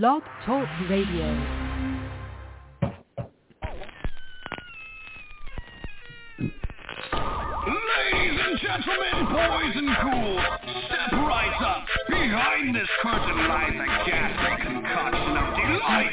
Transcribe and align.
Blog 0.00 0.22
Talk 0.46 0.66
Radio. 0.88 1.28
Ladies 6.40 8.40
and 8.40 8.56
gentlemen, 8.58 9.26
boys 9.28 9.76
and 9.76 9.92
ghouls, 10.00 10.40
step 10.86 11.12
right 11.12 11.52
up. 11.60 11.84
Behind 12.08 12.74
this 12.74 12.88
curtain 13.02 13.46
lies 13.46 13.74
a 13.74 13.86
ghastly 14.08 14.56
concoction 14.64 15.36
of 15.36 15.54
delight, 15.56 16.12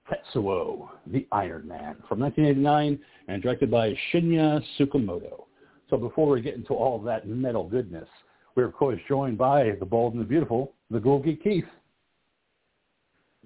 Tetsuo, 0.08 0.88
the 1.08 1.26
Iron 1.32 1.68
Man, 1.68 1.96
from 2.08 2.20
1989 2.20 3.00
and 3.28 3.42
directed 3.42 3.72
by 3.72 3.98
Shinya 4.14 4.62
Tsukamoto. 4.78 5.46
So 5.90 5.98
before 5.98 6.30
we 6.30 6.42
get 6.42 6.56
into 6.56 6.74
all 6.74 7.00
that 7.02 7.28
metal 7.28 7.64
goodness, 7.64 8.08
we're 8.56 8.66
of 8.66 8.74
course 8.74 9.00
joined 9.08 9.38
by 9.38 9.72
the 9.80 9.86
bold 9.86 10.14
and 10.14 10.22
the 10.22 10.28
beautiful, 10.28 10.74
the 10.90 11.00
Geek 11.00 11.44
Keith. 11.44 11.66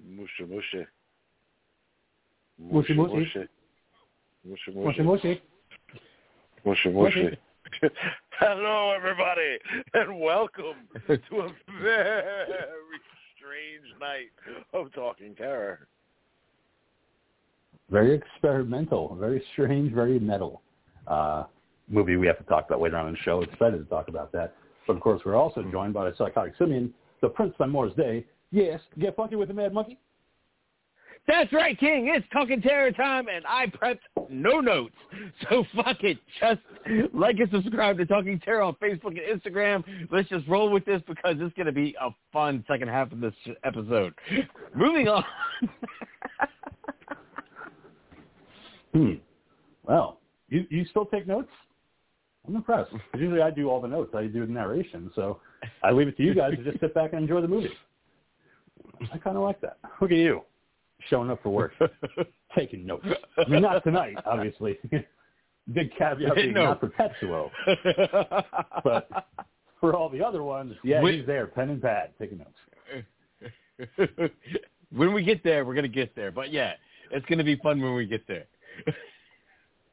Musha 0.08 0.46
musha. 0.48 0.86
Mushy. 2.58 2.94
musha. 2.94 3.48
Musha 4.44 4.70
Mushy, 4.74 5.02
musha. 5.02 5.36
Musha 6.64 6.90
musha. 6.90 7.36
Hello 8.38 8.92
everybody 8.96 9.58
and 9.94 10.18
welcome 10.18 10.74
to 11.06 11.40
a 11.40 11.48
very 11.82 12.62
strange 13.36 14.00
night 14.00 14.30
of 14.72 14.92
talking 14.94 15.34
terror. 15.34 15.86
very 17.90 18.14
experimental, 18.14 19.16
very 19.20 19.42
strange, 19.52 19.92
very 19.92 20.18
metal 20.18 20.62
uh, 21.06 21.44
movie 21.90 22.16
we 22.16 22.26
have 22.26 22.38
to 22.38 22.44
talk 22.44 22.66
about 22.66 22.80
later 22.80 22.96
on 22.96 23.08
in 23.08 23.12
the 23.14 23.18
show. 23.20 23.42
Excited 23.42 23.78
to 23.78 23.84
talk 23.84 24.08
about 24.08 24.32
that. 24.32 24.54
But 24.86 24.96
of 24.96 25.02
course, 25.02 25.20
we're 25.24 25.36
also 25.36 25.62
joined 25.70 25.94
by 25.94 26.08
the 26.08 26.16
psychotic 26.16 26.54
simian, 26.58 26.94
the 27.20 27.28
Prince 27.28 27.54
on 27.60 27.70
Moore's 27.70 27.94
Day. 27.94 28.24
Yes, 28.50 28.80
get 28.98 29.16
funky 29.16 29.36
with 29.36 29.48
the 29.48 29.54
Mad 29.54 29.72
Monkey. 29.72 29.98
That's 31.28 31.52
right, 31.52 31.78
King. 31.78 32.12
It's 32.14 32.26
talking 32.32 32.60
terror 32.60 32.90
time, 32.90 33.28
and 33.28 33.44
I 33.46 33.66
prepped 33.66 34.00
no 34.28 34.60
notes. 34.60 34.94
So 35.48 35.64
fuck 35.74 36.02
it. 36.02 36.18
Just 36.38 36.60
like 37.14 37.38
and 37.38 37.50
subscribe 37.50 37.96
to 37.98 38.06
Talking 38.06 38.38
Terror 38.40 38.62
on 38.62 38.74
Facebook 38.74 39.18
and 39.18 39.40
Instagram. 39.40 39.82
Let's 40.10 40.28
just 40.28 40.46
roll 40.46 40.70
with 40.70 40.84
this 40.84 41.00
because 41.06 41.36
it's 41.38 41.54
going 41.54 41.66
to 41.66 41.72
be 41.72 41.96
a 42.00 42.10
fun 42.32 42.64
second 42.68 42.88
half 42.88 43.10
of 43.10 43.20
this 43.20 43.34
episode. 43.64 44.12
Moving 44.74 45.08
on. 45.08 45.24
Hmm. 48.92 49.12
Well, 49.84 50.20
you 50.48 50.66
you 50.68 50.84
still 50.86 51.06
take 51.06 51.26
notes? 51.26 51.50
I'm 52.50 52.56
impressed. 52.56 52.90
Usually 53.14 53.40
I 53.40 53.50
do 53.50 53.70
all 53.70 53.80
the 53.80 53.86
notes. 53.88 54.12
I 54.14 54.26
do 54.26 54.44
the 54.44 54.52
narration. 54.52 55.10
So 55.14 55.38
I 55.84 55.92
leave 55.92 56.08
it 56.08 56.16
to 56.16 56.22
you 56.24 56.34
guys 56.34 56.56
to 56.56 56.64
just 56.64 56.80
sit 56.80 56.92
back 56.94 57.12
and 57.12 57.22
enjoy 57.22 57.40
the 57.40 57.48
movie. 57.48 57.70
I 59.12 59.18
kind 59.18 59.36
of 59.36 59.44
like 59.44 59.60
that. 59.60 59.78
Look 60.00 60.10
at 60.10 60.16
you, 60.16 60.42
showing 61.08 61.30
up 61.30 61.42
for 61.42 61.50
work, 61.50 61.72
taking 62.56 62.84
notes. 62.84 63.06
I 63.38 63.48
mean, 63.48 63.62
not 63.62 63.82
tonight, 63.84 64.16
obviously. 64.26 64.78
Big 65.72 65.94
caveat 65.96 66.34
being 66.34 66.52
No. 66.52 66.64
not 66.64 66.80
for 66.80 66.88
Tetsuo, 66.88 67.50
but 68.82 69.08
for 69.80 69.94
all 69.94 70.08
the 70.08 70.22
other 70.22 70.42
ones, 70.42 70.74
yeah, 70.82 71.00
Wait. 71.00 71.18
he's 71.18 71.26
there, 71.26 71.46
pen 71.46 71.70
and 71.70 71.80
pad, 71.80 72.10
taking 72.18 72.38
notes. 72.38 74.08
when 74.90 75.14
we 75.14 75.22
get 75.22 75.44
there, 75.44 75.64
we're 75.64 75.74
going 75.74 75.84
to 75.84 75.88
get 75.88 76.16
there. 76.16 76.32
But 76.32 76.52
yeah, 76.52 76.72
it's 77.12 77.24
going 77.26 77.38
to 77.38 77.44
be 77.44 77.56
fun 77.56 77.80
when 77.80 77.94
we 77.94 78.06
get 78.06 78.26
there. 78.26 78.46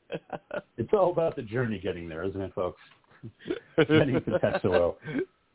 It's 0.77 0.93
all 0.93 1.11
about 1.11 1.35
the 1.35 1.41
journey 1.41 1.79
getting 1.79 2.07
there, 2.07 2.23
isn't 2.23 2.39
it, 2.39 2.53
folks? 2.53 2.79
Getting 3.77 4.13
to 4.13 4.39
Tetsuo, 4.39 4.95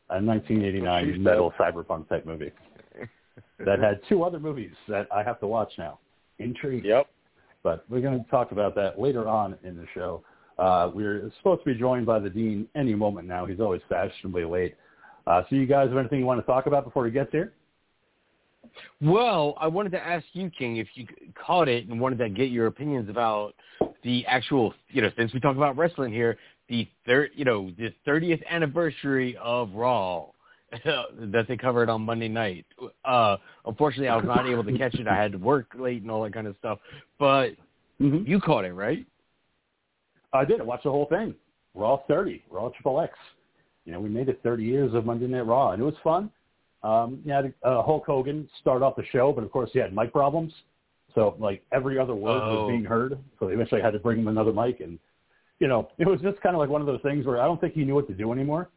a 0.09 0.21
1989 0.21 1.23
metal 1.23 1.53
cyberpunk 1.57 2.09
type 2.09 2.25
movie 2.25 2.51
that 3.65 3.79
had 3.79 4.01
two 4.09 4.23
other 4.23 4.39
movies 4.39 4.73
that 4.89 5.07
I 5.11 5.23
have 5.23 5.39
to 5.39 5.47
watch 5.47 5.71
now. 5.77 5.99
Intrigue. 6.39 6.83
Yep. 6.83 7.07
But 7.63 7.85
we're 7.89 8.01
going 8.01 8.21
to 8.21 8.29
talk 8.29 8.51
about 8.51 8.75
that 8.75 8.99
later 8.99 9.27
on 9.27 9.57
in 9.63 9.77
the 9.77 9.85
show. 9.93 10.23
Uh, 10.59 10.91
we're 10.93 11.31
supposed 11.37 11.63
to 11.63 11.73
be 11.73 11.79
joined 11.79 12.05
by 12.05 12.19
the 12.19 12.29
dean 12.29 12.67
any 12.75 12.93
moment 12.93 13.27
now. 13.27 13.45
He's 13.45 13.59
always 13.59 13.81
fashionably 13.87 14.43
late. 14.43 14.75
Uh, 15.25 15.43
so 15.49 15.55
you 15.55 15.65
guys 15.65 15.87
have 15.87 15.97
anything 15.97 16.19
you 16.19 16.25
want 16.25 16.41
to 16.41 16.45
talk 16.45 16.65
about 16.65 16.83
before 16.83 17.05
he 17.05 17.11
gets 17.11 17.31
here? 17.31 17.53
Well, 19.01 19.55
I 19.57 19.67
wanted 19.67 19.91
to 19.93 20.05
ask 20.05 20.25
you, 20.33 20.49
King, 20.49 20.77
if 20.77 20.87
you 20.95 21.07
caught 21.35 21.67
it 21.67 21.87
and 21.87 21.99
wanted 21.99 22.19
to 22.19 22.29
get 22.29 22.49
your 22.49 22.67
opinions 22.67 23.09
about 23.09 23.55
the 24.03 24.25
actual, 24.27 24.73
you 24.89 25.01
know, 25.01 25.09
since 25.17 25.33
we 25.33 25.39
talk 25.39 25.55
about 25.55 25.77
wrestling 25.77 26.11
here, 26.11 26.37
the 26.69 26.87
third, 27.05 27.31
you 27.35 27.45
know, 27.45 27.71
the 27.77 27.93
30th 28.07 28.45
anniversary 28.49 29.37
of 29.41 29.71
Raw 29.73 30.27
that 30.83 31.45
they 31.47 31.57
covered 31.57 31.89
on 31.89 32.01
Monday 32.01 32.27
night. 32.27 32.65
Uh, 33.05 33.37
unfortunately, 33.65 34.09
I 34.09 34.15
was 34.15 34.25
not 34.25 34.45
able 34.47 34.63
to 34.63 34.77
catch 34.77 34.95
it. 34.95 35.07
I 35.07 35.15
had 35.15 35.33
to 35.33 35.37
work 35.37 35.67
late 35.77 36.01
and 36.01 36.11
all 36.11 36.23
that 36.23 36.33
kind 36.33 36.47
of 36.47 36.55
stuff. 36.57 36.79
But 37.19 37.55
Mm-hmm. 38.01 38.29
you 38.29 38.39
caught 38.39 38.65
it, 38.65 38.73
right? 38.73 39.05
I 40.33 40.45
did. 40.45 40.59
I 40.59 40.63
watched 40.63 40.83
the 40.83 40.91
whole 40.91 41.05
thing. 41.05 41.35
Raw 41.75 41.99
30, 42.07 42.43
Raw 42.49 42.69
Triple 42.69 42.99
X. 43.01 43.13
You 43.85 43.93
know, 43.93 43.99
we 43.99 44.09
made 44.09 44.29
it 44.29 44.39
30 44.43 44.63
years 44.63 44.93
of 44.93 45.05
Monday 45.05 45.27
Night 45.27 45.45
Raw, 45.45 45.71
and 45.71 45.81
it 45.81 45.85
was 45.85 45.95
fun. 46.03 46.29
Um, 46.83 47.21
you 47.23 47.31
had 47.31 47.53
uh, 47.63 47.81
Hulk 47.81 48.05
Hogan 48.05 48.49
start 48.59 48.81
off 48.81 48.95
the 48.95 49.05
show, 49.11 49.31
but 49.31 49.43
of 49.43 49.51
course 49.51 49.69
he 49.73 49.79
had 49.79 49.95
mic 49.95 50.11
problems. 50.11 50.51
So 51.15 51.35
like 51.39 51.63
every 51.71 51.99
other 51.99 52.15
word 52.15 52.41
Oh. 52.43 52.63
was 52.63 52.71
being 52.71 52.83
heard. 52.85 53.17
So 53.39 53.47
they 53.47 53.53
eventually 53.53 53.81
had 53.81 53.93
to 53.93 53.99
bring 53.99 54.19
him 54.19 54.27
another 54.27 54.51
mic, 54.53 54.79
and 54.79 54.97
you 55.59 55.67
know, 55.67 55.89
it 55.97 56.07
was 56.07 56.19
just 56.21 56.41
kind 56.41 56.55
of 56.55 56.59
like 56.59 56.69
one 56.69 56.81
of 56.81 56.87
those 56.87 57.01
things 57.01 57.25
where 57.25 57.39
I 57.39 57.45
don't 57.45 57.61
think 57.61 57.73
he 57.73 57.83
knew 57.85 57.95
what 57.95 58.07
to 58.07 58.13
do 58.13 58.31
anymore. 58.31 58.69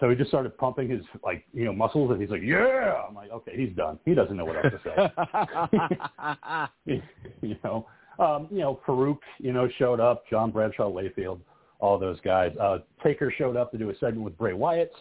So 0.00 0.10
he 0.10 0.16
just 0.16 0.28
started 0.28 0.56
pumping 0.58 0.88
his 0.90 1.02
like 1.22 1.44
you 1.52 1.64
know 1.64 1.72
muscles, 1.72 2.10
and 2.10 2.20
he's 2.20 2.30
like, 2.30 2.42
"Yeah." 2.42 3.02
I'm 3.08 3.14
like, 3.14 3.30
"Okay, 3.30 3.52
he's 3.56 3.74
done. 3.76 3.98
He 4.04 4.14
doesn't 4.14 4.36
know 4.36 4.44
what 4.44 4.56
else 4.56 4.74
to 4.84 6.68
say." 6.86 7.00
you 7.42 7.56
know, 7.64 7.86
um, 8.18 8.48
you 8.50 8.58
know, 8.58 8.80
Faarooq, 8.86 9.18
you 9.38 9.52
know, 9.52 9.68
showed 9.78 10.00
up, 10.00 10.24
John 10.28 10.50
Bradshaw 10.50 10.90
Layfield, 10.90 11.40
all 11.80 11.98
those 11.98 12.18
guys. 12.20 12.52
Uh, 12.60 12.78
Taker 13.02 13.32
showed 13.36 13.56
up 13.56 13.70
to 13.72 13.78
do 13.78 13.90
a 13.90 13.94
segment 13.94 14.22
with 14.22 14.36
Bray 14.36 14.52
Wyatt 14.52 14.92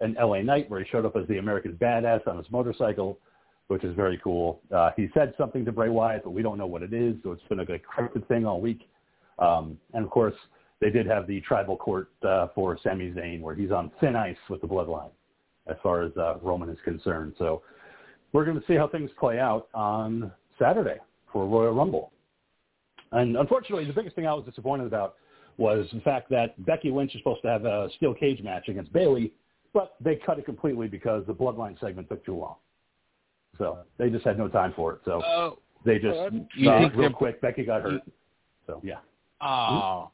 and 0.00 0.16
LA 0.16 0.42
Knight 0.42 0.68
where 0.70 0.80
he 0.80 0.86
showed 0.90 1.04
up 1.06 1.16
as 1.16 1.26
the 1.28 1.38
American 1.38 1.72
badass 1.74 2.26
on 2.26 2.36
his 2.36 2.46
motorcycle, 2.50 3.18
which 3.68 3.84
is 3.84 3.94
very 3.96 4.20
cool. 4.22 4.60
Uh, 4.74 4.90
he 4.96 5.08
said 5.14 5.34
something 5.38 5.64
to 5.64 5.72
Bray 5.72 5.88
Wyatt, 5.88 6.24
but 6.24 6.30
we 6.30 6.42
don't 6.42 6.58
know 6.58 6.66
what 6.66 6.82
it 6.82 6.92
is, 6.92 7.16
so 7.22 7.32
it's 7.32 7.42
been 7.48 7.60
a 7.60 7.64
good 7.64 7.82
cryptic 7.82 8.26
thing 8.28 8.46
all 8.46 8.60
week. 8.60 8.88
Um, 9.38 9.78
and 9.94 10.04
of 10.04 10.10
course, 10.10 10.34
they 10.80 10.90
did 10.90 11.06
have 11.06 11.26
the 11.26 11.40
tribal 11.40 11.76
court 11.76 12.10
uh, 12.26 12.48
for 12.54 12.78
Sami 12.82 13.10
Zayn 13.10 13.40
where 13.40 13.54
he's 13.54 13.70
on 13.70 13.90
thin 14.00 14.16
ice 14.16 14.36
with 14.50 14.60
the 14.60 14.66
bloodline 14.66 15.10
as 15.66 15.76
far 15.82 16.02
as 16.02 16.12
uh, 16.16 16.36
Roman 16.42 16.68
is 16.68 16.78
concerned. 16.84 17.34
So 17.38 17.62
we're 18.32 18.44
going 18.44 18.60
to 18.60 18.66
see 18.66 18.74
how 18.74 18.86
things 18.88 19.10
play 19.18 19.38
out 19.38 19.68
on 19.72 20.30
Saturday 20.58 20.98
for 21.32 21.46
Royal 21.46 21.72
Rumble. 21.72 22.12
And 23.12 23.36
unfortunately, 23.36 23.84
the 23.86 23.92
biggest 23.92 24.14
thing 24.16 24.26
I 24.26 24.34
was 24.34 24.44
disappointed 24.44 24.86
about 24.86 25.14
was 25.56 25.86
the 25.92 26.00
fact 26.00 26.28
that 26.30 26.62
Becky 26.66 26.90
Lynch 26.90 27.14
is 27.14 27.20
supposed 27.20 27.42
to 27.42 27.48
have 27.48 27.64
a 27.64 27.88
steel 27.96 28.12
cage 28.12 28.42
match 28.42 28.68
against 28.68 28.92
Bayley, 28.92 29.32
but 29.72 29.94
they 30.00 30.16
cut 30.16 30.38
it 30.38 30.44
completely 30.44 30.88
because 30.88 31.24
the 31.26 31.34
Bloodline 31.34 31.78
segment 31.80 32.08
took 32.08 32.26
too 32.26 32.36
long. 32.36 32.56
So 33.58 33.78
they 33.98 34.10
just 34.10 34.24
had 34.24 34.38
no 34.38 34.48
time 34.48 34.72
for 34.74 34.94
it. 34.94 35.00
So 35.04 35.22
Oh, 35.24 35.58
they 35.84 35.98
just 35.98 36.16
well, 36.16 36.30
you 36.56 36.70
uh, 36.70 36.78
think 36.80 36.94
real 36.96 37.12
quick. 37.12 37.40
Becky 37.40 37.64
got 37.64 37.82
hurt. 37.82 38.02
So 38.66 38.80
yeah, 38.82 38.98
oh. 39.40 40.10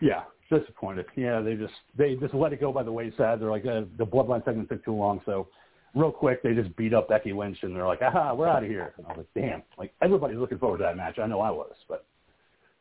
yeah, 0.00 0.24
disappointed. 0.50 1.06
Yeah, 1.16 1.40
they 1.40 1.54
just 1.54 1.72
they 1.96 2.14
just 2.16 2.34
let 2.34 2.52
it 2.52 2.60
go 2.60 2.72
by 2.72 2.82
the 2.82 2.92
wayside. 2.92 3.40
They're 3.40 3.50
like 3.50 3.66
uh, 3.66 3.82
the 3.96 4.06
Bloodline 4.06 4.44
segment 4.44 4.68
took 4.68 4.84
too 4.84 4.94
long, 4.94 5.20
so 5.24 5.48
real 5.94 6.12
quick 6.12 6.42
they 6.42 6.54
just 6.54 6.74
beat 6.76 6.94
up 6.94 7.08
Becky 7.08 7.32
Lynch 7.32 7.58
and 7.62 7.74
they're 7.74 7.86
like, 7.86 8.02
aha, 8.02 8.34
we're 8.34 8.48
out 8.48 8.62
of 8.62 8.68
here. 8.68 8.92
And 8.96 9.06
I 9.06 9.10
was 9.10 9.18
like, 9.18 9.44
damn, 9.44 9.62
like 9.78 9.94
everybody's 10.02 10.38
looking 10.38 10.58
forward 10.58 10.78
to 10.78 10.84
that 10.84 10.96
match. 10.96 11.18
I 11.18 11.26
know 11.26 11.40
I 11.40 11.50
was, 11.50 11.72
but 11.88 12.04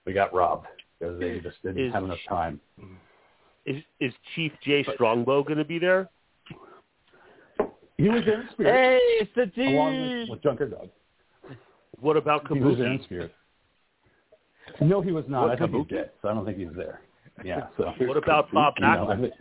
we 0.05 0.13
got 0.13 0.33
robbed 0.33 0.67
because 0.99 1.19
they 1.19 1.39
just 1.39 1.61
didn't 1.63 1.87
Is- 1.87 1.93
have 1.93 2.03
enough 2.03 2.19
time. 2.27 2.59
Is 3.65 3.83
is 3.99 4.13
Chief 4.33 4.53
Jay 4.63 4.85
Strongbow 4.93 5.43
going 5.43 5.57
to 5.57 5.65
be 5.65 5.77
there? 5.77 6.09
He 7.97 8.09
was 8.09 8.21
in 8.25 8.47
spirit, 8.51 8.73
Hey, 8.73 8.99
it's 9.21 9.31
the 9.35 9.47
dude. 9.47 9.73
along 9.73 10.19
with, 10.19 10.29
with 10.29 10.43
Junkyard 10.43 10.71
Dog. 10.71 10.89
What 11.99 12.15
about 12.15 12.47
He 12.51 12.59
was 12.59 12.77
there 12.77 12.91
in 12.91 13.01
spirit. 13.03 13.33
No, 14.81 15.01
he 15.01 15.11
was 15.11 15.25
not. 15.27 15.43
What, 15.43 15.51
I 15.53 15.55
think 15.57 15.75
he's 15.75 15.97
dead, 15.97 16.11
so 16.21 16.29
I 16.29 16.33
don't 16.33 16.45
think 16.45 16.57
he's 16.57 16.75
there. 16.75 17.01
Yeah. 17.43 17.67
So 17.77 17.91
What 18.05 18.17
about 18.17 18.51
Bob 18.51 18.75
you 18.77 18.85
know, 18.85 18.91
I 18.91 18.95
Backlund? 19.15 19.21
think- 19.21 19.33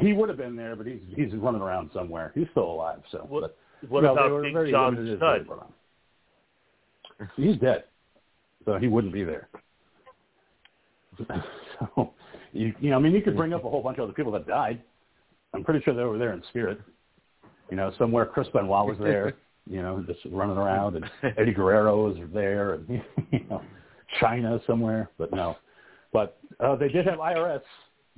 he 0.00 0.12
would 0.12 0.28
have 0.28 0.38
been 0.38 0.56
there, 0.56 0.74
but 0.74 0.86
he's 0.86 1.00
he's 1.14 1.32
running 1.34 1.60
around 1.60 1.90
somewhere. 1.94 2.32
He's 2.34 2.48
still 2.50 2.64
alive, 2.64 3.00
so. 3.12 3.18
What, 3.28 3.56
but, 3.80 3.90
what 3.90 4.02
no, 4.02 4.12
about 4.12 4.30
were 4.32 4.42
Big 4.42 4.52
very 4.52 4.70
John 4.72 4.96
limited 4.96 5.18
Studd? 5.18 5.40
they 5.40 5.44
brought 5.44 5.70
on. 7.20 7.28
He's 7.36 7.56
dead, 7.58 7.84
so 8.64 8.76
he 8.76 8.88
wouldn't 8.88 9.12
be 9.12 9.22
there. 9.22 9.48
so, 11.28 12.12
you, 12.52 12.74
you 12.80 12.90
know, 12.90 12.96
I 12.96 12.98
mean, 12.98 13.12
you 13.12 13.22
could 13.22 13.36
bring 13.36 13.52
up 13.52 13.64
a 13.64 13.70
whole 13.70 13.82
bunch 13.84 13.98
of 13.98 14.04
other 14.04 14.12
people 14.12 14.32
that 14.32 14.48
died. 14.48 14.82
I'm 15.54 15.62
pretty 15.62 15.80
sure 15.84 15.94
they 15.94 16.02
were 16.02 16.18
there 16.18 16.32
in 16.32 16.42
spirit. 16.48 16.80
You 17.74 17.80
know, 17.80 17.92
somewhere 17.98 18.24
Chris 18.24 18.46
Benoit 18.52 18.86
was 18.86 18.98
there. 19.00 19.34
You 19.66 19.80
know, 19.80 20.04
just 20.06 20.20
running 20.30 20.58
around, 20.58 20.94
and 20.94 21.10
Eddie 21.38 21.54
Guerrero 21.54 22.04
was 22.04 22.18
there, 22.34 22.74
and 22.74 22.86
you 23.32 23.40
know, 23.48 23.62
Chyna 24.20 24.60
somewhere. 24.66 25.08
But 25.16 25.32
no, 25.32 25.56
but 26.12 26.38
uh, 26.60 26.76
they 26.76 26.88
did 26.88 27.06
have 27.06 27.18
IRS. 27.18 27.62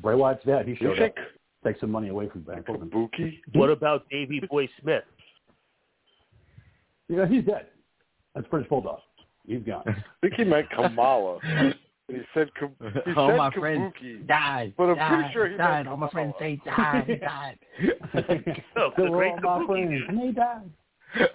Bray 0.00 0.16
Wyatt's 0.16 0.44
dad. 0.44 0.64
He 0.66 0.72
You 0.72 0.76
showed 0.78 0.98
think 0.98 1.14
up, 1.16 1.24
take 1.64 1.78
some 1.78 1.92
money 1.92 2.08
away 2.08 2.28
from 2.30 2.40
Bank 2.40 2.66
Hold'em. 2.66 2.90
Kabuki? 2.90 3.38
What 3.52 3.70
about 3.70 4.08
Davey 4.10 4.42
Boy 4.50 4.68
Smith? 4.82 5.04
Yeah, 7.08 7.28
he's 7.28 7.44
dead. 7.44 7.68
That's 8.34 8.48
British 8.48 8.68
Bulldog. 8.68 8.98
He's 9.46 9.62
gone. 9.62 9.84
I 9.86 9.94
think 10.22 10.34
he 10.34 10.42
meant 10.42 10.68
Kamala. 10.70 11.38
He 12.08 12.18
said 12.34 12.50
Kab- 12.54 12.74
he 13.04 13.12
All 13.14 13.28
said 13.30 13.36
my 13.36 13.50
friends 13.52 13.92
died. 14.26 14.74
But 14.76 14.90
I'm 14.90 14.96
died, 14.96 15.08
pretty 15.18 15.32
sure 15.32 15.48
he 15.48 15.56
died. 15.56 15.72
meant 15.86 15.88
All 15.88 15.96
my 15.96 16.08
friends 16.10 16.34
Kamala. 16.38 16.56
say 16.56 16.60
died, 16.64 17.20
died. 17.20 17.58
They 18.14 19.02
the 19.04 19.10
were 19.10 19.16
great 19.18 19.32
all 19.44 19.60
my 19.60 19.66
Kabuki 19.66 19.66
friends, 19.66 20.02
and 20.08 20.18
they 20.22 20.32
died. 20.32 20.70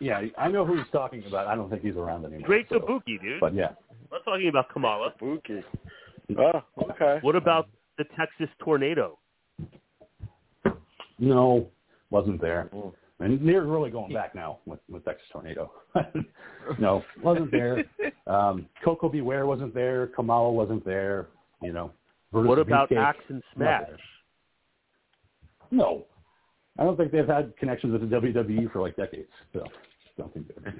Yeah, 0.00 0.22
I 0.36 0.48
know 0.48 0.66
who 0.66 0.76
he's 0.76 0.90
talking 0.90 1.22
about. 1.26 1.46
I 1.46 1.54
don't 1.54 1.70
think 1.70 1.82
he's 1.82 1.94
around 1.96 2.24
anymore. 2.24 2.46
Great 2.46 2.66
so- 2.68 2.80
Kabuki, 2.80 3.20
dude. 3.22 3.40
But 3.40 3.54
yeah, 3.54 3.68
I'm 3.90 3.96
not 4.10 4.24
talking 4.24 4.48
about 4.48 4.68
Kamala. 4.70 5.14
Kabuki. 5.22 5.62
Oh, 6.36 6.62
okay. 6.90 7.18
What 7.22 7.36
about 7.36 7.68
the 7.96 8.04
Texas 8.18 8.48
tornado? 8.58 9.18
no, 11.18 11.68
wasn't 12.10 12.40
there. 12.40 12.68
Mm. 12.74 12.92
And 13.24 13.48
they're 13.48 13.62
really 13.62 13.90
going 13.90 14.12
back 14.12 14.34
now 14.34 14.58
with, 14.66 14.80
with 14.90 15.02
Texas 15.06 15.26
Tornado. 15.32 15.72
no, 16.78 17.02
wasn't 17.22 17.50
there. 17.50 17.82
Um, 18.26 18.66
Koko 18.84 19.08
B. 19.08 19.22
Ware 19.22 19.46
wasn't 19.46 19.74
there. 19.74 20.08
Kamala 20.08 20.52
wasn't 20.52 20.84
there. 20.84 21.28
You 21.62 21.72
know. 21.72 21.90
What 22.32 22.58
about 22.58 22.90
Beefcake, 22.90 22.98
Axe 22.98 23.24
and 23.28 23.42
Smash? 23.54 23.88
No, 25.70 26.04
I 26.78 26.84
don't 26.84 26.96
think 26.96 27.12
they've 27.12 27.26
had 27.26 27.56
connections 27.56 27.92
with 27.92 28.10
the 28.10 28.16
WWE 28.16 28.70
for 28.72 28.80
like 28.82 28.96
decades. 28.96 29.30
So, 29.52 29.64
don't 30.18 30.32
think 30.34 30.48
they're. 30.48 30.74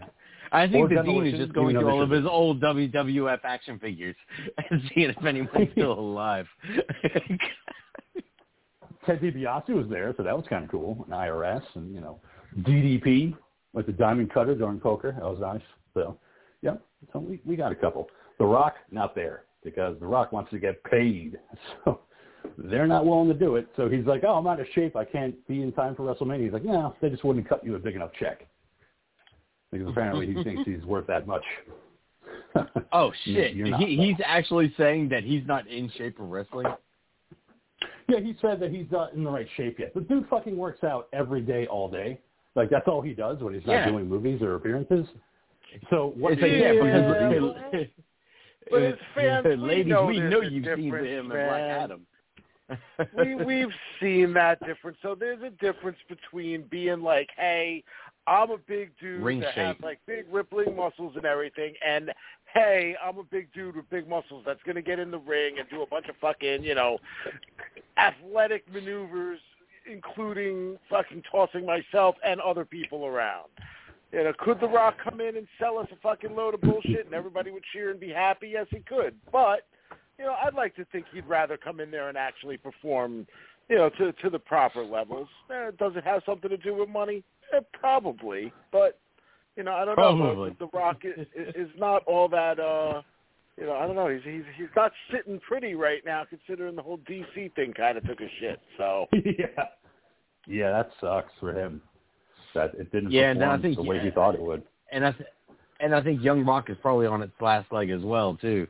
I 0.52 0.66
think 0.66 0.90
Or 0.90 0.94
the 0.94 1.02
Dean 1.02 1.26
is 1.26 1.38
just 1.38 1.54
going 1.54 1.74
through 1.74 1.88
all 1.88 2.02
of 2.02 2.10
his 2.10 2.26
old 2.26 2.60
WWF 2.60 3.40
action 3.44 3.78
figures 3.78 4.16
and 4.70 4.82
seeing 4.94 5.10
if 5.10 5.24
anyone's 5.24 5.70
still 5.72 5.92
alive. 5.92 6.46
Ted 9.06 9.20
DiBiase 9.20 9.70
was 9.70 9.86
there, 9.90 10.14
so 10.16 10.22
that 10.22 10.36
was 10.36 10.44
kind 10.48 10.64
of 10.64 10.70
cool. 10.70 11.04
And 11.04 11.14
IRS 11.14 11.62
and, 11.74 11.94
you 11.94 12.00
know, 12.00 12.20
DDP 12.60 13.36
with 13.72 13.86
the 13.86 13.92
diamond 13.92 14.32
cutter 14.32 14.54
during 14.54 14.80
poker. 14.80 15.12
That 15.12 15.24
was 15.24 15.40
nice. 15.40 15.62
So, 15.94 16.18
yeah, 16.62 16.74
so 17.12 17.18
we, 17.18 17.40
we 17.44 17.56
got 17.56 17.72
a 17.72 17.74
couple. 17.74 18.08
The 18.38 18.44
Rock, 18.44 18.74
not 18.90 19.14
there 19.14 19.44
because 19.62 19.96
The 20.00 20.06
Rock 20.06 20.32
wants 20.32 20.50
to 20.50 20.58
get 20.58 20.82
paid. 20.84 21.38
So 21.84 22.00
they're 22.58 22.86
not 22.86 23.06
willing 23.06 23.28
to 23.28 23.34
do 23.34 23.56
it. 23.56 23.66
So 23.74 23.88
he's 23.88 24.04
like, 24.04 24.22
oh, 24.22 24.34
I'm 24.34 24.46
out 24.46 24.60
of 24.60 24.66
shape. 24.74 24.96
I 24.96 25.04
can't 25.06 25.34
be 25.48 25.62
in 25.62 25.72
time 25.72 25.94
for 25.96 26.02
WrestleMania. 26.02 26.44
He's 26.44 26.52
like, 26.52 26.64
no, 26.64 26.94
they 27.00 27.08
just 27.08 27.24
wouldn't 27.24 27.48
cut 27.48 27.64
you 27.64 27.74
a 27.74 27.78
big 27.78 27.96
enough 27.96 28.10
check. 28.18 28.46
Because 29.72 29.88
apparently 29.88 30.26
he 30.26 30.44
thinks 30.44 30.62
he's 30.66 30.84
worth 30.84 31.06
that 31.06 31.26
much. 31.26 31.42
oh 32.92 33.12
shit! 33.24 33.56
not, 33.56 33.80
he, 33.80 33.96
he's 33.96 34.16
actually 34.24 34.72
saying 34.76 35.08
that 35.08 35.24
he's 35.24 35.42
not 35.46 35.66
in 35.66 35.90
shape 35.96 36.16
for 36.16 36.24
wrestling. 36.24 36.66
Yeah, 38.08 38.20
he 38.20 38.36
said 38.40 38.60
that 38.60 38.70
he's 38.70 38.86
not 38.90 39.14
in 39.14 39.24
the 39.24 39.30
right 39.30 39.48
shape 39.56 39.78
yet. 39.78 39.94
The 39.94 40.02
dude 40.02 40.28
fucking 40.28 40.56
works 40.56 40.84
out 40.84 41.08
every 41.12 41.40
day, 41.40 41.66
all 41.66 41.90
day. 41.90 42.20
Like 42.54 42.70
that's 42.70 42.86
all 42.88 43.02
he 43.02 43.14
does 43.14 43.40
when 43.40 43.54
he's 43.54 43.66
not 43.66 43.72
Yeah. 43.72 43.90
doing 43.90 44.08
movies 44.08 44.42
or 44.42 44.54
appearances. 44.54 45.06
So 45.90 46.12
what? 46.16 46.34
It's 46.34 46.42
like, 46.42 46.52
yeah, 46.52 46.72
because 46.72 47.56
Yeah. 47.72 47.84
But 48.70 48.82
his 48.82 48.94
fans, 49.14 49.44
we 49.44 49.56
ladies, 49.56 49.86
know 49.86 50.06
we 50.06 50.20
know 50.20 50.40
you've 50.40 50.64
seen 50.64 50.94
him 50.94 51.18
and 51.18 51.28
man. 51.28 51.48
Black 51.48 51.60
Adam. 51.60 52.06
we 53.18 53.34
we've 53.34 53.74
seen 54.00 54.32
that 54.32 54.58
difference. 54.66 54.96
So 55.02 55.14
there's 55.14 55.42
a 55.42 55.50
difference 55.50 55.98
between 56.08 56.62
being 56.70 57.02
like, 57.02 57.28
hey, 57.36 57.84
I'm 58.26 58.50
a 58.50 58.56
big 58.56 58.90
dude 58.98 59.22
Ring 59.22 59.40
that 59.40 59.52
has 59.54 59.76
like 59.82 59.98
big 60.06 60.24
rippling 60.32 60.74
muscles 60.74 61.12
and 61.16 61.26
everything, 61.26 61.74
and 61.86 62.10
hey, 62.54 62.96
I'm 63.04 63.18
a 63.18 63.24
big 63.24 63.52
dude 63.52 63.76
with 63.76 63.90
big 63.90 64.08
muscles 64.08 64.44
that's 64.46 64.62
gonna 64.66 64.80
get 64.80 64.98
in 64.98 65.10
the 65.10 65.18
ring 65.18 65.56
and 65.58 65.68
do 65.68 65.82
a 65.82 65.86
bunch 65.86 66.08
of 66.08 66.16
fucking, 66.22 66.62
you 66.62 66.74
know, 66.74 66.98
athletic 67.98 68.64
maneuvers, 68.72 69.40
including 69.90 70.76
fucking 70.90 71.22
tossing 71.30 71.66
myself 71.66 72.16
and 72.24 72.40
other 72.40 72.64
people 72.64 73.06
around. 73.06 73.48
You 74.12 74.24
know, 74.24 74.32
could 74.38 74.60
The 74.60 74.68
Rock 74.68 74.96
come 75.02 75.20
in 75.20 75.36
and 75.36 75.46
sell 75.58 75.78
us 75.78 75.88
a 75.92 75.96
fucking 75.96 76.34
load 76.36 76.54
of 76.54 76.60
bullshit 76.60 77.04
and 77.06 77.14
everybody 77.14 77.50
would 77.50 77.64
cheer 77.72 77.90
and 77.90 77.98
be 77.98 78.10
happy? 78.10 78.48
Yes, 78.48 78.66
he 78.70 78.78
could. 78.80 79.14
But 79.32 79.66
you 80.18 80.24
know, 80.24 80.34
I'd 80.44 80.54
like 80.54 80.76
to 80.76 80.84
think 80.86 81.06
he'd 81.12 81.26
rather 81.26 81.56
come 81.56 81.80
in 81.80 81.90
there 81.90 82.08
and 82.08 82.16
actually 82.16 82.56
perform, 82.56 83.26
you 83.68 83.76
know, 83.76 83.90
to 83.98 84.12
to 84.12 84.30
the 84.30 84.38
proper 84.38 84.84
levels. 84.84 85.28
Eh, 85.50 85.72
does 85.78 85.92
it 85.96 86.04
have 86.04 86.22
something 86.24 86.50
to 86.50 86.56
do 86.56 86.74
with 86.74 86.88
money? 86.88 87.24
Eh, 87.52 87.60
probably, 87.72 88.52
but 88.70 89.00
you 89.56 89.64
know, 89.64 89.72
I 89.72 89.84
don't 89.84 89.98
know. 89.98 90.16
Probably. 90.16 90.56
The 90.58 90.68
Rock 90.72 91.02
is, 91.04 91.26
is 91.56 91.70
not 91.76 92.04
all 92.04 92.28
that. 92.28 92.60
uh 92.60 93.02
You 93.58 93.66
know, 93.66 93.74
I 93.74 93.86
don't 93.86 93.94
know. 93.96 94.08
He's 94.08 94.22
he's 94.24 94.42
he's 94.56 94.66
not 94.74 94.90
sitting 95.12 95.38
pretty 95.40 95.74
right 95.74 96.02
now, 96.04 96.24
considering 96.28 96.74
the 96.74 96.82
whole 96.82 96.98
DC 96.98 97.54
thing 97.54 97.72
kind 97.72 97.96
of 97.96 98.04
took 98.06 98.20
a 98.20 98.28
shit. 98.40 98.60
So 98.78 99.06
yeah, 99.12 99.64
yeah, 100.46 100.70
that 100.72 100.90
sucks 101.00 101.32
for 101.40 101.52
him. 101.52 101.80
That 102.54 102.74
it 102.74 102.90
didn't 102.92 103.10
Yeah, 103.12 103.30
and 103.30 103.44
I 103.44 103.56
think- 103.58 103.76
the 103.76 103.82
way 103.82 103.96
yeah. 103.96 104.04
he 104.04 104.10
thought 104.10 104.34
it 104.34 104.40
would. 104.40 104.62
And 104.92 105.04
I 105.06 105.12
th- 105.12 105.28
and 105.80 105.94
I 105.94 106.00
think 106.02 106.22
Young 106.22 106.44
Rock 106.44 106.70
is 106.70 106.76
probably 106.82 107.06
on 107.06 107.20
its 107.22 107.32
last 107.40 107.70
leg 107.72 107.90
as 107.90 108.02
well 108.02 108.36
too. 108.40 108.66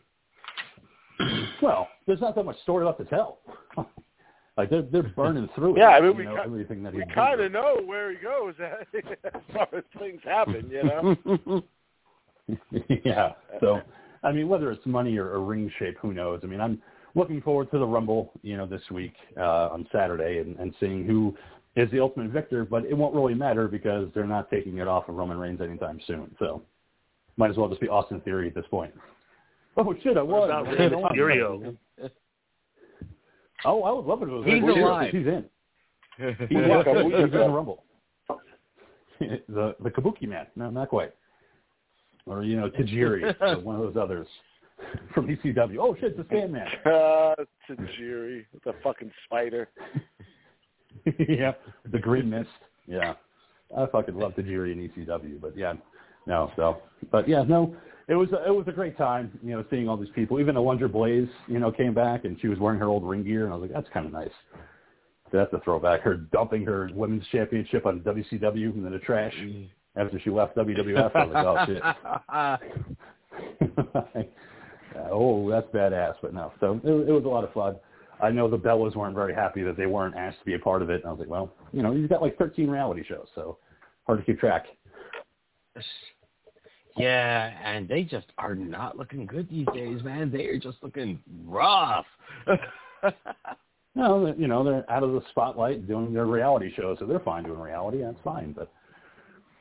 Well, 1.62 1.88
there's 2.06 2.20
not 2.20 2.34
that 2.34 2.42
much 2.44 2.60
story 2.62 2.84
left 2.84 2.98
to 2.98 3.04
tell. 3.04 3.38
like 4.58 4.68
they're 4.68 4.82
they're 4.82 5.02
burning 5.02 5.48
through 5.54 5.76
it. 5.76 5.78
Yeah, 5.80 5.88
I 5.88 6.00
mean, 6.00 6.16
we 6.16 6.24
know, 6.24 6.34
ki- 6.34 6.42
everything 6.44 6.82
that 6.82 6.92
we 6.92 7.04
kind 7.14 7.40
of 7.40 7.52
know 7.52 7.80
where 7.86 8.10
he 8.10 8.18
goes 8.18 8.54
as 8.60 9.32
far 9.54 9.68
as 9.74 9.84
things 9.98 10.20
happen. 10.24 10.68
You 10.70 10.82
know. 10.84 11.62
yeah. 13.04 13.32
So, 13.60 13.80
I 14.24 14.32
mean, 14.32 14.48
whether 14.48 14.70
it's 14.70 14.84
money 14.86 15.16
or, 15.18 15.28
or 15.30 15.40
ring 15.40 15.70
shape, 15.78 15.96
who 16.00 16.12
knows? 16.12 16.40
I 16.42 16.46
mean, 16.46 16.60
I'm 16.60 16.80
looking 17.14 17.40
forward 17.42 17.70
to 17.72 17.78
the 17.78 17.86
Rumble, 17.86 18.32
you 18.42 18.56
know, 18.56 18.66
this 18.66 18.82
week 18.90 19.14
uh, 19.36 19.68
on 19.68 19.86
Saturday, 19.92 20.38
and, 20.38 20.58
and 20.58 20.74
seeing 20.80 21.04
who 21.04 21.36
is 21.76 21.90
the 21.90 22.00
ultimate 22.00 22.30
victor. 22.30 22.64
But 22.64 22.86
it 22.86 22.94
won't 22.94 23.14
really 23.14 23.34
matter 23.34 23.68
because 23.68 24.08
they're 24.14 24.26
not 24.26 24.50
taking 24.50 24.78
it 24.78 24.88
off 24.88 25.08
of 25.08 25.14
Roman 25.14 25.38
Reigns 25.38 25.60
anytime 25.60 26.00
soon. 26.06 26.34
So, 26.38 26.62
might 27.36 27.50
as 27.50 27.56
well 27.56 27.68
just 27.68 27.80
be 27.80 27.88
Austin 27.88 28.20
Theory 28.20 28.48
at 28.48 28.54
this 28.54 28.66
point. 28.70 28.94
Oh 29.76 29.94
shit, 30.02 30.16
I 30.16 30.22
was. 30.22 30.48
about 30.48 30.68
I 30.68 31.14
Rey. 31.14 31.36
Mysterio? 31.38 31.76
Oh, 33.64 33.82
I 33.82 33.92
would 33.92 34.04
love 34.04 34.22
it 34.22 34.26
if 34.26 34.30
it 34.30 34.32
was 34.32 34.44
He's 34.46 34.62
Rey 34.62 34.82
alive. 34.82 35.12
He's 35.12 35.26
in. 35.26 35.44
He's, 36.16 36.26
Yeah, 36.50 36.80
in. 36.80 37.10
He's 37.10 37.24
in 37.24 37.30
the. 37.30 37.48
Rumble. 37.50 37.84
the 39.20 39.76
the 39.80 39.90
Kabuki 39.90 40.28
man. 40.28 40.46
No, 40.56 40.70
not 40.70 40.88
quite. 40.88 41.12
Or 42.26 42.42
you 42.42 42.56
know, 42.56 42.70
Tajiri, 42.70 43.34
or 43.40 43.60
one 43.60 43.76
of 43.76 43.82
those 43.82 44.02
others 44.02 44.26
from 45.14 45.28
ECW. 45.28 45.76
Oh 45.80 45.94
shit, 46.00 46.14
it's 46.16 46.18
the 46.18 46.26
Sandman. 46.30 46.66
Uh, 46.86 47.34
Tajiri, 47.68 48.44
the 48.64 48.72
fucking 48.82 49.10
spider. 49.24 49.68
yeah, 51.28 51.52
the 51.90 51.98
Green 51.98 52.30
Mist. 52.30 52.48
Yeah, 52.86 53.14
I 53.76 53.86
fucking 53.86 54.16
love 54.16 54.34
Tajiri 54.34 54.72
in 54.72 54.88
ECW, 54.88 55.40
but 55.40 55.56
yeah, 55.56 55.74
no. 56.26 56.50
So, 56.56 56.78
but 57.10 57.28
yeah, 57.28 57.42
no. 57.42 57.74
It 58.06 58.14
was 58.14 58.28
a, 58.32 58.46
it 58.46 58.54
was 58.54 58.66
a 58.68 58.72
great 58.72 58.98
time, 58.98 59.32
you 59.42 59.52
know, 59.52 59.64
seeing 59.70 59.88
all 59.88 59.96
these 59.96 60.10
people. 60.14 60.38
Even 60.38 60.56
Alundra 60.56 60.92
Blaze, 60.92 61.26
you 61.46 61.58
know, 61.58 61.72
came 61.72 61.94
back 61.94 62.26
and 62.26 62.36
she 62.38 62.48
was 62.48 62.58
wearing 62.58 62.78
her 62.78 62.86
old 62.86 63.02
ring 63.02 63.24
gear, 63.24 63.44
and 63.44 63.52
I 63.54 63.56
was 63.56 63.62
like, 63.62 63.72
that's 63.72 63.92
kind 63.94 64.04
of 64.04 64.12
nice. 64.12 64.28
So 65.32 65.38
that's 65.38 65.52
a 65.54 65.60
throwback. 65.60 66.02
Her 66.02 66.16
dumping 66.16 66.64
her 66.66 66.90
women's 66.94 67.26
championship 67.32 67.86
on 67.86 68.00
WCW 68.00 68.74
and 68.74 68.84
then 68.84 68.92
the 68.92 68.98
trash 68.98 69.34
after 69.96 70.20
she 70.20 70.30
left 70.30 70.56
WWF. 70.56 71.14
I 71.14 71.24
was 71.24 71.34
like, 71.34 71.46
oh 71.46 71.66
shit. 71.66 71.82
oh, 75.10 75.50
that's 75.50 75.66
badass. 75.68 76.14
But 76.22 76.34
no, 76.34 76.52
so 76.60 76.80
it, 76.84 77.08
it 77.08 77.12
was 77.12 77.24
a 77.24 77.28
lot 77.28 77.44
of 77.44 77.52
fun. 77.52 77.76
I 78.22 78.30
know 78.30 78.48
the 78.48 78.58
Bellas 78.58 78.94
weren't 78.94 79.14
very 79.14 79.34
happy 79.34 79.62
that 79.62 79.76
they 79.76 79.86
weren't 79.86 80.14
asked 80.14 80.38
to 80.38 80.44
be 80.44 80.54
a 80.54 80.58
part 80.58 80.82
of 80.82 80.90
it. 80.90 81.00
And 81.00 81.06
I 81.06 81.10
was 81.10 81.18
like, 81.18 81.28
well, 81.28 81.52
you 81.72 81.82
know, 81.82 81.92
you've 81.92 82.08
got 82.08 82.22
like 82.22 82.38
13 82.38 82.68
reality 82.68 83.02
shows, 83.06 83.26
so 83.34 83.58
hard 84.06 84.20
to 84.20 84.24
keep 84.24 84.38
track. 84.38 84.66
Yeah, 86.96 87.52
and 87.64 87.88
they 87.88 88.04
just 88.04 88.26
are 88.38 88.54
not 88.54 88.96
looking 88.96 89.26
good 89.26 89.50
these 89.50 89.66
days, 89.74 90.02
man. 90.04 90.30
They 90.30 90.46
are 90.46 90.58
just 90.58 90.78
looking 90.82 91.20
rough. 91.44 92.06
No, 93.96 94.34
you 94.36 94.48
know, 94.48 94.64
they're 94.64 94.90
out 94.90 95.04
of 95.04 95.12
the 95.12 95.22
spotlight 95.30 95.86
doing 95.86 96.12
their 96.12 96.26
reality 96.26 96.72
shows, 96.74 96.98
so 96.98 97.06
they're 97.06 97.20
fine 97.20 97.44
doing 97.44 97.60
reality. 97.60 98.02
That's 98.02 98.18
fine. 98.24 98.52
But, 98.52 98.72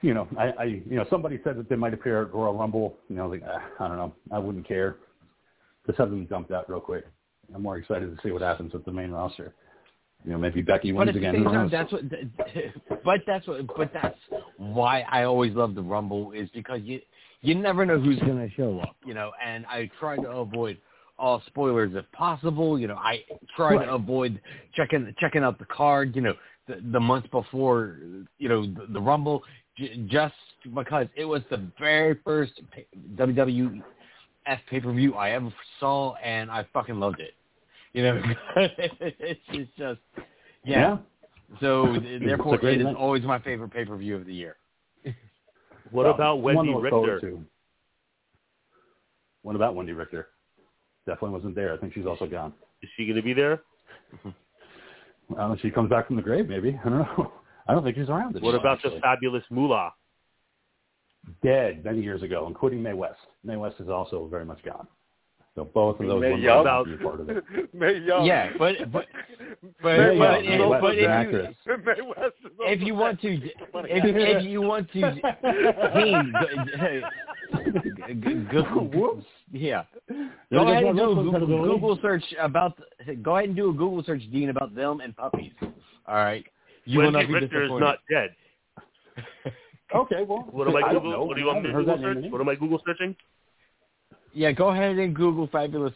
you 0.04 0.14
know, 0.14 0.28
I, 0.38 0.50
I 0.60 0.64
you 0.66 0.98
know, 0.98 1.06
somebody 1.10 1.40
said 1.44 1.58
that 1.58 1.70
they 1.70 1.76
might 1.76 1.94
appear 1.94 2.22
at 2.22 2.34
Royal 2.34 2.54
Rumble. 2.56 2.98
You 3.10 3.16
know, 3.16 3.28
like, 3.28 3.42
ah, 3.48 3.64
I 3.80 3.88
don't 3.88 3.98
know. 3.98 4.14
I 4.32 4.38
wouldn't 4.38 4.68
care. 4.68 4.98
Just 5.88 5.98
have 5.98 6.12
them 6.12 6.26
dumped 6.26 6.52
out 6.52 6.70
real 6.70 6.80
quick. 6.82 7.06
I'm 7.56 7.64
more 7.64 7.78
excited 7.78 8.16
to 8.16 8.22
see 8.22 8.32
what 8.32 8.42
happens 8.42 8.74
with 8.74 8.86
the 8.86 8.92
main 8.92 9.12
roster. 9.12 9.54
You 10.26 10.32
know, 10.32 10.38
maybe 10.38 10.62
Becky 10.62 10.92
wins 10.92 11.12
the 11.12 11.18
again. 11.18 11.44
time, 11.44 11.70
that's 11.72 11.92
what. 11.92 12.02
But 13.04 13.22
that's 13.26 13.48
what. 13.48 13.66
But 13.76 13.92
that's 13.94 14.18
why 14.58 15.02
I 15.10 15.24
always 15.24 15.54
love 15.54 15.74
the 15.76 15.82
Rumble 15.82 16.32
is 16.34 16.50
because 16.54 16.82
you 16.84 17.02
you 17.42 17.56
never 17.56 17.86
know 17.86 18.00
who's 18.00 18.20
going 18.20 18.38
to 18.38 18.54
show 18.56 18.80
up. 18.80 18.96
You 19.06 19.14
know, 19.14 19.32
and 19.46 19.66
I 19.66 19.90
try 20.00 20.18
to 20.18 20.30
avoid 20.30 20.78
all 21.18 21.42
spoilers 21.48 21.92
if 21.96 22.10
possible. 22.12 22.80
You 22.80 22.88
know, 22.88 22.96
I 22.96 23.24
try 23.56 23.76
Right. 23.76 23.86
to 23.86 23.94
avoid 23.94 24.40
checking 24.76 25.14
checking 25.20 25.44
out 25.44 25.60
the 25.60 25.66
card. 25.66 26.16
You 26.16 26.22
know, 26.22 26.34
the, 26.68 26.82
the 26.92 27.00
month 27.00 27.30
before. 27.32 27.98
You 28.38 28.50
know, 28.50 28.66
the, 28.66 28.88
the 28.94 29.02
Rumble, 29.02 29.44
j- 29.78 30.06
just 30.08 30.34
because 30.74 31.08
it 31.16 31.26
was 31.26 31.42
the 31.50 31.66
very 31.80 32.20
first 32.24 32.54
pay- 32.72 32.88
WWF 33.16 33.82
pay 34.70 34.80
per 34.80 34.92
view 34.94 35.16
I 35.16 35.32
ever 35.32 35.54
saw, 35.80 36.16
and 36.16 36.50
I 36.52 36.66
fucking 36.74 37.00
loved 37.00 37.20
it. 37.20 37.34
You 37.94 38.04
know, 38.04 38.22
it's, 38.58 39.42
it's 39.50 39.72
just 39.78 40.00
yeah. 40.64 40.98
So 41.62 41.98
therefore, 42.26 42.56
it 42.56 42.76
is 42.76 42.82
event. 42.82 42.98
always 42.98 43.24
my 43.24 43.40
favorite 43.40 43.70
pay 43.72 43.86
per 43.86 43.96
view 43.98 44.16
of 44.16 44.26
the 44.26 44.34
year. 44.34 44.56
What 45.92 46.06
Well, 46.06 46.16
about 46.16 46.42
Wendy 46.42 46.72
to 46.74 46.80
Richter? 46.80 47.38
What 49.44 49.56
about 49.56 49.76
Wendy 49.76 49.92
Richter? 49.92 50.30
Definitely 51.06 51.32
wasn't 51.32 51.54
there. 51.54 51.72
I 51.74 51.78
think 51.78 51.94
she's 51.94 52.08
also 52.08 52.26
gone. 52.26 52.52
Is 52.82 52.90
she 52.98 53.06
going 53.06 53.18
to 53.18 53.22
be 53.22 53.34
there? 53.34 53.62
I 54.26 54.32
don't 55.36 55.50
know. 55.50 55.58
She 55.62 55.70
comes 55.70 55.92
back 55.92 56.08
from 56.08 56.16
the 56.16 56.22
grave, 56.24 56.50
maybe. 56.50 56.80
I 56.84 56.90
don't 56.90 57.00
know. 57.00 57.32
I 57.68 57.74
don't 57.74 57.84
think 57.84 57.96
she's 57.96 58.10
around. 58.10 58.36
anymore. 58.36 58.54
What 58.54 58.60
about 58.60 58.78
actually. 58.78 58.96
the 58.96 59.02
fabulous 59.02 59.44
Moolah? 59.50 59.94
dead 61.42 61.84
many 61.86 62.02
years 62.02 62.22
ago, 62.22 62.48
including 62.48 62.82
Mae 62.84 62.94
West. 62.94 63.20
Mae 63.44 63.56
West 63.56 63.76
is 63.80 63.90
also 63.90 64.28
very 64.28 64.46
much 64.46 64.62
gone. 64.64 64.88
So 65.56 65.64
both 65.64 66.00
of 66.00 66.08
those 66.08 66.20
Mae 66.20 66.32
women 66.32 66.42
Young? 66.42 66.68
are 66.68 66.98
part 66.98 67.22
of 67.22 67.30
it. 67.30 67.44
Mae 67.74 68.00
Young. 68.00 68.26
Yeah, 68.26 68.50
but 68.58 68.76
but 68.92 69.06
but, 69.82 69.98
Mae 69.98 70.18
Young, 70.18 70.20
but, 70.20 70.42
Mae 70.42 70.56
if, 70.56 70.82
but 70.82 70.94
is 70.96 70.98
if 70.98 70.98
an 70.98 70.98
you 70.98 71.08
actress. 71.08 71.56
Mae 71.86 72.02
West 72.18 72.36
if 72.62 72.82
you 72.82 72.96
want 72.96 73.22
to 73.22 73.28
if, 73.36 73.52
if 73.86 74.44
you 74.44 74.62
want 74.62 74.92
to 74.94 75.02
hey, 76.74 77.02
g- 78.08 78.46
g- 78.52 78.98
Whoops. 78.98 79.26
yeah 79.52 79.84
go 80.52 80.68
ahead 80.68 80.84
and 80.84 80.98
do 80.98 81.12
a 81.12 81.16
Google. 81.16 81.64
Google 81.64 82.00
search 82.02 82.24
about 82.42 82.78
go 83.22 83.36
ahead 83.38 83.50
and 83.50 83.56
do 83.56 83.70
a 83.70 83.74
Google 83.74 84.04
search 84.04 84.24
Dean 84.32 84.50
about 84.50 84.74
them 84.74 85.02
and 85.02 85.16
puppies 85.16 85.52
all 86.08 86.16
right 86.16 86.46
you 86.86 87.00
will 87.00 87.12
Wendy 87.12 87.20
not 87.20 87.28
be 87.28 87.34
Richter 87.34 87.64
is 87.66 87.72
not 87.80 87.98
dead. 88.10 88.36
Okay, 89.96 90.24
well, 90.28 90.40
What 90.52 90.68
am 90.68 90.76
I 90.76 90.82
don't 90.82 90.94
Google? 91.04 91.12
know. 91.12 91.24
What 91.26 91.36
do 91.36 91.42
you 91.42 91.48
want 91.48 91.62
me 91.64 91.70
to 91.70 91.76
I 91.76 91.80
haven't 91.82 91.86
Google 91.96 92.14
that 92.16 92.22
name? 92.22 92.32
What 92.32 92.42
am 92.42 92.50
I 92.50 92.56
Google 92.56 92.82
searching? 92.86 93.16
yeah 94.36 94.52
go 94.52 94.70
ahead 94.70 94.98
and 94.98 95.16
Google 95.16 95.48
fabulous 95.52 95.94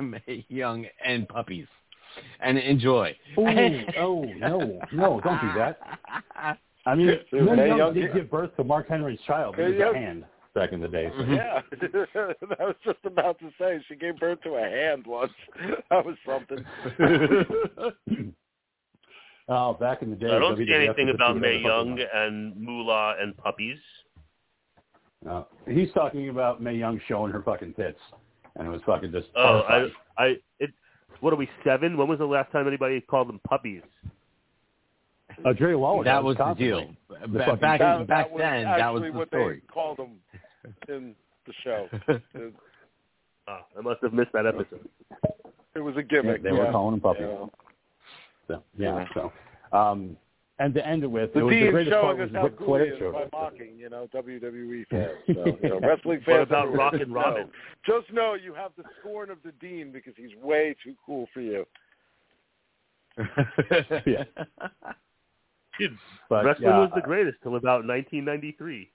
Mae 0.00 0.44
Young 0.48 0.84
and 1.04 1.28
puppies 1.28 1.66
and 2.40 2.58
enjoy 2.58 3.14
Ooh, 3.38 3.46
oh 3.98 4.24
no, 4.38 4.80
no, 4.92 5.20
don't 5.22 5.40
do 5.40 5.52
that. 5.56 5.78
I 6.84 6.94
mean, 6.96 7.16
Dude, 7.30 7.44
Mae 7.44 7.54
Mae 7.54 7.68
Young 7.68 7.78
Young- 7.78 7.94
did 7.94 8.12
give 8.12 8.28
birth 8.28 8.50
to 8.56 8.64
Mark 8.64 8.88
Henry's 8.88 9.20
child. 9.24 9.54
It 9.56 9.78
Mae 9.78 9.84
was 9.84 9.94
a 9.94 9.98
hand 9.98 10.24
back 10.56 10.72
in 10.72 10.80
the 10.80 10.88
day. 10.88 11.08
So. 11.16 11.22
Yeah, 11.24 11.60
I 12.58 12.64
was 12.64 12.74
just 12.84 12.98
about 13.04 13.38
to 13.38 13.50
say 13.58 13.80
she 13.88 13.94
gave 13.94 14.18
birth 14.18 14.40
to 14.42 14.54
a 14.56 14.68
hand 14.68 15.06
once. 15.06 15.32
That 15.90 16.04
was 16.04 16.16
something. 16.26 16.64
Oh, 19.48 19.74
back 19.74 20.02
in 20.02 20.10
the 20.10 20.16
day. 20.16 20.26
I 20.26 20.38
don't 20.38 20.56
see 20.56 20.72
anything 20.72 21.10
about 21.10 21.36
May 21.36 21.56
a 21.56 21.62
fucking- 21.62 21.66
Young 21.66 22.00
and 22.14 22.56
Moolah 22.56 23.16
and 23.20 23.36
puppies. 23.36 23.78
No, 25.24 25.46
he's 25.68 25.92
talking 25.92 26.28
about 26.30 26.60
Mae 26.62 26.74
Young 26.74 27.00
showing 27.06 27.32
her 27.32 27.42
fucking 27.42 27.74
tits, 27.74 27.98
and 28.56 28.66
it 28.66 28.70
was 28.70 28.80
fucking 28.86 29.12
just. 29.12 29.28
Oh, 29.36 29.60
I, 29.60 29.68
horrifying. 29.78 29.92
I, 30.18 30.36
it. 30.58 30.70
What 31.20 31.32
are 31.32 31.36
we 31.36 31.48
seven? 31.64 31.96
When 31.96 32.08
was 32.08 32.18
the 32.18 32.24
last 32.24 32.50
time 32.50 32.66
anybody 32.66 33.00
called 33.00 33.28
them 33.28 33.40
puppies? 33.46 33.82
Uh, 35.44 35.52
Jerry 35.52 35.76
Lawler. 35.76 36.04
that 36.04 36.16
does 36.16 36.24
was 36.24 36.36
the 36.36 36.54
deal 36.54 36.90
The 37.08 37.28
Ba- 37.28 37.38
fucking- 37.38 37.56
back 37.60 37.80
that, 37.80 38.06
back 38.06 38.30
that 38.30 38.38
then 38.38 38.64
that 38.64 38.92
was 38.92 39.02
the 39.02 39.10
what 39.12 39.28
story 39.28 39.60
they 39.60 39.72
called 39.72 39.98
them 39.98 40.20
in 40.88 41.14
the 41.46 41.52
show. 41.64 41.88
Oh, 43.48 43.58
I 43.78 43.80
must 43.80 44.00
have 44.02 44.12
missed 44.12 44.32
that 44.32 44.46
episode. 44.46 44.88
it 45.74 45.80
was 45.80 45.94
a 45.96 46.00
Yeah, 46.00 46.04
gimmick. 46.22 46.42
they 46.42 46.52
were 46.52 46.70
calling 46.70 46.92
them 46.94 47.00
puppies. 47.00 47.26
Yeah. 47.28 47.46
So, 48.48 48.62
yeah. 48.76 49.04
So, 49.14 49.32
um, 49.76 50.16
and 50.58 50.74
to 50.74 50.86
end 50.86 51.02
it 51.02 51.06
with, 51.08 51.32
The 51.32 51.40
it 51.40 51.42
was 51.42 51.52
the 51.52 51.60
Dean 51.60 51.70
greatest 51.72 51.92
part 51.92 52.16
showing 52.16 52.20
us 52.20 52.28
was 52.32 52.36
how 52.36 52.44
Ric 52.44 52.56
cool 52.58 52.66
he 52.66 52.70
Flair 52.70 52.92
is 52.92 52.98
showed 52.98 53.12
by 53.14 53.24
mocking, 53.32 53.76
you 53.78 53.88
know, 53.90 54.08
WWE 54.14 54.86
fans. 54.90 55.10
So, 55.26 55.58
you 55.62 55.68
know, 55.68 55.80
wrestling 55.80 56.20
fans. 56.24 56.26
What 56.26 56.42
about 56.42 56.74
Rock 56.74 56.94
and 56.94 57.12
Robin? 57.12 57.46
know- 57.46 57.52
Just 58.00 58.12
know 58.12 58.34
you 58.34 58.54
have 58.54 58.72
the 58.76 58.84
scorn 59.00 59.30
of 59.30 59.38
the 59.44 59.52
Dean 59.60 59.90
because 59.92 60.12
he's 60.16 60.34
way 60.42 60.76
too 60.84 60.94
cool 61.04 61.26
for 61.32 61.40
you. 61.40 61.66
Yeah. 64.06 64.24
Dude, 65.78 65.96
But, 66.28 66.44
wrestling 66.44 66.68
yeah, 66.68 66.78
was 66.80 66.90
the 66.94 67.00
greatest 67.00 67.38
till 67.42 67.56
about 67.56 67.86
1993. 67.86 68.90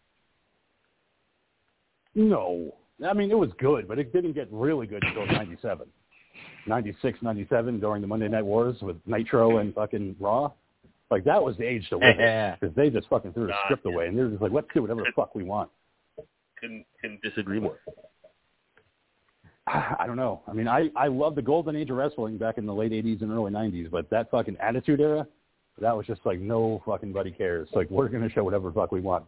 No, 2.16 2.74
I 3.08 3.13
mean 3.13 3.30
it 3.32 3.38
was 3.38 3.50
good, 3.60 3.88
but 3.88 4.00
it 4.00 4.13
didn't 4.13 4.34
get 4.34 4.48
really 4.51 4.88
good 4.88 5.04
until 5.04 5.25
'97, 5.25 5.88
'96, 6.65 7.20
'97 7.22 7.79
during 7.79 8.01
the 8.01 8.08
Monday 8.08 8.27
Night 8.27 8.46
Wars 8.46 8.77
with 8.82 8.98
Nitro 9.06 9.58
and 9.58 9.74
fucking 9.74 10.15
Raw. 10.20 10.51
Like 11.10 11.24
that 11.24 11.41
was 11.41 11.56
the 11.58 11.63
age 11.63 11.88
to 11.89 11.98
win 11.98 12.17
because 12.60 12.75
they 12.75 12.89
just 12.89 13.08
fucking 13.08 13.34
threw 13.34 13.44
the 13.48 13.51
Nah, 13.51 13.63
script 13.65 13.86
away 13.86 14.08
and 14.08 14.17
they're 14.17 14.29
just 14.29 14.41
like, 14.41 14.51
let's 14.51 14.67
do 14.74 14.82
whatever 14.82 15.01
the 15.01 15.12
fuck 15.15 15.36
we 15.36 15.44
want. 15.44 15.70
Couldn't, 16.60 16.86
couldn't 17.00 17.22
disagree 17.22 17.60
more. 17.60 17.79
I 19.67 20.06
don't 20.08 20.17
know. 20.17 20.41
I 20.48 20.53
mean, 20.53 20.67
I 20.67 20.89
I 20.96 21.08
love 21.08 21.36
the 21.36 21.41
golden 21.41 21.75
age 21.75 21.89
of 21.89 21.98
wrestling 21.98 22.38
back 22.38 22.58
in 22.58 22.65
the 22.65 22.74
late 22.74 22.91
'80s 22.91 23.22
and 23.22 23.32
early 23.32 23.51
'90s, 23.51 23.91
but 23.91 24.10
that 24.10 24.32
fucking 24.32 24.58
Attitude 24.60 25.00
Era, 25.01 25.27
that 25.79 25.96
was 25.96 26.06
just 26.06 26.22
like 26.25 26.39
no 26.39 26.82
fucking 26.86 27.13
buddy 27.13 27.32
cares. 27.32 27.70
Like 27.74 27.89
we're 27.89 28.08
gonna 28.08 28.29
show 28.29 28.44
whatever 28.44 28.72
fuck 28.72 28.91
we 28.91 29.01
want. 29.01 29.25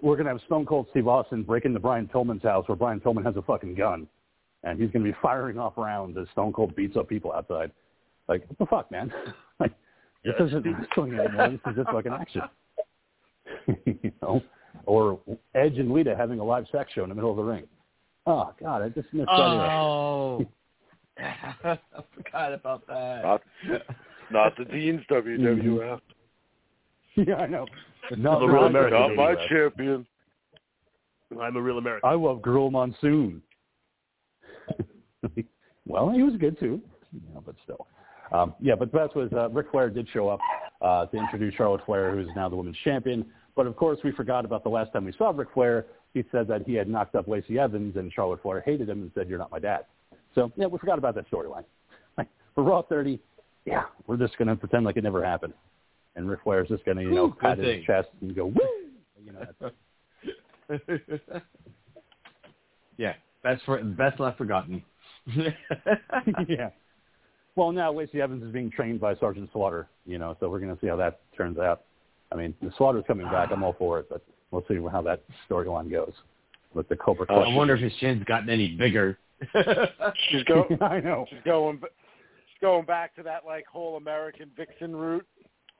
We're 0.00 0.16
gonna 0.16 0.30
have 0.30 0.40
Stone 0.46 0.66
Cold 0.66 0.86
Steve 0.90 1.08
Austin 1.08 1.42
break 1.42 1.64
into 1.64 1.80
Brian 1.80 2.08
Pillman's 2.08 2.42
house 2.42 2.66
where 2.68 2.76
Brian 2.76 3.00
Pillman 3.00 3.24
has 3.24 3.36
a 3.36 3.42
fucking 3.42 3.74
gun, 3.74 4.06
and 4.64 4.80
he's 4.80 4.90
gonna 4.90 5.04
be 5.04 5.14
firing 5.20 5.58
off 5.58 5.74
rounds 5.76 6.16
as 6.18 6.26
Stone 6.32 6.52
Cold 6.52 6.74
beats 6.76 6.96
up 6.96 7.08
people 7.08 7.32
outside. 7.32 7.70
Like 8.28 8.44
what 8.48 8.58
the 8.58 8.66
fuck, 8.66 8.90
man? 8.90 9.12
like 9.60 9.72
this 10.24 10.34
Yeah, 10.38 10.46
isn't 10.46 10.64
wrestling 10.64 11.18
anymore. 11.18 11.50
This 11.50 11.60
is 11.66 11.76
just 11.76 11.92
like 11.92 12.06
an 12.06 12.12
action. 12.12 12.42
you 13.84 14.12
know, 14.22 14.42
or 14.86 15.20
Edge 15.54 15.78
and 15.78 15.92
Lita 15.92 16.14
having 16.16 16.38
a 16.38 16.44
live 16.44 16.66
sex 16.72 16.92
show 16.94 17.02
in 17.02 17.08
the 17.08 17.14
middle 17.14 17.30
of 17.30 17.36
the 17.36 17.42
ring. 17.42 17.64
Oh 18.26 18.52
God, 18.60 18.82
I 18.82 18.88
just 18.88 19.12
missed 19.12 19.26
that 19.26 19.32
era. 19.32 19.82
oh 19.82 20.46
I 21.18 21.78
forgot 22.14 22.54
about 22.54 22.86
that 22.86 23.22
Not, 23.22 23.42
not 24.30 24.56
the 24.56 24.64
Dean's 24.64 25.02
WWF. 25.10 26.00
Yeah, 27.16 27.34
I 27.34 27.46
know. 27.46 27.66
No, 28.16 28.40
The 28.40 28.46
real 28.46 28.62
no, 28.62 28.66
American 28.68 28.98
Not 28.98 29.16
my 29.16 29.46
champion. 29.48 30.06
I'm 31.40 31.56
a 31.56 31.60
real 31.60 31.78
American. 31.78 32.08
I 32.08 32.14
love 32.14 32.42
Girl 32.42 32.70
Monsoon. 32.70 33.42
well, 35.86 36.10
he 36.10 36.22
was 36.22 36.34
good 36.36 36.58
too, 36.58 36.80
you 37.12 37.20
know, 37.34 37.42
but 37.44 37.54
still. 37.64 37.86
Um, 38.32 38.54
yeah, 38.60 38.74
but 38.74 38.92
that 38.92 39.14
was 39.14 39.30
uh, 39.32 39.50
Ric 39.50 39.70
Flair 39.70 39.90
did 39.90 40.08
show 40.12 40.28
up 40.28 40.40
uh, 40.80 41.06
to 41.06 41.16
introduce 41.16 41.54
Charlotte 41.54 41.82
Flair, 41.84 42.14
who's 42.14 42.28
now 42.34 42.48
the 42.48 42.56
women's 42.56 42.78
champion. 42.82 43.26
But 43.54 43.66
of 43.66 43.76
course, 43.76 43.98
we 44.02 44.12
forgot 44.12 44.44
about 44.44 44.62
the 44.62 44.70
last 44.70 44.92
time 44.92 45.04
we 45.04 45.12
saw 45.12 45.30
Ric 45.30 45.48
Flair. 45.52 45.86
He 46.14 46.24
said 46.32 46.48
that 46.48 46.62
he 46.66 46.74
had 46.74 46.88
knocked 46.88 47.14
up 47.14 47.28
Lacey 47.28 47.58
Evans, 47.58 47.96
and 47.96 48.12
Charlotte 48.12 48.40
Flair 48.42 48.62
hated 48.64 48.88
him 48.88 49.02
and 49.02 49.10
said, 49.14 49.28
"You're 49.28 49.38
not 49.38 49.50
my 49.50 49.58
dad." 49.58 49.84
So 50.34 50.50
yeah, 50.56 50.66
we 50.66 50.78
forgot 50.78 50.98
about 50.98 51.14
that 51.16 51.30
storyline. 51.30 51.64
Like, 52.16 52.28
for 52.54 52.64
Raw 52.64 52.82
30, 52.82 53.20
yeah, 53.66 53.84
we're 54.06 54.16
just 54.16 54.36
gonna 54.38 54.56
pretend 54.56 54.84
like 54.84 54.96
it 54.96 55.04
never 55.04 55.22
happened, 55.22 55.52
and 56.16 56.28
Ric 56.28 56.40
Flair's 56.42 56.68
just 56.68 56.84
gonna, 56.86 57.02
you 57.02 57.10
know, 57.10 57.26
Ooh, 57.26 57.36
pat 57.38 57.58
his 57.58 57.66
thing. 57.66 57.84
chest 57.86 58.08
and 58.22 58.34
go, 58.34 58.46
"Woo!" 58.46 58.60
You 59.24 59.32
know, 59.32 59.46
that's, 59.60 60.82
yeah 62.96 63.14
that's 63.42 63.62
for 63.64 63.82
best 63.82 64.20
left 64.20 64.38
forgotten 64.38 64.82
yeah. 66.48 66.70
Well, 67.54 67.70
now 67.72 67.92
Lacey 67.92 68.20
Evans 68.20 68.42
is 68.42 68.50
being 68.52 68.70
trained 68.70 69.00
by 69.00 69.14
Sergeant 69.16 69.50
Slaughter, 69.52 69.88
you 70.06 70.18
know, 70.18 70.36
so 70.40 70.48
we're 70.48 70.58
going 70.60 70.74
to 70.74 70.80
see 70.80 70.86
how 70.86 70.96
that 70.96 71.20
turns 71.36 71.58
out. 71.58 71.82
I 72.32 72.36
mean, 72.36 72.54
the 72.62 72.72
Slaughter's 72.78 73.04
coming 73.06 73.26
back. 73.26 73.50
I'm 73.52 73.62
all 73.62 73.74
for 73.78 73.98
it, 74.00 74.08
but 74.08 74.22
we'll 74.50 74.64
see 74.68 74.78
how 74.90 75.02
that 75.02 75.22
storyline 75.48 75.90
goes 75.90 76.12
with 76.72 76.88
the 76.88 76.96
Cobra 76.96 77.26
Clutch. 77.26 77.46
I 77.46 77.54
wonder 77.54 77.74
if 77.74 77.82
his 77.82 77.92
chin's 78.00 78.24
gotten 78.24 78.48
any 78.48 78.68
bigger 78.76 79.18
She's 80.30 80.44
going. 80.44 80.78
I 80.80 81.00
know. 81.00 81.26
She's 81.28 81.40
going. 81.44 81.78
She's 81.80 82.60
going 82.60 82.86
back 82.86 83.14
to 83.16 83.22
that 83.24 83.44
like 83.44 83.66
whole 83.66 83.96
American 83.96 84.50
vixen 84.56 84.94
route 84.94 85.26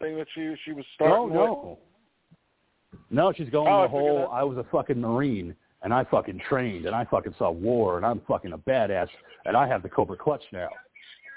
thing 0.01 0.17
that 0.19 0.27
she 0.35 0.55
she 0.65 0.73
was 0.73 0.85
Oh, 1.01 1.05
starting 1.07 1.25
with. 1.31 1.35
no. 1.35 1.79
No, 3.11 3.33
she's 3.33 3.49
going 3.51 3.73
Oh, 3.73 3.83
the 3.83 3.89
figured 3.89 4.03
whole, 4.03 4.19
that- 4.19 4.35
I 4.35 4.43
was 4.43 4.59
a 4.59 4.65
fucking 4.71 5.01
Marine, 5.01 5.55
and 5.83 5.93
I 5.93 6.05
fucking 6.05 6.41
trained, 6.49 6.87
and 6.87 6.95
I 6.95 7.05
fucking 7.05 7.35
saw 7.39 7.51
war, 7.51 7.97
and 7.97 8.07
I'm 8.07 8.21
fucking 8.29 8.53
a 8.53 8.59
badass, 8.59 9.09
and 9.45 9.57
I 9.57 9.67
have 9.67 9.83
the 9.83 9.89
Cobra 9.89 10.17
Clutch 10.17 10.43
now. 10.53 10.69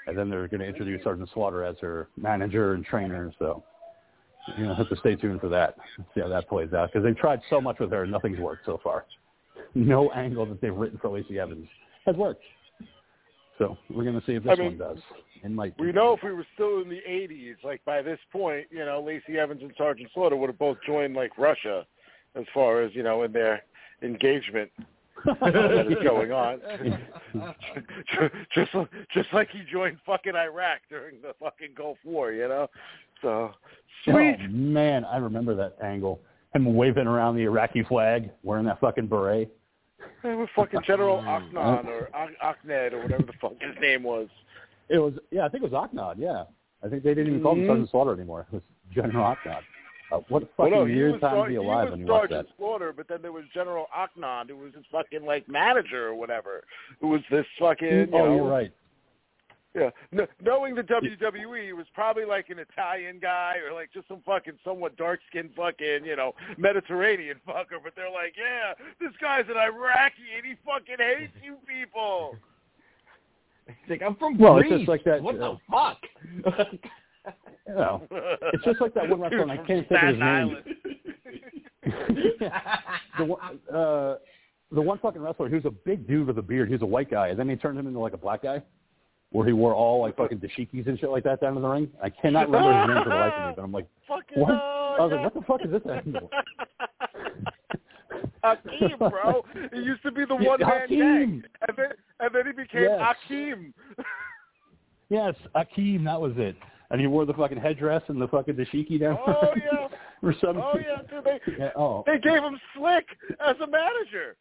And 0.06 0.16
then 0.16 0.30
they're 0.30 0.46
going 0.46 0.60
to 0.60 0.66
introduce 0.66 1.02
Sergeant 1.02 1.28
Slaughter 1.34 1.64
as 1.64 1.76
her 1.80 2.08
manager 2.16 2.74
and 2.74 2.84
trainer, 2.84 3.32
so 3.40 3.64
you 4.56 4.64
know, 4.64 4.74
have 4.74 4.88
to 4.88 4.96
stay 4.96 5.16
tuned 5.16 5.40
for 5.40 5.48
that. 5.48 5.74
See 6.14 6.20
how 6.20 6.28
that 6.28 6.48
plays 6.48 6.72
out 6.72 6.92
because 6.92 7.04
they've 7.04 7.16
tried 7.16 7.40
so 7.50 7.60
much 7.60 7.80
with 7.80 7.90
her, 7.90 8.02
and 8.02 8.12
nothing's 8.12 8.38
worked 8.38 8.64
so 8.64 8.80
far. 8.82 9.04
No 9.74 10.10
angle 10.10 10.46
that 10.46 10.60
they've 10.60 10.74
written 10.74 10.98
for 10.98 11.08
Lacey 11.08 11.38
Evans 11.38 11.66
has 12.06 12.14
worked. 12.16 12.42
So 13.58 13.76
we're 13.90 14.04
gonna 14.04 14.22
see 14.26 14.34
if 14.34 14.44
this 14.44 14.52
I 14.52 14.56
mean, 14.56 14.78
one 14.78 14.94
does. 14.94 15.02
It 15.42 15.50
might. 15.50 15.74
We 15.78 15.92
know 15.92 16.12
if 16.12 16.22
we 16.22 16.32
were 16.32 16.46
still 16.54 16.82
in 16.82 16.88
the 16.88 17.00
'80s, 17.08 17.56
like 17.64 17.84
by 17.84 18.02
this 18.02 18.18
point, 18.30 18.66
you 18.70 18.84
know, 18.84 19.02
Lacey 19.04 19.38
Evans 19.38 19.62
and 19.62 19.72
Sergeant 19.76 20.10
Slaughter 20.14 20.36
would 20.36 20.50
have 20.50 20.58
both 20.58 20.78
joined 20.86 21.14
like 21.14 21.36
Russia, 21.38 21.86
as 22.34 22.44
far 22.52 22.82
as 22.82 22.94
you 22.94 23.02
know, 23.02 23.22
in 23.24 23.32
their 23.32 23.62
engagement 24.02 24.70
that 25.40 25.86
is 25.90 26.02
going 26.04 26.30
on. 26.32 26.60
just 28.54 28.70
just 29.12 29.32
like 29.32 29.48
he 29.50 29.62
joined 29.70 29.98
fucking 30.06 30.34
Iraq 30.36 30.80
during 30.88 31.20
the 31.22 31.34
fucking 31.40 31.70
Gulf 31.76 31.98
War, 32.04 32.32
you 32.32 32.48
know. 32.48 32.68
So 33.22 33.52
sweet. 34.04 34.36
Oh 34.40 34.48
man, 34.48 35.04
I 35.04 35.16
remember 35.16 35.54
that 35.56 35.76
angle. 35.82 36.20
Him 36.54 36.74
waving 36.74 37.06
around 37.06 37.36
the 37.36 37.42
Iraqi 37.42 37.82
flag, 37.82 38.30
wearing 38.42 38.66
that 38.66 38.80
fucking 38.80 39.06
beret. 39.08 39.50
Hey, 40.22 40.34
with 40.34 40.48
fucking 40.54 40.80
General 40.86 41.18
Aknan 41.18 41.86
or 41.86 42.10
Ak- 42.14 42.58
Akned 42.64 42.92
or 42.92 43.02
whatever 43.02 43.24
the 43.24 43.32
fuck 43.40 43.52
his 43.60 43.74
name 43.80 44.02
was. 44.02 44.28
It 44.88 44.98
was 44.98 45.14
yeah, 45.30 45.44
I 45.44 45.48
think 45.48 45.64
it 45.64 45.70
was 45.70 45.88
Aknad. 45.88 46.16
Yeah, 46.18 46.44
I 46.84 46.88
think 46.88 47.02
they 47.02 47.14
didn't 47.14 47.28
even 47.28 47.42
call 47.42 47.52
him 47.54 47.62
Mhm. 47.62 47.66
Sergeant 47.68 47.90
Slaughter 47.90 48.12
anymore. 48.12 48.46
It 48.52 48.54
was 48.54 48.62
General 48.94 49.34
Aknad. 49.34 49.62
Uh, 50.12 50.18
what 50.28 50.42
a 50.42 50.46
Well, 50.56 50.68
fucking 50.68 50.72
no, 50.72 50.84
he 50.84 50.94
weird 50.94 51.20
time 51.20 51.42
to 51.44 51.48
be 51.48 51.56
alive 51.56 51.90
when 51.90 52.00
you 52.00 52.06
watch 52.06 52.30
that. 52.30 52.34
Sergeant 52.36 52.48
Slaughter, 52.56 52.92
but 52.92 53.08
then 53.08 53.22
there 53.22 53.32
was 53.32 53.44
General 53.52 53.86
Aknan, 53.96 54.48
who 54.48 54.56
was 54.56 54.74
his 54.74 54.84
fucking 54.92 55.24
like 55.24 55.48
manager 55.48 56.06
or 56.06 56.14
whatever, 56.14 56.62
who 57.00 57.08
was 57.08 57.22
this 57.30 57.46
fucking. 57.58 57.88
You 57.88 58.08
oh, 58.12 58.18
know, 58.18 58.34
you're 58.36 58.48
right. 58.48 58.72
Yeah, 59.74 59.90
no, 60.10 60.26
knowing 60.42 60.74
the 60.74 60.82
WWE, 60.82 61.66
he 61.66 61.72
was 61.74 61.84
probably 61.92 62.24
like 62.24 62.48
an 62.48 62.58
Italian 62.58 63.18
guy 63.20 63.56
or 63.58 63.74
like 63.74 63.92
just 63.92 64.08
some 64.08 64.22
fucking 64.24 64.54
somewhat 64.64 64.96
dark 64.96 65.20
skinned 65.28 65.50
fucking 65.54 66.00
you 66.04 66.16
know 66.16 66.34
Mediterranean 66.56 67.38
fucker. 67.46 67.76
But 67.82 67.92
they're 67.94 68.10
like, 68.10 68.34
yeah, 68.38 68.72
this 68.98 69.12
guy's 69.20 69.44
an 69.50 69.58
Iraqi 69.58 70.22
and 70.34 70.46
he 70.46 70.54
fucking 70.64 70.96
hates 70.98 71.34
you 71.44 71.56
people. 71.66 72.36
It's 73.66 73.76
like 73.90 74.02
I'm 74.02 74.16
from 74.16 74.38
Well, 74.38 74.58
it's 74.58 74.68
Greece. 74.68 74.80
just 74.80 74.88
like 74.88 75.04
that, 75.04 75.22
What 75.22 75.38
uh, 75.40 75.54
the 75.54 75.58
fuck? 75.70 75.98
You 77.68 77.74
know, 77.74 78.02
it's 78.52 78.64
just 78.64 78.80
like 78.80 78.94
that 78.94 79.08
one 79.08 79.20
wrestler, 79.20 79.48
I 79.50 79.56
can't 79.56 79.88
think 79.88 80.02
of 80.02 80.08
his 80.08 80.18
name. 80.18 80.56
the 83.18 83.24
one, 83.24 83.58
uh, 83.72 84.16
the 84.72 84.80
one 84.80 84.98
fucking 84.98 85.20
wrestler, 85.20 85.48
he 85.48 85.54
was 85.56 85.64
a 85.64 85.70
big 85.70 86.06
dude 86.06 86.26
with 86.26 86.38
a 86.38 86.42
beard. 86.42 86.68
He 86.68 86.74
was 86.74 86.82
a 86.82 86.86
white 86.86 87.10
guy, 87.10 87.28
and 87.28 87.38
then 87.38 87.46
they 87.48 87.56
turned 87.56 87.78
him 87.78 87.86
into 87.86 87.98
like 87.98 88.12
a 88.12 88.18
black 88.18 88.42
guy, 88.42 88.62
where 89.30 89.46
he 89.46 89.52
wore 89.52 89.74
all 89.74 90.00
like 90.02 90.16
fucking 90.16 90.38
dashikis 90.38 90.86
and 90.86 90.98
shit 90.98 91.10
like 91.10 91.24
that 91.24 91.40
down 91.40 91.56
in 91.56 91.62
the 91.62 91.68
ring. 91.68 91.88
I 92.02 92.10
cannot 92.10 92.48
remember 92.50 92.78
his 92.80 92.88
name 92.94 93.02
for 93.04 93.10
the 93.10 93.16
life 93.16 93.32
of 93.34 93.48
me, 93.48 93.54
but 93.56 93.62
I'm 93.62 93.72
like, 93.72 93.86
Fucking 94.08 94.42
what? 94.42 94.52
uh, 94.52 94.96
I 94.98 95.00
was 95.00 95.12
like, 95.12 95.22
what 95.24 95.34
the 95.34 95.42
fuck 95.42 95.60
is 95.64 95.70
this 95.70 95.82
angle? 95.92 96.30
Hakeem, 98.44 98.98
bro. 98.98 99.44
He 99.72 99.80
used 99.80 100.02
to 100.02 100.12
be 100.12 100.24
the 100.24 100.36
one 100.36 100.60
man 100.60 100.88
gang, 100.88 101.42
and 101.66 101.76
then 101.76 101.88
and 102.20 102.34
then 102.34 102.46
he 102.46 102.52
became 102.52 102.82
Yes. 102.82 103.00
Hakeem. 103.00 103.74
Yes, 105.08 105.34
Akeem, 105.54 106.04
that 106.04 106.20
was 106.20 106.32
it. 106.36 106.56
And 106.90 107.00
he 107.00 107.06
wore 107.06 107.24
the 107.24 107.34
fucking 107.34 107.58
headdress 107.58 108.02
and 108.08 108.20
the 108.20 108.28
fucking 108.28 108.54
dashiki 108.54 109.00
down. 109.00 109.18
Oh 109.26 109.52
yeah, 109.56 109.88
or 110.22 110.34
something. 110.40 110.62
oh 110.62 110.78
yeah, 110.78 111.02
dude. 111.10 111.24
They 111.24 111.52
Yeah, 111.58 111.70
oh. 111.76 112.04
they 112.06 112.18
gave 112.18 112.42
him 112.42 112.58
Slick 112.76 113.06
as 113.46 113.56
a 113.62 113.66
manager. 113.66 114.36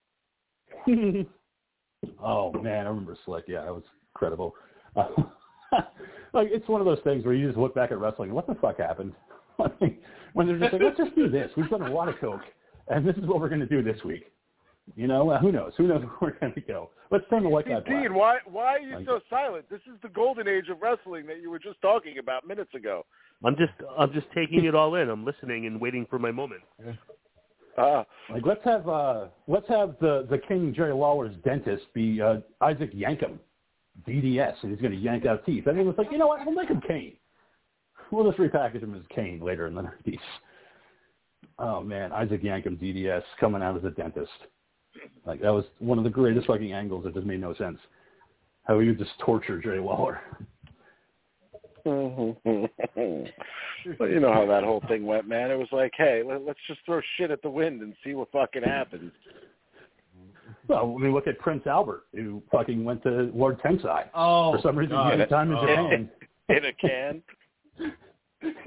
oh 2.24 2.54
man, 2.54 2.86
I 2.86 2.90
remember 2.90 3.18
Slick. 3.26 3.46
Yeah, 3.48 3.64
that 3.66 3.74
was 3.74 3.84
incredible. 4.14 4.54
Uh, 4.96 5.08
like 6.34 6.50
it's 6.52 6.68
one 6.68 6.82
of 6.82 6.86
those 6.86 7.00
things 7.04 7.26
where 7.26 7.34
you 7.34 7.48
just 7.48 7.58
look 7.58 7.74
back 7.74 7.92
at 7.92 8.00
wrestling. 8.00 8.34
What 8.34 8.48
the 8.48 8.56
fuck 8.56 8.78
happened? 8.78 9.14
When 10.34 10.48
they're 10.48 10.60
just 10.60 10.74
like, 10.74 10.82
let's 10.82 10.98
just 10.98 11.16
do 11.16 11.30
this. 11.30 11.50
We've 11.56 11.70
done 11.70 11.82
a 11.82 11.92
lot 11.94 12.10
of 12.10 12.20
coke, 12.20 12.42
and 12.90 13.08
this 13.08 13.16
is 13.16 13.26
what 13.26 13.40
we're 13.40 13.50
going 13.50 13.62
to 13.62 13.66
do 13.66 13.82
this 13.82 14.04
week. 14.04 14.26
You 14.96 15.08
know, 15.08 15.30
uh, 15.32 15.40
who 15.40 15.52
knows? 15.52 15.74
Who 15.78 15.88
knows 15.88 16.02
where 16.20 16.32
we're 16.34 16.40
going 16.40 16.54
to 16.54 16.62
go? 16.62 16.92
Let's 17.12 17.26
turn 17.30 17.44
the 17.44 17.50
white 17.50 17.68
guy. 17.68 17.80
Dean, 17.82 18.14
why 18.14 18.38
why 18.46 18.76
are 18.76 18.80
you 18.80 18.96
Like- 18.96 19.06
so 19.06 19.20
silent? 19.30 19.66
This 19.70 19.82
is 19.88 20.00
the 20.04 20.10
golden 20.10 20.48
age 20.48 20.70
of 20.70 20.82
wrestling 20.82 21.26
that 21.28 21.42
you 21.42 21.50
were 21.50 21.60
just 21.60 21.82
talking 21.82 22.18
about 22.20 22.48
minutes 22.48 22.74
ago. 22.76 23.06
I'm 23.44 23.56
just 23.56 23.74
I'm 23.98 24.12
just 24.14 24.28
taking 24.34 24.66
it 24.66 24.76
all 24.76 24.96
in. 24.96 25.10
I'm 25.10 25.26
listening 25.26 25.66
and 25.66 25.80
waiting 25.82 26.06
for 26.10 26.20
my 26.20 26.32
moment. 26.32 26.62
Uh, 27.78 28.04
Like 28.30 28.46
let's 28.46 28.64
have 28.64 28.88
uh 28.88 29.26
let's 29.48 29.68
have 29.70 29.96
the 30.00 30.26
the 30.30 30.38
King 30.48 30.74
Jerry 30.76 30.94
Lawler's 30.94 31.36
dentist 31.44 31.84
be 31.94 32.22
uh, 32.22 32.38
Isaac 32.62 32.94
Yankem, 32.94 33.38
DDS, 34.08 34.54
and 34.64 34.72
he's 34.72 34.82
going 34.82 34.94
to 34.94 34.98
yank 35.00 35.26
out 35.26 35.46
teeth. 35.46 35.66
And 35.68 35.78
everyone's 35.78 35.98
like, 35.98 36.12
you 36.12 36.18
know 36.18 36.28
what? 36.28 36.46
We'll 36.46 36.56
make 36.56 36.70
him 36.70 36.82
Kane. 36.88 37.14
We'll 38.12 38.26
just 38.32 38.38
repackage 38.40 38.82
him 38.82 38.96
as 38.96 39.02
Kane 39.14 39.40
later 39.42 39.68
in 39.68 39.76
the 39.76 39.82
nineties. 39.84 40.20
Oh 41.60 41.82
man, 41.82 42.12
Isaac 42.12 42.42
Yankem, 42.44 42.80
DDS, 42.82 43.24
coming 43.40 43.62
out 43.62 43.78
as 43.78 43.84
a 43.84 43.90
dentist. 43.92 44.32
Like 45.26 45.42
that 45.42 45.54
was 45.54 45.66
one 45.80 45.98
of 45.98 46.04
the 46.04 46.10
greatest 46.10 46.48
fucking 46.48 46.74
angles. 46.74 47.04
That 47.04 47.14
just 47.14 47.26
made 47.26 47.42
no 47.42 47.54
sense. 47.56 47.80
How 48.64 48.80
you 48.80 48.96
just 48.96 49.12
torture 49.20 49.62
Jerry 49.62 49.80
Lawler. 49.80 50.22
Mm-hmm. 51.86 52.50
well, 54.00 54.10
you 54.10 54.20
know 54.20 54.34
how 54.34 54.46
that 54.48 54.64
whole 54.64 54.82
thing 54.88 55.06
went, 55.06 55.28
man. 55.28 55.52
It 55.52 55.58
was 55.58 55.68
like, 55.72 55.92
hey, 55.96 56.24
let, 56.26 56.44
let's 56.44 56.60
just 56.68 56.80
throw 56.86 57.00
shit 57.18 57.30
at 57.30 57.42
the 57.44 57.50
wind 57.50 57.82
and 57.82 57.94
see 58.04 58.16
what 58.16 58.32
fucking 58.32 58.64
happens. 58.64 59.12
Well, 60.68 60.96
I 60.98 61.02
mean, 61.02 61.14
look 61.14 61.28
at 61.28 61.38
Prince 61.40 61.68
Albert, 61.68 62.06
who 62.14 62.42
fucking 62.52 62.84
went 62.84 63.04
to 63.04 63.32
Lord 63.36 63.60
Tensai. 63.62 64.06
Oh, 64.16 64.54
For 64.54 64.62
some 64.64 64.76
reason, 64.76 64.96
God. 64.96 65.14
he 65.14 65.20
had 65.20 65.30
time 65.30 65.52
in. 65.52 65.58
Japan. 65.60 66.10
In 66.50 66.66
a 66.66 66.74
can. 66.74 67.22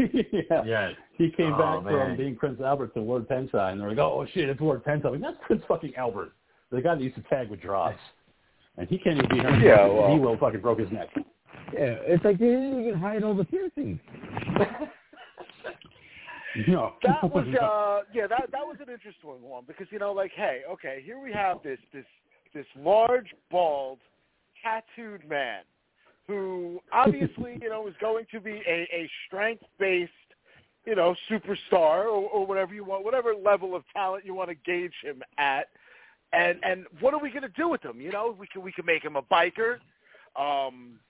yeah. 0.50 0.62
Yeah. 0.64 0.90
He 1.16 1.30
came 1.30 1.52
Oh, 1.54 1.58
back 1.58 1.84
man. 1.84 2.06
from 2.08 2.16
being 2.16 2.36
Prince 2.36 2.60
Albert 2.60 2.94
to 2.94 3.00
Lord 3.00 3.28
Tensai, 3.28 3.72
and 3.72 3.80
they're 3.80 3.88
like, 3.90 3.98
oh, 3.98 4.26
shit, 4.32 4.48
it's 4.48 4.60
Lord 4.60 4.84
Tensai. 4.84 5.10
Like, 5.12 5.20
that's 5.20 5.36
Prince 5.46 5.62
fucking 5.68 5.94
Albert. 5.96 6.32
The 6.70 6.80
guy 6.82 6.94
that 6.94 7.02
used 7.02 7.16
to 7.16 7.22
tag 7.22 7.48
with 7.50 7.60
drops. 7.60 7.98
And 8.76 8.88
he 8.88 8.98
can't 8.98 9.16
even 9.18 9.28
be 9.30 9.38
hurt. 9.42 9.60
Yeah, 9.62 9.86
well- 9.86 10.12
He 10.12 10.18
will 10.18 10.36
fucking 10.38 10.60
broke 10.60 10.78
his 10.80 10.90
neck. 10.92 11.08
Yeah, 11.72 11.96
it's 12.06 12.24
like 12.24 12.38
they 12.38 12.46
didn't 12.46 12.86
even 12.86 12.98
hide 12.98 13.22
all 13.24 13.34
the 13.34 13.44
piercings. 13.44 13.98
No. 16.66 16.94
That 17.04 17.22
was 17.22 17.46
uh 17.60 18.02
yeah, 18.12 18.26
that 18.26 18.48
that 18.50 18.66
was 18.66 18.76
an 18.80 18.92
interesting 18.92 19.42
one 19.42 19.64
because 19.68 19.86
you 19.90 19.98
know, 19.98 20.12
like, 20.12 20.32
hey, 20.34 20.62
okay, 20.68 21.02
here 21.04 21.20
we 21.20 21.32
have 21.32 21.62
this 21.62 21.78
this 21.92 22.06
this 22.54 22.66
large, 22.76 23.26
bald, 23.50 23.98
tattooed 24.64 25.28
man 25.28 25.62
who 26.28 26.78
obviously, 26.92 27.58
you 27.60 27.70
know, 27.70 27.88
is 27.88 27.94
going 28.00 28.26
to 28.30 28.40
be 28.40 28.62
a, 28.68 28.86
a 28.92 29.10
strength 29.26 29.64
based, 29.78 30.12
you 30.86 30.94
know, 30.94 31.16
superstar 31.28 32.04
or, 32.04 32.28
or 32.28 32.46
whatever 32.46 32.74
you 32.74 32.84
want, 32.84 33.04
whatever 33.04 33.32
level 33.34 33.74
of 33.74 33.82
talent 33.92 34.24
you 34.24 34.34
want 34.34 34.50
to 34.50 34.54
gauge 34.54 34.92
him 35.02 35.22
at. 35.38 35.68
And 36.34 36.58
and 36.62 36.84
what 37.00 37.14
are 37.14 37.20
we 37.20 37.30
gonna 37.30 37.48
do 37.56 37.68
with 37.70 37.82
him? 37.82 38.00
You 38.00 38.12
know, 38.12 38.36
we 38.38 38.46
can 38.46 38.62
we 38.62 38.70
can 38.70 38.84
make 38.84 39.02
him 39.02 39.16
a 39.16 39.22
biker. 39.22 39.78
Um 40.36 41.00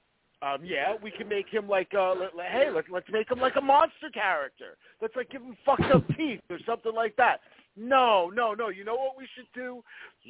um, 0.41 0.59
yeah, 0.65 0.95
we 1.03 1.11
can 1.11 1.29
make 1.29 1.49
him 1.49 1.69
like, 1.69 1.89
uh, 1.97 2.15
let, 2.15 2.37
let- 2.37 2.53
hey, 2.53 2.71
let's 2.73 2.87
let's 2.89 3.09
make 3.11 3.29
him 3.29 3.41
like 3.41 3.57
a 3.57 3.61
monster 3.61 4.09
character. 4.15 4.77
Let's 5.03 5.17
like 5.17 5.31
give 5.31 5.43
him 5.43 5.57
fucked 5.67 5.91
up 5.93 6.07
teeth 6.17 6.41
or 6.49 6.59
something 6.65 6.95
like 6.95 7.17
that. 7.17 7.41
No, 7.79 8.31
no, 8.35 8.55
no. 8.55 8.69
You 8.69 8.85
know 8.85 8.97
what 8.97 9.17
we 9.17 9.29
should 9.35 9.47
do? 9.55 9.83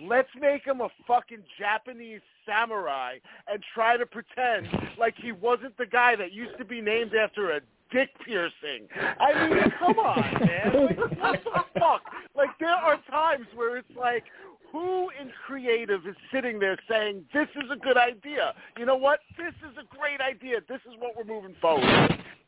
Let's 0.06 0.28
make 0.38 0.64
him 0.64 0.80
a 0.80 0.88
fucking 1.06 1.42
Japanese 1.58 2.20
samurai 2.46 3.18
and 3.50 3.62
try 3.74 3.96
to 3.96 4.06
pretend 4.06 4.68
like 4.98 5.14
he 5.20 5.32
wasn't 5.32 5.76
the 5.78 5.86
guy 5.86 6.14
that 6.16 6.32
used 6.32 6.58
to 6.58 6.64
be 6.64 6.80
named 6.80 7.12
after 7.14 7.52
a 7.52 7.60
dick 7.90 8.10
piercing. 8.24 8.86
I 9.18 9.48
mean, 9.48 9.72
come 9.78 9.98
on, 9.98 10.46
man. 10.46 10.86
Like, 10.86 10.98
what 11.44 11.44
the 11.44 11.80
fuck? 11.80 12.02
Like, 12.36 12.50
there 12.60 12.68
are 12.68 12.98
times 13.10 13.46
where 13.54 13.78
it's 13.78 13.88
like, 13.98 14.24
who 14.72 15.08
in 15.20 15.30
creative 15.46 16.06
is 16.06 16.16
sitting 16.32 16.58
there 16.58 16.76
saying, 16.88 17.24
this 17.32 17.48
is 17.56 17.70
a 17.70 17.76
good 17.76 17.96
idea? 17.96 18.54
You 18.78 18.86
know 18.86 18.96
what? 18.96 19.20
This 19.36 19.54
is 19.70 19.76
a 19.78 19.96
great 19.96 20.20
idea. 20.20 20.58
This 20.68 20.80
is 20.86 20.94
what 20.98 21.16
we're 21.16 21.24
moving 21.24 21.54
forward. 21.60 21.84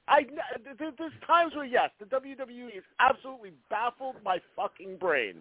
I, 0.08 0.22
th- 0.22 0.78
th- 0.78 0.94
there's 0.98 1.12
times 1.26 1.54
where, 1.54 1.64
yes, 1.64 1.90
the 1.98 2.06
WWE 2.06 2.76
is 2.76 2.84
absolutely 2.98 3.52
baffled 3.70 4.16
my 4.24 4.38
fucking 4.56 4.96
brain. 4.98 5.36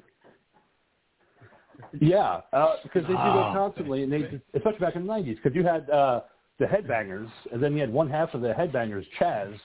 Yeah, 2.00 2.42
uh, 2.54 2.76
because 2.84 3.04
they 3.04 3.10
do 3.10 3.14
that 3.14 3.54
constantly, 3.54 4.04
and 4.04 4.12
they 4.12 4.42
especially 4.54 4.80
back 4.80 4.96
in 4.96 5.08
the 5.08 5.14
'90s. 5.14 5.38
Because 5.42 5.56
you 5.56 5.64
had 5.64 5.90
uh, 5.90 6.22
the 6.60 6.66
Headbangers, 6.66 7.30
and 7.54 7.64
then 7.64 7.74
you 7.74 7.80
had 7.80 7.92
one 7.92 8.10
half 8.10 8.34
of 8.34 8.42
the 8.42 8.50
Headbangers, 8.50 9.06
Chaz, 9.20 9.58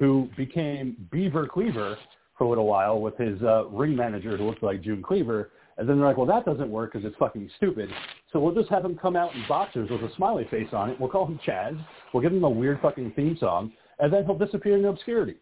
who 0.00 0.28
became 0.36 0.96
Beaver 1.12 1.46
Cleaver 1.46 1.96
for 2.36 2.44
a 2.44 2.48
little 2.48 2.66
while 2.66 3.00
with 3.00 3.16
his 3.18 3.40
uh, 3.42 3.66
ring 3.66 3.94
manager 3.94 4.36
who 4.36 4.46
looked 4.46 4.62
like 4.62 4.82
June 4.82 5.02
Cleaver. 5.02 5.50
And 5.80 5.88
then 5.88 5.96
they're 5.96 6.08
like, 6.08 6.18
well, 6.18 6.26
that 6.26 6.44
doesn't 6.44 6.70
work 6.70 6.92
because 6.92 7.06
it's 7.06 7.16
fucking 7.16 7.48
stupid. 7.56 7.88
So 8.30 8.38
we'll 8.38 8.54
just 8.54 8.68
have 8.68 8.84
him 8.84 8.98
come 9.00 9.16
out 9.16 9.34
in 9.34 9.42
boxers 9.48 9.88
with 9.88 10.02
a 10.02 10.14
smiley 10.14 10.46
face 10.50 10.68
on 10.74 10.90
it. 10.90 11.00
We'll 11.00 11.08
call 11.08 11.26
him 11.26 11.40
Chaz. 11.44 11.82
We'll 12.12 12.22
give 12.22 12.34
him 12.34 12.44
a 12.44 12.50
weird 12.50 12.80
fucking 12.82 13.14
theme 13.16 13.34
song, 13.40 13.72
and 13.98 14.12
then 14.12 14.26
he'll 14.26 14.36
disappear 14.36 14.76
in 14.76 14.84
obscurity, 14.84 15.36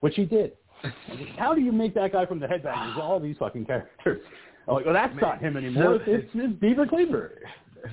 which 0.00 0.16
he 0.16 0.24
did. 0.24 0.54
How 1.38 1.54
do 1.54 1.60
you 1.60 1.70
make 1.70 1.94
that 1.94 2.10
guy 2.10 2.26
from 2.26 2.40
the 2.40 2.48
Headbangers 2.48 2.96
all 2.96 3.20
these 3.20 3.36
fucking 3.38 3.66
characters? 3.66 4.20
I'm 4.66 4.74
like, 4.74 4.84
well, 4.84 4.94
that's 4.94 5.14
not 5.20 5.40
him 5.40 5.56
anymore. 5.56 5.94
It's, 5.94 6.04
it's, 6.08 6.30
it's 6.34 6.60
Beaver 6.60 6.88
Cleaver. 6.88 7.38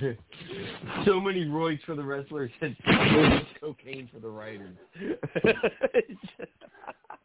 so 1.05 1.21
many 1.21 1.45
roids 1.45 1.83
for 1.85 1.93
the 1.93 2.03
wrestlers 2.03 2.49
and 2.61 2.75
so 3.61 3.67
cocaine 3.67 4.09
for 4.11 4.19
the 4.19 4.27
writers. 4.27 4.75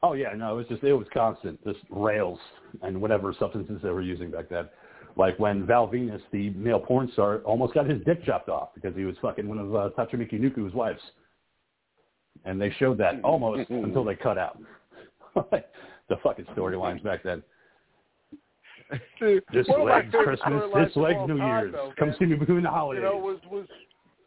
Oh 0.03 0.15
yeah, 0.15 0.33
no, 0.35 0.55
it 0.55 0.57
was 0.57 0.67
just 0.69 0.83
it 0.83 0.93
was 0.95 1.07
constant, 1.13 1.63
just 1.65 1.81
rails 1.91 2.39
and 2.83 3.01
whatever 3.01 3.35
substances 3.39 3.81
they 3.83 3.91
were 3.91 4.03
using 4.03 4.31
back 4.31 4.49
then. 4.49 4.69
Like 5.17 5.39
when 5.39 5.67
Val 5.67 5.89
Venis, 5.89 6.23
the 6.33 6.51
male 6.51 6.81
porn 6.81 7.11
star, 7.13 7.39
almost 7.39 7.75
got 7.75 7.89
his 7.89 8.03
dick 8.05 8.25
chopped 8.25 8.49
off 8.49 8.71
because 8.75 8.97
he 8.97 9.05
was 9.05 9.17
fucking 9.21 9.47
one 9.49 9.59
of 9.59 9.75
uh, 9.75 9.91
Tachimiki 9.99 10.41
Nuku's 10.41 10.73
wives. 10.73 11.01
And 12.45 12.61
they 12.61 12.71
showed 12.79 12.97
that 12.99 13.21
almost 13.23 13.69
until 13.71 14.05
they 14.05 14.15
cut 14.15 14.39
out. 14.39 14.59
the 15.35 16.17
fucking 16.23 16.47
storylines 16.57 17.03
back 17.03 17.23
then. 17.23 17.43
Dude, 19.21 19.45
This 19.53 19.67
one 19.69 19.83
of 19.83 19.87
my 19.89 19.97
legs 19.97 20.15
Christmas, 20.25 20.63
storylines 20.63 20.87
this 20.87 20.97
of 20.97 21.03
legs 21.03 21.19
New 21.27 21.39
time, 21.39 21.63
Year's. 21.65 21.73
though, 21.73 21.93
Come 21.99 22.15
see 22.19 22.25
me 22.25 22.35
in 22.35 22.41
the 22.41 22.55
You 22.55 22.67
holidays. 22.67 23.05
know, 23.05 23.17
was 23.17 23.39
was 23.51 23.67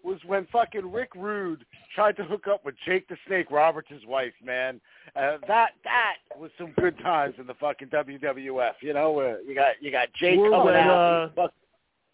was 0.04 0.20
when 0.26 0.46
fucking 0.52 0.92
Rick 0.92 1.16
Rude 1.16 1.66
tried 1.96 2.18
to 2.18 2.24
hook 2.24 2.48
up 2.48 2.66
with 2.66 2.76
Jake 2.86 3.08
the 3.08 3.16
Snake 3.28 3.50
Roberts' 3.50 3.89
wife, 4.08 4.34
man. 4.44 4.80
Uh, 5.16 5.38
that 5.48 5.72
that 5.84 6.16
was 6.38 6.52
some 6.58 6.74
good 6.80 6.98
times 7.00 7.36
in 7.39 7.48
the 7.48 7.54
fucking 7.56 7.88
WWF. 7.88 8.74
You 8.82 8.94
know, 8.94 9.20
uh, 9.20 9.36
you 9.48 9.56
got 9.56 9.76
you 9.82 9.92
got 9.92 10.10
Jake 10.20 10.38
Or 10.38 10.50
coming 10.50 10.66
when, 10.66 10.76
out. 10.76 11.32
uh, 11.38 11.48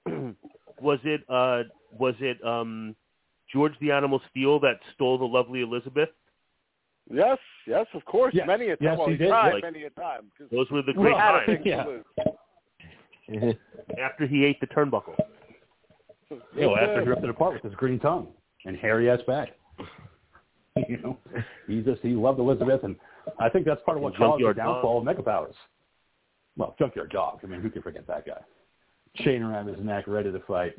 was 0.82 0.99
it 1.04 1.21
uh 1.30 1.63
was 1.97 2.15
it 2.19 2.43
um 2.45 2.95
George 3.52 3.73
the 3.82 3.91
Animal 3.91 4.21
Steele 4.30 4.60
that 4.60 4.80
stole 4.93 5.17
the 5.17 5.25
lovely 5.25 5.62
Elizabeth? 5.62 6.10
yes, 7.12 7.39
yes, 7.65 7.88
of 7.95 8.06
course, 8.06 8.36
Yes, 8.36 8.45
many 8.45 8.65
a 8.69 8.75
time. 8.78 8.86
yes, 8.86 8.97
well, 8.99 9.08
he 9.08 9.13
he, 9.13 9.17
did. 9.17 9.30
tried 9.30 9.54
Like- 9.54 9.63
many 9.63 9.84
a 9.86 9.89
time. 9.89 10.32
'cause 10.38 10.47
Those 10.52 10.69
were 10.69 10.84
the 10.84 10.93
great 10.93 11.13
times 11.15 11.60
Yeah. 11.65 11.86
after 13.99 14.28
he 14.28 14.45
ate 14.45 14.60
the 14.60 14.67
turnbuckle. 14.67 15.15
You 16.55 16.61
know, 16.61 16.75
after 16.75 17.03
drifted 17.03 17.29
apart 17.29 17.53
with 17.53 17.63
his 17.63 17.73
green 17.73 17.99
tongue 17.99 18.27
and 18.65 18.77
hairy 18.77 19.09
ass 19.09 19.19
back. 19.25 19.49
you 20.87 20.97
know, 20.97 21.17
he 21.67 21.81
just 21.81 22.01
he 22.01 22.09
loved 22.09 22.39
Elizabeth, 22.39 22.83
and 22.83 22.95
I 23.39 23.49
think 23.49 23.65
that's 23.65 23.81
part 23.83 23.97
of 23.97 24.03
what 24.03 24.15
caused 24.15 24.43
the 24.43 24.53
downfall 24.53 24.99
of 24.99 25.05
Mega 25.05 25.23
Powers. 25.23 25.55
Well, 26.57 26.75
Junkyard 26.77 27.11
Dog. 27.11 27.39
I 27.43 27.47
mean, 27.47 27.61
who 27.61 27.69
can 27.69 27.81
forget 27.81 28.05
that 28.07 28.25
guy? 28.25 28.41
Chain 29.23 29.41
around 29.41 29.67
his 29.67 29.83
neck, 29.83 30.05
ready 30.07 30.31
to 30.31 30.39
fight. 30.41 30.73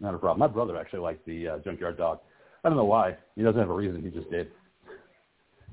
Not 0.00 0.14
a 0.14 0.18
problem. 0.18 0.40
My 0.40 0.52
brother 0.52 0.76
actually 0.76 1.00
liked 1.00 1.24
the 1.26 1.48
uh, 1.48 1.58
Junkyard 1.58 1.96
Dog. 1.96 2.20
I 2.64 2.68
don't 2.68 2.76
know 2.76 2.84
why. 2.84 3.16
He 3.36 3.42
doesn't 3.42 3.60
have 3.60 3.70
a 3.70 3.74
reason. 3.74 4.02
He 4.02 4.10
just 4.10 4.30
did. 4.30 4.48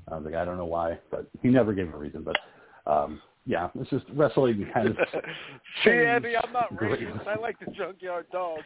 I 0.08 0.16
was 0.16 0.24
like, 0.24 0.34
I 0.34 0.44
don't 0.44 0.58
know 0.58 0.66
why, 0.66 0.98
but 1.10 1.26
he 1.42 1.48
never 1.48 1.72
gave 1.72 1.92
a 1.92 1.96
reason. 1.96 2.22
But 2.24 2.36
um, 2.90 3.20
yeah, 3.46 3.68
it's 3.78 3.90
just 3.90 4.04
wrestling 4.14 4.66
kind 4.72 4.88
of. 4.88 4.96
See, 5.84 5.90
Andy, 5.90 6.34
I'm 6.36 6.52
not 6.52 6.74
Great. 6.76 7.00
racist. 7.00 7.26
I 7.26 7.34
like 7.38 7.58
the 7.60 7.70
Junkyard 7.72 8.26
Dog. 8.32 8.60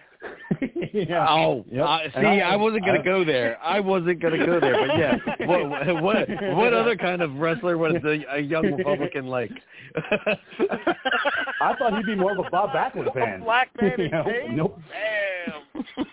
yeah. 0.92 1.26
Oh, 1.28 1.64
Yep. 1.70 1.84
uh, 1.86 1.98
see, 2.20 2.26
I, 2.40 2.54
wasn't 2.56 2.84
gonna 2.86 3.00
I- 3.00 3.02
go 3.04 3.24
there. 3.24 3.58
I 3.62 3.80
wasn't 3.80 4.20
gonna 4.20 4.38
go 4.46 4.60
there, 4.60 4.86
but 4.86 4.96
yeah. 4.98 5.16
What 5.46 6.02
what 6.02 6.28
what 6.56 6.74
other 6.74 6.96
kind 6.96 7.22
of 7.22 7.34
wrestler 7.36 7.76
was 7.78 7.94
a, 8.04 8.36
a 8.36 8.38
young 8.40 8.72
Republican 8.76 9.26
like? 9.26 9.50
I 9.96 11.74
thought 11.78 11.96
he'd 11.96 12.06
be 12.06 12.14
more 12.14 12.32
of 12.32 12.38
a 12.46 12.50
Bob 12.50 12.70
Backlund 12.70 13.12
fan. 13.14 13.40
A 13.40 13.44
black 13.44 13.70
man 13.80 13.92
You 13.98 14.08
know? 14.10 14.24
Nope. 14.50 14.80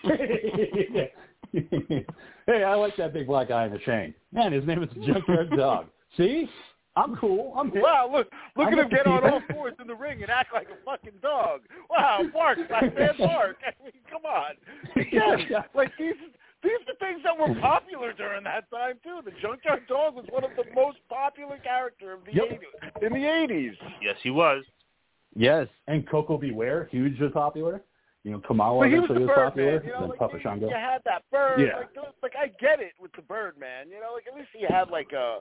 Damn. 0.04 1.08
hey, 2.46 2.64
I 2.64 2.74
like 2.74 2.96
that 2.96 3.12
big 3.12 3.26
black 3.26 3.48
guy 3.48 3.66
in 3.66 3.72
the 3.72 3.78
chain. 3.80 4.14
Man, 4.32 4.52
his 4.52 4.64
name 4.66 4.82
is 4.82 4.88
Junkyard 5.06 5.50
Dog. 5.56 5.86
See? 6.16 6.48
I'm 6.96 7.14
cool. 7.16 7.52
I'm 7.56 7.70
hip. 7.70 7.82
Wow, 7.82 8.08
look 8.10 8.28
look 8.56 8.68
I'm 8.68 8.78
at 8.78 8.84
him 8.84 8.88
get 8.88 9.06
on 9.06 9.22
all 9.30 9.40
fours 9.52 9.74
in 9.80 9.86
the 9.86 9.94
ring 9.94 10.22
and 10.22 10.30
act 10.30 10.52
like 10.54 10.68
a 10.68 10.82
fucking 10.84 11.18
dog. 11.22 11.60
Wow, 11.90 12.22
bark, 12.32 12.58
black 12.68 12.94
man 12.96 13.14
bark. 13.18 13.56
I 13.66 13.72
mean, 13.84 13.92
come 14.10 14.24
on. 14.24 14.52
Again, 14.96 15.62
like 15.74 15.92
these 15.98 16.14
these 16.62 16.72
are 16.88 16.94
things 16.98 17.20
that 17.24 17.36
were 17.38 17.54
popular 17.60 18.12
during 18.14 18.42
that 18.44 18.68
time 18.70 18.94
too. 19.04 19.20
The 19.24 19.30
Junkyard 19.42 19.86
Dog 19.88 20.14
was 20.16 20.24
one 20.30 20.42
of 20.44 20.50
the 20.56 20.64
most 20.74 20.98
popular 21.08 21.58
character 21.58 22.12
of 22.14 22.20
the 22.24 22.32
Yep. 22.34 22.60
80s, 22.96 23.06
in 23.06 23.12
the 23.12 23.24
eighties. 23.28 23.74
Yes, 24.02 24.16
he 24.22 24.30
was. 24.30 24.64
yes. 25.34 25.68
And 25.86 26.08
Koko 26.08 26.38
B. 26.38 26.50
Ware, 26.52 26.88
huge 26.90 27.20
and 27.20 27.32
popular. 27.32 27.82
You 28.24 28.32
know, 28.32 28.40
Kamala 28.40 28.80
But 28.80 28.88
he 28.90 28.98
was 28.98 29.04
eventually 29.04 29.20
the 29.20 29.26
was 29.26 29.36
bird 29.36 29.44
popular. 29.50 29.72
man, 29.78 29.84
you 29.86 29.92
know, 29.92 30.00
then 30.00 30.08
like 30.10 30.18
Papa 30.18 30.36
you, 30.36 30.42
Shango. 30.42 30.68
you 30.68 30.74
had 30.74 31.00
that 31.04 31.22
bird. 31.30 31.60
Yeah. 31.60 31.76
Like, 31.76 31.94
like 32.22 32.32
I 32.36 32.48
get 32.58 32.80
it 32.80 32.94
with 33.00 33.12
the 33.14 33.22
bird 33.22 33.54
man. 33.56 33.86
You 33.88 34.00
know, 34.00 34.14
like 34.14 34.24
at 34.26 34.34
least 34.34 34.48
he 34.52 34.64
had 34.68 34.90
like 34.90 35.12
a 35.12 35.38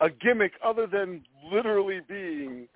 a 0.00 0.10
gimmick 0.10 0.52
other 0.64 0.86
than 0.86 1.22
literally 1.50 2.00
being 2.08 2.68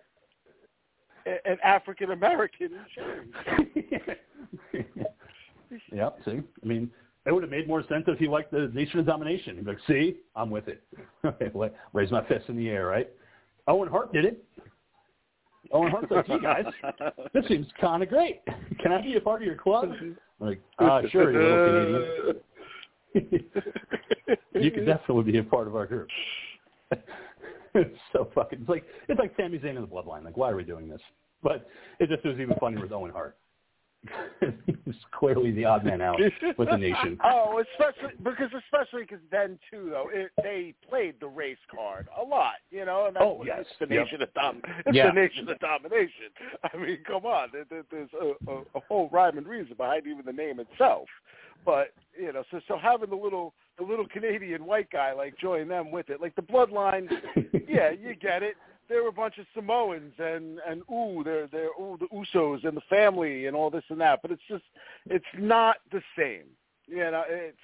a, 1.26 1.50
an 1.50 1.58
African 1.62 2.12
American 2.12 2.70
yep, 5.92 6.18
see? 6.24 6.40
I 6.62 6.66
mean, 6.66 6.90
it 7.26 7.32
would 7.32 7.42
have 7.42 7.50
made 7.50 7.68
more 7.68 7.82
sense 7.88 8.04
if 8.06 8.18
he 8.18 8.28
liked 8.28 8.50
the 8.50 8.70
Nation 8.72 9.00
of 9.00 9.06
Domination. 9.06 9.56
He'd 9.56 9.64
be 9.64 9.72
like, 9.72 9.80
see? 9.86 10.16
I'm 10.34 10.50
with 10.50 10.68
it. 10.68 10.82
Okay, 11.24 11.50
Raise 11.92 12.10
my 12.10 12.24
fist 12.26 12.48
in 12.48 12.56
the 12.56 12.68
air, 12.68 12.86
right? 12.86 13.08
Owen 13.66 13.88
Hart 13.88 14.12
did 14.12 14.24
it. 14.24 14.44
Owen 15.72 15.90
Hart's 15.90 16.10
like, 16.10 16.26
hey 16.26 16.38
guys, 16.40 16.64
this 17.34 17.46
seems 17.48 17.66
kind 17.80 18.02
of 18.02 18.08
great. 18.08 18.40
Can 18.80 18.92
I 18.92 19.02
be 19.02 19.16
a 19.16 19.20
part 19.20 19.42
of 19.42 19.46
your 19.46 19.56
club? 19.56 19.90
I'm 20.00 20.16
like, 20.40 20.60
uh, 20.78 21.02
sure, 21.10 21.32
you 21.32 21.38
little 21.38 22.34
Canadian. 23.14 23.42
you 24.54 24.70
can 24.70 24.86
definitely 24.86 25.32
be 25.32 25.38
a 25.38 25.42
part 25.42 25.66
of 25.66 25.76
our 25.76 25.86
group. 25.86 26.08
It's 27.74 27.98
so 28.12 28.28
fucking 28.34 28.60
it's 28.60 28.68
like 28.68 28.84
it's 29.08 29.18
like 29.18 29.34
Sami 29.36 29.58
Zayn 29.58 29.76
in 29.76 29.82
the 29.82 29.86
Bloodline. 29.86 30.24
Like, 30.24 30.36
why 30.36 30.50
are 30.50 30.56
we 30.56 30.64
doing 30.64 30.88
this? 30.88 31.00
But 31.42 31.68
it 32.00 32.08
just 32.08 32.24
was 32.24 32.38
even 32.40 32.56
funnier 32.58 32.80
with 32.82 32.92
Owen 32.92 33.10
Hart. 33.12 33.36
He's 34.40 34.94
clearly 35.12 35.50
the 35.50 35.64
odd 35.64 35.84
man 35.84 36.00
out 36.00 36.20
with 36.56 36.68
the 36.70 36.76
nation. 36.76 37.18
Oh, 37.24 37.60
especially 37.72 38.14
because 38.22 38.50
especially 38.56 39.02
because 39.02 39.18
then 39.30 39.58
too 39.70 39.88
though 39.90 40.08
it, 40.12 40.30
they 40.42 40.72
played 40.88 41.16
the 41.20 41.26
race 41.26 41.58
card 41.74 42.06
a 42.18 42.22
lot, 42.22 42.54
you 42.70 42.84
know, 42.84 43.06
and 43.06 43.16
that's 43.16 43.24
Oh, 43.26 43.42
yes. 43.44 43.60
it's 43.62 43.70
the 43.80 43.92
Yep. 43.92 44.04
nation 44.04 44.22
of 44.22 44.34
dom, 44.34 44.62
it's 44.86 44.96
Yeah. 44.96 45.08
the 45.08 45.12
nation 45.20 45.48
of 45.48 45.58
domination. 45.58 46.30
I 46.72 46.76
mean, 46.76 46.98
come 47.06 47.26
on, 47.26 47.48
there, 47.52 47.64
there- 47.68 47.84
there's 47.90 48.10
a, 48.20 48.50
a, 48.50 48.58
a 48.76 48.80
whole 48.88 49.08
rhyme 49.12 49.36
and 49.36 49.46
reason 49.48 49.74
behind 49.76 50.06
even 50.06 50.24
the 50.24 50.32
name 50.32 50.60
itself. 50.60 51.08
But 51.66 51.88
you 52.16 52.32
know, 52.32 52.44
so 52.52 52.60
so 52.68 52.78
having 52.78 53.10
the 53.10 53.16
little 53.16 53.52
the 53.78 53.84
little 53.84 54.06
Canadian 54.08 54.66
white 54.66 54.90
guy 54.90 55.12
like 55.12 55.38
join 55.38 55.68
them 55.68 55.90
with 55.90 56.10
it, 56.10 56.20
like 56.20 56.34
the 56.36 56.42
bloodline, 56.42 57.08
yeah, 57.68 57.90
you 57.90 58.14
get 58.20 58.42
it. 58.42 58.56
There 58.88 59.02
were 59.02 59.10
a 59.10 59.12
bunch 59.12 59.38
of 59.38 59.46
Samoans 59.54 60.12
and 60.18 60.58
and 60.66 60.82
ooh, 60.90 61.22
they're 61.24 61.46
they're 61.48 61.70
ooh 61.80 61.98
the 61.98 62.06
Usos 62.06 62.66
and 62.66 62.76
the 62.76 62.82
family 62.88 63.46
and 63.46 63.56
all 63.56 63.70
this 63.70 63.84
and 63.88 64.00
that, 64.00 64.20
but 64.22 64.30
it's 64.30 64.42
just 64.48 64.64
it's 65.06 65.24
not 65.38 65.76
the 65.92 66.00
same. 66.16 66.44
You 66.86 67.10
know, 67.10 67.22
it's 67.28 67.58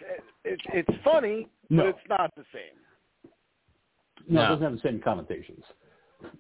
it's 0.45 0.63
it's 0.73 0.99
funny, 1.03 1.49
No. 1.71 1.85
but 1.85 1.89
it's 1.91 2.09
not 2.09 2.35
the 2.37 2.45
same. 2.53 3.33
No, 4.29 4.45
it 4.45 4.49
doesn't 4.49 4.63
have 4.63 4.73
the 4.73 4.81
same 4.89 5.01
connotations. 5.03 5.65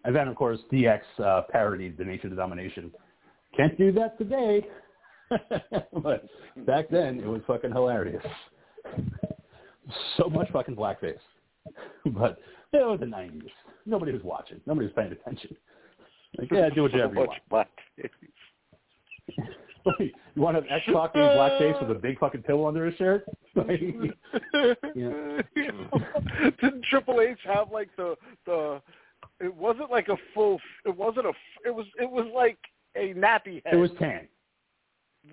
And 0.05 0.15
then, 0.15 0.29
of 0.29 0.37
course, 0.37 0.59
DX 0.73 1.01
uh, 1.23 1.43
parodied 1.51 1.99
the 1.99 2.05
Nation 2.05 2.31
of 2.31 2.37
Domination. 2.37 2.91
Can't 3.57 3.77
do 3.77 3.93
that 3.93 4.17
today. 4.19 4.67
but 6.03 6.27
back 6.67 6.89
then, 6.91 7.21
it 7.21 7.27
was 7.27 7.43
fucking 7.47 7.73
hilarious. 7.73 8.25
So 10.16 10.29
much 10.29 10.51
fucking 10.53 10.77
blackface. 10.77 11.18
But 12.05 12.38
it 12.75 12.85
was 12.87 13.01
the 13.01 13.07
90s. 13.07 13.49
Nobody 13.87 14.12
was 14.12 14.23
watching. 14.23 14.61
Nobody 14.66 14.87
was 14.87 14.92
paying 14.94 15.12
attention. 15.12 15.57
Like, 16.37 16.51
yeah, 16.53 16.68
do 16.68 16.83
whatever 16.83 17.14
you 17.14 17.20
So 17.20 17.27
want. 17.27 17.40
much 17.51 18.11
you 20.35 20.42
want 20.42 20.57
to 20.57 20.62
have 20.62 20.70
X-Pac 20.70 21.14
blackface 21.14 21.81
with 21.87 21.97
a 21.97 22.01
big 22.01 22.18
fucking 22.18 22.42
pillow 22.42 22.66
under 22.68 22.85
his 22.87 22.94
shirt? 22.97 23.25
Like, 23.57 23.81
Yeah. 24.97 25.40
Didn't 26.61 26.85
Triple 26.90 27.20
H 27.20 27.38
have 27.44 27.70
like 27.70 27.88
the 27.97 28.16
the? 28.47 28.83
It 29.40 29.55
wasn't 29.55 29.90
like 29.92 30.09
a 30.09 30.16
full. 30.35 30.59
It 30.85 30.97
wasn't 30.97 31.27
a. 31.27 31.33
It 31.64 31.75
was. 31.75 31.87
It 32.01 32.11
was 32.11 32.27
like 32.35 32.59
a 32.97 33.14
nappy 33.14 33.62
head. 33.64 33.75
it 33.75 33.77
was 33.77 33.90
tan. 33.99 34.27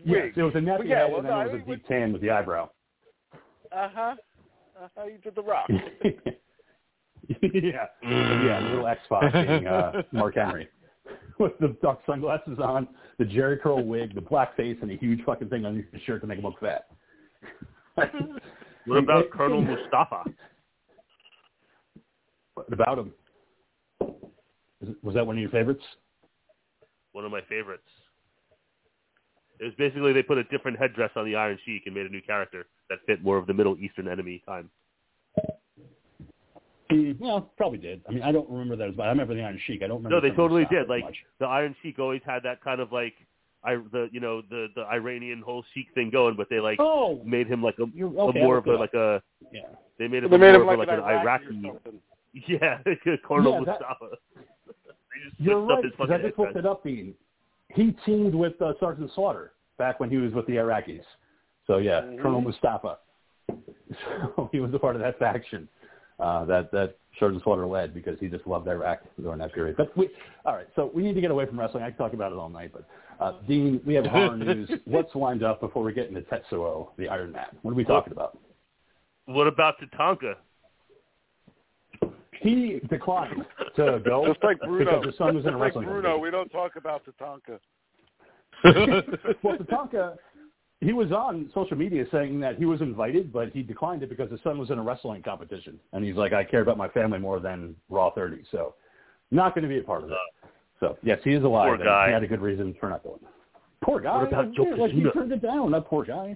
Yes, 0.05 0.27
it 0.37 0.43
was 0.43 0.53
a 0.55 0.59
nappy 0.59 0.87
Yeah, 0.87 0.99
head, 0.99 1.09
well, 1.09 1.17
and 1.17 1.25
then 1.25 1.33
no, 1.33 1.41
it 1.41 1.45
was 1.45 1.53
I 1.53 1.63
a 1.63 1.65
mean, 1.67 1.77
deep 1.77 1.87
tan 1.87 2.13
with 2.13 2.21
the 2.21 2.29
eyebrow. 2.29 2.69
Uh 3.71 3.89
huh. 3.93 4.15
Uh 4.81 4.87
huh. 4.97 5.05
You 5.05 5.19
did 5.19 5.35
the 5.35 5.43
rock. 5.43 5.69
yeah, 7.29 7.85
yeah, 8.01 8.59
the 8.59 8.69
little 8.69 8.87
X-Pac 8.87 9.33
being 9.33 9.67
uh, 9.67 10.01
Mark 10.11 10.35
Henry 10.35 10.67
with 11.39 11.51
the 11.59 11.75
dark 11.81 11.99
sunglasses 12.05 12.59
on, 12.59 12.87
the 13.19 13.25
Jerry 13.25 13.57
curl 13.57 13.83
wig, 13.83 14.15
the 14.15 14.21
black 14.21 14.55
face, 14.57 14.77
and 14.81 14.89
a 14.89 14.95
huge 14.95 15.23
fucking 15.23 15.49
thing 15.49 15.65
on 15.65 15.85
his 15.91 16.01
shirt 16.03 16.21
to 16.21 16.27
make 16.27 16.39
him 16.39 16.45
look 16.45 16.59
fat. 16.59 16.87
What 18.87 18.97
about 18.97 19.29
Colonel 19.29 19.61
Mustafa? 19.61 20.23
What 22.55 22.73
about 22.73 22.97
him? 22.97 23.13
Was 25.03 25.13
that 25.13 25.25
one 25.25 25.35
of 25.35 25.39
your 25.39 25.51
favorites? 25.51 25.83
One 27.11 27.23
of 27.23 27.31
my 27.31 27.41
favorites. 27.47 27.83
It 29.61 29.65
was 29.65 29.73
basically 29.77 30.11
they 30.11 30.23
put 30.23 30.39
a 30.39 30.43
different 30.45 30.79
headdress 30.79 31.11
on 31.15 31.23
the 31.25 31.35
Iron 31.35 31.57
Sheik 31.65 31.83
and 31.85 31.93
made 31.95 32.07
a 32.07 32.09
new 32.09 32.21
character 32.21 32.65
that 32.89 32.97
fit 33.05 33.23
more 33.23 33.37
of 33.37 33.45
the 33.45 33.53
Middle 33.53 33.77
Eastern 33.77 34.07
enemy 34.07 34.41
time. 34.45 34.69
Mm, 36.91 37.19
well, 37.19 37.51
probably 37.57 37.77
did. 37.77 38.01
I 38.09 38.11
mean, 38.11 38.23
I 38.23 38.31
don't 38.31 38.49
remember 38.49 38.75
that 38.75 38.89
as 38.89 38.97
much. 38.97 39.05
I 39.05 39.09
remember 39.09 39.35
the 39.35 39.43
Iron 39.43 39.59
Sheik. 39.67 39.83
I 39.83 39.87
don't 39.87 40.03
remember. 40.03 40.15
No, 40.15 40.19
they 40.21 40.35
some 40.35 40.45
of 40.45 40.51
the 40.51 40.57
totally 40.65 40.65
did. 40.75 40.89
Like 40.89 41.03
much. 41.03 41.15
the 41.39 41.45
Iron 41.45 41.75
Sheik 41.81 41.99
always 41.99 42.21
had 42.25 42.41
that 42.43 42.61
kind 42.63 42.81
of 42.81 42.91
like 42.91 43.13
I 43.63 43.75
the 43.91 44.09
you 44.11 44.19
know 44.19 44.41
the 44.49 44.67
the 44.75 44.83
Iranian 44.85 45.41
whole 45.45 45.63
Sheik 45.73 45.87
thing 45.93 46.09
going, 46.09 46.35
but 46.35 46.47
they 46.49 46.59
like 46.59 46.79
oh, 46.79 47.21
made 47.23 47.47
him 47.47 47.61
like 47.61 47.75
a, 47.79 47.85
you're 47.93 48.07
a 48.09 48.33
more 48.33 48.57
of 48.57 48.65
a 48.65 48.73
like 48.73 48.93
a 48.95 49.21
yeah. 49.53 49.61
they 49.99 50.07
made 50.07 50.23
him 50.23 50.31
They 50.31 50.37
made 50.37 50.55
him 50.55 50.65
like 50.65 50.79
of 50.79 50.89
a, 50.89 50.91
an 50.93 50.99
an 50.99 51.05
Iraqi 51.05 51.45
Iraqi 51.63 51.99
yeah 52.47 52.79
Colonel 53.27 53.53
Yeah, 53.53 53.59
that- 53.59 53.79
Mustafa. 53.79 54.05
they 54.75 55.29
just 55.29 55.39
You're 55.39 55.63
switched 55.65 55.71
up 55.71 55.75
right. 55.77 55.83
his 55.85 55.93
'cause 55.97 56.09
I 56.11 56.17
just 56.27 56.39
looked 56.39 56.55
it 56.57 56.65
up. 56.65 56.83
Being 56.83 57.13
he 57.75 57.95
teamed 58.05 58.33
with 58.35 58.59
uh, 58.61 58.73
Sergeant 58.79 59.11
Slaughter 59.15 59.53
back 59.77 59.99
when 59.99 60.09
he 60.09 60.17
was 60.17 60.33
with 60.33 60.45
the 60.47 60.53
Iraqis. 60.53 61.03
So 61.67 61.77
yeah, 61.77 62.01
Mhm. 62.01 62.21
Colonel 62.21 62.41
Mustafa. 62.41 62.97
So 64.35 64.49
he 64.53 64.61
was 64.61 64.73
a 64.73 64.79
part 64.79 64.95
of 64.95 65.01
that 65.01 65.19
faction 65.19 65.67
uh, 66.19 66.45
that 66.45 66.71
that 66.71 66.95
Sergeant 67.19 67.43
Slaughter 67.43 67.67
led 67.67 67.93
because 67.93 68.17
he 68.19 68.27
just 68.29 68.47
loved 68.47 68.67
Iraq 68.67 68.99
during 69.21 69.39
that 69.39 69.51
period. 69.53 69.75
But 69.75 69.95
we, 69.97 70.09
all 70.45 70.55
right, 70.55 70.67
so 70.77 70.89
we 70.93 71.03
need 71.03 71.13
to 71.15 71.21
get 71.21 71.29
away 71.31 71.45
from 71.45 71.59
wrestling. 71.59 71.83
I 71.83 71.89
can 71.89 71.97
talk 71.97 72.13
about 72.13 72.31
it 72.31 72.37
all 72.37 72.47
night, 72.47 72.71
but 72.71 72.85
uh, 73.19 73.33
Dean, 73.49 73.81
we 73.85 73.93
have 73.95 74.05
horror 74.05 74.37
news. 74.37 74.69
What's 74.85 75.13
lined 75.13 75.43
up 75.43 75.59
before 75.59 75.83
we 75.83 75.91
get 75.93 76.07
into 76.07 76.21
Tetsuo, 76.21 76.89
the 76.97 77.09
Iron 77.09 77.33
Man? 77.33 77.47
What 77.63 77.71
are 77.71 77.75
we 77.75 77.83
talking 77.83 78.13
about? 78.13 78.37
What 79.25 79.47
about 79.47 79.75
Tatanka? 79.81 80.35
He 82.41 82.79
declined 82.89 83.45
to 83.75 84.01
go 84.03 84.25
Just 84.27 84.43
like 84.43 84.59
Bruno. 84.59 84.83
because 84.85 85.05
his 85.05 85.17
son 85.17 85.35
was 85.35 85.45
in 85.45 85.49
a 85.49 85.51
Just 85.51 85.59
like 85.59 85.67
wrestling 85.67 85.85
Bruno, 85.85 86.17
competition. 86.17 86.21
we 86.21 86.31
don't 86.31 86.49
talk 86.49 86.75
about 86.75 87.03
Tatanka. 87.05 87.59
well, 89.43 89.57
Tatanka, 89.57 90.15
he 90.79 90.93
was 90.93 91.11
on 91.11 91.49
social 91.53 91.77
media 91.77 92.05
saying 92.11 92.39
that 92.39 92.57
he 92.57 92.65
was 92.65 92.81
invited, 92.81 93.31
but 93.31 93.49
he 93.51 93.61
declined 93.61 94.01
it 94.01 94.09
because 94.09 94.31
his 94.31 94.39
son 94.43 94.57
was 94.57 94.71
in 94.71 94.79
a 94.79 94.81
wrestling 94.81 95.21
competition, 95.21 95.79
and 95.93 96.03
he's 96.03 96.15
like, 96.15 96.33
I 96.33 96.43
care 96.43 96.61
about 96.61 96.77
my 96.77 96.87
family 96.89 97.19
more 97.19 97.39
than 97.39 97.75
Raw 97.89 98.09
30, 98.11 98.43
so 98.51 98.73
not 99.29 99.53
going 99.53 99.63
to 99.63 99.69
be 99.69 99.77
a 99.77 99.83
part 99.83 100.03
of 100.03 100.09
that. 100.09 100.49
So 100.79 100.97
yes, 101.03 101.19
he 101.23 101.33
is 101.33 101.43
alive. 101.43 101.67
Poor 101.67 101.75
and 101.75 101.83
guy. 101.83 102.07
He 102.07 102.13
had 102.13 102.23
a 102.23 102.27
good 102.27 102.41
reason 102.41 102.75
for 102.79 102.89
not 102.89 103.03
going. 103.03 103.19
Poor 103.83 103.99
guy. 103.99 104.17
What 104.17 104.27
about 104.27 104.57
like, 104.57 104.77
like 104.77 104.91
he 104.91 105.03
turned 105.11 105.31
it 105.31 105.41
down. 105.41 105.71
That 105.71 105.85
poor 105.85 106.03
guy. 106.03 106.35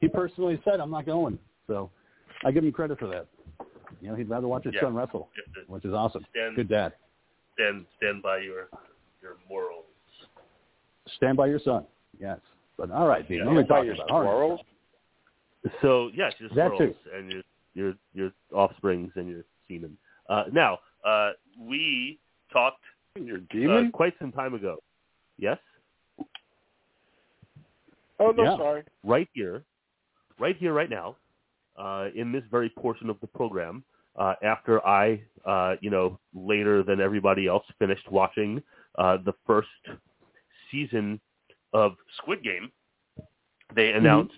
He 0.00 0.08
personally 0.08 0.60
said, 0.64 0.78
"I'm 0.80 0.90
not 0.90 1.04
going." 1.04 1.38
So 1.66 1.90
I 2.44 2.52
give 2.52 2.64
him 2.64 2.72
credit 2.72 2.98
for 3.00 3.08
that. 3.08 3.26
You 4.02 4.08
know, 4.08 4.16
he'd 4.16 4.28
rather 4.28 4.48
watch 4.48 4.64
his 4.64 4.74
Yeah. 4.74 4.80
son 4.80 4.94
wrestle, 4.94 5.30
You 5.36 5.62
which 5.68 5.84
is 5.84 5.94
awesome. 5.94 6.26
Stand- 6.30 6.56
Good 6.56 6.68
dad. 6.68 6.92
stand 7.54 7.86
stand 7.96 8.20
by 8.22 8.38
your 8.38 8.68
your 9.22 9.36
morals. 9.48 9.86
Stand 11.16 11.36
by 11.36 11.46
your 11.46 11.60
son. 11.60 11.86
Yes. 12.18 12.40
But 12.76 12.90
all 12.90 13.06
right, 13.06 13.26
Dean. 13.28 13.38
Yeah. 13.38 13.44
What 13.44 13.52
are 13.52 13.56
we 13.56 13.62
By 13.62 13.68
talking 13.68 13.84
your 13.86 13.94
about? 13.94 14.10
All 14.10 14.20
right. 14.20 14.26
squirrels? 14.28 14.60
So 15.80 16.08
yes, 16.14 16.32
your 16.40 16.48
That 16.50 16.72
squirrels 16.74 16.96
and 17.14 17.32
your 17.32 17.42
your 17.74 17.94
your 18.12 18.32
offsprings 18.52 19.12
and 19.14 19.28
your 19.28 19.44
semen. 19.68 19.96
Uh, 20.28 20.44
now 20.52 20.80
uh, 21.04 21.32
we 21.58 22.18
talked 22.52 22.82
Your 23.14 23.38
uh, 23.70 23.90
quite 23.92 24.18
some 24.18 24.32
time 24.32 24.54
ago. 24.54 24.78
Yes, 25.38 25.58
oh, 28.18 28.30
no, 28.32 28.42
yeah. 28.44 28.56
sorry. 28.56 28.82
right 29.02 29.28
here, 29.32 29.62
right 30.38 30.56
here, 30.56 30.72
right 30.72 30.90
now, 30.90 31.16
uh, 31.76 32.08
in 32.14 32.32
this 32.32 32.44
very 32.50 32.68
portion 32.70 33.08
of 33.10 33.18
the 33.20 33.26
program. 33.26 33.84
Uh, 34.16 34.34
after 34.42 34.84
I, 34.86 35.22
uh, 35.46 35.76
you 35.80 35.90
know, 35.90 36.18
later 36.34 36.82
than 36.82 37.00
everybody 37.00 37.46
else, 37.46 37.64
finished 37.78 38.10
watching 38.10 38.62
uh, 38.98 39.18
the 39.24 39.32
first 39.46 39.68
season 40.70 41.20
of 41.72 41.92
Squid 42.18 42.42
Game, 42.44 42.70
they 43.74 43.92
announced, 43.92 44.34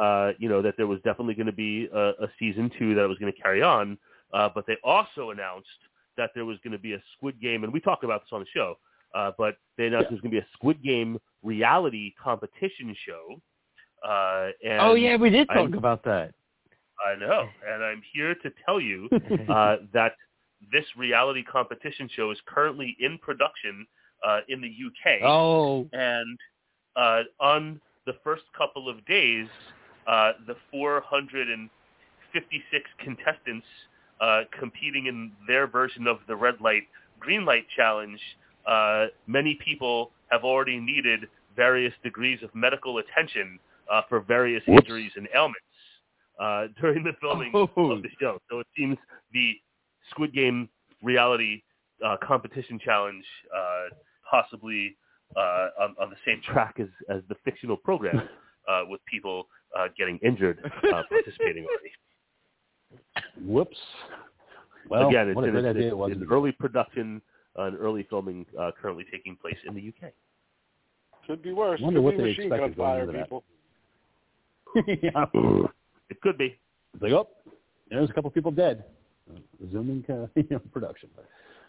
uh, 0.00 0.32
you 0.38 0.48
know, 0.48 0.60
that 0.62 0.76
there 0.76 0.88
was 0.88 0.98
definitely 1.04 1.34
going 1.34 1.46
to 1.46 1.52
be 1.52 1.88
a, 1.94 2.08
a 2.24 2.28
season 2.38 2.70
two 2.78 2.94
that 2.96 3.08
was 3.08 3.18
going 3.18 3.32
to 3.32 3.40
carry 3.40 3.62
on. 3.62 3.96
Uh, 4.32 4.48
but 4.52 4.66
they 4.66 4.76
also 4.82 5.30
announced 5.30 5.68
that 6.16 6.30
there 6.34 6.44
was 6.44 6.58
going 6.64 6.72
to 6.72 6.78
be 6.78 6.94
a 6.94 7.02
Squid 7.16 7.40
Game, 7.40 7.62
and 7.62 7.72
we 7.72 7.80
talked 7.80 8.02
about 8.02 8.22
this 8.22 8.30
on 8.32 8.40
the 8.40 8.46
show. 8.52 8.74
Uh, 9.14 9.30
but 9.38 9.56
they 9.78 9.86
announced 9.86 10.08
there 10.08 10.16
was 10.16 10.20
going 10.20 10.32
to 10.32 10.40
be 10.40 10.44
a 10.44 10.46
Squid 10.54 10.82
Game 10.82 11.18
reality 11.44 12.12
competition 12.22 12.96
show. 13.06 13.40
Uh, 14.06 14.50
and 14.64 14.80
oh 14.80 14.94
yeah, 14.94 15.16
we 15.16 15.30
did 15.30 15.46
talk 15.46 15.56
I'm- 15.56 15.74
about 15.74 16.02
that. 16.04 16.34
I 17.04 17.14
know, 17.16 17.48
and 17.68 17.84
I'm 17.84 18.02
here 18.12 18.34
to 18.36 18.52
tell 18.64 18.80
you 18.80 19.08
uh, 19.48 19.76
that 19.92 20.12
this 20.72 20.84
reality 20.96 21.42
competition 21.42 22.08
show 22.14 22.30
is 22.30 22.38
currently 22.46 22.96
in 23.00 23.18
production 23.18 23.86
uh, 24.26 24.40
in 24.48 24.60
the 24.60 24.68
UK, 24.68 25.20
Oh, 25.22 25.86
and 25.92 26.38
uh, 26.96 27.22
on 27.40 27.80
the 28.06 28.14
first 28.24 28.42
couple 28.56 28.88
of 28.88 29.04
days, 29.06 29.46
uh, 30.06 30.32
the 30.46 30.56
456 30.70 32.90
contestants 32.98 33.66
uh, 34.20 34.42
competing 34.58 35.06
in 35.06 35.32
their 35.46 35.66
version 35.66 36.06
of 36.06 36.18
the 36.28 36.36
red 36.36 36.60
light 36.60 36.84
green 37.20 37.44
light 37.44 37.66
challenge, 37.74 38.20
uh, 38.66 39.06
many 39.26 39.58
people 39.64 40.10
have 40.30 40.44
already 40.44 40.78
needed 40.78 41.26
various 41.56 41.92
degrees 42.02 42.42
of 42.42 42.54
medical 42.54 42.98
attention 42.98 43.58
uh, 43.90 44.02
for 44.08 44.20
various 44.20 44.62
Whoops. 44.66 44.82
injuries 44.84 45.12
and 45.16 45.28
ailments 45.34 45.60
uh, 46.40 46.66
during 46.80 47.04
the 47.04 47.12
filming 47.20 47.50
Oh. 47.54 47.68
of 47.92 48.02
the 48.02 48.08
show. 48.20 48.38
So 48.50 48.60
it 48.60 48.66
seems 48.76 48.96
the 49.32 49.52
Squid 50.10 50.32
Game 50.34 50.68
reality 51.02 51.62
uh, 52.04 52.16
competition 52.22 52.78
challenge 52.84 53.24
uh, 53.56 53.94
possibly 54.30 54.96
uh, 55.36 55.68
on, 55.80 55.94
on 56.00 56.10
the 56.10 56.16
same 56.26 56.40
track 56.42 56.76
as, 56.80 56.88
as 57.08 57.22
the 57.28 57.34
fictional 57.44 57.76
program 57.76 58.28
uh, 58.68 58.82
with 58.88 59.00
people 59.06 59.46
uh, 59.78 59.86
getting 59.98 60.18
injured 60.18 60.58
uh, 60.64 61.02
participating 61.08 61.64
already. 61.64 61.90
Whoops. 63.44 63.76
Well, 64.88 65.08
Again, 65.08 65.28
it's 65.28 65.36
what 65.36 65.44
a 65.44 65.48
in, 65.48 65.52
great 65.54 65.64
it's, 65.64 65.70
idea 65.76 65.86
it's 65.88 65.92
it 65.92 65.96
was. 65.96 66.12
in 66.12 66.26
early 66.30 66.52
production 66.52 67.22
uh, 67.58 67.62
and 67.64 67.78
early 67.78 68.06
filming 68.10 68.44
uh, 68.60 68.70
currently 68.80 69.04
taking 69.10 69.36
place 69.36 69.56
in 69.66 69.74
the 69.74 69.88
UK. 69.88 70.12
Could 71.26 71.42
be 71.42 71.52
worse. 71.52 71.80
Wonder 71.80 71.98
Could 72.00 72.04
what 72.04 72.10
be 72.12 72.22
they 72.22 72.28
machine 72.30 72.52
expected 72.52 72.76
gun 72.76 72.86
going 72.86 72.88
fire, 72.88 73.00
into 73.02 73.12
that. 73.12 73.22
people. 73.24 73.44
yeah. 75.64 75.70
It 76.14 76.20
could 76.20 76.38
be. 76.38 76.56
It's 76.94 77.02
like, 77.02 77.12
oh, 77.12 77.28
there's 77.90 78.08
a 78.08 78.12
couple 78.12 78.30
people 78.30 78.52
dead. 78.52 78.84
Resuming 79.58 80.04
uh, 80.08 80.26
production. 80.72 81.10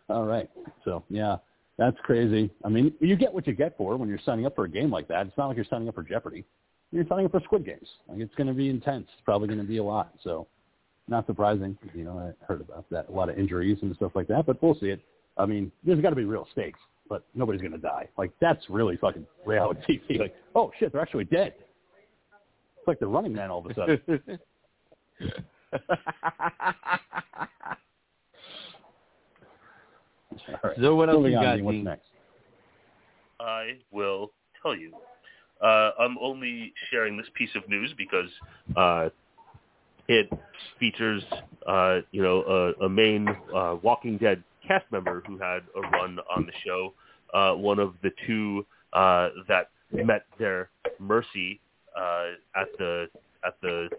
All 0.07 0.25
right. 0.25 0.47
So, 0.83 1.03
yeah, 1.09 1.37
that's 1.79 1.97
crazy. 2.03 2.51
I 2.63 2.69
mean, 2.69 2.93
you 2.99 3.15
get 3.15 3.33
what 3.33 3.47
you 3.47 3.53
get 3.53 3.75
for 3.75 3.97
when 3.97 4.07
you're 4.07 4.19
signing 4.23 4.45
up 4.45 4.53
for 4.53 4.65
a 4.65 4.69
game 4.69 4.91
like 4.91 5.07
that. 5.07 5.25
It's 5.25 5.37
not 5.37 5.47
like 5.47 5.55
you're 5.55 5.65
signing 5.67 5.89
up 5.89 5.95
for 5.95 6.03
Jeopardy. 6.03 6.45
You're 6.91 7.07
signing 7.09 7.25
up 7.25 7.31
for 7.31 7.39
Squid 7.39 7.65
Games. 7.65 7.87
Like, 8.07 8.19
it's 8.19 8.35
going 8.35 8.47
to 8.47 8.53
be 8.53 8.69
intense. 8.69 9.07
It's 9.13 9.23
probably 9.25 9.47
going 9.47 9.59
to 9.59 9.65
be 9.65 9.77
a 9.77 9.83
lot. 9.83 10.13
So, 10.23 10.45
not 11.07 11.25
surprising. 11.25 11.75
You 11.95 12.03
know, 12.03 12.19
I 12.19 12.45
heard 12.45 12.61
about 12.61 12.85
that. 12.91 13.09
A 13.09 13.11
lot 13.11 13.29
of 13.29 13.39
injuries 13.39 13.79
and 13.81 13.95
stuff 13.95 14.11
like 14.13 14.27
that, 14.27 14.45
but 14.45 14.61
we'll 14.61 14.75
see 14.75 14.89
it. 14.89 15.01
I 15.37 15.47
mean, 15.47 15.71
there's 15.83 16.01
got 16.01 16.11
to 16.11 16.15
be 16.15 16.25
real 16.25 16.47
stakes, 16.51 16.79
but 17.09 17.25
nobody's 17.33 17.61
going 17.61 17.73
to 17.73 17.79
die. 17.79 18.07
Like, 18.15 18.29
that's 18.39 18.63
really 18.69 18.95
fucking 18.97 19.25
reality 19.43 19.99
TV. 20.09 20.19
Like, 20.19 20.35
oh, 20.53 20.71
shit, 20.79 20.91
they're 20.91 21.01
actually 21.01 21.25
dead. 21.25 21.55
It's 22.85 22.87
like 22.87 22.99
the 22.99 23.07
running 23.07 23.33
man 23.33 23.49
all 23.49 23.65
of 23.65 23.71
a 23.71 23.73
sudden. 23.73 23.99
All 30.47 30.59
right. 30.63 30.77
So 30.79 30.95
what 30.95 31.09
else 31.09 31.17
Moving 31.17 31.31
you 31.31 31.39
got, 31.39 31.55
Dean, 31.55 31.65
what's 31.65 31.77
next? 31.83 32.05
I 33.39 33.77
will 33.89 34.29
tell 34.61 34.75
you. 34.75 34.93
Uh, 35.63 35.93
I'm 35.99 36.15
only 36.21 36.75
sharing 36.91 37.17
this 37.17 37.25
piece 37.33 37.49
of 37.55 37.67
news 37.67 37.91
because 37.97 38.29
uh, 38.77 39.09
it 40.07 40.29
features, 40.79 41.23
uh, 41.65 42.01
you 42.11 42.21
know, 42.21 42.43
a, 42.79 42.85
a 42.85 42.89
main 42.89 43.27
uh, 43.51 43.77
Walking 43.81 44.19
Dead 44.19 44.43
cast 44.67 44.85
member 44.91 45.23
who 45.25 45.39
had 45.39 45.61
a 45.75 45.81
run 45.89 46.19
on 46.35 46.45
the 46.45 46.53
show. 46.63 46.93
Uh, 47.33 47.55
one 47.55 47.79
of 47.79 47.95
the 48.03 48.11
two 48.27 48.63
uh, 48.93 49.29
that 49.47 49.71
met 49.91 50.27
their 50.37 50.69
mercy 50.99 51.59
uh, 51.97 52.25
at 52.55 52.67
the 52.77 53.07
at 53.45 53.55
the 53.61 53.89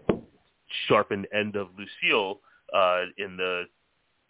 sharpened 0.87 1.27
end 1.33 1.55
of 1.55 1.69
Lucille 1.77 2.39
uh, 2.73 3.03
in 3.17 3.37
the 3.37 3.63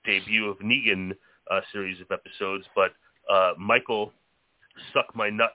debut 0.06 0.49
of 0.49 0.58
Negan 0.60 1.12
uh, 1.51 1.62
series 1.71 1.99
of 2.01 2.08
episodes, 2.12 2.65
but 2.75 2.91
uh, 3.32 3.53
Michael 3.58 4.12
Suck 4.93 5.15
My 5.15 5.30
Nuts 5.30 5.53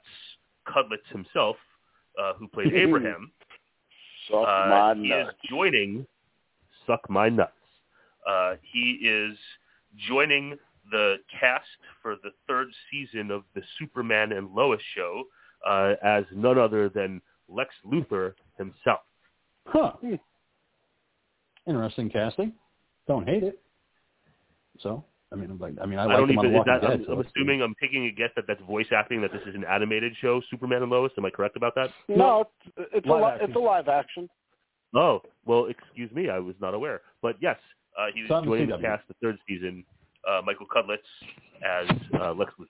Cudlitz 0.67 1.07
himself, 1.11 1.57
uh, 2.21 2.35
who 2.35 2.49
played 2.49 2.73
Abraham, 2.75 3.31
Suck 4.29 4.47
uh, 4.47 4.69
my 4.69 4.95
he 4.95 5.09
nuts. 5.09 5.31
is 5.31 5.51
joining 5.51 6.07
Suck 6.87 7.09
My 7.09 7.29
Nuts. 7.29 7.53
Uh, 8.29 8.55
he 8.63 8.99
is 9.03 9.37
joining 10.09 10.57
the 10.91 11.17
cast 11.41 11.67
for 12.01 12.17
the 12.23 12.31
third 12.49 12.69
season 12.91 13.31
of 13.31 13.45
the 13.55 13.63
Superman 13.79 14.33
and 14.33 14.53
Lois 14.55 14.81
show 14.95 15.25
uh, 15.67 15.95
as 16.03 16.25
none 16.33 16.59
other 16.59 16.89
than 16.89 17.21
Lex 17.53 17.75
Luthor 17.87 18.35
himself. 18.59 19.01
Huh. 19.67 19.93
Interesting 21.67 22.11
casting. 22.11 22.53
Don't 23.07 23.27
hate 23.29 23.43
it. 23.43 23.61
So, 24.81 25.05
I 25.33 25.37
mean, 25.37 25.51
I'm 25.51 25.59
like, 25.59 25.75
I 25.81 25.87
mean, 25.87 25.99
I, 25.99 26.03
I 26.05 26.07
like 26.07 26.17
don't 26.17 26.31
even. 26.31 26.55
Is 26.55 26.63
that, 26.67 26.81
Dead. 26.83 26.91
I'm, 26.91 27.05
so 27.05 27.13
I'm 27.13 27.21
it's- 27.21 27.33
assuming. 27.37 27.63
I'm 27.63 27.75
taking 27.81 28.07
a 28.07 28.11
guess 28.11 28.31
that 28.37 28.45
that's 28.49 28.61
voice 28.63 28.87
acting. 28.95 29.21
That 29.23 29.33
this 29.33 29.43
is 29.47 29.55
an 29.55 29.65
animated 29.65 30.13
show, 30.21 30.41
Superman 30.51 30.83
and 30.83 30.91
Lois. 30.91 31.13
Am 31.19 31.25
I 31.25 31.31
correct 31.31 31.57
about 31.57 31.75
that? 31.77 31.91
No, 32.09 32.47
it's, 32.77 32.89
it's 32.93 33.07
a 33.07 33.11
Live 33.11 33.21
li- 33.23 33.29
action. 33.35 33.49
it's 33.51 33.57
a 33.57 33.61
live 33.61 33.89
action. 33.89 34.29
Oh, 34.95 35.23
well, 35.47 35.67
excuse 35.67 36.11
me. 36.13 36.29
I 36.29 36.39
was 36.39 36.55
not 36.61 36.75
aware. 36.75 37.01
But 37.23 37.37
yes, 37.41 37.57
uh, 37.99 38.07
he 38.15 38.21
It's 38.23 38.31
was 38.31 38.45
joining 38.45 38.69
the 38.71 38.79
cast 38.79 39.07
the 39.09 39.15
third 39.23 39.39
season. 39.49 39.85
Uh, 40.29 40.41
Michael 40.45 40.67
Cudlitz 40.67 40.99
as 41.65 41.89
uh, 42.21 42.33
Lex 42.35 42.53
Luthor. 42.61 42.67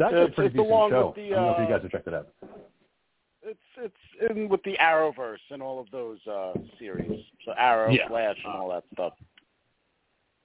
It's 0.00 0.32
a 0.32 0.34
pretty 0.34 0.46
it's 0.46 0.56
decent 0.56 0.90
show. 0.90 1.06
with 1.08 1.16
the, 1.16 1.34
I 1.34 1.36
don't 1.36 1.44
know 1.44 1.50
if 1.52 1.58
you 1.58 1.64
uh, 1.64 1.68
guys 1.78 1.82
have 1.82 1.90
checked 1.90 2.06
it 2.06 2.14
out. 2.14 2.28
It's 3.42 3.58
it's 3.76 4.30
in 4.30 4.48
with 4.48 4.62
the 4.64 4.76
Arrowverse 4.80 5.38
and 5.50 5.62
all 5.62 5.78
of 5.80 5.90
those 5.90 6.18
uh 6.26 6.52
series. 6.78 7.24
So 7.44 7.52
Arrow, 7.56 7.90
Yeah. 7.90 8.08
Flash, 8.08 8.36
and 8.44 8.52
all 8.54 8.68
that 8.70 8.84
stuff. 8.92 9.12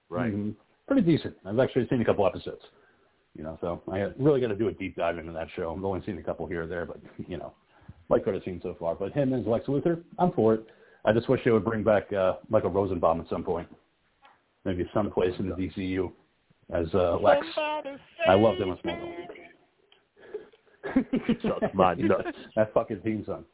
Right. 0.09 0.33
Mhm. 0.33 0.55
Pretty 0.87 1.01
decent. 1.01 1.35
I've 1.45 1.59
actually 1.59 1.87
seen 1.87 2.01
a 2.01 2.05
couple 2.05 2.25
episodes. 2.25 2.61
You 3.35 3.43
know, 3.43 3.57
so 3.61 3.81
I 3.91 4.11
really 4.19 4.39
got 4.41 4.49
to 4.49 4.55
do 4.55 4.67
a 4.67 4.71
deep 4.71 4.95
dive 4.95 5.17
into 5.17 5.31
that 5.31 5.47
show. 5.55 5.73
I've 5.75 5.83
only 5.83 6.05
seen 6.05 6.19
a 6.19 6.23
couple 6.23 6.45
here 6.45 6.63
or 6.63 6.67
there, 6.67 6.85
but 6.85 6.99
you 7.27 7.37
know, 7.37 7.53
like 8.09 8.25
what 8.25 8.35
I've 8.35 8.43
seen 8.43 8.59
so 8.61 8.75
far. 8.79 8.93
But 8.95 9.11
him 9.13 9.33
as 9.33 9.45
Lex 9.47 9.65
Luthor, 9.65 10.03
I'm 10.19 10.31
for 10.33 10.53
it. 10.53 10.67
I 11.05 11.11
just 11.13 11.27
wish 11.29 11.43
they 11.43 11.51
would 11.51 11.65
bring 11.65 11.83
back 11.83 12.13
uh, 12.13 12.35
Michael 12.47 12.69
Rosenbaum 12.69 13.19
at 13.21 13.27
some 13.29 13.43
point, 13.43 13.67
maybe 14.65 14.87
someplace 14.93 15.33
in 15.39 15.49
the 15.49 15.55
DCU 15.55 16.11
as 16.71 16.87
uh, 16.93 17.17
Lex. 17.17 17.45
I 18.27 18.33
loved 18.35 18.61
him 18.61 18.71
as 18.71 18.77
Smallville. 18.79 19.13
Suck 21.41 21.73
my 21.73 21.93
nuts. 21.97 22.27
that 22.55 22.73
fucking 22.73 23.01
theme 23.03 23.23
song. 23.25 23.45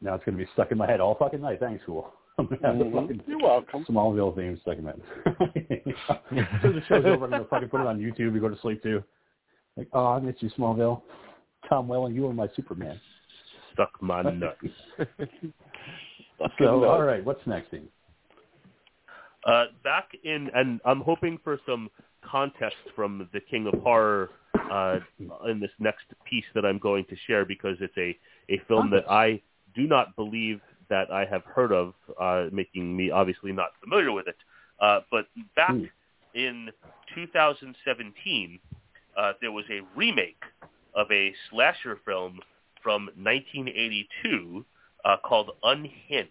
Now 0.00 0.14
it's 0.14 0.24
gonna 0.24 0.36
be 0.36 0.46
stuck 0.52 0.72
in 0.72 0.78
my 0.78 0.86
head 0.86 1.00
all 1.00 1.14
fucking 1.14 1.40
night. 1.40 1.60
Thanks, 1.60 1.82
cool. 1.86 2.12
I'm 2.38 2.46
gonna 2.46 2.66
have 2.66 2.78
the 2.78 2.90
fucking 2.92 3.22
You're 3.26 3.38
welcome. 3.38 3.84
Smallville 3.88 4.36
theme 4.36 4.58
stuck 4.62 4.78
in 4.78 4.84
my 4.84 4.92
head. 4.92 5.82
so 6.62 6.72
the 6.72 6.82
show's 6.88 7.04
over, 7.06 7.24
I'm 7.24 7.30
gonna 7.30 7.44
fucking 7.44 7.68
put 7.68 7.80
it 7.80 7.86
on 7.86 7.98
YouTube. 7.98 8.34
You 8.34 8.40
go 8.40 8.48
to 8.48 8.60
sleep 8.60 8.82
too. 8.82 9.02
Like, 9.76 9.88
oh, 9.92 10.06
I 10.06 10.20
miss 10.20 10.36
you, 10.40 10.50
Smallville. 10.58 11.02
Tom 11.68 11.88
Welling, 11.88 12.14
you 12.14 12.22
were 12.22 12.32
my 12.32 12.48
Superman. 12.56 13.00
Stuck 13.72 13.90
my 14.00 14.22
nuts. 14.22 14.58
So, 16.58 16.84
all 16.84 17.02
right, 17.02 17.24
what's 17.24 17.44
next, 17.46 17.70
Dean? 17.70 17.88
Uh, 19.46 19.66
back 19.84 20.10
in, 20.24 20.50
and 20.54 20.80
I'm 20.84 21.00
hoping 21.00 21.38
for 21.42 21.58
some 21.64 21.88
context 22.30 22.76
from 22.94 23.28
the 23.32 23.40
King 23.40 23.66
of 23.72 23.80
Horror 23.82 24.30
uh, 24.70 24.98
in 25.48 25.60
this 25.60 25.70
next 25.78 26.04
piece 26.28 26.44
that 26.54 26.64
I'm 26.64 26.78
going 26.78 27.04
to 27.06 27.16
share 27.26 27.44
because 27.44 27.76
it's 27.80 27.96
a, 27.96 28.16
a 28.52 28.60
film 28.68 28.90
that 28.90 29.10
I 29.10 29.40
do 29.74 29.86
not 29.86 30.14
believe 30.16 30.60
that 30.88 31.10
I 31.10 31.24
have 31.24 31.42
heard 31.44 31.72
of, 31.72 31.94
uh, 32.20 32.46
making 32.52 32.96
me 32.96 33.10
obviously 33.10 33.52
not 33.52 33.70
familiar 33.82 34.12
with 34.12 34.26
it. 34.28 34.36
Uh, 34.80 35.00
but 35.10 35.26
back 35.56 35.74
Hmm. 35.74 35.84
in 36.34 36.70
2017, 37.14 38.60
uh, 39.16 39.32
there 39.40 39.52
was 39.52 39.64
a 39.70 39.80
remake 39.96 40.42
of 40.94 41.10
a 41.10 41.34
slasher 41.50 41.98
film 42.04 42.40
from 42.82 43.06
1982 43.16 44.64
uh, 45.04 45.16
called 45.24 45.50
Unhinged. 45.62 46.30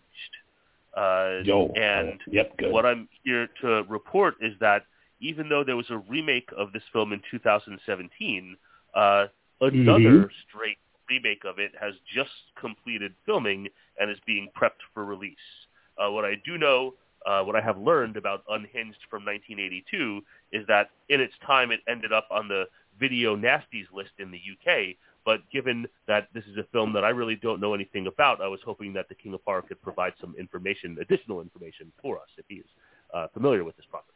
Uh, 0.96 1.42
and 1.76 2.20
Yep, 2.32 2.58
good. 2.58 2.72
what 2.72 2.86
I'm 2.86 3.10
here 3.24 3.48
to 3.62 3.84
report 3.90 4.36
is 4.42 4.54
that 4.60 4.86
even 5.20 5.50
though 5.50 5.64
there 5.64 5.76
was 5.78 5.90
a 5.90 5.98
remake 5.98 6.50
of 6.58 6.72
this 6.74 6.84
film 6.92 7.14
in 7.14 7.22
2017, 7.32 8.58
uh, 8.94 9.28
another 9.62 10.28
Mhm. 10.28 10.32
straight 10.48 10.78
remake 11.10 11.44
of 11.46 11.60
it 11.60 11.76
has 11.76 11.94
just 12.02 12.56
completed 12.56 13.16
filming 13.26 13.70
and 14.00 14.10
is 14.10 14.20
being 14.22 14.50
prepped 14.52 14.82
for 14.94 15.06
release. 15.06 15.68
Uh, 15.98 16.12
what 16.12 16.26
I 16.26 16.36
do 16.36 16.58
know, 16.58 16.96
uh, 17.26 17.44
what 17.44 17.56
I 17.56 17.62
have 17.62 17.78
learned 17.78 18.18
about 18.18 18.44
Unhinged 18.50 19.04
from 19.10 19.24
1982 19.24 20.24
is 20.52 20.66
that 20.68 20.90
in 21.10 21.22
its 21.22 21.38
time 21.40 21.72
it 21.72 21.82
ended 21.88 22.12
up 22.12 22.28
on 22.32 22.48
the 22.48 22.68
Video 23.00 23.36
Nasties 23.36 23.92
list 23.92 24.14
in 24.20 24.32
the 24.32 24.38
UK. 24.40 24.98
But 25.26 25.48
given 25.50 25.88
that 26.08 26.32
this 26.34 26.46
is 26.46 26.58
a 26.58 26.64
film 26.66 26.94
that 26.94 27.04
I 27.04 27.10
really 27.10 27.36
don't 27.36 27.60
know 27.60 27.74
anything 27.74 28.08
about, 28.08 28.42
I 28.42 28.48
was 28.48 28.62
hoping 28.64 28.94
that 28.94 29.10
the 29.10 29.16
King 29.16 29.34
of 29.34 29.42
Horror 29.44 29.64
could 29.64 29.82
provide 29.82 30.14
some 30.20 30.36
information, 30.38 30.98
additional 31.00 31.42
information 31.42 31.92
for 32.02 32.18
us 32.20 32.30
if 32.38 32.46
he's 32.48 32.66
uh, 33.14 33.28
familiar 33.30 33.64
with 33.64 33.76
this 33.76 33.86
property. 33.88 34.15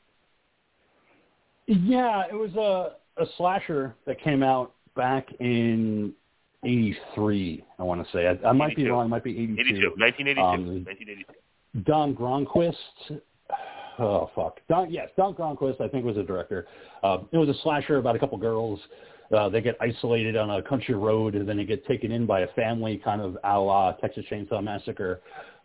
Yeah, 1.70 2.24
it 2.30 2.34
was 2.34 2.54
a 2.56 3.22
a 3.22 3.26
slasher 3.38 3.96
that 4.08 4.20
came 4.22 4.42
out 4.42 4.74
back 4.96 5.28
in 5.40 6.14
'83. 6.64 7.64
I 7.78 7.84
want 7.84 8.04
to 8.04 8.12
say. 8.12 8.28
I, 8.28 8.50
I 8.50 8.52
might 8.54 8.76
be 8.76 8.90
wrong. 8.90 9.06
It 9.06 9.10
might 9.10 9.24
be 9.24 9.32
'82. 9.32 9.54
82, 9.62 9.94
1982, 9.98 10.42
Um, 10.42 10.86
1982. 10.86 11.84
Don 11.84 12.16
Gronquist. 12.16 13.22
Oh 14.02 14.30
fuck. 14.34 14.62
Don 14.70 14.90
yes, 14.90 15.10
Don 15.18 15.34
Gronquist 15.36 15.82
I 15.82 15.90
think 15.90 16.06
was 16.06 16.16
a 16.16 16.24
director. 16.24 16.68
Uh, 17.04 17.18
it 17.34 17.38
was 17.38 17.50
a 17.50 17.54
slasher 17.64 17.98
about 17.98 18.16
a 18.16 18.20
couple 18.20 18.38
girls. 18.38 18.80
Uh, 19.36 19.50
they 19.50 19.60
get 19.60 19.76
isolated 19.82 20.38
on 20.38 20.50
a 20.52 20.62
country 20.62 20.96
road 20.96 21.36
and 21.36 21.48
then 21.48 21.58
they 21.58 21.66
get 21.66 21.86
taken 21.86 22.10
in 22.14 22.26
by 22.26 22.40
a 22.40 22.48
family, 22.54 22.96
kind 23.04 23.22
of 23.22 23.38
a 23.44 23.60
la 23.60 23.92
Texas 23.92 24.24
Chainsaw 24.32 24.64
Massacre. 24.64 25.20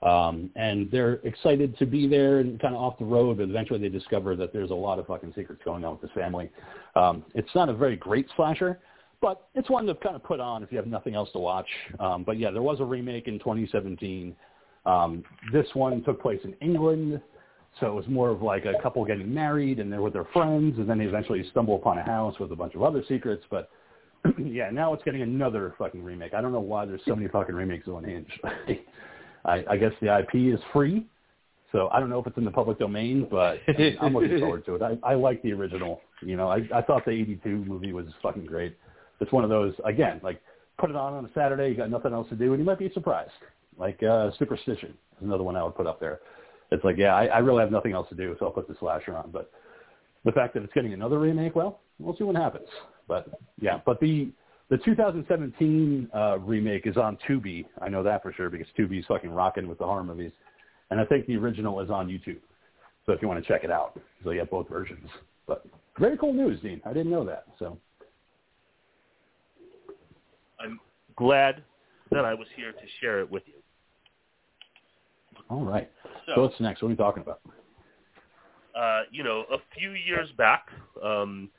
Um, 0.05 0.51
and 0.55 0.91
they're 0.91 1.15
excited 1.25 1.79
to 1.79 1.87
be 1.87 2.07
there 2.07 2.41
and 2.41 2.61
kind 2.61 2.75
of 2.75 2.81
off 2.83 2.99
the 2.99 3.07
road, 3.07 3.39
but 3.39 3.45
eventually 3.49 3.79
they 3.79 3.89
discover 3.89 4.37
that 4.37 4.53
there's 4.53 4.71
a 4.71 4.75
lot 4.75 4.99
of 4.99 5.07
fucking 5.07 5.33
secrets 5.35 5.63
going 5.65 5.83
on 5.83 5.93
with 5.93 6.03
this 6.03 6.11
family. 6.15 6.51
Um, 6.95 7.25
it's 7.35 7.49
not 7.55 7.71
a 7.71 7.75
very 7.75 7.97
great 7.97 8.27
slasher, 8.37 8.79
but 9.23 9.49
it's 9.55 9.71
one 9.71 9.87
to 9.87 9.95
kind 9.95 10.15
of 10.15 10.23
put 10.23 10.41
on 10.41 10.63
if 10.63 10.71
you 10.71 10.77
have 10.77 10.87
nothing 10.87 11.15
else 11.15 11.31
to 11.33 11.39
watch. 11.39 11.67
Um, 12.01 12.23
but 12.23 12.39
yeah, 12.39 12.51
there 12.51 12.61
was 12.61 12.81
a 12.81 12.85
remake 12.85 13.29
in 13.29 13.39
2017. 13.39 14.37
Um, 14.85 15.25
this 15.51 15.67
one 15.73 16.05
took 16.05 16.21
place 16.21 16.41
in 16.45 16.53
England, 16.61 17.23
so 17.81 17.87
it 17.87 17.95
was 17.95 18.07
more 18.07 18.29
of 18.29 18.43
like 18.43 18.67
a 18.67 18.75
couple 18.83 19.03
getting 19.07 19.33
married 19.33 19.81
and 19.81 19.91
they're 19.91 20.03
with 20.03 20.13
their 20.13 20.27
friends, 20.35 20.79
and 20.79 20.89
then 20.89 20.99
they 20.99 21.07
eventually 21.07 21.43
stumble 21.51 21.77
upon 21.77 21.97
a 21.97 22.03
house 22.03 22.39
with 22.39 22.53
a 22.53 22.57
bunch 22.57 22.75
of 22.75 22.83
other 22.83 23.03
secrets. 23.09 23.43
But 23.51 23.71
yeah, 24.39 24.69
now 24.71 24.93
it's 24.93 25.03
getting 25.03 25.23
another 25.23 25.75
fucking 25.79 26.05
remake. 26.05 26.35
I 26.35 26.43
don't 26.43 26.53
know 26.53 26.61
why 26.61 26.85
there's 26.85 27.01
so 27.07 27.17
many 27.17 27.29
fucking 27.29 27.55
remakes 27.55 27.89
of 27.89 27.97
Unhinged. 27.97 28.39
I, 29.45 29.65
I 29.69 29.77
guess 29.77 29.93
the 30.01 30.19
IP 30.19 30.55
is 30.55 30.61
free, 30.73 31.07
so 31.73 31.89
I 31.93 32.01
don't 32.01 32.09
know 32.09 32.21
if 32.21 32.27
it's 32.27 32.39
in 32.39 32.45
the 32.45 32.51
public 32.51 32.79
domain, 32.79 33.27
but 33.31 33.59
I 33.69 33.73
mean, 33.73 33.97
I'm 34.01 34.15
looking 34.15 34.39
forward 34.39 34.65
to 34.67 34.77
it. 34.77 34.83
I, 34.83 34.99
I 35.03 35.15
like 35.15 35.43
the 35.43 35.53
original. 35.53 36.01
You 36.23 36.37
know, 36.37 36.49
I, 36.49 36.63
I 36.75 36.83
thought 36.83 37.05
the 37.05 37.11
'82 37.11 37.49
movie 37.49 37.93
was 37.93 38.07
fucking 38.23 38.47
great. 38.47 38.77
It's 39.21 39.33
one 39.33 39.45
of 39.45 39.51
those 39.51 39.75
again, 39.85 40.21
like 40.23 40.41
put 40.79 40.91
it 40.91 40.97
on 40.97 41.15
on 41.15 41.25
a 41.25 41.31
Saturday, 41.35 41.69
you 41.69 41.77
got 41.77 41.91
nothing 41.91 42.13
else 42.13 42.29
to 42.31 42.37
do, 42.37 42.53
and 42.53 42.61
you 42.61 42.65
might 42.65 42.79
be 42.79 42.91
surprised. 42.93 43.31
Like 43.79 44.03
uh, 44.03 44.31
Superstition 44.39 44.91
is 44.91 45.23
another 45.23 45.43
one 45.43 45.57
I 45.57 45.65
would 45.65 45.75
put 45.75 45.87
up 45.87 46.01
there. 46.01 46.21
It's 46.71 46.85
like, 46.85 46.97
yeah, 46.97 47.15
I, 47.15 47.27
I 47.27 47.39
really 47.39 47.61
have 47.61 47.71
nothing 47.71 47.93
else 47.93 48.09
to 48.09 48.15
do, 48.15 48.35
so 48.39 48.47
I'll 48.47 48.53
put 48.53 48.69
the 48.69 48.77
slasher 48.81 49.17
on. 49.17 49.31
But 49.31 49.51
the 50.25 50.33
fact 50.33 50.55
that 50.55 50.63
it's 50.63 50.73
getting 50.73 50.93
another 50.93 51.19
remake, 51.19 51.55
well, 51.55 51.81
we'll 51.99 52.17
see 52.17 52.25
what 52.25 52.37
happens. 52.37 52.69
But 53.07 53.29
yeah, 53.61 53.81
but 53.85 54.01
the 54.01 54.31
the 54.71 54.79
2017 54.79 56.09
uh, 56.15 56.39
remake 56.39 56.87
is 56.87 56.97
on 56.97 57.19
Tubi. 57.29 57.67
I 57.83 57.89
know 57.89 58.03
that 58.03 58.23
for 58.23 58.33
sure 58.33 58.51
because 58.51 58.67
Tubi's 58.79 59.05
fucking 59.07 59.31
rocking 59.31 59.69
with 59.69 59.79
the 59.79 59.85
horror 59.85 60.05
movies, 60.05 60.33
and 60.91 61.01
I 61.01 61.05
think 61.05 61.27
the 61.27 61.37
original 61.37 61.81
is 61.81 61.91
on 61.91 62.09
YouTube. 62.09 62.41
So 63.07 63.13
if 63.13 63.21
you 63.21 63.29
want 63.29 63.43
to 63.43 63.47
check 63.47 63.65
it 63.65 63.71
out, 63.71 64.01
so 64.23 64.31
you 64.31 64.39
have 64.39 64.51
both 64.51 64.69
versions. 64.69 65.09
But 65.47 65.67
very 65.99 66.17
cool 66.17 66.33
news, 66.33 66.61
Dean. 66.63 66.81
I 66.87 66.95
didn't 66.95 67.11
know 67.11 67.25
that. 67.27 67.45
So 67.59 67.79
I'm 70.59 70.81
glad 71.17 71.63
that 72.11 72.25
I 72.25 72.33
was 72.33 72.47
here 72.57 72.73
to 72.73 72.87
share 73.01 73.21
it 73.21 73.31
with 73.31 73.43
you. 73.47 73.55
all 75.51 75.65
right. 75.65 75.91
So 76.27 76.33
So, 76.35 76.43
what's 76.43 76.59
next? 76.61 76.83
What 76.83 76.89
are 76.89 76.91
we 76.91 76.97
talking 76.97 77.23
about? 77.23 77.41
uh, 78.75 79.03
you 79.11 79.23
know, 79.23 79.45
a 79.53 79.59
few 79.77 79.93
years 79.93 80.29
back, 80.37 80.69
um, 81.03 81.51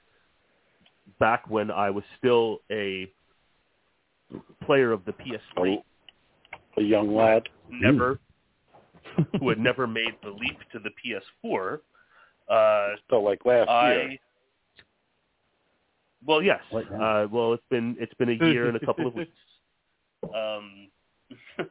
back 1.20 1.50
when 1.50 1.72
I 1.72 1.90
was 1.90 2.04
still 2.18 2.60
a 2.72 3.12
player 4.66 4.92
of 4.92 5.06
the 5.06 5.14
PS3, 5.14 5.82
A 6.78 6.82
young 6.82 7.14
lad. 7.16 7.44
never, 7.70 8.20
who 9.40 9.50
had 9.50 9.60
never 9.60 9.88
made 9.88 10.16
the 10.24 10.30
leap 10.30 10.58
to 10.72 10.80
the 10.80 10.90
PS4, 11.46 11.80
uh, 12.50 12.96
So 13.10 13.22
like 13.22 13.46
last 13.46 13.70
year. 13.70 14.18
Well, 16.26 16.42
yes. 16.42 16.60
Uh, 16.74 17.28
well, 17.32 17.54
it's 17.54 17.64
been 17.70 17.96
it's 18.00 18.14
been 18.16 18.30
a 18.30 18.34
year 18.46 18.68
and 18.68 18.76
a 18.76 18.84
couple 18.86 19.06
of 19.06 19.14
weeks. 19.16 19.32
Um, 20.24 20.88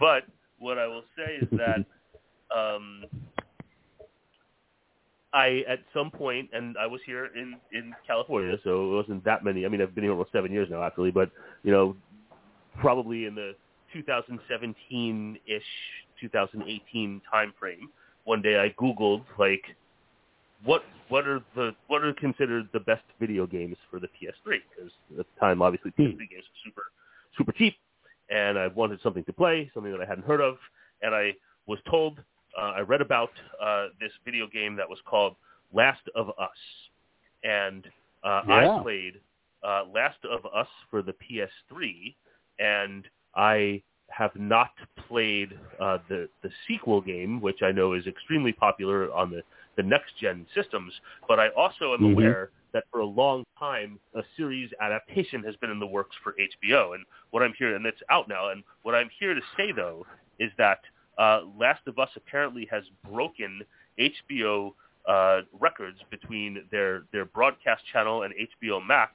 but 0.00 0.24
what 0.58 0.78
I 0.78 0.86
will 0.86 1.04
say 1.16 1.34
is 1.42 1.48
that 1.52 1.84
um, 2.56 3.04
I 5.36 5.64
at 5.68 5.80
some 5.92 6.10
point, 6.10 6.48
and 6.54 6.76
I 6.78 6.86
was 6.86 7.02
here 7.04 7.26
in 7.26 7.56
in 7.70 7.94
California, 8.06 8.56
so 8.64 8.90
it 8.90 8.96
wasn't 8.96 9.22
that 9.26 9.44
many. 9.44 9.66
I 9.66 9.68
mean, 9.68 9.82
I've 9.82 9.94
been 9.94 10.02
here 10.02 10.12
almost 10.12 10.32
seven 10.32 10.50
years 10.50 10.68
now, 10.70 10.82
actually. 10.82 11.10
But 11.10 11.30
you 11.62 11.70
know, 11.70 11.94
probably 12.80 13.26
in 13.26 13.34
the 13.34 13.54
2017-ish, 13.94 15.62
2018 16.20 17.22
time 17.30 17.52
frame. 17.60 17.90
One 18.24 18.40
day 18.40 18.58
I 18.58 18.74
Googled 18.82 19.24
like 19.38 19.62
what 20.64 20.82
what 21.10 21.28
are 21.28 21.40
the 21.54 21.72
what 21.88 22.02
are 22.02 22.14
considered 22.14 22.70
the 22.72 22.80
best 22.80 23.04
video 23.20 23.46
games 23.46 23.76
for 23.90 24.00
the 24.00 24.08
PS3? 24.08 24.32
Because 24.70 24.90
at 25.18 25.26
the 25.26 25.40
time, 25.40 25.60
obviously, 25.60 25.92
hmm. 25.98 26.02
PS3 26.02 26.18
games 26.18 26.44
were 26.48 26.64
super 26.64 26.82
super 27.36 27.52
cheap, 27.52 27.74
and 28.30 28.58
I 28.58 28.68
wanted 28.68 29.00
something 29.02 29.24
to 29.24 29.34
play, 29.34 29.70
something 29.74 29.92
that 29.92 30.00
I 30.00 30.06
hadn't 30.06 30.26
heard 30.26 30.40
of, 30.40 30.56
and 31.02 31.14
I 31.14 31.34
was 31.66 31.78
told 31.90 32.20
I 32.62 32.80
read 32.80 33.00
about 33.00 33.30
uh, 33.60 33.88
this 34.00 34.12
video 34.24 34.46
game 34.46 34.76
that 34.76 34.88
was 34.88 34.98
called 35.06 35.36
Last 35.72 36.02
of 36.14 36.28
Us, 36.38 36.58
and 37.44 37.86
uh, 38.24 38.42
Yeah. 38.42 38.50
I 38.50 38.68
played 38.80 39.20
uh, 39.62 39.84
Last 39.92 40.18
of 40.24 40.44
Us 40.54 40.68
for 40.90 41.02
the 41.02 41.12
PS3, 41.14 42.16
and 42.58 43.06
I 43.34 43.82
have 44.10 44.34
not 44.36 44.70
played 45.08 45.58
uh, 45.80 45.98
the 46.08 46.28
the 46.42 46.50
sequel 46.66 47.00
game, 47.00 47.40
which 47.40 47.62
I 47.62 47.72
know 47.72 47.92
is 47.92 48.06
extremely 48.06 48.52
popular 48.52 49.12
on 49.12 49.30
the 49.30 49.42
the 49.76 49.82
next 49.82 50.16
gen 50.20 50.46
systems. 50.54 50.92
But 51.28 51.38
I 51.40 51.48
also 51.50 51.94
am 51.94 52.04
Mhm. 52.04 52.04
aware 52.04 52.50
that 52.72 52.84
for 52.90 53.00
a 53.00 53.06
long 53.06 53.44
time 53.58 53.98
a 54.14 54.22
series 54.36 54.70
adaptation 54.80 55.42
has 55.44 55.56
been 55.56 55.70
in 55.70 55.78
the 55.80 55.86
works 55.86 56.16
for 56.22 56.34
HBO, 56.38 56.94
and 56.94 57.04
what 57.30 57.42
I'm 57.42 57.54
here 57.58 57.74
and 57.74 57.86
it's 57.86 58.02
out 58.10 58.28
now. 58.28 58.50
And 58.50 58.62
what 58.82 58.94
I'm 58.94 59.10
here 59.18 59.34
to 59.34 59.40
say 59.56 59.72
though 59.72 60.06
is 60.38 60.50
that 60.58 60.80
uh, 61.18 61.40
Last 61.58 61.80
of 61.86 61.98
Us 61.98 62.10
apparently 62.16 62.66
has 62.70 62.84
broken 63.08 63.62
HBO 63.98 64.72
uh, 65.08 65.42
records 65.58 65.98
between 66.10 66.64
their 66.70 67.04
their 67.12 67.24
broadcast 67.24 67.82
channel 67.92 68.22
and 68.22 68.34
HBO 68.34 68.84
Max 68.84 69.12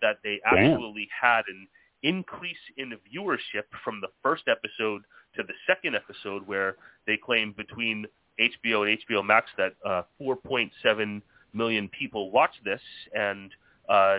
that 0.00 0.18
they 0.22 0.40
actually 0.44 1.08
had 1.20 1.42
an 1.48 1.66
increase 2.02 2.56
in 2.76 2.90
viewership 2.90 3.64
from 3.84 4.00
the 4.00 4.08
first 4.22 4.44
episode 4.48 5.02
to 5.36 5.42
the 5.42 5.54
second 5.66 5.94
episode, 5.96 6.46
where 6.46 6.76
they 7.06 7.16
claim 7.16 7.54
between 7.56 8.06
HBO 8.40 8.86
and 8.88 8.98
HBO 9.08 9.24
Max 9.24 9.50
that 9.56 9.74
uh, 9.84 10.02
4.7 10.20 11.22
million 11.54 11.88
people 11.88 12.30
watched 12.30 12.64
this, 12.64 12.80
and 13.14 13.50
uh, 13.88 14.18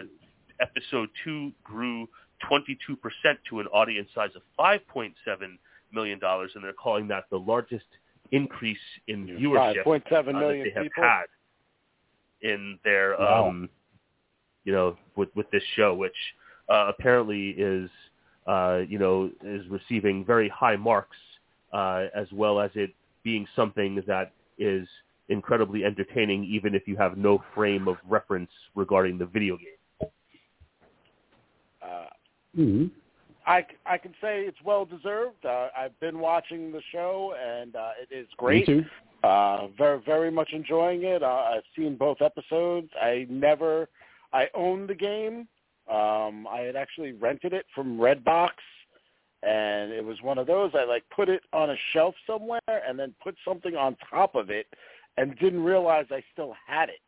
episode 0.59 1.09
two 1.23 1.51
grew 1.63 2.07
22% 2.49 2.77
to 3.49 3.59
an 3.59 3.67
audience 3.67 4.09
size 4.13 4.31
of 4.35 4.41
5.7 4.59 5.13
million 5.93 6.19
dollars, 6.19 6.51
and 6.55 6.63
they're 6.63 6.73
calling 6.73 7.07
that 7.09 7.25
the 7.29 7.37
largest 7.37 7.85
increase 8.31 8.77
in 9.07 9.27
viewership 9.27 9.83
5.7 9.85 10.35
uh, 10.35 10.39
that 10.39 10.57
they 10.63 10.71
have 10.75 10.83
people. 10.83 11.03
had 11.03 11.25
in 12.41 12.79
their 12.83 13.19
Wow. 13.19 13.49
um 13.49 13.69
you 14.65 14.73
know 14.73 14.97
with 15.15 15.29
with 15.35 15.49
this 15.51 15.63
show 15.75 15.93
which 15.93 16.15
uh, 16.69 16.85
apparently 16.89 17.49
is 17.51 17.89
uh 18.47 18.81
you 18.87 18.99
know 18.99 19.31
is 19.43 19.65
receiving 19.67 20.25
very 20.25 20.49
high 20.49 20.75
marks 20.75 21.17
uh 21.73 22.05
as 22.15 22.27
well 22.33 22.59
as 22.59 22.71
it 22.75 22.91
being 23.23 23.47
something 23.55 24.01
that 24.07 24.31
is 24.57 24.87
incredibly 25.29 25.85
entertaining 25.85 26.43
even 26.43 26.75
if 26.75 26.87
you 26.87 26.97
have 26.97 27.17
no 27.17 27.41
frame 27.55 27.87
of 27.87 27.97
reference 28.07 28.51
regarding 28.75 29.17
the 29.17 29.25
video 29.25 29.57
game 29.57 30.09
Uh, 31.81 32.09
Mhm. 32.57 32.91
I, 33.45 33.65
I 33.85 33.97
can 33.97 34.13
say 34.21 34.41
it's 34.41 34.57
well 34.63 34.85
deserved. 34.85 35.45
Uh, 35.45 35.67
I've 35.77 35.97
been 35.99 36.19
watching 36.19 36.71
the 36.71 36.81
show 36.91 37.33
and 37.41 37.75
uh, 37.75 37.91
it 38.01 38.13
is 38.13 38.27
Me 38.27 38.35
great. 38.37 38.65
too. 38.65 38.85
Uh, 39.23 39.67
very 39.77 40.01
very 40.05 40.29
much 40.31 40.51
enjoying 40.51 41.03
it. 41.03 41.23
Uh, 41.23 41.51
I've 41.53 41.63
seen 41.77 41.95
both 41.95 42.21
episodes. 42.21 42.89
I 43.01 43.25
never 43.29 43.87
I 44.33 44.49
owned 44.53 44.89
the 44.89 44.95
game. 44.95 45.47
Um, 45.89 46.47
I 46.47 46.61
had 46.65 46.75
actually 46.75 47.13
rented 47.13 47.53
it 47.53 47.65
from 47.73 47.97
Redbox, 47.97 48.51
and 49.43 49.91
it 49.91 50.03
was 50.03 50.21
one 50.21 50.37
of 50.37 50.47
those 50.47 50.71
I 50.73 50.83
like 50.85 51.03
put 51.13 51.29
it 51.29 51.43
on 51.53 51.69
a 51.69 51.75
shelf 51.93 52.15
somewhere 52.27 52.59
and 52.67 52.97
then 52.97 53.13
put 53.23 53.35
something 53.45 53.75
on 53.75 53.95
top 54.09 54.35
of 54.35 54.49
it, 54.49 54.67
and 55.17 55.37
didn't 55.39 55.63
realize 55.63 56.05
I 56.11 56.23
still 56.33 56.53
had 56.67 56.89
it 56.89 56.99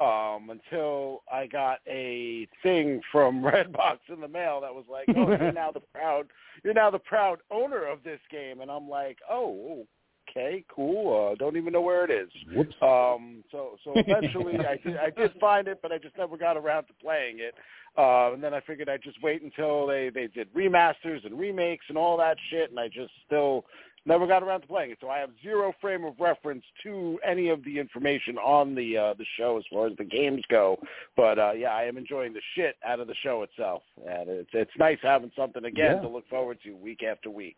um, 0.00 0.48
until 0.48 1.22
I 1.30 1.46
got 1.46 1.80
a 1.86 2.48
thing 2.62 3.00
from 3.12 3.42
Redbox 3.42 3.98
in 4.08 4.20
the 4.20 4.28
mail 4.28 4.60
that 4.62 4.74
was 4.74 4.84
like, 4.90 5.06
"Oh, 5.16 5.28
you're 5.28 5.52
now 5.52 5.70
the 5.70 5.80
proud, 5.80 6.26
you're 6.64 6.74
now 6.74 6.90
the 6.90 6.98
proud 6.98 7.40
owner 7.50 7.84
of 7.84 8.02
this 8.02 8.20
game," 8.30 8.60
and 8.60 8.70
I'm 8.70 8.88
like, 8.88 9.18
"Oh, 9.30 9.86
okay, 10.28 10.64
cool. 10.74 11.32
Uh, 11.32 11.34
don't 11.36 11.56
even 11.56 11.72
know 11.72 11.82
where 11.82 12.04
it 12.04 12.10
is." 12.10 12.30
Whoops. 12.54 12.74
Um, 12.80 13.44
so 13.52 13.76
so 13.84 13.92
eventually 13.94 14.58
I 14.58 14.76
did 14.76 14.96
I 14.96 15.10
did 15.10 15.32
find 15.38 15.68
it, 15.68 15.80
but 15.82 15.92
I 15.92 15.98
just 15.98 16.16
never 16.16 16.36
got 16.36 16.56
around 16.56 16.84
to 16.84 16.94
playing 17.02 17.38
it. 17.40 17.54
Uh, 17.98 18.32
and 18.32 18.42
then 18.42 18.54
I 18.54 18.60
figured 18.60 18.88
I'd 18.88 19.02
just 19.02 19.22
wait 19.22 19.42
until 19.42 19.86
they 19.86 20.10
they 20.14 20.28
did 20.28 20.52
remasters 20.54 21.26
and 21.26 21.38
remakes 21.38 21.84
and 21.88 21.98
all 21.98 22.16
that 22.18 22.36
shit, 22.48 22.70
and 22.70 22.80
I 22.80 22.88
just 22.88 23.12
still 23.26 23.66
never 24.06 24.26
got 24.26 24.42
around 24.42 24.62
to 24.62 24.66
playing 24.66 24.90
it. 24.92 24.98
So 25.00 25.08
I 25.08 25.18
have 25.18 25.30
zero 25.42 25.72
frame 25.80 26.04
of 26.04 26.14
reference 26.18 26.64
to 26.84 27.18
any 27.26 27.48
of 27.48 27.64
the 27.64 27.78
information 27.78 28.38
on 28.38 28.74
the 28.74 28.96
uh, 28.96 29.14
the 29.14 29.26
show 29.38 29.58
as 29.58 29.64
far 29.72 29.86
as 29.86 29.96
the 29.96 30.04
games 30.04 30.42
go. 30.50 30.78
But 31.16 31.38
uh, 31.38 31.52
yeah, 31.52 31.70
I 31.70 31.84
am 31.84 31.96
enjoying 31.96 32.32
the 32.32 32.40
shit 32.54 32.76
out 32.86 33.00
of 33.00 33.06
the 33.06 33.14
show 33.22 33.42
itself, 33.42 33.82
and 34.08 34.28
it's 34.28 34.50
it's 34.52 34.70
nice 34.78 34.98
having 35.02 35.30
something 35.36 35.64
again 35.64 35.96
Yeah. 35.96 36.02
to 36.02 36.08
look 36.08 36.28
forward 36.28 36.58
to 36.64 36.72
week 36.76 37.02
after 37.02 37.30
week. 37.30 37.56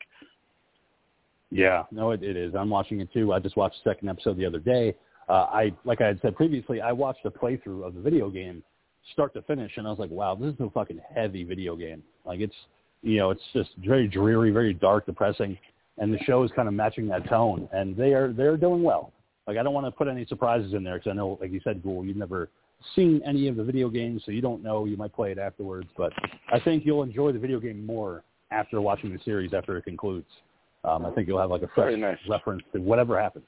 Yeah, 1.50 1.84
no, 1.90 2.12
it, 2.12 2.22
it 2.22 2.36
is. 2.36 2.54
I'm 2.54 2.70
watching 2.70 3.00
it 3.00 3.12
too. 3.12 3.32
I 3.32 3.38
just 3.38 3.56
watched 3.56 3.76
the 3.84 3.90
second 3.90 4.08
episode 4.08 4.38
the 4.38 4.46
other 4.46 4.58
day. 4.58 4.94
Uh, 5.28 5.46
I, 5.52 5.72
like 5.84 6.00
I 6.00 6.06
had 6.06 6.18
said 6.22 6.34
previously, 6.34 6.80
I 6.80 6.92
watched 6.92 7.24
a 7.24 7.30
playthrough 7.30 7.86
of 7.86 7.94
the 7.94 8.00
video 8.00 8.30
game, 8.30 8.62
start 9.12 9.34
to 9.34 9.42
finish, 9.42 9.70
and 9.76 9.86
I 9.86 9.90
was 9.90 9.98
like, 9.98 10.10
wow, 10.10 10.34
this 10.34 10.54
is 10.54 10.60
a 10.60 10.70
fucking 10.70 11.00
heavy 11.14 11.44
video 11.44 11.76
game. 11.76 12.02
Like 12.24 12.40
it's, 12.40 12.54
you 13.02 13.18
know, 13.18 13.30
it's 13.30 13.42
just 13.52 13.70
very 13.84 14.08
dreary, 14.08 14.50
very 14.50 14.72
dark, 14.72 15.06
depressing, 15.06 15.58
and 15.98 16.12
the 16.12 16.18
show 16.20 16.42
is 16.42 16.50
kind 16.56 16.68
of 16.68 16.74
matching 16.74 17.06
that 17.08 17.28
tone, 17.28 17.68
and 17.72 17.96
they 17.96 18.12
are 18.14 18.32
they're 18.32 18.56
doing 18.56 18.82
well. 18.82 19.12
Like 19.46 19.56
I 19.58 19.62
don't 19.62 19.74
want 19.74 19.86
to 19.86 19.90
put 19.90 20.08
any 20.08 20.24
surprises 20.26 20.74
in 20.74 20.84
there 20.84 20.98
because 20.98 21.10
I 21.10 21.14
know, 21.14 21.38
like 21.40 21.50
you 21.52 21.60
said, 21.64 21.82
Ghoul, 21.82 22.04
you've 22.04 22.16
never 22.16 22.48
seen 22.94 23.20
any 23.24 23.48
of 23.48 23.56
the 23.56 23.64
video 23.64 23.88
games, 23.88 24.22
so 24.24 24.32
you 24.32 24.40
don't 24.40 24.62
know. 24.62 24.84
You 24.84 24.96
might 24.96 25.12
play 25.12 25.32
it 25.32 25.38
afterwards, 25.38 25.88
but 25.96 26.12
I 26.52 26.58
think 26.60 26.84
you'll 26.84 27.02
enjoy 27.02 27.32
the 27.32 27.38
video 27.38 27.60
game 27.60 27.84
more 27.86 28.22
after 28.50 28.80
watching 28.80 29.12
the 29.12 29.18
series 29.24 29.54
after 29.54 29.76
it 29.76 29.82
concludes. 29.82 30.26
Um, 30.84 31.06
I 31.06 31.10
think 31.10 31.28
you'll 31.28 31.40
have 31.40 31.50
like 31.50 31.62
a 31.62 31.68
fresh 31.74 31.96
nice. 31.96 32.18
reference 32.28 32.62
to 32.72 32.80
whatever 32.80 33.20
happens. 33.20 33.46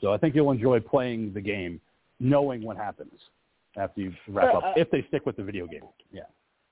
So 0.00 0.12
I 0.12 0.18
think 0.18 0.34
you'll 0.34 0.50
enjoy 0.50 0.80
playing 0.80 1.32
the 1.34 1.40
game, 1.40 1.80
knowing 2.20 2.62
what 2.62 2.76
happens 2.76 3.12
after 3.76 4.00
you 4.00 4.12
wrap 4.28 4.54
Uh, 4.54 4.58
up, 4.58 4.64
if 4.76 4.90
they 4.90 5.04
stick 5.08 5.26
with 5.26 5.36
the 5.36 5.42
video 5.42 5.66
game. 5.66 5.82
Yeah. 6.12 6.22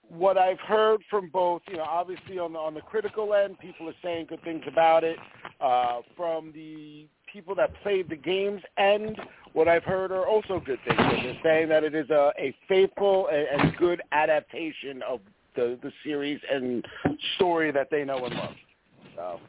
What 0.09 0.39
I've 0.39 0.61
heard 0.61 1.01
from 1.11 1.29
both, 1.29 1.63
you 1.69 1.77
know, 1.77 1.85
obviously 1.85 2.39
on 2.39 2.53
the 2.53 2.59
on 2.59 2.75
the 2.75 2.81
critical 2.81 3.35
end, 3.35 3.59
people 3.59 3.89
are 3.89 3.95
saying 4.03 4.27
good 4.29 4.43
things 4.43 4.63
about 4.67 5.05
it. 5.05 5.19
Uh, 5.61 6.01
from 6.17 6.53
the 6.53 7.07
people 7.33 7.55
that 7.55 7.71
played 7.83 8.09
the 8.09 8.17
games 8.17 8.63
end, 8.79 9.19
what 9.53 9.69
I've 9.69 9.85
heard 9.85 10.11
are 10.13 10.27
also 10.27 10.61
good 10.65 10.79
things. 10.87 10.99
They're 10.99 11.39
saying 11.43 11.69
that 11.69 11.85
it 11.85 11.95
is 11.95 12.09
a, 12.11 12.33
a 12.39 12.55
faithful 12.69 13.29
and, 13.29 13.61
and 13.61 13.77
good 13.77 14.01
adaptation 14.13 15.03
of 15.03 15.21
the 15.57 15.79
the 15.83 15.93
series 16.05 16.41
and 16.51 16.85
story 17.37 17.71
that 17.73 17.89
they 17.91 18.05
know 18.05 18.25
and 18.25 18.35
love. 18.35 18.55
So 19.17 19.41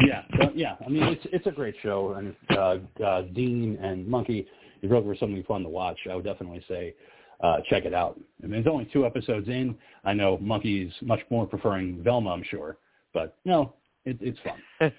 Yeah, 0.00 0.22
yeah. 0.54 0.76
I 0.84 0.88
mean, 0.88 1.04
it's 1.04 1.26
it's 1.32 1.46
a 1.46 1.50
great 1.50 1.76
show, 1.82 2.14
and 2.14 2.34
uh, 2.50 3.04
uh, 3.04 3.22
Dean 3.34 3.78
and 3.80 4.06
Monkey, 4.06 4.46
you're 4.80 4.92
looking 4.92 5.12
for 5.12 5.16
something 5.16 5.42
fun 5.44 5.62
to 5.62 5.68
watch, 5.68 5.98
I 6.10 6.14
would 6.14 6.24
definitely 6.24 6.64
say 6.68 6.94
uh, 7.42 7.58
check 7.68 7.84
it 7.84 7.94
out. 7.94 8.18
I 8.42 8.46
mean, 8.46 8.60
it's 8.60 8.68
only 8.68 8.88
two 8.92 9.04
episodes 9.04 9.48
in. 9.48 9.76
I 10.04 10.12
know 10.12 10.38
Monkey's 10.38 10.92
much 11.02 11.20
more 11.30 11.46
preferring 11.46 12.02
Velma, 12.02 12.30
I'm 12.30 12.44
sure, 12.44 12.78
but 13.12 13.36
no, 13.44 13.74
it, 14.04 14.18
it's 14.20 14.38
fun. 14.40 14.60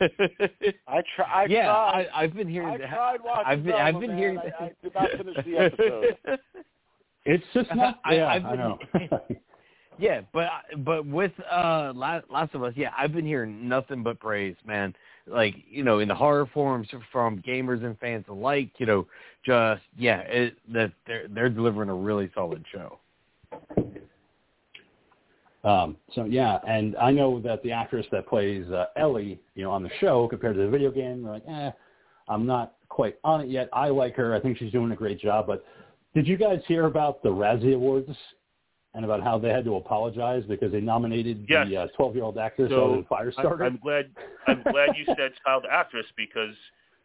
I 0.88 1.02
try. 1.16 1.26
I 1.34 1.46
yeah, 1.50 1.66
tried. 1.66 2.08
I, 2.14 2.24
I've 2.24 2.34
been 2.34 2.48
hearing 2.48 2.70
I 2.70 2.78
that. 2.78 2.90
tried 2.90 3.24
watching 3.24 3.44
I've 3.46 3.64
been, 3.64 3.74
Velma, 3.74 3.84
I've 3.86 4.00
been 4.00 4.10
man. 4.12 4.18
hearing. 4.18 4.38
I, 4.38 4.64
I 4.64 4.72
did 4.82 4.94
not 4.94 5.10
finish 5.12 5.46
the 5.46 5.58
episode. 5.58 6.18
It's 7.26 7.44
just 7.54 7.74
not. 7.74 8.00
I- 8.04 8.16
yeah, 8.16 8.28
I've 8.28 8.46
I 8.46 8.56
know. 8.56 8.78
Yeah, 10.00 10.22
but 10.34 10.50
but 10.80 11.06
with 11.06 11.32
uh 11.40 11.94
La- 11.96 12.22
Last 12.30 12.56
of 12.56 12.64
Us, 12.64 12.74
yeah, 12.76 12.90
I've 12.98 13.14
been 13.14 13.26
hearing 13.26 13.70
nothing 13.70 14.02
but 14.04 14.20
praise, 14.20 14.56
man. 14.66 14.94
Like 15.26 15.56
you 15.70 15.84
know, 15.84 16.00
in 16.00 16.08
the 16.08 16.16
horror 16.16 16.50
forums 16.54 16.88
from 17.12 17.42
gamers 17.42 17.84
and 17.84 17.98
fans 18.00 18.26
alike, 18.28 18.72
you 18.78 18.86
know, 18.86 19.08
just 19.46 19.82
yeah, 19.98 20.20
it, 20.22 20.58
that 20.74 20.92
they're 21.08 21.28
they're 21.30 21.50
delivering 21.50 21.90
a 21.90 21.96
really 21.96 22.30
solid 22.34 22.64
show. 22.72 23.00
Um, 25.64 25.96
so 26.14 26.26
yeah, 26.26 26.60
and 26.68 26.96
I 26.98 27.12
know 27.12 27.40
that 27.40 27.64
the 27.64 27.72
actress 27.72 28.06
that 28.12 28.28
plays 28.28 28.70
uh, 28.70 28.88
Ellie, 28.98 29.40
you 29.56 29.64
know, 29.64 29.72
on 29.72 29.82
the 29.82 29.90
show 30.02 30.28
compared 30.28 30.56
to 30.56 30.62
the 30.64 30.70
video 30.70 30.92
game, 30.92 31.24
they're 31.24 31.34
like, 31.34 31.48
eh, 31.48 31.72
I'm 32.28 32.46
not 32.46 32.74
quite 32.90 33.18
on 33.24 33.42
it 33.42 33.50
yet. 33.50 33.70
I 33.72 33.90
like 33.90 34.16
her. 34.16 34.36
I 34.36 34.42
think 34.42 34.58
she's 34.58 34.72
doing 34.72 34.92
a 34.92 34.96
great 34.96 35.20
job. 35.20 35.48
But 35.48 35.64
did 36.14 36.28
you 36.28 36.38
guys 36.38 36.60
hear 36.68 36.86
about 36.86 37.24
the 37.24 37.30
Razzie 37.30 37.76
Awards 37.76 38.12
and 38.96 39.06
about 39.06 39.24
how 39.24 39.40
they 39.40 39.50
had 39.50 39.66
to 39.66 39.76
apologize 39.76 40.44
because 40.48 40.72
they 40.72 40.82
nominated 40.82 41.46
Yes. 41.50 41.68
the 41.68 41.78
uh, 41.78 41.88
12-year-old 41.98 42.38
actress 42.38 42.70
So, 42.70 43.00
as 43.00 43.06
a 43.06 43.08
fire 43.08 43.34
I, 43.38 43.66
I'm 43.66 43.78
glad 43.78 44.12
I'm 44.48 44.62
glad 44.64 44.96
you 44.96 45.06
said 45.18 45.32
child 45.46 45.66
actress 45.70 46.06
because 46.16 46.56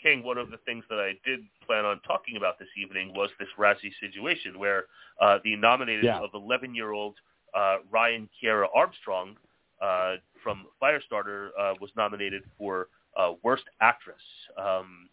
King, 0.02 0.22
one 0.22 0.38
of 0.38 0.50
the 0.50 0.58
things 0.58 0.84
that 0.90 0.98
I 1.00 1.18
did 1.24 1.40
plan 1.66 1.84
on 1.84 2.00
talking 2.06 2.36
about 2.36 2.58
this 2.58 2.68
evening 2.76 3.12
was 3.14 3.30
this 3.38 3.48
Razzie 3.58 3.92
situation 4.00 4.58
where 4.58 4.84
uh, 5.20 5.38
the 5.42 5.56
nominated 5.56 6.04
Yeah. 6.04 6.20
of 6.20 6.30
11-year-old 6.32 7.16
uh, 7.54 7.78
Ryan 7.90 8.28
Kiera 8.40 8.66
Armstrong 8.74 9.36
uh, 9.82 10.16
from 10.42 10.66
Firestarter 10.80 11.48
uh, 11.58 11.74
was 11.80 11.90
nominated 11.96 12.42
for 12.56 12.88
uh, 13.16 13.32
worst 13.42 13.64
actress. 13.80 14.20
Um, 14.56 15.08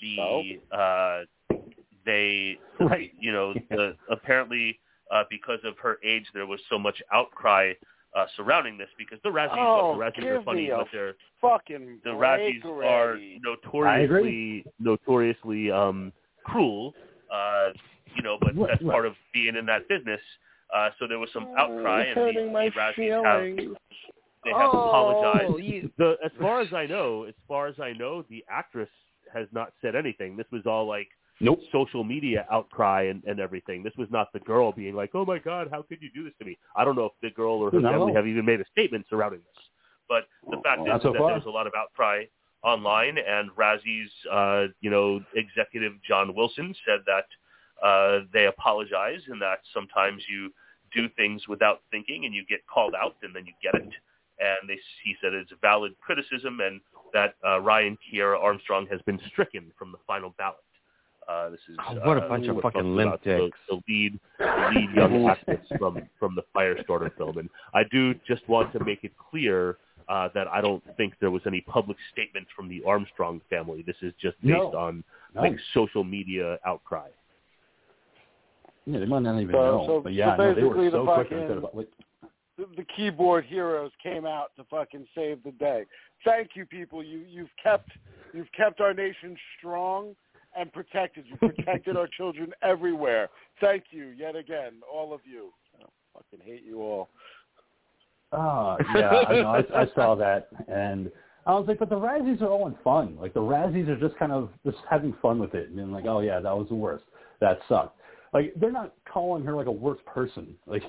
the 0.00 0.60
uh, 0.74 1.22
they 2.06 2.58
right. 2.80 3.12
you 3.20 3.32
know, 3.32 3.54
the, 3.70 3.96
apparently 4.10 4.78
uh, 5.12 5.24
because 5.30 5.58
of 5.64 5.76
her 5.78 5.98
age, 6.04 6.24
there 6.34 6.46
was 6.46 6.60
so 6.70 6.78
much 6.78 7.00
outcry 7.12 7.72
uh, 8.16 8.26
surrounding 8.36 8.76
this 8.76 8.88
because 8.98 9.18
the 9.24 9.28
Razzies, 9.30 9.56
Oh, 9.58 9.94
the 9.96 10.04
Razzies 10.04 10.26
are 10.40 10.42
funny, 10.42 10.68
but 10.70 10.86
they're 10.92 11.14
Fucking 11.40 11.98
the 12.04 12.12
break 12.12 12.62
Razzies 12.62 12.84
are 12.84 13.18
notoriously 13.42 14.64
notoriously 14.78 15.70
um, 15.70 16.12
cruel. 16.44 16.94
Uh, 17.32 17.70
you 18.14 18.22
know, 18.22 18.36
but 18.40 18.54
Right, 18.56 18.68
that's 18.70 18.82
right. 18.82 18.92
part 18.92 19.06
of 19.06 19.14
being 19.32 19.56
in 19.56 19.64
that 19.66 19.88
business. 19.88 20.20
Uh, 20.74 20.90
so 20.98 21.06
there 21.06 21.18
was 21.18 21.28
some 21.32 21.48
outcry, 21.58 22.04
You're 22.14 22.28
and 22.28 22.36
the, 22.48 22.52
my 22.52 22.66
the 22.66 22.70
Razzies 22.70 23.24
have 23.24 23.42
feelings. 23.56 23.76
they 24.44 24.50
have 24.50 24.70
Oh, 24.72 24.88
apologized. 24.88 25.64
you- 25.64 25.90
The 25.98 26.16
as 26.24 26.32
far 26.40 26.60
as 26.60 26.72
I 26.74 26.86
know, 26.86 27.24
as 27.24 27.34
far 27.48 27.66
as 27.68 27.78
I 27.80 27.92
know, 27.92 28.22
the 28.28 28.44
actress 28.50 28.88
has 29.32 29.46
not 29.52 29.72
said 29.80 29.94
anything. 29.96 30.36
This 30.36 30.46
was 30.52 30.66
all 30.66 30.86
like 30.86 31.08
Nope. 31.42 31.60
social 31.72 32.04
media 32.04 32.46
outcry 32.50 33.02
and, 33.02 33.22
and 33.24 33.40
everything. 33.40 33.82
This 33.82 33.92
was 33.98 34.08
not 34.10 34.32
the 34.32 34.40
girl 34.40 34.72
being 34.72 34.94
like, 34.94 35.10
"Oh 35.14 35.24
my 35.24 35.38
God, 35.38 35.68
how 35.70 35.82
could 35.82 36.00
you 36.00 36.08
do 36.14 36.24
this 36.24 36.32
to 36.38 36.44
me?" 36.44 36.56
I 36.76 36.84
don't 36.84 36.96
know 36.96 37.06
if 37.06 37.12
the 37.20 37.30
girl 37.30 37.54
or 37.54 37.70
her 37.70 37.80
No. 37.80 37.90
family 37.90 38.12
have 38.14 38.26
even 38.26 38.44
made 38.44 38.60
a 38.60 38.64
statement 38.70 39.06
surrounding 39.10 39.40
this. 39.40 39.64
But 40.08 40.28
the 40.50 40.58
fact 40.62 40.82
Well, 40.82 40.96
is 40.96 41.02
so 41.02 41.12
that 41.12 41.18
far. 41.18 41.28
there 41.28 41.36
was 41.36 41.46
a 41.46 41.50
lot 41.50 41.66
of 41.66 41.74
outcry 41.74 42.24
online, 42.62 43.18
and 43.18 43.50
Razzie's, 43.56 44.12
uh, 44.30 44.68
you 44.80 44.90
know, 44.90 45.20
executive 45.34 46.00
John 46.02 46.34
Wilson 46.34 46.74
said 46.86 47.00
that 47.06 47.26
uh, 47.82 48.20
they 48.32 48.46
apologize 48.46 49.22
and 49.26 49.42
that 49.42 49.60
sometimes 49.74 50.22
you 50.28 50.52
do 50.94 51.08
things 51.10 51.48
without 51.48 51.80
thinking 51.90 52.24
and 52.24 52.34
you 52.34 52.44
get 52.46 52.64
called 52.66 52.94
out 52.94 53.16
and 53.22 53.34
then 53.34 53.46
you 53.46 53.52
get 53.62 53.74
it. 53.74 53.88
And 54.38 54.68
they, 54.68 54.78
he 55.04 55.16
said 55.20 55.32
it's 55.34 55.52
a 55.52 55.56
valid 55.56 55.92
criticism 56.00 56.60
and 56.60 56.80
that 57.12 57.34
uh, 57.44 57.60
Ryan 57.60 57.98
Kiera 57.98 58.40
Armstrong 58.40 58.86
has 58.90 59.00
been 59.02 59.18
stricken 59.28 59.72
from 59.78 59.90
the 59.92 59.98
final 60.06 60.34
ballot. 60.38 60.58
Uh, 61.28 61.50
this 61.50 61.60
is 61.68 61.76
Oh, 61.88 61.94
what 62.06 62.18
a 62.18 62.22
uh, 62.22 62.28
bunch 62.28 62.46
of 62.48 62.56
fucking 62.56 62.70
talking 62.72 62.96
limp 62.96 63.08
about 63.08 63.24
the, 63.24 63.38
dicks. 63.38 63.58
the 63.68 63.80
lead, 63.88 64.18
the 64.38 64.70
lead 64.74 64.90
young 64.94 65.26
actress 65.30 65.66
from 65.78 66.02
from 66.18 66.34
the 66.34 66.42
Firestarter 66.54 67.14
film, 67.16 67.38
and 67.38 67.48
I 67.74 67.82
do 67.90 68.14
just 68.26 68.46
want 68.48 68.72
to 68.72 68.84
make 68.84 69.04
it 69.04 69.12
clear 69.30 69.76
uh, 70.08 70.28
that 70.34 70.48
I 70.48 70.60
don't 70.60 70.82
think 70.96 71.14
there 71.20 71.30
was 71.30 71.42
any 71.46 71.60
public 71.60 71.96
statement 72.12 72.46
from 72.56 72.68
the 72.68 72.82
Armstrong 72.86 73.40
family. 73.48 73.82
This 73.86 73.96
is 74.02 74.12
just 74.20 74.36
based 74.42 74.52
No. 74.54 74.76
on 74.76 75.04
No. 75.34 75.42
like 75.42 75.56
social 75.74 76.02
media 76.04 76.58
outcry. 76.66 77.08
Yeah, 78.84 78.98
they 78.98 79.06
might 79.06 79.20
not 79.22 79.40
even 79.40 79.52
So- 79.54 79.60
know. 79.78 79.86
so- 79.86 80.00
but 80.00 80.12
yeah, 80.12 80.36
so 80.36 80.42
no, 80.42 80.54
they 80.54 80.62
were 80.62 80.68
basically 80.70 80.88
the 80.90 80.96
so 81.06 81.14
quick 81.14 81.28
fucking- 81.28 81.48
say 81.48 81.56
about, 81.56 81.76
like, 81.76 81.88
the, 82.58 82.66
the 82.76 82.84
keyboard 82.84 83.44
heroes 83.44 83.92
came 84.02 84.26
out 84.26 84.54
to 84.56 84.64
fucking 84.64 85.06
save 85.14 85.42
the 85.44 85.52
day. 85.52 85.84
Thank 86.24 86.54
you, 86.56 86.66
people. 86.66 87.02
You 87.02 87.18
you've 87.28 87.50
kept 87.62 87.90
you've 88.34 88.50
kept 88.52 88.80
our 88.80 88.92
nation 88.92 89.36
strong 89.58 90.14
and 90.56 90.72
protected. 90.72 91.24
You 91.28 91.36
protected 91.36 91.96
our 91.96 92.08
children 92.16 92.52
everywhere. 92.62 93.28
Thank 93.60 93.84
you 93.90 94.08
yet 94.16 94.36
again, 94.36 94.74
all 94.92 95.12
of 95.14 95.20
you. 95.24 95.52
I 95.80 95.86
fucking 96.14 96.44
hate 96.44 96.62
you 96.64 96.82
all. 96.82 97.08
Oh, 98.32 98.76
yeah, 98.94 99.10
I 99.28 99.34
know. 99.34 99.48
I, 99.48 99.82
I 99.82 99.86
saw 99.94 100.14
that, 100.14 100.48
and 100.68 101.10
I 101.46 101.52
was 101.54 101.66
like, 101.68 101.78
but 101.78 101.90
the 101.90 101.96
Razzies 101.96 102.40
are 102.40 102.48
all 102.48 102.66
in 102.66 102.74
fun. 102.82 103.16
Like 103.20 103.34
the 103.34 103.40
Razzies 103.40 103.88
are 103.88 103.96
just 103.96 104.16
kind 104.18 104.32
of 104.32 104.50
just 104.64 104.78
having 104.88 105.14
fun 105.20 105.38
with 105.38 105.54
it, 105.54 105.68
and 105.68 105.76
being 105.76 105.92
like, 105.92 106.06
oh 106.06 106.20
yeah, 106.20 106.40
that 106.40 106.56
was 106.56 106.68
the 106.68 106.74
worst. 106.74 107.04
That 107.40 107.58
sucked. 107.68 107.98
Like 108.32 108.54
they're 108.56 108.72
not 108.72 108.94
calling 109.12 109.44
her 109.44 109.54
like 109.54 109.66
a 109.66 109.72
worse 109.72 110.00
person. 110.06 110.54
Like 110.66 110.82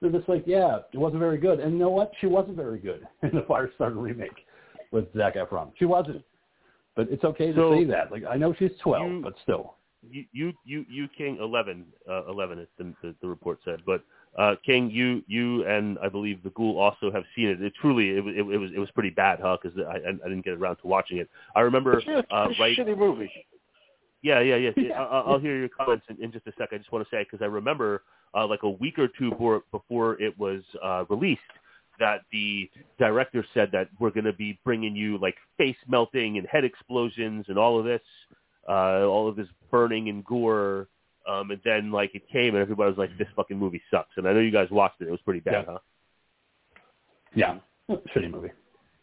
they're 0.00 0.10
just 0.10 0.28
like, 0.28 0.44
yeah, 0.46 0.78
it 0.92 0.98
wasn't 0.98 1.20
very 1.20 1.38
good. 1.38 1.60
And 1.60 1.72
you 1.72 1.78
know 1.78 1.90
what? 1.90 2.12
She 2.20 2.26
wasn't 2.26 2.56
very 2.56 2.78
good 2.78 3.06
in 3.22 3.30
the 3.32 3.42
Firestarter 3.42 4.00
remake 4.00 4.44
with 4.90 5.06
Zac 5.16 5.36
Efron. 5.36 5.72
She 5.78 5.84
wasn't. 5.84 6.22
But 6.96 7.08
it's 7.10 7.24
okay 7.24 7.52
to 7.52 7.54
So, 7.54 7.72
say 7.72 7.84
that. 7.84 8.10
Like 8.10 8.24
I 8.28 8.36
know 8.36 8.54
she's 8.58 8.72
twelve, 8.82 9.06
you- 9.08 9.20
but 9.22 9.34
still. 9.42 9.74
You 10.08 10.24
you 10.32 10.52
you, 10.64 10.84
you 10.88 11.08
King 11.08 11.36
eleven 11.40 11.84
uh, 12.08 12.26
eleven 12.26 12.60
as 12.60 12.68
the, 12.78 12.94
the 13.02 13.14
the 13.22 13.28
report 13.28 13.58
said, 13.64 13.80
but 13.84 14.04
uh, 14.38 14.54
King 14.64 14.88
you 14.90 15.22
you 15.26 15.66
and 15.66 15.98
I 16.00 16.08
believe 16.08 16.42
the 16.44 16.50
Ghoul 16.50 16.78
also 16.78 17.10
have 17.10 17.24
seen 17.34 17.48
it. 17.48 17.60
It 17.60 17.72
truly 17.80 18.10
it, 18.16 18.24
was- 18.24 18.34
it, 18.36 18.40
it 18.40 18.58
was 18.58 18.70
it 18.76 18.78
was 18.78 18.90
pretty 18.92 19.10
bad, 19.10 19.40
huh? 19.42 19.56
Because 19.60 19.76
I 19.78 19.96
I 19.96 20.28
didn't 20.28 20.44
get 20.44 20.52
around 20.54 20.76
to 20.76 20.86
watching 20.86 21.18
it. 21.18 21.28
I 21.56 21.60
remember 21.62 21.98
It's 21.98 22.06
a 22.06 22.34
uh, 22.34 22.48
right 22.60 22.76
shitty 22.78 22.96
movie. 22.96 23.30
Yeah, 24.22 24.40
yeah, 24.40 24.56
yeah. 24.56 24.70
Yeah. 24.76 25.00
I- 25.02 25.04
I'll, 25.06 25.32
I'll 25.32 25.38
hear 25.40 25.58
your 25.58 25.68
comments 25.68 26.06
in, 26.08 26.22
in 26.22 26.30
just 26.30 26.46
a 26.46 26.52
sec. 26.56 26.68
I 26.72 26.78
just 26.78 26.92
want 26.92 27.04
to 27.08 27.14
say 27.14 27.24
because 27.24 27.42
I 27.42 27.46
remember 27.46 28.02
uh, 28.34 28.46
like 28.46 28.62
a 28.62 28.70
week 28.70 28.98
or 28.98 29.08
two 29.08 29.30
before, 29.30 29.62
before 29.72 30.20
it 30.22 30.38
was 30.38 30.62
uh, 30.84 31.04
released 31.08 31.40
that 31.98 32.22
the 32.32 32.70
director 32.98 33.44
said 33.54 33.70
that 33.72 33.88
we're 33.98 34.10
going 34.10 34.24
to 34.24 34.32
be 34.32 34.58
bringing 34.64 34.94
you 34.96 35.18
like 35.18 35.36
face 35.58 35.76
melting 35.88 36.38
and 36.38 36.46
head 36.46 36.64
explosions 36.64 37.44
and 37.48 37.58
all 37.58 37.78
of 37.78 37.84
this, 37.84 38.02
uh, 38.68 39.06
all 39.06 39.28
of 39.28 39.36
this 39.36 39.48
burning 39.70 40.08
and 40.08 40.24
gore. 40.24 40.88
Um, 41.28 41.50
and 41.50 41.60
then 41.64 41.90
like 41.90 42.14
it 42.14 42.22
came 42.30 42.54
and 42.54 42.58
everybody 42.62 42.88
was 42.88 42.98
like, 42.98 43.10
"This 43.18 43.26
fucking 43.34 43.58
movie 43.58 43.82
sucks." 43.90 44.10
And 44.16 44.28
I 44.28 44.32
know 44.32 44.38
you 44.38 44.52
guys 44.52 44.68
watched 44.70 45.00
it. 45.00 45.08
It 45.08 45.10
was 45.10 45.20
pretty 45.22 45.40
bad, 45.40 45.64
Yeah. 45.66 45.72
huh? 45.72 45.78
Yeah, 47.34 47.58
shitty 47.90 48.30
movie. 48.30 48.52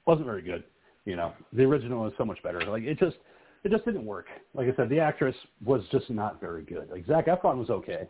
Wasn't 0.05 0.25
very 0.25 0.41
good. 0.41 0.63
You 1.05 1.15
know, 1.17 1.33
the 1.51 1.63
original 1.63 2.03
was 2.03 2.13
so 2.17 2.23
much 2.25 2.41
better. 2.41 2.61
Like 2.63 2.83
it 2.83 2.97
just, 2.97 3.17
it 3.63 3.71
just 3.71 3.83
didn't 3.85 4.05
work. 4.05 4.27
Like 4.53 4.67
I 4.71 4.75
said, 4.75 4.89
the 4.89 4.99
actress 4.99 5.35
was 5.63 5.83
just 5.91 6.09
not 6.09 6.39
very 6.39 6.63
good. 6.63 6.89
Like 6.89 7.05
Zac 7.05 7.27
Efron 7.27 7.57
was 7.57 7.69
okay, 7.69 8.07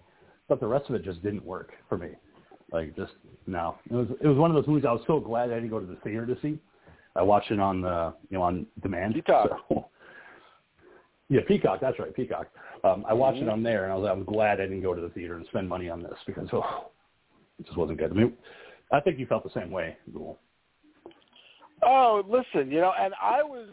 but 0.47 0.59
the 0.59 0.67
rest 0.67 0.89
of 0.89 0.95
it 0.95 1.03
just 1.03 1.23
didn't 1.23 1.43
work 1.43 1.71
for 1.89 1.97
me. 1.97 2.09
Like 2.73 2.95
just 2.95 3.13
no, 3.45 3.77
it 3.89 3.93
was 3.93 4.07
it 4.19 4.27
was 4.27 4.37
one 4.37 4.49
of 4.49 4.55
those 4.55 4.67
movies 4.67 4.83
I 4.85 4.91
was 4.91 5.03
so 5.05 5.19
glad 5.19 5.51
I 5.51 5.55
didn't 5.55 5.69
go 5.69 5.79
to 5.79 5.85
the 5.85 5.95
theater 5.97 6.25
to 6.25 6.35
see. 6.41 6.59
I 7.15 7.21
watched 7.21 7.51
it 7.51 7.59
on 7.59 7.81
the 7.81 8.13
you 8.29 8.37
know 8.37 8.43
on 8.43 8.65
demand. 8.81 9.13
Peacock. 9.13 9.49
So, 9.69 9.85
yeah, 11.29 11.41
Peacock. 11.47 11.79
That's 11.79 11.97
right, 11.97 12.13
Peacock. 12.13 12.47
Um, 12.83 13.05
I 13.07 13.13
watched 13.13 13.39
it 13.39 13.47
on 13.47 13.63
there, 13.63 13.85
and 13.85 13.93
I 13.93 13.95
was 13.95 14.03
like, 14.03 14.11
I 14.11 14.15
was 14.15 14.25
glad 14.27 14.59
I 14.59 14.63
didn't 14.63 14.81
go 14.81 14.93
to 14.93 15.01
the 15.01 15.09
theater 15.09 15.35
and 15.37 15.47
spend 15.47 15.69
money 15.69 15.89
on 15.89 16.03
this 16.03 16.17
because 16.27 16.47
oh, 16.51 16.91
it 17.59 17.65
just 17.65 17.77
wasn't 17.77 17.97
good. 17.97 18.11
I 18.11 18.13
mean, 18.13 18.33
I 18.91 18.99
think 18.99 19.17
you 19.17 19.25
felt 19.25 19.43
the 19.43 19.59
same 19.59 19.71
way, 19.71 19.95
Ghoul. 20.13 20.37
Oh, 21.81 22.23
listen, 22.27 22.69
you 22.69 22.81
know, 22.81 22.91
and 22.99 23.13
I 23.21 23.41
was 23.41 23.69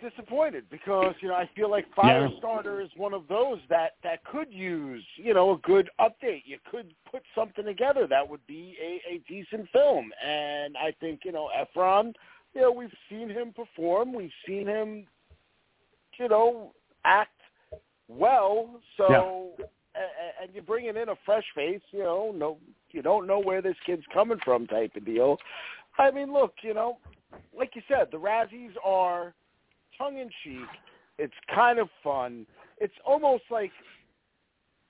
disappointed 0.00 0.64
because 0.70 1.14
you 1.20 1.28
know 1.28 1.34
I 1.34 1.48
feel 1.54 1.70
like 1.70 1.86
Yeah. 1.96 2.28
Firestarter 2.28 2.82
is 2.84 2.90
one 2.96 3.14
of 3.14 3.26
those 3.28 3.58
that 3.68 3.92
that 4.02 4.24
could 4.24 4.52
use 4.52 5.04
you 5.16 5.34
know 5.34 5.52
a 5.52 5.58
good 5.58 5.88
update. 6.00 6.42
You 6.46 6.58
could 6.70 6.92
put 7.10 7.22
something 7.34 7.64
together 7.64 8.06
that 8.06 8.28
would 8.28 8.46
be 8.46 8.76
a, 8.82 9.14
a 9.14 9.18
decent 9.28 9.68
film, 9.70 10.10
and 10.24 10.76
I 10.76 10.92
think 11.00 11.20
you 11.24 11.32
know 11.32 11.48
Efron. 11.58 12.12
You 12.54 12.62
know, 12.62 12.72
we've 12.72 12.90
seen 13.10 13.28
him 13.28 13.52
perform. 13.54 14.14
We've 14.14 14.30
seen 14.46 14.66
him, 14.66 15.06
you 16.18 16.28
know, 16.28 16.72
act 17.04 17.30
well. 18.08 18.80
So, 18.96 19.04
a- 19.94 19.98
a- 19.98 20.42
and 20.42 20.54
you're 20.54 20.62
bringing 20.64 20.96
in 20.96 21.10
a 21.10 21.16
fresh 21.26 21.44
face. 21.54 21.82
You 21.90 22.00
know, 22.04 22.32
no, 22.34 22.58
you 22.90 23.02
don't 23.02 23.26
know 23.26 23.38
where 23.38 23.60
this 23.60 23.76
kid's 23.84 24.02
coming 24.14 24.38
from, 24.44 24.66
type 24.66 24.96
of 24.96 25.04
deal. 25.04 25.38
I 25.98 26.10
mean, 26.10 26.32
look, 26.32 26.54
you 26.62 26.72
know, 26.72 26.98
like 27.56 27.76
you 27.76 27.82
said, 27.86 28.08
the 28.10 28.18
Razzies 28.18 28.72
are 28.82 29.34
tongue 29.98 30.18
in 30.18 30.30
cheek. 30.44 30.68
It's 31.18 31.34
kind 31.54 31.78
of 31.78 31.88
fun. 32.02 32.46
It's 32.78 32.94
almost 33.04 33.42
like 33.50 33.72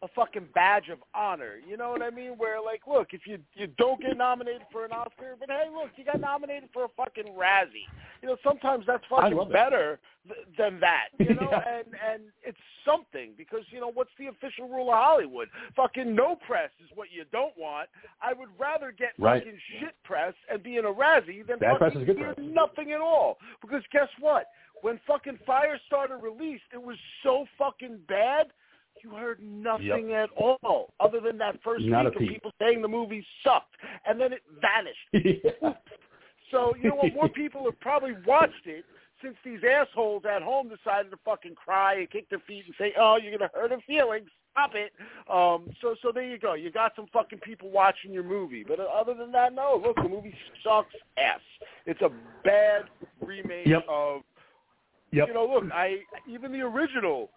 a 0.03 0.09
fucking 0.15 0.47
badge 0.55 0.91
of 0.91 0.99
honor. 1.13 1.55
You 1.69 1.77
know 1.77 1.91
what 1.91 2.03
I 2.03 2.11
mean? 2.11 2.33
Where 2.37 2.63
like, 2.63 2.83
look, 2.87 3.09
if 3.13 3.23
you 3.27 3.39
you 3.55 3.67
don't 3.79 4.01
get 4.01 4.17
nominated 4.17 4.63
for 4.71 4.85
an 4.85 4.93
Oscar, 4.93 5.35
but 5.41 5.49
hey, 5.51 5.65
look, 5.75 5.91
you 5.97 6.05
got 6.05 6.21
nominated 6.21 6.69
for 6.73 6.85
a 6.85 6.89
fucking 6.97 7.33
Razzie. 7.37 7.89
You 8.23 8.29
know, 8.29 8.37
sometimes 8.45 8.85
that's 8.87 9.03
fucking 9.11 9.37
better 9.51 9.99
th- 10.25 10.47
than 10.57 10.79
that. 10.81 11.09
You 11.19 11.35
know, 11.41 11.49
Yeah. 11.51 11.65
and 11.79 11.87
and 12.13 12.23
it's 12.45 12.59
something 12.85 13.33
because 13.37 13.63
you 13.71 13.81
know 13.81 13.91
what's 13.93 14.11
the 14.21 14.29
official 14.29 14.69
rule 14.69 14.89
of 14.93 14.99
Hollywood? 15.03 15.49
Fucking 15.75 16.15
no 16.15 16.37
press 16.47 16.71
is 16.85 16.91
what 16.95 17.09
you 17.11 17.25
don't 17.33 17.57
want. 17.59 17.89
I 18.23 18.35
would 18.35 18.51
rather 18.57 18.93
get 18.97 19.15
Right. 19.19 19.43
fucking 19.43 19.59
shit 19.81 19.95
press 20.05 20.35
and 20.49 20.63
be 20.63 20.77
in 20.77 20.85
a 20.85 20.93
Razzie 20.93 21.45
than 21.45 21.59
Bad 21.59 21.79
press 21.79 21.97
is 21.97 22.05
good 22.05 22.17
hear 22.19 22.35
press. 22.35 22.47
nothing 22.49 22.93
at 22.93 23.01
all. 23.01 23.39
Because 23.61 23.83
guess 23.91 24.09
what? 24.21 24.47
When 24.83 25.01
fucking 25.07 25.39
Firestarter 25.47 26.21
released, 26.21 26.65
it 26.73 26.83
was 26.83 26.97
so 27.23 27.47
fucking 27.57 27.99
bad. 28.09 28.49
You 29.03 29.11
heard 29.11 29.41
nothing 29.41 30.13
at 30.13 30.29
all, 30.37 30.93
other 30.99 31.21
than 31.21 31.39
that 31.39 31.63
first 31.63 31.85
Not 31.85 32.05
week 32.07 32.15
of 32.15 32.21
people 32.21 32.51
saying 32.61 32.83
the 32.83 32.89
movie 32.89 33.25
sucked, 33.45 33.77
and 34.07 34.21
then 34.21 34.33
it 34.33 34.43
vanished. 34.61 35.43
yeah. 35.63 35.73
So 36.51 36.75
you 36.81 36.89
know 36.89 36.97
what? 36.97 37.15
More 37.15 37.29
people 37.29 37.65
have 37.65 37.79
probably 37.81 38.15
watched 38.27 38.67
it 38.67 38.85
since 39.23 39.37
these 39.45 39.61
assholes 39.69 40.23
at 40.25 40.43
home 40.43 40.69
decided 40.69 41.11
to 41.11 41.19
fucking 41.25 41.55
cry 41.55 41.95
and 41.95 42.11
kick 42.11 42.29
their 42.31 42.41
feet 42.41 42.65
and 42.67 42.75
say, 42.79 42.93
"Oh, 42.99 43.17
you're 43.23 43.37
gonna 43.37 43.51
hurt 43.55 43.71
her 43.71 43.81
feelings. 43.87 44.29
Stop 44.53 44.75
it." 44.75 44.93
Um, 45.31 45.71
so 45.81 45.95
so 46.03 46.11
there 46.13 46.25
you 46.25 46.39
go. 46.39 46.55
You 46.55 46.71
got 46.71 46.93
some 46.97 47.07
fucking 47.13 47.41
people 47.41 47.71
watching 47.71 48.13
your 48.13 48.23
movie, 48.23 48.65
but 48.67 48.81
other 48.81 49.15
than 49.15 49.31
that, 49.33 49.53
no. 49.53 49.81
Look, 49.85 49.97
the 49.97 50.09
movie 50.09 50.35
sucks 50.65 50.95
ass. 51.17 51.41
It's 51.87 52.01
a 52.01 52.11
bad 52.45 52.85
remake 53.21 53.67
Yep. 53.67 53.85
of. 53.89 54.23
Yep. 55.13 55.29
You 55.29 55.35
know, 55.35 55.47
look, 55.47 55.65
I 55.73 55.99
even 56.29 56.53
the 56.53 56.61
original, 56.61 57.31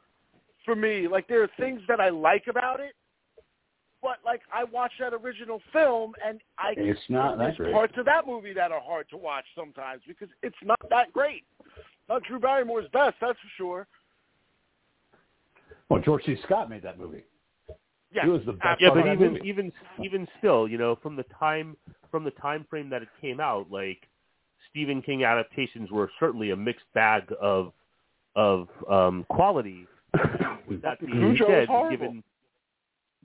for 0.65 0.75
me, 0.75 1.07
like 1.07 1.27
there 1.27 1.43
are 1.43 1.49
things 1.57 1.81
that 1.87 1.99
I 1.99 2.09
like 2.09 2.47
about 2.47 2.79
it. 2.79 2.93
But 4.01 4.17
like 4.25 4.41
I 4.51 4.63
watched 4.63 4.95
that 4.99 5.13
original 5.13 5.61
film, 5.71 6.13
and 6.25 6.41
I 6.57 6.73
It's 6.75 6.99
not 7.07 7.37
that 7.37 7.43
there's 7.43 7.57
great. 7.57 7.73
parts 7.73 7.93
of 7.97 8.05
that 8.05 8.25
movie 8.25 8.53
that 8.53 8.71
are 8.71 8.81
hard 8.81 9.07
to 9.11 9.17
watch 9.17 9.45
sometimes 9.55 10.01
because 10.07 10.29
it's 10.41 10.55
not 10.63 10.79
that 10.89 11.13
great. 11.13 11.43
Not 12.09 12.23
Drew 12.23 12.39
Barrymore's 12.39 12.89
best, 12.91 13.15
that's 13.21 13.39
for 13.39 13.47
sure. 13.57 13.87
Well, 15.89 16.01
George 16.01 16.25
C. 16.25 16.35
Scott 16.45 16.69
made 16.69 16.81
that 16.83 16.97
movie. 16.97 17.23
Yeah, 18.13 18.23
He 18.23 18.29
was 18.29 18.41
the 18.45 18.53
best 18.53 18.81
Yeah, 18.81 18.89
but 18.89 19.05
even 19.07 19.33
movie. 19.33 19.47
even 19.47 19.71
even 20.03 20.27
still, 20.39 20.67
you 20.67 20.77
know, 20.77 20.97
from 21.01 21.15
the 21.15 21.25
time 21.39 21.77
from 22.09 22.23
the 22.23 22.31
time 22.31 22.65
frame 22.69 22.89
that 22.89 23.01
it 23.01 23.07
came 23.21 23.39
out, 23.39 23.71
like 23.71 24.07
Stephen 24.71 25.01
King 25.01 25.23
adaptations 25.23 25.91
were 25.91 26.09
certainly 26.19 26.51
a 26.51 26.55
mixed 26.55 26.85
bag 26.93 27.23
of 27.39 27.71
of 28.35 28.67
um, 28.89 29.25
quality. 29.29 29.85
With 30.67 30.81
that 30.87 30.99
being 30.99 31.37
said, 31.47 31.67
given 31.89 32.23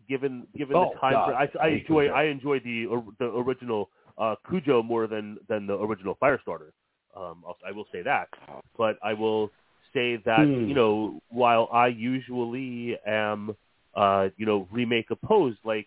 given 0.09 0.47
given 0.57 0.77
Oh, 0.77 0.91
the 0.95 1.01
time, 1.01 1.13
God. 1.15 1.33
I, 1.35 1.49
I 1.65 1.69
enjoy. 1.69 2.07
I 2.09 2.25
enjoy 2.25 2.61
the 2.61 2.87
or- 2.87 3.05
the 3.19 3.27
original 3.27 3.91
uh, 4.19 4.35
Cujo 4.49 4.83
more 4.83 5.07
than 5.07 5.39
than 5.49 5.67
the 5.67 5.75
original 5.75 6.17
Firestarter. 6.23 6.71
Um, 7.17 7.43
I'll, 7.47 7.57
I 7.67 7.73
will 7.73 7.87
say 7.93 8.03
that, 8.03 8.29
but 8.77 8.99
I 9.03 9.15
will 9.15 9.51
say 9.95 10.17
that 10.27 10.41
Hmm. 10.45 10.67
you 10.69 10.75
know 10.75 11.21
while 11.29 11.69
I 11.73 11.87
usually 11.89 12.97
am 13.07 13.57
uh, 13.95 14.29
you 14.37 14.47
know 14.47 14.69
remake 14.71 15.11
opposed, 15.11 15.59
like 15.65 15.87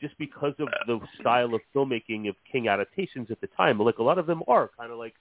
just 0.00 0.16
because 0.18 0.54
of 0.58 0.68
the 0.86 1.00
style 1.20 1.54
of 1.54 1.60
filmmaking 1.74 2.28
of 2.28 2.34
King 2.50 2.68
adaptations 2.68 3.28
at 3.30 3.40
the 3.40 3.48
time, 3.48 3.78
like 3.78 3.98
a 3.98 4.02
lot 4.02 4.18
of 4.18 4.26
them 4.26 4.42
are 4.48 4.70
kind 4.78 4.90
of 4.92 4.98
like 4.98 5.14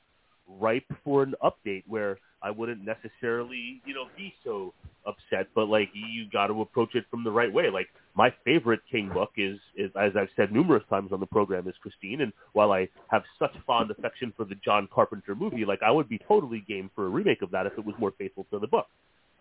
ripe 0.48 0.86
for 1.04 1.24
an 1.24 1.36
update 1.44 1.84
where 1.88 2.18
I 2.42 2.52
wouldn't 2.52 2.82
necessarily, 2.86 3.82
you 3.86 3.94
know, 3.94 4.06
be 4.18 4.34
so 4.44 4.74
upset, 5.06 5.48
but 5.54 5.68
like 5.68 5.90
you 5.94 6.26
got 6.32 6.48
to 6.48 6.62
approach 6.62 6.96
it 6.96 7.04
from 7.12 7.24
the 7.24 7.32
right 7.32 7.52
way. 7.52 7.70
Like 7.70 7.88
my 8.16 8.34
favorite 8.46 8.80
King 8.90 9.10
book 9.14 9.32
is, 9.38 9.60
is, 9.76 9.92
as 10.00 10.14
I've 10.18 10.30
said 10.36 10.52
numerous 10.52 10.84
times 10.90 11.12
on 11.12 11.20
the 11.20 11.26
program, 11.26 11.68
is 11.68 11.76
Christine. 11.82 12.22
And 12.22 12.32
while 12.54 12.72
I 12.72 12.88
have 13.10 13.24
such 13.38 13.52
fond 13.68 13.92
affection 13.92 14.34
for 14.38 14.46
the 14.46 14.56
John 14.64 14.88
Carpenter 14.94 15.36
movie, 15.36 15.66
like 15.66 15.82
I 15.86 15.92
would 15.92 16.08
be 16.08 16.20
totally 16.28 16.64
game 16.68 16.90
for 16.96 17.06
a 17.08 17.10
remake 17.10 17.42
of 17.42 17.52
that 17.52 17.66
if 17.66 17.74
it 17.78 17.86
was 17.86 17.96
more 18.00 18.14
faithful 18.18 18.46
to 18.52 18.60
the 18.60 18.68
book. 18.68 18.88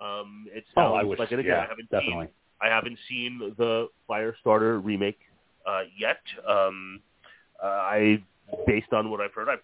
Um, 0.01 0.47
it 0.53 0.65
sounds 0.75 0.91
Oh, 0.93 0.95
I 0.95 1.05
wish. 1.05 1.19
like, 1.19 1.31
and 1.31 1.41
again, 1.41 1.53
yeah, 1.57 1.65
I 1.65 1.69
haven't 1.69 1.91
definitely. 1.91 2.27
seen, 2.27 2.29
I 2.61 2.67
haven't 2.69 2.99
seen 3.09 3.55
the 3.57 3.89
Firestarter 4.11 4.85
remake 4.85 5.19
uh, 5.69 5.83
yet. 5.99 6.21
Um, 6.49 7.01
uh, 7.63 7.67
I, 7.67 8.23
based 8.67 8.93
on 8.93 9.11
what 9.11 9.21
I've 9.21 9.33
heard, 9.33 9.49
I, 9.49 9.57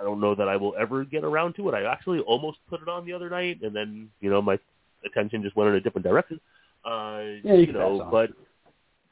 I 0.00 0.02
don't 0.02 0.20
know 0.20 0.34
that 0.34 0.48
I 0.48 0.56
will 0.56 0.74
ever 0.78 1.04
get 1.04 1.24
around 1.24 1.54
to 1.56 1.68
it. 1.68 1.74
I 1.74 1.84
actually 1.90 2.20
almost 2.20 2.58
put 2.68 2.82
it 2.82 2.88
on 2.88 3.06
the 3.06 3.12
other 3.12 3.30
night, 3.30 3.60
and 3.62 3.74
then 3.74 4.08
you 4.20 4.30
know 4.30 4.42
my 4.42 4.58
attention 5.04 5.42
just 5.42 5.56
went 5.56 5.70
in 5.70 5.76
a 5.76 5.80
different 5.80 6.06
direction. 6.06 6.40
Uh, 6.84 7.38
Yeah, 7.42 7.54
you 7.54 7.66
you 7.66 7.72
know, 7.72 8.08
but 8.10 8.30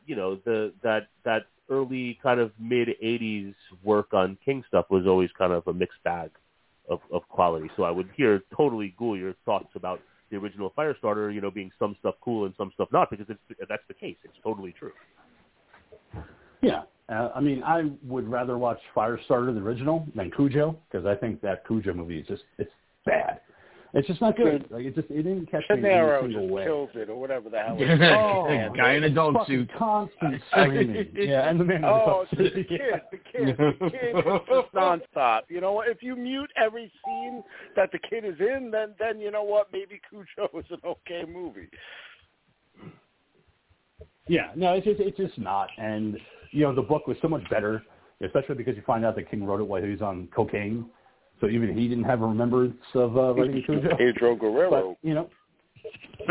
you 0.07 0.17
know 0.17 0.37
the 0.45 0.73
that 0.83 1.09
that 1.25 1.47
early 1.71 2.19
kind 2.23 2.41
of 2.41 2.53
mid 2.59 2.89
'80s 3.03 3.55
work 3.83 4.13
on 4.13 4.37
King 4.45 4.65
stuff 4.69 4.87
was 4.91 5.07
always 5.07 5.31
kind 5.39 5.53
of 5.53 5.67
a 5.69 5.73
mixed 5.73 6.03
bag 6.03 6.31
of, 6.89 7.01
of 7.13 7.27
quality. 7.29 7.71
So 7.77 7.85
I 7.85 7.91
would 7.91 8.09
hear 8.17 8.43
totally 8.57 8.95
Ghoul 8.99 9.17
your 9.17 9.35
thoughts 9.45 9.71
about 9.75 10.01
the 10.31 10.37
original 10.37 10.73
Firestarter, 10.77 11.33
you 11.33 11.41
know, 11.41 11.51
being 11.51 11.71
some 11.79 11.97
stuff 12.01 12.17
cool 12.21 12.45
and 12.45 12.55
some 12.57 12.71
stuff 12.75 12.89
not, 12.93 13.11
because 13.11 13.27
it's 13.29 13.69
that's 13.69 13.83
the 13.89 13.95
case. 13.95 14.17
It's 14.25 14.37
totally 14.43 14.75
true. 14.79 14.93
Yeah. 16.63 16.83
Uh, 17.09 17.31
I 17.35 17.41
mean, 17.41 17.63
I 17.63 17.91
would 18.03 18.27
rather 18.29 18.57
watch 18.57 18.79
Firestarter, 18.97 19.55
the 19.55 19.61
original, 19.61 20.07
than 20.17 20.31
Cujo, 20.31 20.77
because 20.91 21.07
I 21.07 21.15
think 21.15 21.43
that 21.43 21.67
Cujo 21.67 21.93
movie 21.93 22.19
is 22.19 22.27
just, 22.27 22.43
it's 22.59 22.71
bad. 23.05 23.41
It's 23.97 24.09
just 24.09 24.21
not 24.21 24.37
good. 24.37 24.67
Like, 24.71 24.87
it 24.87 24.95
just, 24.97 25.09
it 25.09 25.23
didn't 25.23 25.49
catch 25.49 25.63
me 25.71 25.77
in 25.77 25.83
Gennaro 25.83 26.19
any 26.25 26.33
single 26.33 26.47
just 26.47 26.53
way. 26.55 26.65
kills 26.65 26.91
it 26.95 27.09
or 27.09 27.15
whatever 27.15 27.49
the 27.49 27.59
hell. 27.59 27.77
it 27.79 27.89
is. 27.89 28.01
Oh, 28.03 28.73
Guy 28.77 28.95
in 28.95 29.05
a 29.05 29.11
dog 29.11 29.35
fucking 29.35 29.55
suit. 29.55 29.71
constant 29.79 30.43
screaming. 30.51 31.07
yeah, 31.15 31.49
and 31.49 31.61
the 31.61 31.65
man 31.65 31.77
in 31.77 31.83
the 31.83 31.89
Oh, 31.89 32.25
the 32.31 32.37
kid, 32.37 32.55
the 32.55 32.65
kid, 32.65 32.81
the 33.13 33.19
kid 33.31 33.49
is 33.51 33.57
just 34.49 34.73
nonstop. 34.75 35.43
You 35.49 35.61
know 35.61 35.73
what? 35.73 35.89
If 35.89 36.03
you 36.03 36.17
mute 36.17 36.51
every 36.57 36.91
scene 37.05 37.45
that 37.77 37.93
the 37.93 38.01
kid 38.01 38.25
is 38.25 38.35
in, 38.41 38.71
then 38.73 38.95
then 38.99 39.21
you 39.21 39.31
know 39.31 39.45
what? 39.45 39.69
Maybe 39.73 40.01
Cujo 40.11 40.59
is 40.59 40.67
an 40.71 40.81
okay 40.85 41.23
movie. 41.31 41.69
Yeah, 44.29 44.51
no, 44.55 44.73
it's 44.73 44.87
just 44.87 45.01
it's 45.01 45.17
just 45.17 45.39
not. 45.39 45.69
And 45.79 46.19
you 46.51 46.63
know, 46.63 46.75
the 46.75 46.83
book 46.83 47.07
was 47.07 47.17
so 47.21 47.29
much 47.29 47.49
better, 47.51 47.83
especially 48.25 48.55
because 48.55 48.77
you 48.77 48.83
find 48.87 49.05
out 49.05 49.17
that 49.17 49.31
King 49.31 49.45
wrote 49.45 49.61
it 49.61 49.65
while 49.65 49.83
he 49.83 49.91
was 49.91 50.03
on 50.03 50.29
cocaine, 50.35 50.87
so 51.41 51.49
even 51.49 51.77
he 51.77 51.89
didn't 51.89 52.05
have 52.05 52.23
a 52.23 52.27
remembrance 52.27 52.77
of 52.95 53.17
uh, 53.17 53.35
writing 53.35 53.63
Cujo. 53.65 53.97
Pedro 53.97 54.35
But 54.35 54.41
Guerrero. 54.41 54.97
you 55.03 55.15
know, 55.15 55.29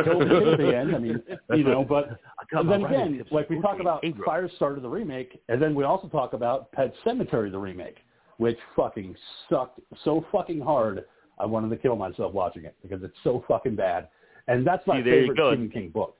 killed 0.03 0.59
the 0.59 0.75
end. 0.75 0.95
I 0.95 0.99
mean, 0.99 1.21
you 1.51 1.63
know, 1.63 1.83
but 1.83 2.19
then 2.51 2.83
again, 2.83 3.23
like 3.31 3.49
we 3.49 3.61
talk 3.61 3.79
about. 3.79 4.03
Firestarter 4.03 4.81
the 4.81 4.89
remake, 4.89 5.41
and 5.49 5.61
then 5.61 5.75
we 5.75 5.83
also 5.83 6.07
talk 6.07 6.33
about 6.33 6.71
Pet 6.71 6.93
Sematary 7.05 7.51
the 7.51 7.59
remake, 7.59 7.97
which 8.37 8.57
fucking 8.75 9.15
sucked 9.49 9.79
so 10.03 10.25
fucking 10.31 10.61
hard. 10.61 11.05
I 11.39 11.45
wanted 11.45 11.69
to 11.69 11.77
kill 11.77 11.95
myself 11.95 12.33
watching 12.33 12.65
it 12.65 12.75
because 12.81 13.03
it's 13.03 13.17
so 13.23 13.43
fucking 13.47 13.75
bad. 13.75 14.07
And 14.47 14.65
that's 14.65 14.85
my 14.85 14.99
See, 14.99 15.09
favorite. 15.09 15.37
Stephen 15.37 15.69
King 15.69 15.89
book. 15.89 16.15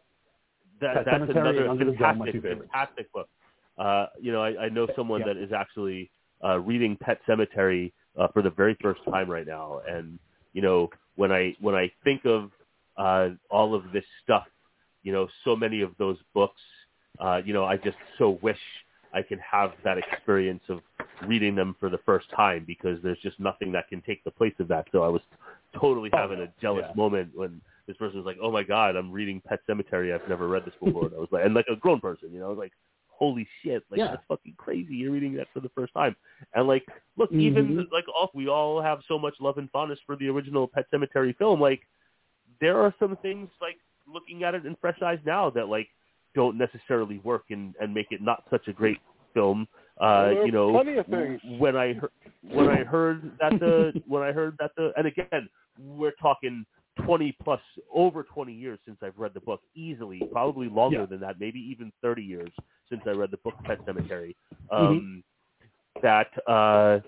That, 0.82 1.06
that's 1.06 1.30
another 1.30 1.68
Under 1.70 1.86
the 1.86 1.92
Dome, 1.94 2.20
my 2.20 2.32
two 2.32 2.42
fantastic, 2.42 2.60
fantastic 2.70 3.14
book. 3.14 3.30
Uh, 3.78 4.08
you 4.22 4.32
know, 4.32 4.44
I, 4.44 4.66
I 4.66 4.70
know 4.70 4.88
someone 4.96 5.22
Yeah. 5.22 5.28
that 5.28 5.38
is 5.38 5.52
actually 5.52 6.10
uh, 6.44 6.60
reading 6.60 6.98
Pet 6.98 7.20
Sematary 7.28 7.92
uh, 8.18 8.28
for 8.30 8.42
the 8.42 8.50
very 8.50 8.78
first 8.82 9.02
time 9.06 9.30
right 9.30 9.48
now, 9.48 9.82
and 9.88 10.20
you 10.54 10.62
know, 10.62 10.90
when 11.16 11.32
I 11.32 11.56
when 11.60 11.76
I 11.76 11.92
think 12.04 12.26
of 12.26 12.52
uh, 12.98 13.30
all 13.50 13.74
of 13.74 13.84
this 13.92 14.04
stuff, 14.24 14.46
you 15.04 15.12
know, 15.12 15.28
so 15.44 15.56
many 15.56 15.82
of 15.82 15.92
those 15.98 16.18
books, 16.34 16.62
uh, 17.20 17.42
you 17.44 17.54
know, 17.54 17.66
I 17.66 17.78
just 17.78 17.98
so 18.18 18.38
wish 18.42 18.60
I 19.14 19.22
could 19.22 19.40
have 19.40 19.72
that 19.84 19.98
experience 19.98 20.64
of 20.70 20.82
reading 21.28 21.56
them 21.56 21.76
for 21.80 21.90
the 21.90 22.00
first 22.06 22.28
time 22.36 22.64
because 22.68 23.00
there's 23.02 23.20
just 23.20 23.40
nothing 23.40 23.72
that 23.72 23.88
can 23.88 24.02
take 24.02 24.24
the 24.24 24.32
place 24.32 24.54
of 24.60 24.68
that. 24.68 24.88
So 24.92 25.04
I 25.04 25.08
was 25.08 25.22
totally 25.80 26.10
Oh, 26.14 26.18
having 26.18 26.40
a 26.42 26.48
jealous 26.62 26.86
yeah. 26.88 26.96
moment 26.96 27.32
when 27.36 27.62
this 27.88 27.98
person 27.98 28.18
was 28.18 28.26
like, 28.26 28.38
"Oh 28.42 28.52
my 28.52 28.64
god, 28.64 28.96
I'm 28.96 29.12
reading 29.12 29.42
Pet 29.48 29.60
Sematary. 29.70 30.14
I've 30.14 30.28
never 30.30 30.48
read 30.48 30.66
this 30.66 30.74
before." 30.84 31.06
and 31.06 31.16
I 31.16 31.20
was 31.20 31.30
like, 31.32 31.46
and 31.46 31.54
like 31.54 31.68
a 31.72 31.76
grown 31.76 32.00
person, 32.00 32.32
you 32.32 32.40
know, 32.40 32.46
I 32.48 32.50
was 32.50 32.58
like, 32.58 32.74
"Holy 33.08 33.48
shit! 33.62 33.84
Like 33.92 34.00
Yeah. 34.00 34.12
that's 34.12 34.24
fucking 34.28 34.56
crazy. 34.58 34.96
You're 34.96 35.12
reading 35.12 35.34
that 35.36 35.48
for 35.54 35.60
the 35.60 35.70
first 35.70 35.94
time." 35.94 36.16
And 36.54 36.68
like, 36.68 36.86
look, 37.18 37.32
even 37.32 37.76
Mhm. 37.76 37.92
like 37.92 38.06
all 38.16 38.32
we 38.34 38.48
all 38.48 38.82
have 38.82 39.02
so 39.08 39.20
much 39.20 39.36
love 39.40 39.58
and 39.58 39.70
fondness 39.72 40.00
for 40.06 40.16
the 40.16 40.30
original 40.30 40.68
Pet 40.68 40.86
Sematary 40.92 41.36
film. 41.38 41.60
Like, 41.60 41.88
there 42.60 42.80
are 42.82 42.94
some 43.00 43.16
things 43.18 43.50
like 43.62 43.78
looking 44.08 44.44
at 44.44 44.54
it 44.56 44.66
in 44.66 44.76
fresh 44.78 45.02
eyes 45.02 45.20
now 45.26 45.50
that 45.50 45.68
like 45.70 45.88
don't 46.36 46.58
necessarily 46.58 47.20
work 47.20 47.46
and 47.50 47.76
and 47.80 47.94
make 47.94 48.08
it 48.12 48.22
not 48.22 48.44
such 48.50 48.68
a 48.68 48.74
great 48.74 49.00
film. 49.34 49.68
Uh, 50.00 50.32
Well, 50.34 50.46
you 50.46 50.52
know, 50.52 50.70
are 50.76 50.84
plenty 50.84 50.98
of 50.98 51.06
things. 51.08 51.42
when 51.60 51.76
I 51.76 51.94
heard 51.94 52.12
when 52.42 52.68
I 52.70 52.84
heard 52.84 53.32
that 53.40 53.60
the 53.60 53.94
when 54.08 54.24
I 54.24 54.32
heard 54.32 54.56
that 54.60 54.72
the 54.76 54.92
and 54.98 55.08
again 55.08 55.50
we're 55.80 56.14
talking 56.22 56.66
twenty 57.06 57.36
plus 57.44 57.62
over 57.94 58.24
twenty 58.24 58.54
years 58.54 58.80
since 58.86 58.98
I've 59.02 59.18
read 59.18 59.34
the 59.34 59.40
book 59.42 59.62
easily, 59.76 60.22
probably 60.32 60.70
longer 60.70 61.00
Yeah. 61.02 61.06
than 61.06 61.20
that, 61.22 61.40
maybe 61.40 61.60
even 61.60 61.92
thirty 62.02 62.24
years 62.24 62.52
since 62.90 63.02
I 63.06 63.12
read 63.12 63.32
the 63.32 63.38
book 63.38 63.56
Pet 63.64 63.80
Sematary. 63.86 64.36
Mm-hmm. 64.72 64.76
Um, 64.76 65.24
That 66.02 66.28
uh, 66.48 67.00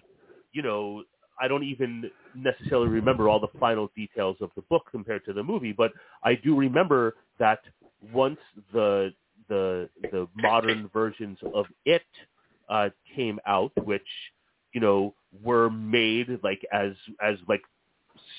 you 0.54 0.62
know 0.62 1.04
I 1.40 1.48
don't 1.48 1.64
even 1.64 2.10
necessarily 2.34 2.88
remember 2.88 3.28
all 3.30 3.40
the 3.40 3.60
final 3.60 3.92
details 3.96 4.38
of 4.42 4.52
the 4.56 4.62
book 4.64 4.84
compared 4.92 5.26
to 5.26 5.34
the 5.34 5.44
movie, 5.44 5.74
but 5.74 5.92
I 6.24 6.36
do 6.36 6.56
remember 6.56 7.16
that 7.40 7.60
once 8.14 8.40
the 8.74 9.14
the 9.50 9.90
the 10.12 10.28
modern 10.36 10.90
versions 10.94 11.38
of 11.54 11.66
it 11.86 12.04
uh, 12.70 12.90
came 13.16 13.40
out, 13.46 13.72
which 13.84 14.08
you 14.74 14.82
know 14.82 15.14
were 15.44 15.70
made 15.70 16.40
like 16.44 16.66
as 16.72 16.94
as 17.22 17.38
like 17.48 17.62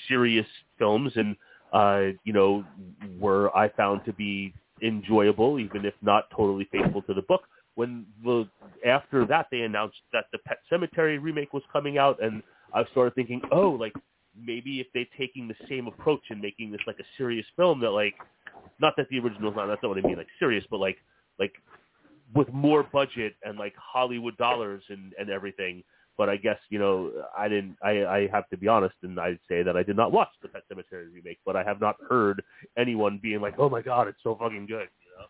serious 0.09 0.47
films, 0.79 1.13
and 1.17 1.37
uh, 1.73 2.17
you 2.25 2.33
know 2.33 2.65
were 3.19 3.55
I 3.57 3.69
found 3.71 4.05
to 4.07 4.13
be 4.13 4.55
enjoyable, 4.83 5.59
even 5.59 5.85
if 5.85 5.95
not 6.03 6.25
totally 6.35 6.69
faithful 6.71 7.03
to 7.03 7.15
the 7.15 7.23
book. 7.23 7.43
When 7.75 8.07
the 8.25 8.49
after 8.87 9.27
that 9.27 9.49
they 9.51 9.61
announced 9.61 9.99
that 10.13 10.27
the 10.33 10.39
Pet 10.39 10.59
Sematary 10.71 11.21
remake 11.21 11.53
was 11.53 11.63
coming 11.73 11.99
out, 11.99 12.23
and 12.23 12.43
I 12.75 12.85
started 12.93 13.15
thinking, 13.15 13.43
oh, 13.53 13.71
like 13.71 13.93
maybe 14.39 14.81
if 14.81 14.87
they're 14.95 15.07
taking 15.17 15.49
the 15.49 15.55
same 15.69 15.87
approach 15.87 16.23
and 16.31 16.41
making 16.41 16.71
this 16.71 16.81
like 16.87 16.99
a 16.99 17.05
serious 17.17 17.47
film 17.57 17.81
that 17.81 17.91
like 17.91 18.15
not 18.81 18.95
that 18.97 19.09
the 19.11 19.19
original's 19.19 19.55
not 19.57 19.67
that's 19.67 19.83
not 19.83 19.91
what 19.91 19.99
I 19.99 20.03
mean 20.07 20.17
like 20.17 20.27
serious, 20.39 20.65
but 20.71 20.81
like 20.81 20.99
like 21.39 21.53
with 22.35 22.53
more 22.53 22.83
budget 22.83 23.35
and 23.45 23.59
like 23.59 23.75
Hollywood 23.77 24.37
dollars 24.37 24.83
and 24.89 25.13
and 25.19 25.31
everything. 25.31 25.83
But 26.19 26.29
I 26.29 26.37
guess 26.37 26.59
you 26.71 26.79
know 26.79 27.11
I 27.37 27.49
didn't. 27.49 27.77
I 27.83 28.05
I 28.07 28.29
have 28.33 28.49
to 28.51 28.57
be 28.57 28.69
honest, 28.69 28.95
and 29.03 29.19
I'd 29.21 29.39
say 29.49 29.63
that 29.63 29.77
I 29.77 29.83
did 29.83 29.97
not 29.97 30.13
watch 30.13 30.29
the 30.43 30.49
Pet 30.49 30.63
Sematary 30.73 31.13
remake, 31.13 31.39
but 31.45 31.57
I 31.57 31.63
have 31.63 31.81
not 31.81 31.97
heard 32.09 32.43
anyone 32.79 33.19
being 33.23 33.41
like, 33.41 33.55
"Oh 33.59 33.69
my 33.69 33.83
god, 33.83 34.09
it's 34.09 34.23
so 34.23 34.35
fucking 34.35 34.67
good." 34.67 34.89
You 35.05 35.13
know? 35.19 35.27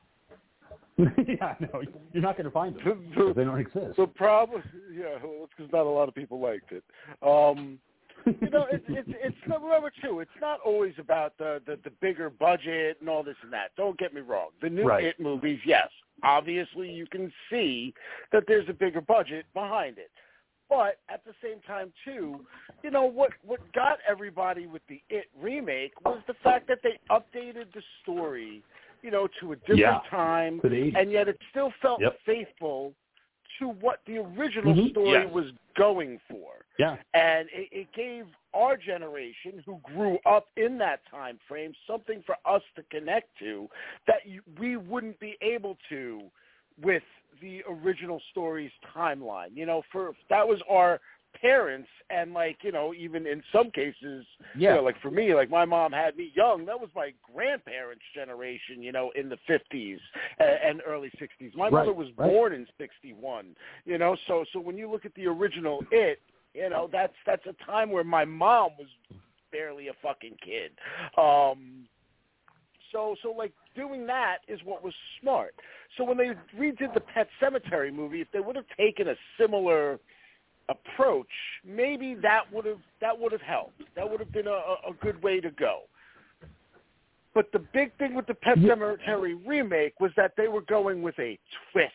yeah, 1.29 1.55
no, 1.61 1.83
you're 2.13 2.23
not 2.23 2.37
going 2.37 2.47
to 2.47 2.51
find 2.51 2.75
them. 2.77 3.11
The, 3.11 3.15
'cause 3.15 3.29
the, 3.29 3.35
They 3.35 3.45
don't 3.45 3.61
exist. 3.61 3.97
the 3.99 4.07
problem, 4.07 4.63
yeah, 4.93 5.19
well, 5.23 5.45
it's 5.45 5.53
because 5.57 5.71
not 5.73 5.85
a 5.85 5.91
lot 5.91 6.09
of 6.09 6.15
people 6.15 6.41
liked 6.41 6.73
it. 6.73 6.83
Um, 7.23 7.79
you 8.25 8.49
know, 8.51 8.67
it's 8.73 8.85
it's 8.89 9.09
it's 9.23 9.37
not- 9.47 9.63
remember 9.63 9.93
too. 10.03 10.21
It's 10.21 10.31
not 10.41 10.61
always 10.65 10.95
about 10.99 11.37
the, 11.39 11.61
the 11.67 11.79
the 11.85 11.91
bigger 12.01 12.31
budget 12.31 12.97
and 13.01 13.09
all 13.11 13.23
this 13.23 13.37
and 13.43 13.53
that. 13.53 13.73
Don't 13.77 13.99
get 13.99 14.15
me 14.15 14.21
wrong. 14.23 14.49
The 14.63 14.71
new 14.71 14.85
Right. 14.85 15.05
It 15.05 15.21
movies, 15.21 15.61
yes, 15.67 15.89
obviously 16.23 16.91
you 16.91 17.07
can 17.07 17.31
see 17.51 17.93
that 18.33 18.45
there's 18.49 18.69
a 18.69 18.73
bigger 18.73 19.01
budget 19.01 19.45
behind 19.53 19.99
it. 19.99 20.11
But 20.69 20.99
at 21.09 21.25
the 21.25 21.33
same 21.43 21.61
time, 21.67 21.93
too, 22.05 22.41
you 22.83 22.91
know 22.91 23.05
what 23.05 23.31
what 23.43 23.61
got 23.73 23.99
everybody 24.09 24.67
with 24.67 24.83
the 24.89 25.01
It 25.09 25.27
remake 25.41 25.93
was 26.05 26.21
the 26.27 26.35
fact 26.43 26.69
that 26.69 26.79
they 26.83 26.99
updated 27.11 27.73
the 27.73 27.83
story, 28.03 28.63
you 29.03 29.11
know, 29.11 29.29
to 29.41 29.53
a 29.53 29.57
different 29.57 29.81
Yeah. 29.81 30.01
time, 30.11 30.61
To 30.61 30.69
the 30.69 30.77
80s. 30.77 30.97
and 30.97 31.11
yet 31.13 31.29
it 31.29 31.41
still 31.51 31.71
felt 31.83 32.01
Yep. 32.01 32.21
faithful 32.25 32.95
to 33.59 33.69
what 33.69 34.01
the 34.07 34.19
original 34.19 34.75
Mhm. 34.75 34.91
story 34.91 35.25
Yes. 35.25 35.33
was 35.33 35.53
going 35.75 36.19
for 36.31 36.65
yeah. 36.79 36.97
and 37.15 37.49
it, 37.53 37.69
it 37.71 37.93
gave 37.93 38.27
our 38.55 38.77
generation 38.77 39.63
who 39.65 39.79
grew 39.79 40.19
up 40.27 40.49
in 40.57 40.79
that 40.79 41.05
time 41.07 41.39
frame 41.47 41.75
something 41.87 42.23
for 42.23 42.37
us 42.45 42.63
to 42.75 42.83
connect 42.85 43.35
to 43.39 43.69
that 44.07 44.27
you, 44.27 44.43
we 44.59 44.77
wouldn't 44.77 45.19
be 45.21 45.37
able 45.41 45.77
to 45.89 46.31
with 46.81 47.03
the 47.41 47.63
original 47.69 48.21
story's 48.31 48.71
timeline 48.97 49.51
you 49.55 49.67
know 49.67 49.83
for 49.93 50.13
that 50.31 50.47
was 50.47 50.61
our 50.71 51.01
parents 51.41 51.89
and 52.09 52.33
like 52.33 52.57
you 52.63 52.73
know 52.73 52.95
even 52.95 53.27
in 53.27 53.43
some 53.53 53.71
cases 53.71 54.25
you 54.57 54.69
know, 54.71 54.83
like 54.83 54.99
for 55.03 55.11
me 55.11 55.35
like 55.35 55.51
my 55.51 55.67
mom 55.67 55.93
had 55.93 56.17
me 56.17 56.33
young 56.35 56.65
that 56.65 56.81
was 56.81 56.89
my 56.97 57.13
grandparents 57.35 58.03
generation 58.15 58.83
you 58.83 58.91
know 58.91 59.11
in 59.17 59.29
the 59.29 59.37
50s 59.49 59.99
and, 60.39 60.59
and 60.65 60.83
early 60.87 61.11
60s 61.21 61.55
my 61.55 61.65
Right, 61.65 61.73
mother 61.73 61.93
was 61.93 62.09
right. 62.17 62.31
born 62.31 62.53
in 62.55 62.67
61 62.79 63.55
you 63.85 63.99
know 63.99 64.17
so 64.27 64.45
so 64.53 64.61
when 64.61 64.79
you 64.79 64.91
look 64.91 65.05
at 65.05 65.15
the 65.15 65.27
original 65.27 65.85
it 65.91 66.21
You 66.55 66.71
know, 66.71 66.89
that's 66.91 67.13
that's 67.27 67.45
a 67.47 67.55
time 67.71 67.91
where 67.91 68.03
my 68.03 68.25
mom 68.25 68.71
was 68.79 68.89
barely 69.53 69.89
a 69.89 69.93
fucking 70.03 70.37
kid. 70.43 70.71
Um, 71.19 71.87
so 72.93 73.15
so 73.23 73.31
like 73.33 73.53
doing 73.75 74.07
that 74.07 74.39
is 74.49 74.61
what 74.65 74.83
was 74.83 74.95
smart. 75.21 75.55
So 75.97 76.05
when 76.05 76.17
they 76.17 76.31
redid 76.59 76.95
the 76.95 77.01
Pet 77.01 77.29
Sematary 77.41 77.93
movie, 77.93 78.21
if 78.21 78.29
they 78.33 78.41
would 78.41 78.57
have 78.57 78.67
taken 78.77 79.09
a 79.09 79.15
similar 79.39 79.99
approach, 80.69 81.29
maybe 81.65 82.15
that 82.23 82.43
would 82.53 82.65
have 82.65 82.81
that 83.01 83.19
would 83.19 83.33
have 83.33 83.41
helped. 83.41 83.83
That 83.95 84.11
would 84.11 84.21
have 84.21 84.33
been 84.33 84.47
a, 84.47 84.51
a 84.89 84.93
good 85.01 85.23
way 85.23 85.41
to 85.41 85.51
go. 85.51 85.83
But 87.35 87.53
the 87.53 87.59
big 87.59 87.95
thing 87.99 88.15
with 88.15 88.27
the 88.27 88.35
Pet 88.35 88.57
Sematary 88.59 89.39
remake 89.47 90.01
was 90.01 90.11
that 90.17 90.33
they 90.39 90.49
were 90.49 90.63
going 90.63 91.03
with 91.03 91.19
a 91.19 91.39
twist. 91.71 91.93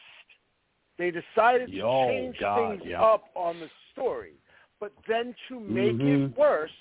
They 0.99 1.09
decided 1.09 1.71
to 1.71 1.81
change 2.07 2.37
God, 2.39 2.77
things 2.77 2.83
yeah. 2.85 3.01
up 3.01 3.23
on 3.33 3.59
the 3.59 3.67
story, 3.91 4.33
but 4.79 4.91
then 5.07 5.33
to 5.49 5.59
make 5.59 5.93
Mhm. 5.95 6.31
it 6.31 6.37
worse, 6.37 6.71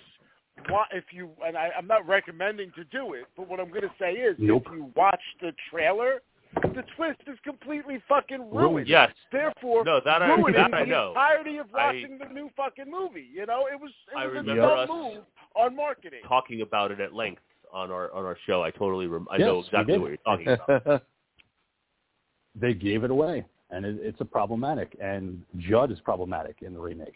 wha- 0.69 0.87
if 0.93 1.05
you 1.13 1.31
and 1.47 1.57
I, 1.57 1.71
I'm 1.77 1.87
not 1.87 2.07
recommending 2.07 2.73
to 2.77 2.85
do 2.85 3.15
it, 3.15 3.25
but 3.37 3.49
what 3.49 3.61
I'm 3.61 3.69
going 3.71 3.83
to 3.83 3.91
say 3.99 4.13
is, 4.13 4.37
Nope. 4.39 4.65
if 4.67 4.73
you 4.73 4.91
watch 4.97 5.21
the 5.41 5.53
trailer, 5.71 6.21
the 6.63 6.83
twist 6.97 7.21
is 7.29 7.39
completely 7.45 8.03
fucking 8.09 8.51
ruined. 8.53 8.89
Yes. 8.89 9.11
Therefore, 9.31 9.85
No, 9.85 10.01
that 10.05 10.21
I- 10.23 10.35
ruining 10.35 10.55
that 10.55 10.75
I 10.75 10.81
the 10.85 10.91
know. 10.91 11.09
entirety 11.11 11.59
of 11.59 11.67
I- 11.75 11.87
watching 11.87 12.19
the 12.19 12.27
new 12.35 12.51
fucking 12.57 12.91
movie. 12.91 13.27
You 13.33 13.47
know, 13.47 13.67
it 13.73 13.81
was 13.81 13.93
it 14.13 14.19
I 14.19 14.27
was 14.27 14.35
a 14.35 14.39
remember 14.39 14.63
dumb 14.63 14.79
us 14.81 14.89
move 14.89 15.25
on 15.55 15.77
marketing. 15.77 16.21
talking 16.27 16.63
about 16.63 16.91
it 16.91 17.01
at 17.01 17.15
length 17.15 17.43
on 17.73 17.91
our 17.93 18.13
on 18.13 18.25
our 18.25 18.37
show. 18.47 18.63
I 18.63 18.71
totally 18.73 19.07
rem- 19.07 19.29
I 19.31 19.37
Yes, 19.37 19.47
know 19.47 19.59
exactly 19.61 19.99
what 19.99 20.09
you're 20.09 20.17
talking 20.19 20.49
about. 20.49 21.03
they 22.57 22.75
gave 22.75 23.05
it 23.05 23.11
away, 23.13 23.45
and 23.71 23.87
it, 23.87 23.97
it's 24.01 24.21
a 24.21 24.25
problematic. 24.25 24.97
And 25.01 25.43
Judd 25.59 25.93
is 25.93 26.01
problematic 26.01 26.63
in 26.63 26.75
the 26.75 26.81
remake. 26.81 27.15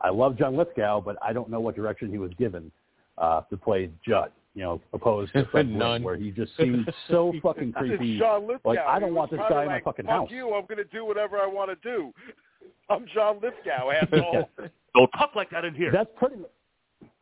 I 0.00 0.10
love 0.10 0.38
John 0.38 0.56
Lithgow, 0.56 1.00
but 1.00 1.16
I 1.22 1.32
don't 1.32 1.50
know 1.50 1.60
what 1.60 1.76
direction 1.76 2.10
he 2.10 2.18
was 2.18 2.32
given 2.38 2.70
uh, 3.18 3.42
to 3.42 3.56
play 3.56 3.90
Judd. 4.06 4.32
You 4.54 4.62
know, 4.62 4.80
opposed 4.92 5.32
to 5.34 5.44
Fred 5.46 5.66
Gwynne, 5.68 5.78
None. 5.78 6.02
where 6.02 6.16
he 6.16 6.32
just 6.32 6.56
seemed 6.58 6.92
so 7.08 7.32
fucking 7.40 7.72
creepy. 7.72 8.18
John 8.18 8.48
Lithgow. 8.48 8.68
Like 8.68 8.78
I 8.80 8.98
don't 8.98 9.14
want 9.14 9.30
this 9.30 9.38
kinda 9.38 9.54
guy 9.54 9.62
in 9.62 9.68
my 9.68 9.74
like, 9.74 9.84
fucking 9.84 10.06
Fuck 10.06 10.14
house. 10.14 10.28
you! 10.30 10.52
I'm 10.54 10.66
going 10.66 10.78
to 10.78 10.84
do 10.84 11.04
whatever 11.04 11.38
I 11.38 11.46
want 11.46 11.70
to 11.70 11.88
do. 11.88 12.12
I'm 12.90 13.06
John 13.14 13.38
Lithgow, 13.40 13.90
asshole. 13.90 14.48
Don't 14.96 15.10
talk 15.12 15.36
like 15.36 15.50
that 15.50 15.64
in 15.64 15.74
here. 15.74 15.92
That's 15.92 16.10
pretty. 16.16 16.36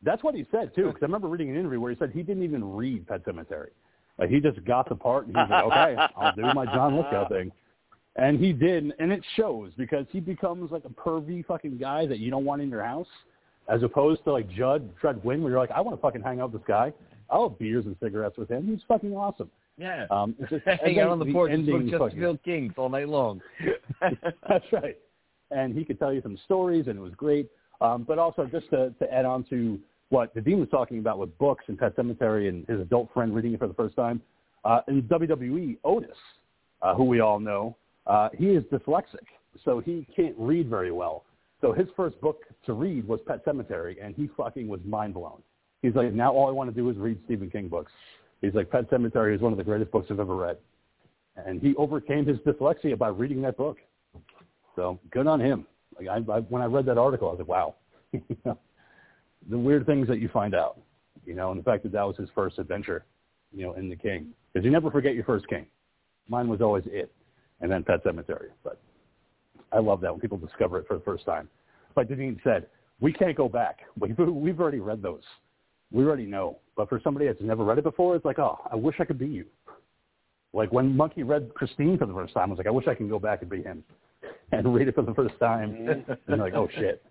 That's 0.02 0.22
what 0.22 0.34
he 0.34 0.46
said 0.50 0.74
too. 0.74 0.86
Because 0.86 1.02
I 1.02 1.06
remember 1.06 1.28
reading 1.28 1.50
an 1.50 1.56
interview 1.56 1.80
where 1.80 1.92
he 1.92 1.98
said 1.98 2.10
he 2.14 2.22
didn't 2.22 2.42
even 2.42 2.64
read 2.74 3.06
Pet 3.06 3.24
Sematary. 3.26 3.68
Like 4.18 4.30
he 4.30 4.40
just 4.40 4.64
got 4.64 4.88
the 4.88 4.94
part 4.94 5.26
and 5.26 5.36
he 5.36 5.40
was 5.40 5.50
like, 5.50 5.64
"Okay, 5.64 6.12
I'll 6.16 6.34
do 6.34 6.42
my 6.54 6.64
John 6.64 6.96
Lithgow 6.96 7.28
thing," 7.28 7.52
and 8.18 8.38
he 8.38 8.52
did, 8.52 8.92
and 8.98 9.10
it 9.10 9.22
shows 9.36 9.72
because 9.78 10.04
he 10.10 10.20
becomes 10.20 10.70
like 10.70 10.84
a 10.84 10.88
pervy 10.88 11.44
fucking 11.46 11.78
guy 11.78 12.06
that 12.06 12.18
you 12.18 12.30
don't 12.30 12.44
want 12.44 12.60
in 12.60 12.68
your 12.68 12.84
house, 12.84 13.06
as 13.68 13.82
opposed 13.82 14.24
to 14.24 14.32
like 14.32 14.50
Judd 14.50 14.88
Fred 15.00 15.22
Gwynne, 15.22 15.42
where 15.42 15.50
you're 15.50 15.60
like, 15.60 15.70
"I 15.70 15.80
want 15.80 15.96
to 15.96 16.02
fucking 16.02 16.22
hang 16.22 16.40
out 16.40 16.52
with 16.52 16.62
this 16.62 16.68
guy. 16.68 16.92
I'll 17.30 17.48
have 17.48 17.58
beers 17.58 17.86
and 17.86 17.96
cigarettes 18.02 18.36
with 18.36 18.50
him. 18.50 18.66
He's 18.66 18.82
fucking 18.86 19.14
awesome." 19.14 19.50
yeah. 19.78 20.06
Um, 20.10 20.34
it's 20.40 20.50
just, 20.50 20.64
Hang 20.66 20.98
out 21.00 21.08
on 21.08 21.18
the 21.18 21.24
then 21.24 21.34
porch 21.34 21.52
smoke 21.54 21.90
Chesterfield 21.90 22.42
Kings 22.44 22.74
all 22.76 22.88
night 22.88 23.08
long. 23.08 23.40
That's 24.48 24.64
right. 24.72 24.98
And 25.50 25.74
he 25.74 25.84
could 25.84 25.98
tell 25.98 26.12
you 26.12 26.20
some 26.20 26.38
stories, 26.44 26.88
and 26.88 26.98
it 26.98 27.02
was 27.02 27.14
great. 27.16 27.48
Um, 27.80 28.04
but 28.06 28.18
also, 28.18 28.44
just 28.44 28.68
to, 28.70 28.92
to 28.98 29.12
add 29.12 29.24
on 29.24 29.44
to 29.44 29.78
what 30.10 30.34
the 30.34 30.40
Dean 30.40 30.58
was 30.58 30.68
talking 30.68 30.98
about 30.98 31.18
with 31.18 31.36
books 31.38 31.64
and 31.68 31.78
Pet 31.78 31.96
Sematary 31.96 32.48
and 32.48 32.66
his 32.66 32.80
adult 32.80 33.08
friend 33.14 33.34
reading 33.34 33.54
it 33.54 33.60
for 33.60 33.68
the 33.68 33.74
first 33.74 33.94
time, 33.94 34.20
uh, 34.64 34.80
in 34.88 35.02
WWE, 35.02 35.78
Otis, 35.84 36.10
uh, 36.82 36.94
who 36.94 37.04
we 37.04 37.20
all 37.20 37.38
know, 37.38 37.76
uh, 38.08 38.28
he 38.36 38.46
is 38.46 38.64
dyslexic, 38.64 39.26
so 39.64 39.80
he 39.80 40.06
can't 40.14 40.34
read 40.38 40.68
very 40.68 40.90
well. 40.90 41.24
So 41.60 41.72
his 41.72 41.86
first 41.96 42.20
book 42.20 42.42
to 42.66 42.72
read 42.72 43.06
was 43.06 43.20
Pet 43.26 43.44
Sematary, 43.44 43.96
and 44.02 44.14
he 44.14 44.28
fucking 44.36 44.68
was 44.68 44.80
mind 44.84 45.14
blown. 45.14 45.42
He's 45.82 45.94
like, 45.94 46.12
now 46.12 46.32
all 46.32 46.48
I 46.48 46.50
want 46.50 46.70
to 46.70 46.74
do 46.74 46.88
is 46.90 46.96
read 46.96 47.18
Stephen 47.24 47.50
King 47.50 47.68
books. 47.68 47.92
He's 48.40 48.54
like, 48.54 48.70
Pet 48.70 48.90
Sematary 48.90 49.34
is 49.34 49.40
one 49.40 49.52
of 49.52 49.58
the 49.58 49.64
greatest 49.64 49.90
books 49.90 50.08
I've 50.10 50.20
ever 50.20 50.36
read. 50.36 50.56
And 51.36 51.60
he 51.60 51.74
overcame 51.76 52.26
his 52.26 52.38
dyslexia 52.38 52.96
by 52.98 53.08
reading 53.08 53.42
that 53.42 53.56
book. 53.56 53.78
So 54.74 54.98
good 55.10 55.26
on 55.26 55.40
him. 55.40 55.66
Like 55.96 56.08
I, 56.08 56.32
I 56.32 56.40
when 56.40 56.62
I 56.62 56.66
read 56.66 56.86
that 56.86 56.98
article, 56.98 57.28
I 57.28 57.32
was 57.32 57.38
like, 57.40 57.48
wow. 57.48 57.74
the 59.50 59.58
weird 59.58 59.86
things 59.86 60.08
that 60.08 60.20
you 60.20 60.28
find 60.28 60.54
out, 60.54 60.80
you 61.24 61.34
know, 61.34 61.50
and 61.50 61.58
the 61.58 61.64
fact 61.64 61.82
that 61.84 61.92
that 61.92 62.02
was 62.02 62.16
his 62.16 62.28
first 62.34 62.58
adventure, 62.58 63.04
you 63.52 63.64
know, 63.64 63.74
in 63.74 63.88
the 63.88 63.96
King, 63.96 64.28
because 64.52 64.64
you 64.64 64.70
never 64.70 64.90
forget 64.90 65.14
your 65.14 65.24
first 65.24 65.48
King. 65.48 65.66
Mine 66.28 66.48
was 66.48 66.60
always 66.60 66.84
it, 66.86 67.12
and 67.60 67.70
then 67.70 67.82
Pet 67.84 68.04
Sematary. 68.04 68.48
But 68.64 68.80
I 69.72 69.78
love 69.78 70.00
that 70.02 70.12
when 70.12 70.20
people 70.20 70.38
discover 70.38 70.78
it 70.78 70.86
for 70.88 70.94
the 70.94 71.02
first 71.04 71.24
time. 71.24 71.48
Like 71.96 72.08
Deneen 72.08 72.38
said, 72.44 72.66
we 73.00 73.12
can't 73.12 73.36
go 73.36 73.48
back. 73.48 73.80
We've 73.98 74.16
we've 74.18 74.60
already 74.60 74.80
read 74.80 75.02
those. 75.02 75.22
We 75.90 76.04
already 76.04 76.26
know. 76.26 76.58
But 76.76 76.88
for 76.88 77.00
somebody 77.02 77.26
that's 77.26 77.40
never 77.40 77.64
read 77.64 77.78
it 77.78 77.84
before, 77.84 78.14
it's 78.14 78.24
like, 78.24 78.38
oh, 78.38 78.58
I 78.70 78.76
wish 78.76 78.96
I 79.00 79.04
could 79.04 79.18
be 79.18 79.26
you. 79.26 79.46
Like 80.52 80.72
when 80.72 80.96
Monkey 80.96 81.22
read 81.24 81.50
Christine 81.54 81.98
for 81.98 82.06
the 82.06 82.14
first 82.14 82.34
time, 82.34 82.44
I 82.44 82.50
was 82.50 82.58
like, 82.58 82.66
I 82.66 82.70
wish 82.70 82.86
I 82.88 82.94
can 82.94 83.08
go 83.08 83.18
back 83.18 83.42
and 83.42 83.50
be 83.50 83.62
him 83.62 83.82
and 84.52 84.74
read 84.74 84.88
it 84.88 84.94
for 84.94 85.02
the 85.02 85.14
first 85.14 85.34
time. 85.38 86.06
and 86.28 86.40
like, 86.40 86.54
oh 86.54 86.68
shit, 86.74 87.02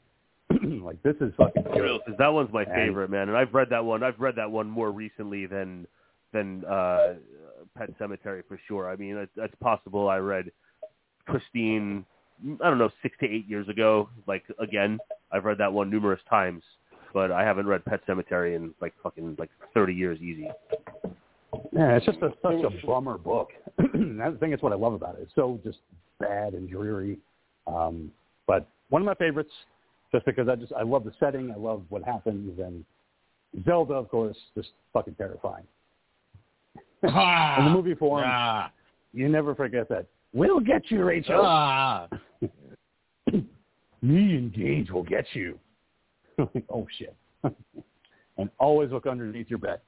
like 0.82 1.02
this 1.04 1.16
is 1.22 1.34
fucking 1.38 1.64
For 1.64 1.70
good. 1.74 1.82
real, 1.82 2.00
'cause 2.00 2.16
that 2.18 2.30
one's 2.34 2.52
my 2.54 2.64
And- 2.64 2.74
favorite, 2.74 3.10
man. 3.10 3.28
And 3.30 3.38
I've 3.38 3.54
read 3.54 3.70
that 3.72 3.84
one. 3.84 4.04
I've 4.04 4.20
read 4.20 4.36
that 4.38 4.50
one 4.50 4.68
more 4.70 4.92
recently 4.92 5.46
than 5.46 5.86
than 6.34 6.64
uh 6.66 7.14
Pet 7.78 7.90
Sematary 8.00 8.44
for 8.48 8.60
sure. 8.68 8.90
I 8.90 8.96
mean, 8.96 9.16
that's, 9.16 9.32
it's 9.38 9.56
possible 9.62 10.10
I 10.10 10.18
read 10.18 10.52
Christine. 11.26 12.06
I 12.64 12.70
don't 12.70 12.78
know, 12.78 12.90
six 13.02 13.16
to 13.20 13.26
eight 13.26 13.48
years 13.48 13.68
ago. 13.68 14.10
Like 14.28 14.44
again, 14.60 15.00
I've 15.32 15.46
read 15.46 15.58
that 15.60 15.72
one 15.72 15.90
numerous 15.90 16.22
times, 16.30 16.64
but 17.14 17.32
I 17.32 17.44
haven't 17.44 17.68
read 17.68 17.84
Pet 17.86 18.02
Sematary 18.08 18.56
in 18.56 18.74
like 18.82 18.94
fucking 19.02 19.36
like 19.40 19.50
thirty 19.74 19.94
years 19.94 20.20
easy. 20.20 20.48
Yeah, 21.72 21.96
it's 21.96 22.06
just 22.06 22.20
a, 22.20 22.32
such 22.42 22.64
a 22.64 22.86
bummer 22.86 23.18
book. 23.18 23.50
I 23.80 24.32
think 24.40 24.54
it's 24.54 24.62
what 24.62 24.72
I 24.72 24.76
love 24.76 24.94
about 24.94 25.16
it. 25.16 25.22
It's 25.24 25.36
so 25.36 25.60
just 25.64 25.80
bad 26.20 26.54
and 26.54 26.70
dreary. 26.70 27.18
Um, 27.66 28.12
but 28.46 28.68
one 28.90 29.02
of 29.02 29.06
my 29.06 29.16
favorites, 29.16 29.52
just 30.12 30.26
because 30.26 30.48
I 30.48 30.56
just 30.56 30.74
I 30.74 30.84
love 30.84 31.04
the 31.04 31.14
setting, 31.20 31.52
I 31.52 31.58
love 31.58 31.84
what 31.90 32.04
happens, 32.04 32.60
and 32.60 32.86
Zelda, 33.66 33.94
of 33.94 34.10
course, 34.10 34.38
just 34.56 34.70
fucking 34.94 35.16
terrifying. 35.16 35.64
In 37.60 37.66
the 37.66 37.72
movie 37.72 37.96
form, 37.96 38.24
Ah, 38.26 38.72
you 39.14 39.30
never 39.30 39.54
forget 39.56 39.88
that. 39.90 40.06
We'll 40.34 40.60
get 40.60 40.90
you, 40.92 41.04
Rachel. 41.04 41.42
ah. 41.44 42.08
Me 44.02 44.36
and 44.36 44.54
Gage 44.54 44.90
will 44.92 45.04
get 45.04 45.26
you. 45.34 45.58
oh 46.70 46.86
shit. 46.98 47.16
and 48.38 48.50
always 48.60 48.92
look 48.92 49.08
underneath 49.08 49.50
your 49.50 49.60
bed. 49.60 49.80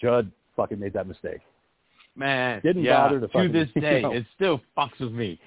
Judd 0.00 0.30
fucking 0.56 0.78
made 0.78 0.92
that 0.94 1.06
mistake. 1.06 1.40
Man, 2.16 2.60
Didn't 2.64 2.82
yeah, 2.84 2.96
bother 3.02 3.20
to 3.20 3.28
fucking, 3.28 3.52
to 3.52 3.58
this 3.64 3.68
day, 3.82 3.96
you 3.96 4.02
know. 4.02 4.12
it 4.12 4.24
still 4.34 4.60
fucks 4.76 4.98
with 4.98 5.12
me. 5.12 5.38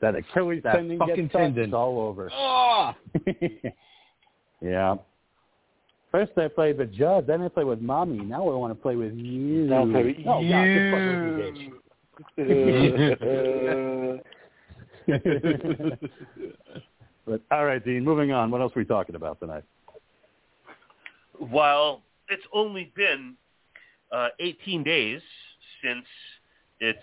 That 0.00 0.14
Achilles 0.14 0.62
That 0.64 0.76
tendon 0.76 0.98
fucking 0.98 1.14
gets 1.26 1.32
tendon. 1.32 1.74
all 1.74 2.00
over. 2.00 2.30
oh, 2.32 2.94
yeah. 4.62 4.96
First 6.10 6.32
I 6.36 6.48
played 6.48 6.78
with 6.78 6.92
Judd, 6.92 7.26
then 7.26 7.42
I 7.42 7.48
played 7.48 7.66
with 7.66 7.80
Mommy. 7.80 8.18
Now 8.18 8.48
I 8.48 8.54
want 8.56 8.72
to 8.72 8.80
play 8.80 8.96
with 8.96 9.14
you. 9.14 9.66
Now 9.66 9.84
play 9.84 10.04
with 10.04 10.16
oh, 10.26 10.42
God, 10.42 10.66
just 10.66 10.92
fucking 10.92 11.36
with 11.36 11.56
you, 11.56 11.56
Gage. 11.56 11.70
but 17.26 17.40
all 17.50 17.64
right, 17.64 17.84
Dean. 17.84 18.04
Moving 18.04 18.32
on. 18.32 18.50
What 18.50 18.60
else 18.60 18.72
are 18.74 18.80
we 18.80 18.84
talking 18.84 19.14
about 19.14 19.38
tonight? 19.38 19.62
Well, 21.40 22.02
it's 22.28 22.42
only 22.52 22.92
been 22.96 23.36
uh, 24.12 24.28
18 24.40 24.82
days 24.82 25.20
since 25.82 26.04
its 26.80 26.98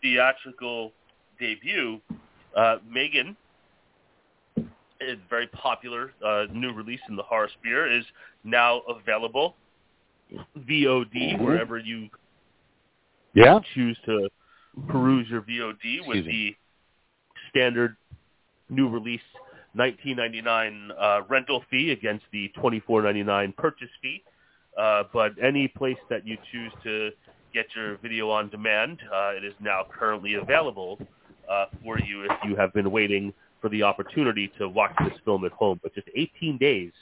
theatrical 0.00 0.92
debut, 1.40 2.00
uh, 2.56 2.76
Megan, 2.88 3.36
a 5.00 5.14
very 5.30 5.46
popular 5.48 6.12
uh, 6.24 6.46
new 6.52 6.72
release 6.72 7.00
in 7.08 7.16
the 7.16 7.22
horror 7.22 7.48
sphere, 7.60 7.90
is 7.90 8.04
now 8.44 8.80
available 8.88 9.54
VOD 10.58 11.40
wherever 11.40 11.78
you 11.78 12.08
Yeah. 13.34 13.60
choose 13.74 13.98
to 14.06 14.28
peruse 14.88 15.28
your 15.28 15.42
VOD 15.42 16.06
with 16.06 16.18
Excuse 16.18 16.26
the 16.26 16.56
standard 17.50 17.96
new 18.68 18.88
release 18.88 19.22
19.99 19.76 20.90
uh, 20.98 21.22
rental 21.28 21.64
fee 21.70 21.92
against 21.92 22.24
the 22.32 22.50
24.99 22.58 23.56
purchase 23.56 23.88
fee. 24.02 24.22
Uh, 24.76 25.04
but 25.12 25.32
any 25.42 25.68
place 25.68 25.96
that 26.10 26.26
you 26.26 26.36
choose 26.52 26.72
to 26.82 27.10
get 27.54 27.66
your 27.74 27.96
video 27.98 28.30
on 28.30 28.48
demand, 28.50 28.98
uh, 29.12 29.30
it 29.36 29.44
is 29.44 29.54
now 29.60 29.84
currently 29.90 30.34
available 30.34 30.98
uh, 31.50 31.66
for 31.82 31.98
you 32.00 32.24
if 32.24 32.32
you 32.44 32.54
have 32.56 32.72
been 32.72 32.90
waiting 32.90 33.32
for 33.60 33.68
the 33.68 33.82
opportunity 33.82 34.50
to 34.58 34.68
watch 34.68 34.92
this 35.00 35.18
film 35.24 35.44
at 35.44 35.52
home. 35.52 35.80
But 35.82 35.94
just 35.94 36.08
18 36.16 36.58
days 36.58 36.92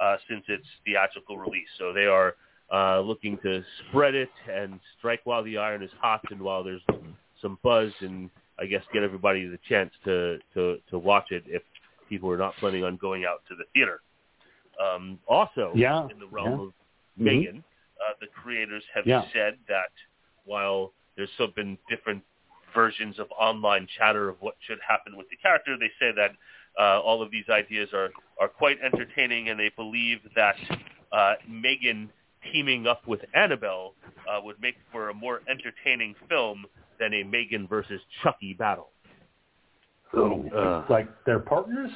uh, 0.00 0.16
since 0.28 0.44
its 0.48 0.66
theatrical 0.84 1.38
release, 1.38 1.68
so 1.78 1.92
they 1.92 2.06
are 2.06 2.34
uh, 2.72 3.00
looking 3.00 3.38
to 3.42 3.62
spread 3.88 4.14
it 4.14 4.30
and 4.50 4.78
strike 4.98 5.20
while 5.24 5.42
the 5.42 5.58
iron 5.58 5.82
is 5.82 5.90
hot 6.00 6.20
and 6.30 6.40
while 6.40 6.62
there's 6.62 6.82
some 7.42 7.58
buzz. 7.62 7.92
And 8.00 8.30
I 8.58 8.66
guess 8.66 8.82
get 8.92 9.02
everybody 9.02 9.46
the 9.46 9.58
chance 9.68 9.90
to 10.04 10.38
to 10.54 10.78
to 10.90 10.98
watch 10.98 11.30
it 11.30 11.44
if 11.46 11.62
people 12.08 12.30
are 12.30 12.38
not 12.38 12.54
planning 12.56 12.84
on 12.84 12.96
going 12.96 13.24
out 13.24 13.42
to 13.48 13.54
the 13.54 13.64
theater. 13.74 14.00
Um, 14.80 15.18
also, 15.28 15.72
Yeah, 15.74 16.08
in 16.10 16.18
the 16.18 16.26
realm 16.26 16.58
yeah. 16.58 16.66
of 16.66 16.72
Megan, 17.16 17.64
uh, 18.00 18.14
the 18.20 18.26
creators 18.28 18.82
have 18.94 19.06
Yeah. 19.06 19.24
said 19.32 19.58
that 19.68 19.90
while 20.44 20.92
there's 21.16 21.30
been 21.54 21.76
different 21.88 22.22
versions 22.74 23.18
of 23.18 23.26
online 23.38 23.86
chatter 23.98 24.28
of 24.28 24.36
what 24.40 24.54
should 24.66 24.78
happen 24.86 25.16
with 25.16 25.28
the 25.30 25.36
character, 25.36 25.76
they 25.78 25.90
say 25.98 26.12
that 26.16 26.30
uh, 26.80 27.00
all 27.00 27.22
of 27.22 27.30
these 27.30 27.44
ideas 27.50 27.88
are, 27.92 28.10
are 28.40 28.48
quite 28.48 28.78
entertaining, 28.82 29.48
and 29.48 29.58
they 29.58 29.70
believe 29.76 30.18
that 30.36 30.54
uh, 31.12 31.34
Megan 31.48 32.10
teaming 32.52 32.86
up 32.86 33.06
with 33.06 33.20
Annabelle 33.34 33.94
uh, 34.30 34.40
would 34.42 34.60
make 34.60 34.76
for 34.92 35.10
a 35.10 35.14
more 35.14 35.40
entertaining 35.48 36.14
film 36.28 36.64
than 36.98 37.12
a 37.14 37.22
Megan 37.24 37.66
versus 37.66 38.00
Chucky 38.22 38.54
battle. 38.54 38.88
So, 40.12 40.44
Uh. 40.54 40.84
like 40.92 41.08
they're 41.24 41.38
partners, 41.38 41.90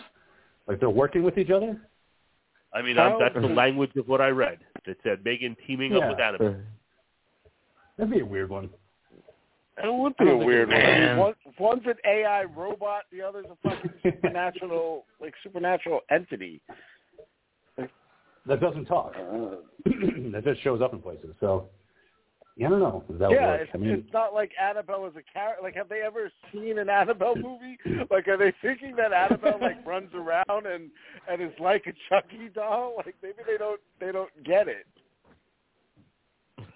like 0.69 0.81
they're 0.81 0.91
working 0.91 1.23
with 1.23 1.37
each 1.39 1.51
other. 1.51 1.81
I 2.73 2.83
mean, 2.83 2.97
How- 2.97 3.19
that's 3.19 3.35
the 3.35 3.41
language 3.63 3.91
of 3.97 4.09
what 4.09 4.21
I 4.21 4.29
read. 4.29 4.59
It 4.87 4.99
said 5.03 5.25
Megan 5.25 5.57
teaming 5.67 5.95
up 5.97 6.09
with 6.11 6.21
Annabelle. 6.21 6.57
That'd 7.97 8.13
be 8.13 8.21
a 8.21 8.25
weird 8.27 8.51
one. 8.51 8.69
It 9.83 9.93
would 9.93 10.17
be 10.17 10.31
a 10.31 10.37
weird 10.37 10.69
one. 10.69 10.81
I 10.81 10.99
mean, 10.99 11.19
would. 11.19 11.19
one. 11.19 11.35
One's 11.59 11.87
an 11.87 11.95
AI 12.07 12.45
robot, 12.45 13.03
the 13.11 13.23
other's 13.23 13.47
a 13.51 13.69
fucking 13.69 13.91
supernatural, 14.03 15.05
like 15.21 15.35
supernatural 15.43 16.01
entity. 16.11 16.61
That 18.47 18.61
doesn't 18.61 18.85
talk. 18.85 19.15
Uh, 19.17 19.57
that 20.33 20.43
just 20.45 20.63
shows 20.63 20.83
up 20.83 20.93
in 20.93 21.01
places. 21.01 21.35
So, 21.41 21.69
yeah, 22.57 22.67
I 22.67 22.71
don't 22.71 22.81
know. 22.81 23.03
If 23.09 23.19
that 23.19 23.31
yeah, 23.31 23.55
it's, 23.55 23.71
I 23.73 23.79
mean, 23.79 23.91
it's 23.91 24.13
not 24.13 24.35
like 24.35 24.53
Annabelle 24.63 25.07
is 25.07 25.15
a 25.17 25.23
character. 25.33 25.63
Like, 25.63 25.75
have 25.75 25.89
they 25.89 26.03
ever 26.03 26.31
seen 26.53 26.79
an 26.79 26.91
Annabelle 26.91 27.37
movie? 27.37 27.79
Like, 28.11 28.29
are 28.29 28.37
they 28.37 28.53
thinking 28.61 28.95
that 28.97 29.13
Annabelle 29.13 29.59
like 29.61 29.85
runs 29.87 30.11
around 30.15 30.67
and 30.67 30.91
and 31.29 31.43
is 31.43 31.59
like 31.59 31.87
a 31.87 31.93
Chucky 32.09 32.51
doll? 32.55 32.95
Like, 32.99 33.15
maybe 33.23 33.39
they 33.47 33.57
don't 33.57 33.81
they 33.99 34.13
don't 34.13 34.31
get 34.45 34.69
it. 34.69 34.87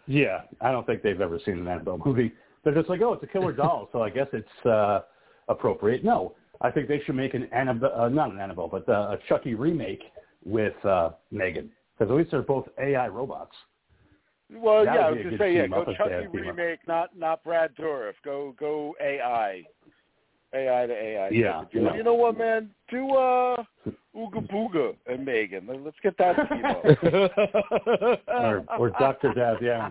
yeah, 0.07 0.43
I 0.61 0.73
don't 0.73 0.87
think 0.87 1.03
they've 1.03 1.21
ever 1.21 1.39
seen 1.45 1.59
an 1.59 1.69
Annabelle 1.69 2.01
movie. 2.05 2.33
They're 2.69 2.83
just 2.83 2.91
like, 2.91 3.01
oh, 3.01 3.15
it's 3.15 3.23
a 3.23 3.27
killer 3.27 3.53
doll, 3.53 3.89
so 3.93 4.03
I 4.03 4.11
guess 4.11 4.27
it's 4.35 4.67
uh, 4.67 5.01
appropriate. 5.49 6.05
No, 6.05 6.35
I 6.61 6.71
think 6.71 6.87
they 6.87 7.01
should 7.07 7.15
make 7.15 7.33
an 7.33 7.45
Annabelle, 7.51 7.99
uh, 7.99 8.11
not 8.11 8.31
an 8.31 8.39
Annabelle, 8.39 8.69
but 8.69 8.87
uh, 8.91 9.17
a 9.17 9.19
Chucky 9.27 9.55
remake 9.55 10.03
with 10.45 10.75
uh, 10.85 11.13
Megan, 11.31 11.71
because 11.99 12.13
at 12.13 12.17
least 12.19 12.31
they're 12.31 12.43
both 12.43 12.67
AI 12.79 13.09
robots. 13.09 13.55
Well, 14.53 14.85
That 14.85 14.97
yeah, 14.97 15.01
I 15.01 15.11
was 15.11 15.21
a 15.21 15.25
gonna 15.25 15.39
say, 15.39 15.57
yeah, 15.57 15.67
go 15.67 15.83
Chucky 15.87 15.99
had 16.11 16.13
a 16.13 16.21
team 16.29 16.29
up. 16.29 16.35
remake, 16.35 16.81
not 16.87 17.17
not 17.17 17.43
Brad 17.43 17.75
Dourif. 17.75 18.13
Go 18.23 18.55
go 18.61 18.95
AI, 19.01 19.65
AI 20.53 20.87
to 20.87 20.93
AI. 20.93 21.29
Yeah, 21.31 21.63
You 21.73 21.81
know, 21.81 21.95
you 21.95 22.03
know 22.03 22.15
what, 22.15 22.37
man? 22.37 22.69
Do 22.91 23.15
uh, 23.15 23.63
Ooga 24.15 24.47
Booga 24.51 24.95
and 25.07 25.25
Megan. 25.25 25.67
Let- 25.67 25.85
Let's 25.85 25.97
get 26.03 26.19
that 26.19 26.37
or, 28.29 28.63
or 28.79 28.91
Dr. 28.91 29.33
Death, 29.33 29.57
yeah, 29.63 29.89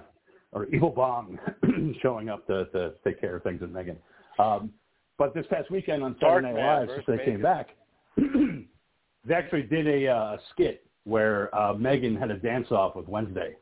or 0.58 0.66
Evil 0.74 0.90
Bong 0.90 1.40
showing 2.02 2.30
up 2.30 2.46
to, 2.48 2.66
to 2.66 2.94
take 3.04 3.22
care 3.22 3.36
of 3.36 3.44
things 3.44 3.62
with 3.62 3.72
Megan. 3.72 3.98
Um, 4.40 4.72
but 5.18 5.34
this 5.34 5.46
past 5.50 5.72
weekend 5.72 6.04
on 6.04 6.16
Saturday 6.20 6.54
Night 6.54 6.80
Live, 6.80 6.90
since 6.94 7.06
they 7.08 7.26
came 7.26 7.42
back, 7.42 7.70
they 8.18 9.34
actually 9.34 9.64
did 9.64 9.88
a 9.88 10.08
uh, 10.08 10.38
skit 10.52 10.86
where 11.06 11.54
uh, 11.58 11.74
Megan 11.74 12.16
had 12.16 12.32
a 12.32 12.38
dance-off 12.38 12.96
with 12.96 13.08
Wednesday, 13.08 13.56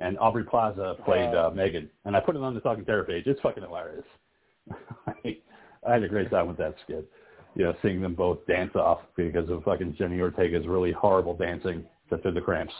and 0.00 0.18
Aubrey 0.18 0.44
Plaza 0.44 0.96
played 1.04 1.34
uh, 1.34 1.50
Megan. 1.54 1.88
And 2.04 2.16
I 2.16 2.20
put 2.20 2.36
it 2.36 2.42
on 2.42 2.54
the 2.54 2.60
Talking 2.60 2.84
Terror 2.84 3.04
page. 3.04 3.26
It's 3.26 3.40
fucking 3.40 3.62
hilarious. 3.62 4.04
I, 5.06 5.38
I 5.86 5.92
had 5.92 6.02
a 6.02 6.08
great 6.08 6.30
time 6.30 6.48
with 6.48 6.58
that 6.58 6.74
skit. 6.84 7.08
You 7.54 7.64
know, 7.64 7.74
seeing 7.82 8.00
them 8.00 8.14
both 8.14 8.44
dance 8.46 8.74
off 8.74 9.00
because 9.16 9.48
of 9.48 9.62
fucking 9.64 9.96
Jenny 9.98 10.18
Ortega's 10.18 10.66
really 10.66 10.92
horrible 10.92 11.36
dancing 11.36 11.84
to 12.10 12.18
Through 12.18 12.32
the 12.32 12.40
Cramps. 12.40 12.72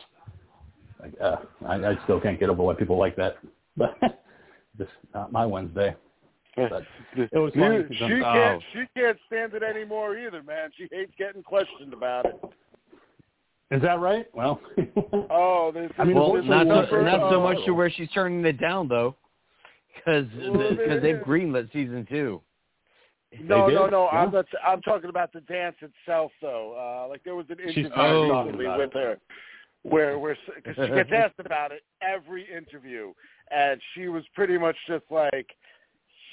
Like, 1.03 1.13
uh, 1.21 1.37
I, 1.67 1.75
I 1.75 1.99
still 2.05 2.21
can't 2.21 2.39
get 2.39 2.49
over 2.49 2.63
why 2.63 2.75
people 2.75 2.97
like 2.99 3.17
that. 3.17 3.37
But 3.77 3.97
just 4.77 4.91
not 5.15 5.33
my 5.33 5.47
Wednesday. 5.47 5.95
But 6.57 6.83
it 7.17 7.31
was 7.33 7.53
funny. 7.55 7.77
You- 7.77 7.83
because 7.85 7.97
she 7.97 8.05
I'm- 8.05 8.21
can't 8.23 8.63
she 8.75 8.85
can't 9.01 9.19
stand 9.27 9.55
it 9.55 9.63
anymore 9.63 10.19
either, 10.19 10.43
man. 10.43 10.71
She 10.77 10.89
hates 10.93 11.13
getting 11.19 11.43
questioned 11.43 11.95
about 11.95 12.27
it. 12.27 12.39
Is 13.71 13.81
that 13.81 13.99
right? 14.01 14.27
Well, 14.35 14.61
Oh, 15.31 15.71
there's 15.73 15.91
I 15.99 16.05
mean, 16.05 16.17
well, 16.17 16.35
there's 16.35 16.45
not 16.45 16.67
a 16.67 16.69
so, 16.69 16.97
number 16.97 17.03
not 17.03 17.31
so 17.31 17.37
of- 17.37 17.43
much 17.43 17.65
to 17.65 17.73
where 17.73 17.89
she's 17.91 18.11
turning 18.11 18.45
it 18.45 18.61
down 18.61 18.89
though, 18.89 19.17
because 19.97 20.27
Well, 20.39 20.69
because 20.77 21.01
they've 21.01 21.17
yeah. 21.17 21.23
greenlit 21.23 21.73
season 21.73 22.07
two. 22.11 22.43
No, 23.41 23.69
no, 23.69 23.87
no. 23.87 24.11
Yeah. 24.13 24.19
I'm 24.21 24.31
not, 24.33 24.45
I'm 24.67 24.83
talking 24.83 25.09
about 25.09 25.33
the 25.33 25.41
dance 25.41 25.77
itself, 25.81 26.31
though. 26.43 26.75
Uh, 26.79 27.09
like 27.09 27.25
there 27.25 27.35
was 27.35 27.47
an 27.49 27.57
She's 27.69 27.87
interview 27.87 27.89
talking 27.89 28.29
recently 28.59 28.67
about 28.67 28.79
with 28.79 28.93
her, 28.93 29.19
where 29.83 30.19
where 30.19 30.37
because 30.55 30.75
she 30.77 30.95
gets 30.95 31.11
asked 31.15 31.39
about 31.39 31.73
it 31.73 31.83
every 32.01 32.47
interview, 32.51 33.13
and 33.51 33.81
she 33.95 34.09
was 34.09 34.25
pretty 34.35 34.59
much 34.59 34.77
just 34.87 35.05
like, 35.11 35.49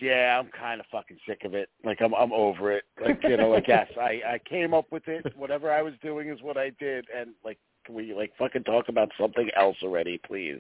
"Yeah, 0.02 0.40
I'm 0.40 0.50
kind 0.58 0.80
of 0.80 0.86
fucking 0.92 1.18
sick 1.28 1.42
of 1.46 1.54
it. 1.54 1.70
Like 1.84 2.02
I'm 2.02 2.14
I'm 2.14 2.34
over 2.34 2.72
it. 2.72 2.84
Like 3.04 3.20
you 3.24 3.38
know, 3.38 3.50
like 3.50 3.66
yes, 3.68 3.88
I 4.00 4.22
I 4.26 4.40
came 4.50 4.74
up 4.74 4.86
with 4.92 5.08
it. 5.08 5.26
Whatever 5.36 5.72
I 5.72 5.82
was 5.82 5.94
doing 6.02 6.30
is 6.30 6.42
what 6.42 6.58
I 6.58 6.72
did, 6.80 7.06
and 7.16 7.32
like." 7.44 7.58
Can 7.86 7.96
we 7.96 8.14
like 8.14 8.34
fucking 8.38 8.66
talk 8.66 8.90
about 8.90 9.10
something 9.18 9.50
else 9.56 9.78
already, 9.82 10.20
please? 10.28 10.60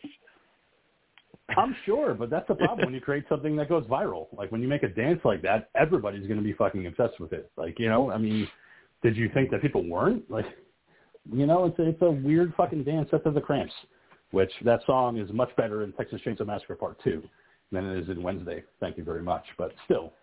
I'm 1.57 1.75
sure, 1.85 2.13
but 2.13 2.29
that's 2.29 2.47
the 2.47 2.55
problem 2.55 2.85
when 2.85 2.93
you 2.93 3.01
create 3.01 3.25
something 3.29 3.55
that 3.57 3.69
goes 3.69 3.85
viral. 3.85 4.27
Like 4.35 4.51
when 4.51 4.61
you 4.61 4.67
make 4.67 4.83
a 4.83 4.87
dance 4.87 5.21
like 5.23 5.41
that, 5.43 5.69
everybody's 5.75 6.27
going 6.27 6.39
to 6.39 6.43
be 6.43 6.53
fucking 6.53 6.85
obsessed 6.87 7.19
with 7.19 7.33
it. 7.33 7.51
Like, 7.57 7.79
you 7.79 7.89
know, 7.89 8.11
I 8.11 8.17
mean, 8.17 8.47
did 9.01 9.15
you 9.15 9.29
think 9.33 9.51
that 9.51 9.61
people 9.61 9.87
weren't? 9.87 10.29
Like, 10.29 10.45
you 11.31 11.45
know, 11.45 11.65
it's 11.65 11.79
a, 11.79 11.87
it's 11.87 12.01
a 12.01 12.11
weird 12.11 12.53
fucking 12.55 12.83
dance 12.83 13.09
set 13.11 13.23
to 13.23 13.31
the 13.31 13.41
cramps, 13.41 13.73
which 14.31 14.51
that 14.65 14.81
song 14.85 15.17
is 15.17 15.31
much 15.31 15.55
better 15.55 15.83
in 15.83 15.91
Texas 15.93 16.21
Chainsaw 16.25 16.45
Massacre 16.45 16.75
Part 16.75 17.01
2 17.03 17.21
than 17.71 17.85
it 17.85 17.99
is 18.03 18.09
in 18.09 18.23
Wednesday. 18.23 18.63
Thank 18.79 18.97
you 18.97 19.03
very 19.03 19.21
much. 19.21 19.43
But 19.57 19.73
still, 19.85 20.13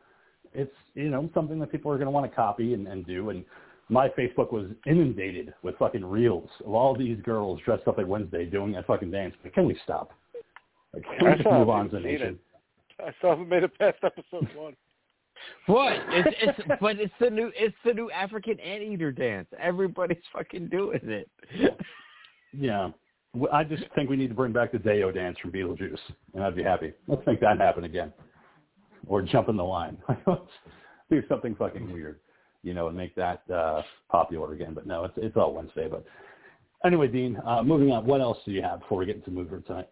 it's, 0.52 0.74
you 0.94 1.10
know, 1.10 1.30
something 1.34 1.58
that 1.60 1.70
people 1.70 1.90
are 1.90 1.96
going 1.96 2.06
to 2.06 2.10
want 2.10 2.28
to 2.30 2.34
copy 2.34 2.74
and, 2.74 2.86
and 2.88 3.06
do. 3.06 3.30
And 3.30 3.44
my 3.88 4.08
Facebook 4.10 4.52
was 4.52 4.66
inundated 4.86 5.54
with 5.62 5.76
fucking 5.78 6.04
reels 6.04 6.48
of 6.64 6.74
all 6.74 6.96
these 6.96 7.20
girls 7.22 7.60
dressed 7.64 7.86
up 7.86 7.98
like 7.98 8.06
Wednesday 8.06 8.44
doing 8.44 8.72
that 8.72 8.86
fucking 8.86 9.10
dance. 9.10 9.34
But 9.42 9.54
can 9.54 9.66
we 9.66 9.78
stop? 9.84 10.10
Like, 10.92 11.04
can 11.18 11.30
we 11.30 11.36
just 11.36 11.48
move 11.48 11.68
on 11.68 11.90
to 11.90 11.96
the 11.96 12.00
nation? 12.00 12.38
I 12.98 13.12
still 13.18 13.30
haven't 13.30 13.48
made 13.48 13.62
it 13.62 13.78
past 13.78 13.98
episode 14.02 14.48
one. 14.56 14.74
What? 15.66 15.92
It's 16.10 16.36
it's 16.40 16.68
but 16.80 16.98
it's 16.98 17.12
the 17.20 17.30
new 17.30 17.50
it's 17.56 17.76
the 17.84 17.92
new 17.92 18.10
African 18.10 18.58
anteater 18.60 19.12
dance. 19.12 19.48
Everybody's 19.60 20.22
fucking 20.32 20.68
doing 20.68 21.00
it. 21.02 21.30
Yeah. 22.52 22.90
I 23.52 23.64
just 23.64 23.84
think 23.94 24.08
we 24.08 24.16
need 24.16 24.28
to 24.28 24.34
bring 24.34 24.52
back 24.52 24.72
the 24.72 24.78
Day-O 24.78 25.10
dance 25.10 25.36
from 25.38 25.52
Beetlejuice, 25.52 25.98
and 26.34 26.42
I'd 26.42 26.56
be 26.56 26.62
happy. 26.62 26.92
Let's 27.06 27.26
make 27.26 27.40
that 27.40 27.58
happen 27.58 27.84
again. 27.84 28.12
Or 29.06 29.20
jump 29.20 29.48
in 29.50 29.56
the 29.56 29.64
line. 29.64 29.98
Let's 30.26 30.40
do 31.10 31.22
something 31.28 31.54
fucking 31.54 31.92
weird, 31.92 32.18
you 32.62 32.72
know, 32.72 32.88
and 32.88 32.96
make 32.96 33.14
that 33.16 33.42
uh, 33.52 33.82
popular 34.10 34.54
again. 34.54 34.72
But 34.74 34.86
no, 34.86 35.04
it's 35.04 35.14
it's 35.16 35.36
all 35.36 35.52
Wednesday. 35.52 35.86
But 35.88 36.04
anyway, 36.84 37.08
Dean, 37.08 37.38
uh, 37.46 37.62
moving 37.62 37.92
on. 37.92 38.06
What 38.06 38.20
else 38.20 38.38
do 38.46 38.52
you 38.52 38.62
have 38.62 38.80
before 38.80 38.98
we 38.98 39.06
get 39.06 39.16
into 39.16 39.30
movie 39.30 39.62
tonight? 39.66 39.88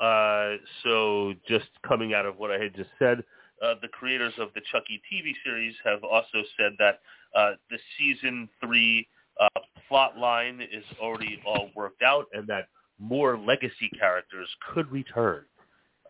Uh, 0.00 0.56
so 0.84 1.34
just 1.48 1.68
coming 1.86 2.14
out 2.14 2.26
of 2.26 2.38
what 2.38 2.50
I 2.50 2.58
had 2.58 2.74
just 2.74 2.90
said, 2.98 3.24
uh, 3.62 3.74
the 3.82 3.88
creators 3.88 4.34
of 4.38 4.48
the 4.54 4.60
Chucky 4.70 5.00
TV 5.12 5.32
series 5.44 5.74
have 5.84 6.04
also 6.04 6.42
said 6.56 6.72
that 6.78 7.00
uh, 7.34 7.52
the 7.70 7.78
season 7.98 8.48
three 8.64 9.06
uh, 9.40 9.48
plot 9.88 10.18
line 10.18 10.60
is 10.60 10.84
already 11.00 11.40
all 11.46 11.70
worked 11.74 12.02
out 12.02 12.26
and 12.32 12.46
that 12.48 12.68
more 12.98 13.38
legacy 13.38 13.90
characters 13.98 14.48
could 14.72 14.90
return. 14.90 15.44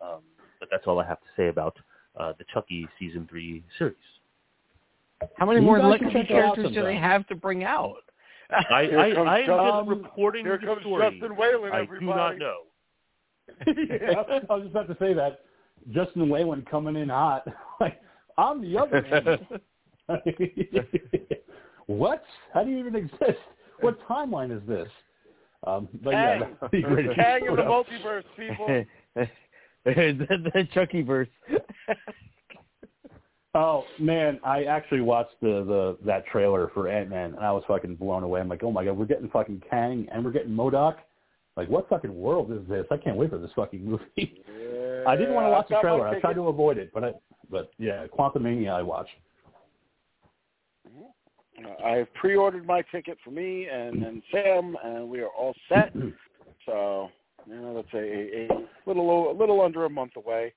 Um, 0.03 0.21
but 0.61 0.69
that's 0.71 0.87
all 0.87 0.99
I 0.99 1.07
have 1.07 1.21
to 1.21 1.27
say 1.37 1.49
about 1.49 1.77
uh, 2.19 2.33
the 2.39 2.45
Chucky 2.53 2.89
season 2.99 3.27
three 3.29 3.63
series. 3.79 3.97
How 5.37 5.47
many 5.47 5.61
You 5.61 5.67
more 5.67 5.81
legacy 5.81 6.13
check 6.13 6.29
that 6.29 6.29
characters 6.29 6.73
do 6.73 6.83
they 6.83 6.97
have 6.97 7.27
to 7.29 7.35
bring 7.35 7.65
out? 7.65 8.03
I, 8.51 8.85
I, 8.85 9.09
I 9.11 9.39
am 9.41 9.87
just 9.87 9.89
reporting 9.89 10.45
Here 10.45 10.59
the 10.59 10.67
comes 10.67 10.81
story. 10.81 11.11
Justin 11.11 11.37
Whalen, 11.37 11.73
I 11.73 11.85
do 11.85 12.07
not 12.07 12.39
know. 12.39 12.61
yeah, 13.67 14.23
I 14.49 14.55
was 14.55 14.63
just 14.63 14.71
about 14.71 14.89
to 14.89 14.97
say 14.99 15.13
that. 15.15 15.41
Justin 15.93 16.29
Whalen 16.29 16.67
coming 16.71 16.97
in 16.97 17.09
hot. 17.09 17.47
Like, 17.81 18.01
I'm 18.37 18.61
the 18.61 18.77
other 18.77 19.07
man. 20.09 20.19
what? 21.87 22.25
How 22.53 22.65
do 22.65 22.71
you 22.71 22.79
even 22.79 22.97
exist? 22.97 23.39
What 23.83 24.01
timeline 24.09 24.51
is 24.51 24.67
this? 24.67 24.89
Um, 25.65 25.89
but 26.03 26.11
yeah, 26.11 26.39
Kang. 26.41 26.57
that'd 26.61 26.71
be 26.73 26.83
great. 26.83 27.07
if 27.07 27.17
you 27.17 27.23
Kang 27.23 27.47
in 27.47 27.55
the 27.55 27.63
up. 27.63 27.87
multiverse, 27.87 28.25
people. 28.37 28.85
the, 29.85 30.51
the 30.55 30.69
Chucky 30.75 31.03
verse. 31.03 31.29
Oh 33.55 33.85
man, 33.99 34.39
I 34.45 34.65
actually 34.65 35.01
watched 35.01 35.41
the 35.41 35.65
the 35.65 35.99
that 36.05 36.27
trailer 36.27 36.71
for 36.75 36.89
Ant 36.89 37.11
Man, 37.11 37.35
and 37.35 37.45
I 37.45 37.51
was 37.51 37.63
fucking 37.67 37.97
blown 37.97 38.23
away. 38.23 38.41
I'm 38.41 38.49
like, 38.49 38.63
oh 38.63 38.71
my 38.71 38.85
god, 38.85 38.97
we're 38.97 39.07
getting 39.07 39.29
fucking 39.31 39.63
Kang 39.71 40.07
and 40.13 40.25
we're 40.25 40.33
getting 40.33 40.53
MODOK. 40.53 40.97
Like, 41.59 41.69
what 41.69 41.89
fucking 41.89 42.15
world 42.15 42.53
is 42.53 42.61
this? 42.69 42.87
I 42.89 42.97
can't 42.97 43.17
wait 43.17 43.31
for 43.31 43.39
this 43.39 43.51
fucking 43.57 43.85
movie. 43.85 44.05
I 45.09 45.17
didn't 45.17 45.35
want 45.35 45.47
to 45.47 45.51
watch 45.51 45.67
the 45.69 45.75
I've 45.75 45.83
got 45.83 45.91
my 45.91 45.99
trailer. 45.99 46.09
I 46.09 46.21
tried 46.21 46.35
to 46.35 46.47
avoid 46.47 46.79
it, 46.79 46.93
but 46.95 47.03
I 47.03 47.13
But 47.51 47.73
yeah, 47.79 48.07
Quantumania 48.17 48.71
I 48.71 48.83
watched. 48.83 49.11
I 51.85 51.97
have 51.97 52.15
pre-ordered 52.15 52.65
my 52.65 52.83
ticket 52.93 53.19
for 53.25 53.33
me 53.33 53.67
and, 53.67 54.05
and 54.05 54.23
Sam, 54.31 54.77
and 54.85 55.09
we 55.11 55.19
are 55.19 55.31
all 55.37 55.53
set. 55.69 55.93
So, 56.67 57.09
you 57.47 57.55
know, 57.55 57.75
that's 57.77 57.95
a, 57.95 58.47
a 58.47 58.49
little 58.85 59.31
a 59.31 59.33
little 59.33 59.63
under 59.63 59.87
a 59.87 59.89
month 59.89 60.17
away. 60.17 60.53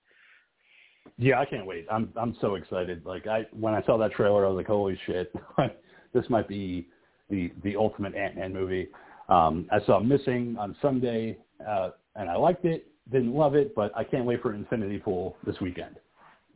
Yeah, 1.18 1.40
I 1.40 1.46
can't 1.46 1.66
wait. 1.66 1.86
I'm 1.90 2.12
I'm 2.18 2.36
so 2.42 2.56
excited. 2.56 3.06
Like 3.06 3.28
I 3.28 3.46
when 3.54 3.74
I 3.74 3.82
saw 3.84 3.98
that 3.98 4.12
trailer, 4.12 4.46
I 4.46 4.50
was 4.50 4.58
like, 4.58 4.68
holy 4.68 5.00
shit, 5.06 5.34
this 6.14 6.26
might 6.30 6.50
be 6.50 6.90
the 7.30 7.54
the 7.64 7.78
ultimate 7.78 8.14
Ant 8.14 8.36
Man 8.36 8.52
movie. 8.52 8.90
Um, 9.30 9.68
I 9.72 9.80
saw 9.86 10.00
Missing 10.00 10.58
on 10.60 10.76
Sunday, 10.82 11.38
uh, 11.68 11.92
and 12.16 12.30
I 12.30 12.36
liked 12.36 12.66
it. 12.66 12.88
Didn't 13.12 13.34
love 13.34 13.56
it, 13.56 13.74
but 13.76 13.96
I 13.96 14.04
can't 14.04 14.26
wait 14.26 14.42
for 14.42 14.54
Infinity 14.54 15.00
Pool 15.00 15.38
this 15.46 15.60
weekend. 15.62 15.98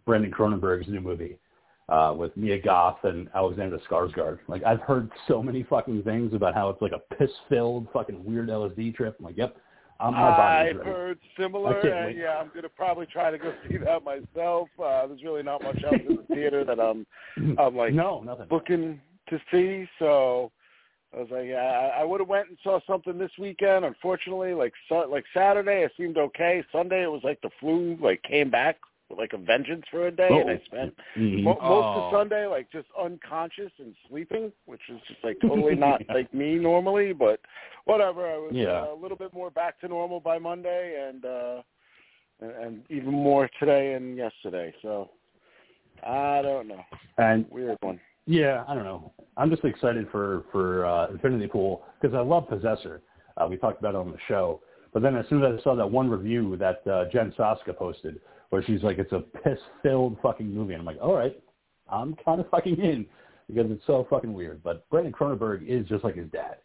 Brandon 0.06 0.32
Cronenberg's 0.32 0.88
new 0.88 1.02
movie 1.02 1.38
uh, 1.90 2.14
with 2.18 2.36
Mia 2.38 2.62
Goth 2.62 3.04
and 3.04 3.30
Alexander 3.36 3.80
Skarsgård. 3.90 4.40
Like 4.48 4.64
I've 4.64 4.82
heard 4.82 5.12
so 5.28 5.42
many 5.42 5.64
fucking 5.64 6.04
things 6.04 6.34
about 6.34 6.54
how 6.54 6.70
it's 6.70 6.82
like 6.82 6.92
a 6.92 7.16
piss-filled 7.16 7.88
fucking 7.94 8.24
weird 8.24 8.50
LSD 8.50 8.96
trip. 8.96 9.16
I'm 9.20 9.26
like, 9.26 9.38
yep, 9.38 9.58
I'm 10.00 10.14
my 10.14 10.70
I've 10.70 10.76
ready. 10.78 10.90
heard 10.90 11.20
similar, 11.40 11.80
and 11.80 12.18
yeah, 12.18 12.38
I'm 12.38 12.52
gonna 12.54 12.70
probably 12.70 13.06
try 13.06 13.32
to 13.32 13.38
go 13.38 13.54
see 13.70 13.78
that 13.78 14.04
myself. 14.04 14.70
Uh, 14.78 15.08
there's 15.08 15.24
really 15.24 15.44
not 15.44 15.64
much 15.64 15.82
else 15.84 16.02
in 16.08 16.18
the 16.18 16.36
theater 16.36 16.64
that 16.66 16.80
I'm 16.80 17.06
I'm 17.60 17.76
like 17.76 17.94
no, 17.94 18.22
nothing. 18.22 18.48
booking 18.50 19.00
to 19.30 19.40
see. 19.52 19.88
So 20.00 20.52
I 21.16 21.20
was 21.20 21.30
like, 21.32 21.46
yeah, 21.48 21.92
I, 21.96 22.02
I 22.02 22.04
would 22.04 22.20
have 22.20 22.28
went 22.30 22.50
and 22.50 22.58
saw 22.64 22.80
something 22.86 23.18
this 23.18 23.32
weekend. 23.40 23.86
Unfortunately, 23.86 24.54
like 24.54 24.74
so, 24.90 25.08
like 25.10 25.24
Saturday, 25.34 25.84
it 25.84 25.92
seemed 25.98 26.18
okay. 26.18 26.64
Sunday, 26.72 27.04
it 27.04 27.12
was 27.12 27.22
like 27.24 27.40
the 27.42 27.50
flu 27.60 27.98
like 28.02 28.22
came 28.24 28.50
back 28.50 28.78
with 29.10 29.18
like 29.20 29.34
a 29.34 29.38
vengeance 29.38 29.86
for 29.90 30.08
a 30.08 30.12
day, 30.12 30.28
and 30.28 30.50
I 30.50 30.56
Oh. 30.56 30.66
spent 30.66 30.96
Mhm. 31.16 31.44
mo- 31.44 31.60
most 31.62 31.64
Oh. 31.64 32.02
of 32.08 32.12
Sunday 32.12 32.46
like 32.48 32.70
just 32.72 32.88
unconscious 33.00 33.72
and 33.80 33.96
sleeping, 34.10 34.52
which 34.66 34.82
is 34.90 35.00
just 35.08 35.24
like 35.24 35.40
totally 35.40 35.76
not 35.76 36.02
Yeah. 36.06 36.14
like 36.14 36.34
me 36.34 36.56
normally. 36.56 37.14
But 37.14 37.40
whatever, 37.86 38.28
I 38.28 38.38
was 38.38 38.54
Yeah. 38.54 38.82
uh, 38.82 38.94
a 38.94 38.96
little 39.02 39.18
bit 39.18 39.32
more 39.34 39.50
back 39.52 39.80
to 39.82 39.88
normal 39.88 40.20
by 40.20 40.38
Monday, 40.38 41.08
and 41.08 41.24
uh 41.26 41.62
and, 42.42 42.52
and 42.52 42.84
even 42.90 43.12
more 43.14 43.50
today 43.60 43.94
and 43.94 44.18
yesterday. 44.18 44.74
So 44.82 45.10
I 46.04 46.42
don't 46.42 46.68
know, 46.68 46.84
And 47.18 47.50
weird 47.50 47.78
one. 47.82 48.02
Yeah, 48.26 48.64
I 48.68 48.74
don't 48.74 48.84
know. 48.84 49.12
I'm 49.38 49.50
just 49.50 49.64
excited 49.64 50.08
for 50.12 50.46
for 50.52 50.86
uh, 50.86 51.10
Infinity 51.10 51.48
Pool 51.48 51.84
because 52.02 52.16
I 52.16 52.22
love 52.22 52.48
Possessor. 52.50 53.02
Uh, 53.38 53.48
we 53.50 53.58
talked 53.58 53.80
about 53.80 53.96
it 53.96 53.98
on 53.98 54.12
the 54.12 54.18
show, 54.28 54.62
but 54.94 55.02
then 55.02 55.16
as 55.16 55.26
soon 55.30 55.44
as 55.44 55.60
I 55.60 55.64
saw 55.64 55.76
that 55.76 55.90
one 55.90 56.10
review 56.10 56.56
that 56.58 56.86
uh, 56.88 57.06
Jen 57.12 57.34
Saska 57.38 57.76
posted, 57.78 58.20
where 58.50 58.64
she's 58.64 58.82
like, 58.82 58.98
"It's 58.98 59.12
a 59.12 59.20
piss-filled 59.20 60.18
fucking 60.24 60.52
movie," 60.54 60.74
and 60.74 60.82
I'm 60.82 60.86
like, 60.86 60.98
"All 61.02 61.14
right, 61.14 61.38
I'm 61.90 62.16
kind 62.24 62.40
of 62.40 62.50
fucking 62.50 62.80
in 62.80 63.06
because 63.48 63.70
it's 63.70 63.86
so 63.86 64.08
fucking 64.10 64.34
weird." 64.34 64.64
But 64.64 64.90
Brandon 64.90 65.14
Cronenberg 65.14 65.68
is 65.68 65.88
just 65.88 66.04
like 66.04 66.16
his 66.16 66.30
dad. 66.32 66.58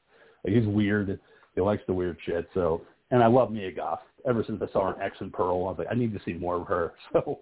Like, 0.45 0.55
he's 0.55 0.67
weird. 0.67 1.21
He 1.55 1.61
likes 1.61 1.83
the 1.87 1.93
weird 1.93 2.17
shit. 2.25 2.49
So, 2.55 2.83
and 3.11 3.23
I 3.23 3.27
love 3.27 3.51
Mia 3.51 3.73
Goth. 3.73 4.01
Ever 4.27 4.45
since 4.47 4.63
I 4.63 4.73
saw 4.73 4.93
her 4.93 4.95
in 4.95 5.03
X 5.03 5.17
and 5.21 5.33
Pearl, 5.33 5.67
I 5.67 5.71
was 5.71 5.77
like, 5.79 5.89
I 5.91 5.95
need 5.95 6.15
to 6.15 6.21
see 6.25 6.35
more 6.35 6.57
of 6.57 6.67
her. 6.69 6.93
So, 7.13 7.41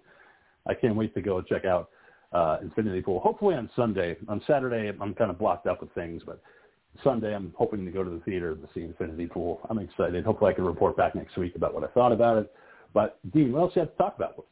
I 0.67 0.75
can't 0.75 0.97
wait 0.97 1.15
to 1.15 1.23
go 1.23 1.41
check 1.41 1.65
out 1.65 1.91
uh, 2.33 2.59
Infinity 2.63 3.01
Pool. 3.03 3.21
Hopefully 3.21 3.55
on 3.55 3.71
Sunday. 3.75 4.17
On 4.29 4.41
Saturday, 4.47 4.93
I'm 5.01 5.15
kind 5.15 5.31
of 5.31 5.39
blocked 5.39 5.67
up 5.67 5.81
with 5.81 5.93
things, 5.95 6.23
but 6.25 6.41
Sunday, 7.05 7.35
I'm 7.35 7.55
hoping 7.57 7.85
to 7.85 7.91
go 7.91 8.03
to 8.03 8.11
the 8.11 8.21
theater 8.21 8.55
to 8.55 8.69
see 8.75 8.83
Infinity 8.83 9.27
Pool. 9.27 9.61
I'm 9.71 9.79
excited. 9.79 10.25
Hopefully, 10.25 10.53
I 10.53 10.55
can 10.55 10.65
report 10.65 10.97
back 10.97 11.15
next 11.15 11.37
week 11.37 11.55
about 11.55 11.75
what 11.75 11.85
I 11.85 11.89
thought 11.89 12.13
about 12.13 12.39
it. 12.39 12.53
But 12.93 13.19
Dean, 13.33 13.53
what 13.53 13.61
else 13.61 13.75
do 13.75 13.81
you 13.81 13.87
have 13.87 13.93
to 13.93 13.99
talk 13.99 14.17
about? 14.17 14.45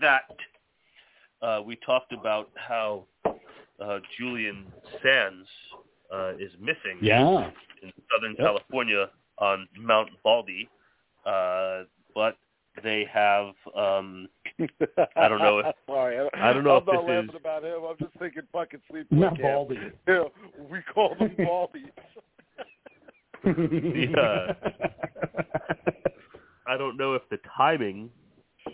that 0.00 0.30
uh, 1.42 1.60
we 1.64 1.76
talked 1.84 2.12
about 2.12 2.50
how 2.54 3.04
uh, 3.24 3.98
Julian 4.18 4.66
Sands 5.02 5.48
uh, 6.14 6.32
is 6.38 6.52
missing 6.60 6.98
Yeah. 7.02 7.50
in 7.82 7.92
Southern 8.12 8.34
Yep. 8.38 8.46
California 8.46 9.10
on 9.38 9.68
Mount 9.76 10.10
Baldy, 10.24 10.68
uh, 11.26 11.84
but 12.14 12.36
they 12.82 13.06
have 13.12 13.54
um, 13.76 14.28
I 15.16 15.28
don't 15.28 15.38
know 15.38 15.58
if- 15.60 15.74
Sorry, 15.86 16.28
I 16.34 16.52
don't 16.52 16.64
know 16.64 16.76
I'm 16.76 16.82
if 16.82 16.86
not 16.86 16.92
this 16.92 17.08
laughing 17.08 17.28
is- 17.30 17.34
about 17.40 17.64
him. 17.64 17.80
I'm 17.88 17.96
just 17.98 18.18
thinking 18.18 18.42
fucking 18.52 18.80
sleep. 18.90 19.06
Not 19.10 19.38
Baldy. 19.40 19.78
Yeah, 20.08 20.24
we 20.70 20.80
call 20.94 21.14
them 21.18 21.34
Baldy. 21.38 21.84
The, 23.44 24.56
I 26.66 26.76
don't 26.76 26.96
know 26.96 27.14
if 27.14 27.22
the 27.30 27.38
timing 27.56 28.10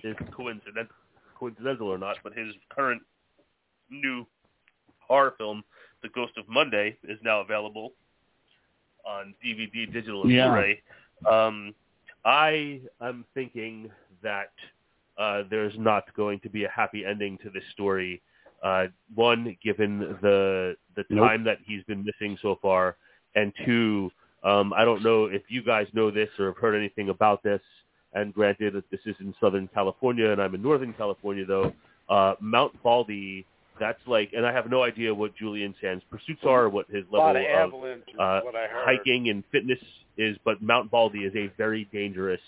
is 0.02 0.16
coincident, 0.34 0.88
coincidental 1.38 1.88
or 1.88 1.98
not, 1.98 2.16
but 2.24 2.32
his 2.32 2.48
current 2.70 3.02
new 3.90 4.26
horror 4.98 5.34
film, 5.38 5.62
The 6.02 6.09
Ghost 6.09 6.32
of 6.38 6.48
Monday, 6.48 6.96
is 7.05 7.18
now 7.22 7.40
available 7.40 7.92
on 9.07 9.34
DVD, 9.44 9.92
digital, 9.92 10.22
and 10.22 10.32
Yeah. 10.32 10.48
Blu-ray. 10.48 10.82
Um, 11.30 11.74
I 12.24 12.80
am 13.00 13.24
thinking 13.34 13.90
that 14.22 14.52
uh, 15.18 15.42
there's 15.50 15.74
not 15.78 16.04
going 16.16 16.40
to 16.40 16.48
be 16.48 16.64
a 16.64 16.70
happy 16.70 17.04
ending 17.04 17.38
to 17.38 17.50
this 17.50 17.62
story. 17.72 18.22
Uh, 18.62 18.86
one, 19.14 19.56
given 19.62 20.16
the 20.22 20.74
the 20.96 21.04
Nope. 21.10 21.28
time 21.28 21.44
that 21.44 21.58
he's 21.64 21.84
been 21.84 22.04
missing 22.04 22.38
so 22.40 22.58
far, 22.62 22.96
and 23.34 23.52
two, 23.66 24.10
um, 24.42 24.72
I 24.72 24.84
don't 24.84 25.02
know 25.02 25.26
if 25.26 25.42
you 25.48 25.62
guys 25.62 25.86
know 25.92 26.10
this 26.10 26.28
or 26.38 26.46
have 26.46 26.56
heard 26.56 26.74
anything 26.74 27.10
about 27.10 27.42
this. 27.42 27.60
And 28.14 28.32
granted, 28.32 28.74
that 28.74 28.88
this 28.92 29.00
is 29.06 29.16
in 29.18 29.34
Southern 29.40 29.68
California, 29.74 30.30
and 30.30 30.40
I'm 30.40 30.54
in 30.54 30.62
Northern 30.62 30.94
California, 30.94 31.44
though. 31.44 31.72
Uh, 32.08 32.34
Mount 32.40 32.80
Baldy, 32.82 33.44
that's 33.80 34.00
like, 34.06 34.32
and 34.32 34.46
I 34.46 34.52
have 34.52 34.70
no 34.70 34.82
idea 34.82 35.14
what 35.14 35.34
Julian 35.36 35.74
Sands' 35.80 36.04
pursuits 36.10 36.42
are, 36.44 36.64
or 36.64 36.68
what 36.68 36.86
his 36.88 37.04
level 37.10 37.30
of 37.30 37.72
of 37.72 37.74
uh, 38.18 38.40
what 38.44 38.54
I 38.54 38.66
heard. 38.66 38.84
hiking 38.84 39.28
and 39.30 39.42
fitness 39.50 39.78
is, 40.16 40.36
but 40.44 40.62
Mount 40.62 40.90
Baldy 40.90 41.20
is 41.24 41.34
a 41.34 41.48
very 41.56 41.88
dangerous 41.92 42.40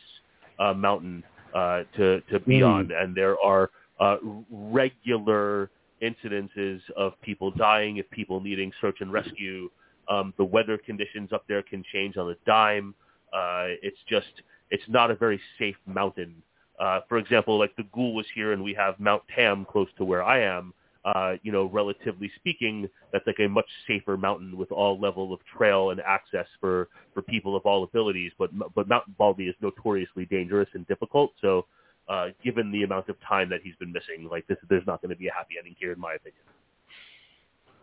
uh, 0.58 0.72
mountain 0.72 1.22
uh, 1.54 1.82
to 1.96 2.20
to 2.30 2.40
be 2.40 2.60
Mm. 2.60 2.68
on, 2.68 2.92
and 2.92 3.14
there 3.14 3.36
are 3.44 3.70
uh, 4.00 4.16
regular 4.50 5.70
incidences 6.02 6.80
of 6.96 7.20
people 7.22 7.50
dying, 7.50 7.98
of 7.98 8.10
people 8.10 8.40
needing 8.40 8.72
search 8.80 8.98
and 9.00 9.12
rescue. 9.12 9.70
Um, 10.08 10.32
the 10.36 10.44
weather 10.44 10.78
conditions 10.78 11.32
up 11.32 11.44
there 11.48 11.62
can 11.62 11.82
change 11.92 12.16
on 12.16 12.30
a 12.30 12.34
dime. 12.46 12.94
Uh, 13.32 13.68
it's 13.82 13.98
just 14.08 14.42
it's 14.70 14.84
not 14.88 15.10
a 15.10 15.14
very 15.14 15.40
safe 15.58 15.76
mountain. 15.86 16.42
Uh, 16.78 17.00
for 17.08 17.18
example, 17.18 17.58
like 17.58 17.74
the 17.76 17.84
Ghoul 17.94 18.14
was 18.14 18.26
here, 18.34 18.52
and 18.52 18.62
we 18.62 18.74
have 18.74 19.00
Mount 19.00 19.22
Tam 19.34 19.64
close 19.64 19.88
to 19.98 20.04
where 20.04 20.22
I 20.22 20.40
am. 20.42 20.74
Uh, 21.14 21.34
you 21.44 21.52
know, 21.52 21.66
relatively 21.66 22.28
speaking, 22.34 22.88
that's 23.12 23.24
like 23.28 23.38
a 23.38 23.48
much 23.48 23.68
safer 23.86 24.16
mountain 24.16 24.56
with 24.56 24.72
all 24.72 24.98
level 24.98 25.32
of 25.32 25.38
trail 25.56 25.90
and 25.90 26.00
access 26.00 26.46
for, 26.60 26.88
for 27.14 27.22
people 27.22 27.54
of 27.54 27.62
all 27.64 27.84
abilities. 27.84 28.32
But 28.40 28.50
but 28.74 28.88
Mount 28.88 29.16
Baldy 29.16 29.46
is 29.46 29.54
notoriously 29.62 30.26
dangerous 30.26 30.68
and 30.74 30.84
difficult. 30.88 31.30
So, 31.40 31.66
uh, 32.08 32.30
given 32.42 32.72
the 32.72 32.82
amount 32.82 33.08
of 33.08 33.14
time 33.20 33.48
that 33.50 33.60
he's 33.62 33.76
been 33.76 33.92
missing, 33.92 34.28
like 34.28 34.48
this, 34.48 34.58
there's 34.68 34.86
not 34.86 35.00
going 35.00 35.10
to 35.10 35.16
be 35.16 35.28
a 35.28 35.32
happy 35.32 35.54
ending 35.58 35.76
here, 35.78 35.92
in 35.92 36.00
my 36.00 36.14
opinion. 36.14 36.42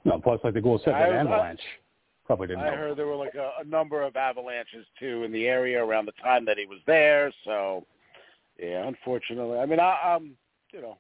no, 0.04 0.20
plus, 0.20 0.42
like 0.44 0.54
the 0.54 0.62
goal 0.62 0.82
said, 0.84 0.94
I 0.94 1.10
that 1.10 1.26
was- 1.26 1.32
avalanche 1.32 1.62
probably 2.26 2.48
didn't 2.48 2.64
I 2.64 2.66
help. 2.68 2.78
heard 2.78 2.98
there 2.98 3.08
were 3.08 3.16
like 3.16 3.36
a, 3.36 3.52
a 3.62 3.64
number 3.66 4.02
of 4.02 4.16
avalanches 4.18 4.86
too 5.00 5.24
in 5.24 5.32
the 5.32 5.46
area 5.48 5.82
around 5.84 6.08
the 6.08 6.14
time 6.24 6.44
that 6.46 6.58
he 6.58 6.66
was 6.66 6.80
there. 6.88 7.32
So, 7.46 7.86
yeah, 8.60 8.86
unfortunately, 8.88 9.60
I 9.60 9.66
mean, 9.66 9.80
I, 9.80 9.98
I'm, 10.04 10.36
you 10.74 10.82
know, 10.82 10.98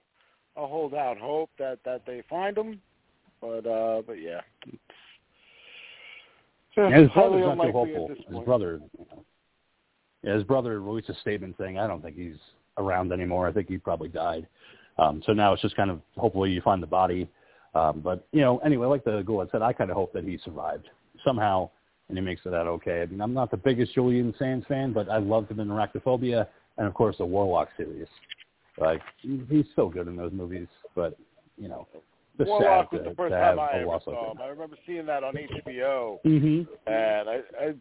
I'll 0.55 0.67
hold 0.67 0.93
out 0.93 1.17
hope 1.17 1.49
that 1.57 1.79
that 1.85 2.05
they 2.05 2.23
find 2.29 2.57
him, 2.57 2.81
but 3.41 3.65
uh, 3.65 4.01
but 4.05 4.21
yeah, 4.21 4.41
it's, 4.67 4.77
Yeah, 6.75 6.99
his 6.99 7.09
brother's 7.11 7.45
not 7.45 7.63
too 7.63 7.71
hopeful. 7.71 8.09
His 8.09 8.45
brother, 8.45 8.79
yeah, 10.23 10.35
his 10.35 10.43
brother 10.43 10.79
released 10.81 11.09
a 11.09 11.15
statement 11.21 11.55
saying, 11.59 11.77
"I 11.79 11.87
don't 11.87 12.01
think 12.01 12.15
he's 12.15 12.37
around 12.77 13.11
anymore. 13.11 13.47
I 13.47 13.51
think 13.51 13.67
he 13.67 13.77
probably 13.77 14.09
died." 14.09 14.47
Um, 14.97 15.23
so 15.25 15.33
now 15.33 15.53
it's 15.53 15.61
just 15.61 15.75
kind 15.75 15.89
of 15.89 16.01
hopefully 16.17 16.51
you 16.51 16.61
find 16.61 16.81
the 16.81 16.87
body. 16.87 17.27
Um, 17.75 18.01
but 18.01 18.27
you 18.31 18.41
know, 18.41 18.59
anyway, 18.59 18.87
like 18.87 19.03
the 19.03 19.21
goal 19.21 19.47
said, 19.51 19.61
I 19.61 19.73
kind 19.73 19.89
of 19.89 19.95
hope 19.95 20.13
that 20.13 20.23
he 20.23 20.39
survived 20.43 20.87
somehow 21.23 21.69
and 22.09 22.17
he 22.17 22.23
makes 22.23 22.41
it 22.45 22.53
out 22.53 22.67
okay. 22.67 23.01
I 23.01 23.05
mean, 23.05 23.21
I'm 23.21 23.33
not 23.33 23.49
the 23.49 23.57
biggest 23.57 23.93
Julian 23.93 24.33
Sands 24.37 24.65
fan, 24.67 24.93
but 24.93 25.09
I 25.09 25.17
loved 25.17 25.49
him 25.49 25.59
in 25.59 25.69
Arachnophobia 25.69 26.47
and 26.77 26.87
of 26.87 26.93
course 26.93 27.17
the 27.17 27.25
Warlock 27.25 27.69
series. 27.77 28.07
Like 28.79 29.01
he's 29.21 29.65
so 29.75 29.89
good 29.89 30.07
in 30.07 30.15
those 30.15 30.31
movies, 30.31 30.67
but 30.95 31.17
you 31.57 31.69
know, 31.69 31.87
the 32.37 32.45
Warlock 32.45 32.89
sad 32.91 32.99
was 32.99 33.09
the 33.09 33.15
first 33.15 33.31
time 33.33 33.59
I 33.59 33.73
ever 33.81 33.99
saw 34.03 34.31
him. 34.31 34.37
that. 34.37 34.43
I 34.43 34.47
remember 34.47 34.75
seeing 34.87 35.05
that 35.05 35.23
on 35.23 35.35
HBO. 35.35 36.17
Mm-hmm. 36.25 36.63
and 36.91 37.29
I, 37.29 37.39
I 37.61 37.73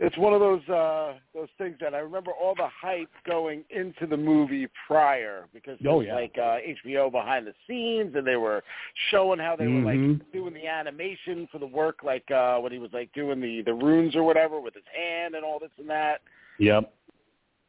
it's 0.00 0.16
one 0.18 0.32
of 0.32 0.40
those 0.40 0.66
uh 0.68 1.14
those 1.34 1.48
things 1.58 1.76
that 1.80 1.94
I 1.94 1.98
remember 1.98 2.32
all 2.32 2.54
the 2.56 2.66
hype 2.68 3.10
going 3.24 3.62
into 3.70 4.06
the 4.08 4.16
movie 4.16 4.66
prior 4.88 5.46
because 5.54 5.78
Oh, 5.86 6.02
there's 6.02 6.08
yeah. 6.08 6.14
like 6.14 6.36
uh 6.36 6.56
HBO 6.88 7.12
behind 7.12 7.46
the 7.46 7.54
scenes 7.68 8.16
and 8.16 8.26
they 8.26 8.36
were 8.36 8.64
showing 9.10 9.38
how 9.38 9.54
they 9.54 9.68
were 9.68 9.82
like 9.82 9.98
Mhm. 9.98 10.20
doing 10.32 10.54
the 10.54 10.66
animation 10.66 11.46
for 11.52 11.58
the 11.58 11.66
work 11.66 12.02
like 12.02 12.28
uh 12.32 12.58
when 12.58 12.72
he 12.72 12.78
was 12.78 12.90
like 12.92 13.12
doing 13.12 13.40
the 13.40 13.62
the 13.62 13.74
runes 13.74 14.16
or 14.16 14.24
whatever 14.24 14.58
with 14.60 14.74
his 14.74 14.84
hand 14.92 15.34
and 15.36 15.44
all 15.44 15.60
this 15.60 15.70
and 15.78 15.88
that 15.88 16.22
Yep. 16.58 16.92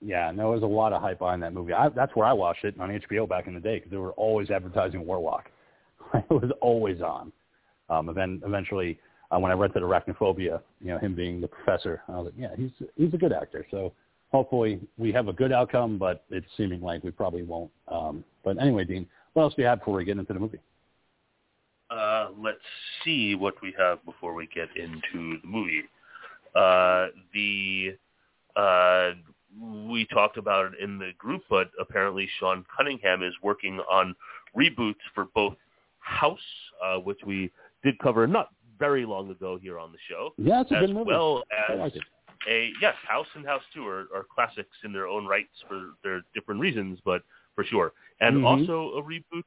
Yeah, 0.04 0.32
no, 0.32 0.52
there's 0.52 0.64
a 0.64 0.66
lot 0.66 0.94
of 0.94 1.02
hype 1.02 1.20
behind 1.20 1.44
that 1.44 1.54
movie. 1.54 1.74
I, 1.74 1.90
that's 1.90 2.16
where 2.16 2.26
I 2.26 2.34
watched 2.34 2.66
it 2.66 2.80
on 2.80 2.90
HBO 2.90 3.30
back 3.30 3.48
in 3.48 3.54
the 3.54 3.60
day 3.60 3.78
because 3.78 3.92
they 3.92 3.98
were 3.98 4.14
always 4.14 4.50
advertising 4.50 5.06
Warlock. 5.06 5.52
it 6.14 6.30
was 6.30 6.52
always 6.60 7.02
on. 7.02 7.32
Um, 7.90 8.10
and 8.10 8.18
then 8.18 8.42
eventually, 8.46 9.00
uh, 9.30 9.40
when 9.40 9.52
I 9.52 9.56
rented 9.56 9.84
Arachnophobia, 9.84 10.62
you 10.82 10.88
know, 10.88 10.98
him 10.98 11.14
being 11.14 11.40
the 11.40 11.48
professor, 11.48 12.02
I 12.08 12.14
was 12.14 12.26
like, 12.26 12.34
yeah, 12.38 12.56
he's 12.58 12.72
he's 12.96 13.14
a 13.14 13.18
good 13.18 13.32
actor. 13.32 13.66
So 13.70 13.94
hopefully 14.32 14.80
we 14.98 15.12
have 15.12 15.28
a 15.28 15.34
good 15.34 15.52
outcome, 15.52 15.98
but 15.98 16.24
it's 16.32 16.48
seeming 16.58 16.82
like 16.82 17.04
we 17.04 17.12
probably 17.12 17.44
won't. 17.44 17.72
Um, 17.88 18.24
but 18.44 18.60
anyway, 18.60 18.86
Dean, 18.86 19.08
what 19.34 19.44
else 19.44 19.54
do 19.56 19.62
you 19.62 19.68
have 19.68 19.80
before 19.80 19.96
we 19.96 20.06
get 20.06 20.18
into 20.18 20.34
the 20.34 20.40
movie? 20.40 20.60
Uh, 21.92 22.30
let's 22.40 22.58
see 23.04 23.36
what 23.36 23.62
we 23.62 23.74
have 23.78 24.04
before 24.06 24.34
we 24.34 24.48
get 24.48 24.70
into 24.76 25.38
the 25.42 25.48
movie. 25.48 25.84
Uh, 26.56 27.08
the 27.34 27.98
uh, 28.56 29.12
we 29.60 30.06
talked 30.14 30.38
about 30.38 30.66
it 30.74 30.80
in 30.82 30.98
the 30.98 31.12
group, 31.18 31.44
but 31.50 31.70
apparently 31.80 32.28
Sean 32.40 32.66
Cunningham 32.76 33.24
is 33.24 33.34
working 33.44 33.80
on 33.92 34.16
reboots 34.58 34.96
for 35.14 35.26
both 35.36 35.56
House, 36.00 36.40
uh, 36.84 36.98
which 36.98 37.20
we 37.26 37.52
did 37.84 37.98
cover 38.00 38.26
not 38.28 38.50
very 38.80 39.06
long 39.06 39.30
ago 39.30 39.58
here 39.62 39.78
on 39.78 39.92
the 39.92 39.98
show, 40.10 40.34
Yeah, 40.38 40.62
it's 40.62 40.72
a 40.72 40.76
good 40.80 40.90
movie. 40.94 41.10
well 41.12 41.44
as 41.70 41.78
like 41.80 41.94
a 42.50 42.72
yes, 42.82 42.96
House 43.08 43.28
and 43.36 43.46
House 43.46 43.62
Two 43.74 43.86
are, 43.86 44.08
are 44.16 44.26
classics 44.34 44.76
in 44.84 44.92
their 44.92 45.06
own 45.08 45.28
rights 45.28 45.54
for 45.68 45.92
their 46.04 46.22
different 46.34 46.60
reasons, 46.60 47.00
but 47.06 47.22
for 47.56 47.64
sure, 47.64 47.94
and 48.20 48.38
Mhm. 48.38 48.46
also 48.46 48.94
a 48.98 49.04
reboot 49.04 49.44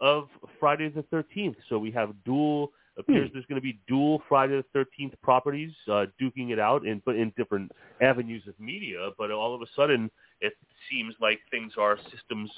of 0.00 0.30
Friday 0.58 0.88
the 0.88 1.02
Thirteenth. 1.04 1.56
So 1.68 1.78
we 1.78 1.90
have 1.90 2.14
dual. 2.24 2.72
Appears 2.98 3.28
Hmm. 3.28 3.34
there's 3.34 3.46
going 3.46 3.60
to 3.60 3.62
be 3.62 3.78
dual 3.86 4.22
Friday 4.28 4.56
the 4.56 4.64
Thirteenth 4.72 5.14
properties 5.22 5.72
uh, 5.88 6.06
duking 6.20 6.50
it 6.50 6.58
out 6.58 6.84
in 6.86 7.00
but 7.06 7.16
in 7.16 7.32
different 7.36 7.70
avenues 8.00 8.46
of 8.48 8.58
media. 8.58 9.10
But 9.18 9.30
all 9.30 9.54
of 9.54 9.62
a 9.62 9.66
sudden, 9.76 10.10
it 10.40 10.54
seems 10.90 11.14
like 11.20 11.38
things 11.50 11.72
are 11.78 11.98
systems 12.10 12.50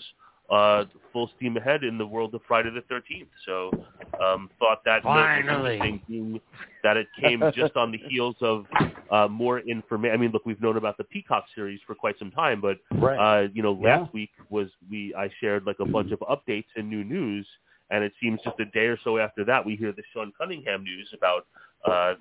uh, 0.51 0.84
full 1.12 1.30
steam 1.36 1.57
ahead 1.57 1.84
in 1.84 1.99
the 1.99 2.07
world 2.07 2.34
of 2.34 2.41
Friday 2.49 2.70
the 2.70 2.82
Thirteenth. 2.82 3.28
So 3.47 3.76
um, 4.22 4.51
thought 4.59 4.82
that 4.84 5.03
Finally. 5.03 6.01
being 6.09 6.41
that 6.82 6.97
it 6.97 7.09
came 7.20 7.51
just 7.55 7.76
on 7.76 7.91
the 7.93 7.99
heels 8.09 8.36
of 8.41 8.64
uh, 9.11 9.28
more 9.28 9.61
information. 9.61 10.14
I 10.14 10.16
mean, 10.16 10.30
look, 10.32 10.47
we've 10.47 10.61
known 10.61 10.76
about 10.76 10.97
the 10.97 11.05
Peacock 11.05 11.45
series 11.55 11.80
for 11.86 11.95
quite 11.95 12.18
some 12.18 12.30
time, 12.30 12.61
but 12.61 12.78
Right. 12.93 13.18
uh, 13.18 13.49
you 13.53 13.62
know, 13.62 13.72
Yeah. 13.80 13.99
last 13.99 14.12
week 14.14 14.30
was 14.49 14.68
we 14.91 15.14
I 15.14 15.28
shared 15.41 15.66
like 15.66 15.80
a 15.80 15.86
bunch 15.86 16.12
of 16.12 16.20
updates 16.20 16.66
and 16.76 16.88
new 16.88 17.05
news, 17.05 17.47
and 17.91 18.05
it 18.05 18.12
seems 18.20 18.41
just 18.45 18.59
a 18.61 18.66
day 18.66 18.86
or 18.86 18.99
so 19.05 19.18
after 19.18 19.45
that 19.45 19.64
we 19.64 19.76
hear 19.76 19.93
the 19.93 20.03
Sean 20.12 20.32
Cunningham 20.38 20.84
news 20.84 21.09
about 21.16 21.47
uh, 21.84 22.14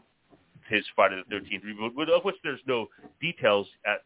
his 0.70 0.84
Friday 0.96 1.16
the 1.18 1.40
Thirteenth 1.40 1.64
reboot, 1.64 2.10
of 2.10 2.24
which 2.24 2.36
there's 2.44 2.60
no 2.68 2.88
details 3.22 3.68
at, 3.86 4.02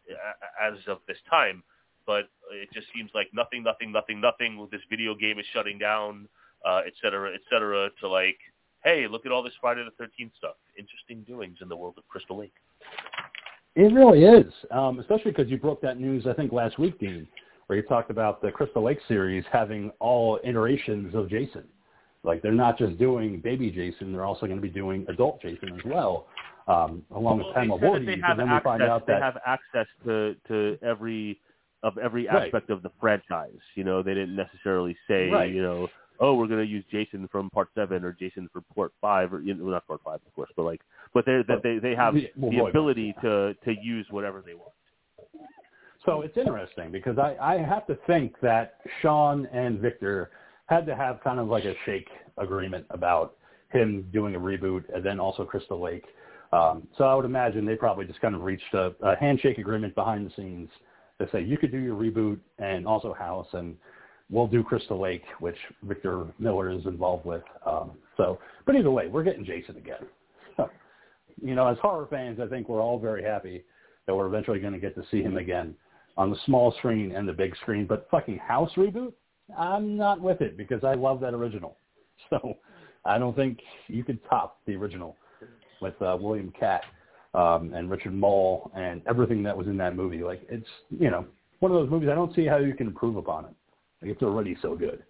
as 0.62 0.78
of 0.88 1.00
this 1.08 1.18
time. 1.30 1.64
But 2.06 2.26
it 2.52 2.70
just 2.74 2.88
seems 2.94 3.12
like 3.16 3.28
nothing, 3.34 3.64
nothing, 3.64 3.92
nothing, 3.92 4.20
nothing. 4.20 4.68
This 4.72 4.82
video 4.90 5.16
game 5.16 5.40
is 5.40 5.46
shutting 5.54 5.78
down, 5.78 6.28
uh, 6.66 6.82
et 6.86 6.94
cetera, 7.02 7.34
et 7.34 7.40
cetera. 7.50 7.90
To 8.02 8.10
like, 8.10 8.38
hey, 8.84 9.08
look 9.10 9.26
at 9.26 9.32
all 9.32 9.42
this 9.42 9.54
Friday 9.62 9.86
the 9.86 9.92
Thirteenth 9.92 10.34
stuff. 10.38 10.56
Interesting 10.78 11.24
doings 11.24 11.60
in 11.62 11.70
the 11.70 11.76
world 11.76 11.96
of 11.98 12.08
Crystal 12.10 12.38
Lake. 12.38 12.54
It 13.76 13.92
really 13.94 14.24
is, 14.24 14.54
um, 14.70 15.00
especially 15.00 15.32
because 15.32 15.50
you 15.50 15.58
broke 15.58 15.82
that 15.82 16.00
news, 16.00 16.28
I 16.28 16.34
think, 16.34 16.52
last 16.52 16.78
week, 16.78 17.00
Dean, 17.00 17.28
where 17.68 17.78
you 17.78 17.84
talked 17.84 18.10
about 18.12 18.42
the 18.42 18.52
Crystal 18.52 18.84
Lake 18.84 19.00
series 19.08 19.44
having 19.52 19.92
all 20.00 20.40
iterations 20.44 21.14
of 21.16 21.30
Jason. 21.30 21.64
Like 22.24 22.42
they're 22.42 22.52
not 22.52 22.78
just 22.78 22.98
doing 22.98 23.40
baby 23.40 23.70
Jason; 23.70 24.12
they're 24.14 24.26
also 24.26 24.46
going 24.46 24.58
to 24.58 24.62
be 24.62 24.70
doing 24.70 25.06
adult 25.10 25.42
Jason 25.42 25.74
as 25.74 25.84
well, 25.86 26.28
um, 26.68 27.04
along 27.16 27.38
with 27.40 27.48
Well, 27.48 27.54
Pamela 27.56 27.80
they 27.80 27.88
Voorhees. 27.88 28.08
they 28.08 28.14
And 28.14 28.24
have 28.24 28.38
then 28.38 28.48
we 28.50 28.56
access. 28.56 28.64
find 28.64 28.84
out 28.84 29.08
that 29.08 29.14
they 29.16 29.20
have 29.22 29.38
access 29.46 29.88
to 30.06 30.36
to 30.48 30.78
every 30.82 31.40
of 31.84 31.98
every 31.98 32.28
Right. 32.28 32.46
aspect 32.46 32.70
of 32.70 32.82
the 32.82 32.92
franchise. 33.02 33.60
You 33.76 33.84
know, 33.84 34.02
they 34.02 34.14
didn't 34.14 34.38
necessarily 34.38 34.96
say, 35.06 35.30
Right. 35.30 35.52
you 35.52 35.62
know, 35.62 35.90
oh, 36.22 36.36
we're 36.36 36.48
going 36.48 36.66
to 36.66 36.72
use 36.72 36.86
Jason 36.90 37.28
from 37.28 37.50
Part 37.50 37.68
Seven 37.76 38.06
or 38.06 38.14
Jason 38.14 38.50
for 38.54 38.62
Part 38.74 38.94
Five 39.02 39.34
or 39.34 39.42
you 39.42 39.54
know, 39.54 39.66
not 39.66 39.86
Part 39.86 40.00
Five, 40.06 40.22
of 40.26 40.34
course, 40.34 40.50
but 40.56 40.64
like, 40.64 40.80
but 41.14 41.26
they 41.26 41.44
that 41.50 41.62
they 41.62 41.80
they 41.80 41.94
have 41.94 42.14
the 42.14 42.60
ability 42.70 43.14
to 43.22 43.54
to 43.66 43.76
use 43.82 44.06
whatever 44.12 44.42
they 44.46 44.54
want. 44.54 44.72
So 46.06 46.22
it's 46.22 46.38
interesting 46.38 46.92
because 46.92 47.18
I, 47.18 47.36
I 47.40 47.58
have 47.58 47.88
to 47.88 47.98
think 48.08 48.36
that 48.42 48.76
Sean 49.02 49.46
and 49.48 49.80
Victor 49.80 50.32
had 50.66 50.86
to 50.86 50.96
have 50.96 51.24
kind 51.24 51.40
of 51.40 51.48
like 51.48 51.64
a 51.64 51.76
shake 51.86 52.10
agreement 52.38 52.86
about 52.90 53.38
him 53.72 54.08
doing 54.12 54.36
a 54.36 54.40
reboot 54.40 54.84
and 54.94 55.04
then 55.06 55.20
also 55.20 55.46
Crystal 55.46 55.82
Lake. 55.82 56.06
Um, 56.52 56.88
so 56.98 57.06
I 57.06 57.16
would 57.16 57.26
imagine 57.26 57.66
they 57.66 57.76
probably 57.76 58.06
just 58.06 58.22
kind 58.22 58.36
of 58.36 58.42
reached 58.42 58.74
a, 58.74 58.94
a 59.02 59.16
handshake 59.16 59.58
agreement 59.58 59.96
behind 59.96 60.30
the 60.30 60.34
scenes 60.36 60.70
to 61.20 61.28
say 61.32 61.42
you 61.42 61.58
could 61.58 61.72
do 61.72 61.80
your 61.80 61.96
reboot 61.96 62.40
and 62.60 62.86
also 62.86 63.14
House 63.14 63.48
and 63.54 63.76
we'll 64.30 64.48
do 64.48 64.62
Crystal 64.62 65.00
Lake, 65.00 65.24
which 65.40 65.58
Victor 65.84 66.26
Miller 66.38 66.70
is 66.70 66.86
involved 66.86 67.26
with. 67.26 67.44
Um, 67.66 67.92
so, 68.18 68.40
but 68.66 68.76
either 68.76 68.92
way, 68.92 69.08
we're 69.08 69.24
getting 69.24 69.46
Jason 69.46 69.78
again. 69.78 70.06
So, 70.58 70.70
you 71.42 71.56
know, 71.56 71.68
as 71.68 71.78
horror 71.82 72.08
fans, 72.10 72.40
I 72.42 72.48
think 72.48 72.68
we're 72.68 72.82
all 72.82 73.00
very 73.00 73.24
happy 73.24 73.64
that 74.06 74.14
we're 74.14 74.28
eventually 74.28 74.60
going 74.60 74.74
to 74.74 74.80
get 74.80 74.96
to 74.96 75.04
see 75.10 75.22
him 75.22 75.38
again 75.38 75.76
on 76.18 76.30
the 76.30 76.38
small 76.46 76.74
screen 76.78 77.16
and 77.16 77.28
the 77.28 77.34
big 77.34 77.56
screen. 77.58 77.86
But 77.86 78.08
fucking 78.12 78.38
House 78.38 78.72
reboot, 78.76 79.14
I'm 79.58 79.98
not 79.98 80.22
with 80.22 80.42
it 80.42 80.58
because 80.58 80.84
I 80.84 80.94
love 80.94 81.20
that 81.22 81.34
original. 81.34 81.78
So 82.30 82.58
I 83.04 83.18
don't 83.18 83.36
think 83.36 83.60
you 83.88 84.04
could 84.04 84.18
top 84.30 84.60
the 84.66 84.76
original 84.76 85.18
with 85.82 86.02
uh, 86.02 86.18
William 86.20 86.54
Katt 86.58 86.84
um, 87.34 87.74
and 87.74 87.90
Richard 87.90 88.14
Moll 88.14 88.72
and 88.76 89.02
everything 89.08 89.44
that 89.44 89.58
was 89.58 89.68
in 89.68 89.78
that 89.78 89.96
movie. 89.96 90.24
Like 90.24 90.42
it's 90.50 90.68
you 90.90 91.12
know 91.12 91.26
one 91.60 91.72
of 91.72 91.78
those 91.78 91.90
movies 91.90 92.10
I 92.10 92.16
don't 92.16 92.34
see 92.34 92.46
how 92.46 92.58
you 92.58 92.74
can 92.74 92.88
improve 92.88 93.18
upon 93.18 93.46
it. 93.46 93.52
Like 94.02 94.12
it's 94.12 94.24
already 94.24 94.56
so 94.62 94.76
good. 94.76 95.04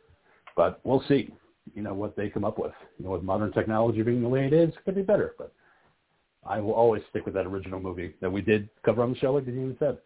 But 0.56 0.80
we'll 0.84 1.04
see. 1.08 1.34
You 1.76 1.82
know 1.84 1.94
what 1.94 2.16
they 2.16 2.30
come 2.30 2.44
up 2.44 2.58
with. 2.58 2.74
You 2.98 3.06
know, 3.06 3.12
with 3.12 3.24
modern 3.24 3.52
technology 3.52 4.02
being 4.02 4.22
the 4.22 4.30
way 4.30 4.46
it 4.48 4.54
is, 4.54 4.70
it 4.70 4.84
could 4.84 4.96
be 4.96 5.02
better. 5.02 5.36
But 5.38 5.54
I 6.46 6.60
will 6.60 6.74
always 6.74 7.04
stick 7.10 7.26
with 7.26 7.34
that 7.36 7.46
original 7.46 7.80
movie 7.80 8.16
that 8.22 8.32
we 8.32 8.42
did 8.42 8.70
cover 8.84 9.04
on 9.04 9.14
the 9.14 9.20
show, 9.20 9.34
like 9.34 9.46
Dean 9.46 9.76
said. 9.80 9.98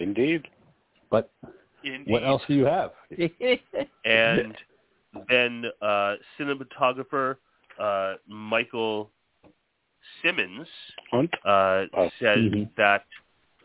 Indeed. 0.00 0.46
But 1.10 1.30
Indeed. 1.82 2.10
what 2.10 2.24
else 2.24 2.42
do 2.48 2.54
you 2.54 2.64
have? 2.64 2.92
and 4.04 4.54
then 5.28 5.64
uh, 5.80 6.14
cinematographer 6.38 7.36
uh, 7.78 8.14
Michael 8.28 9.10
Simmons 10.22 10.68
Hunt? 11.10 11.32
uh, 11.44 11.86
Oh. 11.92 12.10
said 12.18 12.38
Mhm. 12.38 12.74
that 12.76 13.04